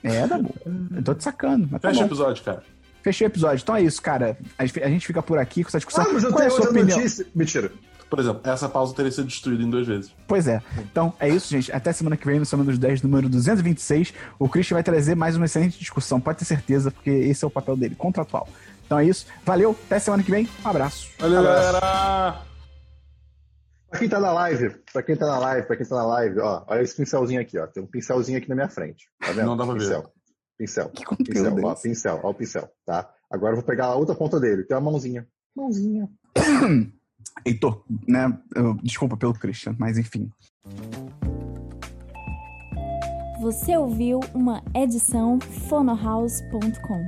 É, 0.03 0.25
Dabu. 0.27 0.53
Eu 0.95 1.03
tô 1.03 1.13
te 1.15 1.23
sacando. 1.23 1.67
Mas 1.71 1.81
tá 1.81 1.89
fecha 1.89 1.99
o 1.99 2.03
bom. 2.03 2.07
episódio, 2.07 2.43
cara. 2.43 2.63
Fechei 3.03 3.27
o 3.27 3.29
episódio. 3.29 3.61
Então 3.63 3.75
é 3.75 3.81
isso, 3.81 4.01
cara. 4.01 4.37
A 4.57 4.65
gente 4.65 5.05
fica 5.05 5.21
por 5.21 5.37
aqui 5.37 5.63
com 5.63 5.67
essa 5.69 5.77
discussão. 5.79 6.05
Ah, 6.07 6.13
mas 6.13 6.23
eu 6.23 6.31
Qual 6.31 6.41
é 6.41 6.45
a 6.45 6.49
tenho 6.49 6.51
sua 6.57 6.65
outra 6.67 6.79
opinião? 6.81 6.97
notícia. 6.97 7.25
Mentira. 7.35 7.71
Por 8.09 8.19
exemplo, 8.19 8.41
essa 8.45 8.69
pausa 8.69 8.93
teria 8.95 9.11
sido 9.11 9.25
destruída 9.27 9.63
em 9.63 9.69
duas 9.69 9.85
vezes. 9.87 10.13
Pois 10.27 10.47
é. 10.47 10.61
Então, 10.79 11.13
é 11.19 11.27
isso, 11.27 11.49
gente. 11.49 11.71
Até 11.71 11.91
semana 11.91 12.15
que 12.15 12.25
vem, 12.25 12.39
no 12.39 12.45
Semana 12.45 12.69
dos 12.69 12.77
10, 12.79 13.01
número 13.01 13.27
226. 13.27 14.13
O 14.39 14.47
Christian 14.47 14.75
vai 14.75 14.83
trazer 14.83 15.15
mais 15.15 15.35
uma 15.35 15.45
excelente 15.45 15.77
discussão, 15.79 16.21
pode 16.21 16.39
ter 16.39 16.45
certeza, 16.45 16.91
porque 16.91 17.09
esse 17.09 17.43
é 17.43 17.47
o 17.47 17.51
papel 17.51 17.75
dele, 17.75 17.95
contratual. 17.95 18.47
Então 18.85 18.99
é 18.99 19.05
isso. 19.05 19.25
Valeu, 19.43 19.75
até 19.87 19.97
semana 19.99 20.21
que 20.23 20.29
vem. 20.31 20.47
Um 20.63 20.69
abraço. 20.69 21.09
Valeu, 21.19 21.39
Abraço. 21.39 21.73
galera! 21.73 22.41
Pra 23.89 23.99
quem 23.99 24.09
tá 24.09 24.19
na 24.19 24.31
live, 24.33 24.69
pra 24.91 25.03
quem 25.03 25.15
tá 25.15 25.25
na 25.25 25.39
live, 25.39 25.67
pra 25.67 25.75
quem 25.77 25.85
tá 25.85 25.95
na 25.95 26.05
live, 26.05 26.39
ó, 26.39 26.63
olha 26.67 26.81
esse 26.81 26.95
pincelzinho 26.95 27.39
aqui, 27.41 27.57
ó. 27.57 27.65
Tem 27.67 27.81
um 27.81 27.87
pincelzinho 27.87 28.37
aqui 28.37 28.49
na 28.49 28.55
minha 28.55 28.69
frente. 28.69 29.07
Tá 29.19 29.31
vendo? 29.31 29.45
Não 29.45 29.57
dá 29.57 29.63
pra 29.65 29.73
ver. 29.73 29.79
pincel. 29.79 30.11
Pincel. 30.57 30.89
Que 30.89 31.23
Pincel, 31.23 31.57
é 31.59 31.61
ó, 31.65 31.73
esse? 31.73 31.81
pincel, 31.83 32.19
ó 32.23 32.29
o 32.29 32.33
pincel, 32.33 32.69
tá? 32.85 33.09
Agora 33.31 33.53
eu 33.53 33.57
vou 33.57 33.65
pegar 33.65 33.85
a 33.85 33.95
outra 33.95 34.13
ponta 34.15 34.39
dele. 34.39 34.63
Tem 34.63 34.75
uma 34.77 34.91
mãozinha. 34.91 35.27
Mãozinha. 35.55 36.09
Heitor, 37.45 37.83
né? 38.07 38.37
desculpa 38.81 39.17
pelo 39.17 39.33
Christian, 39.33 39.75
mas 39.77 39.97
enfim. 39.97 40.29
Você 43.41 43.77
ouviu 43.77 44.21
uma 44.33 44.63
edição 44.73 45.39
fonohouse.com. 45.69 47.05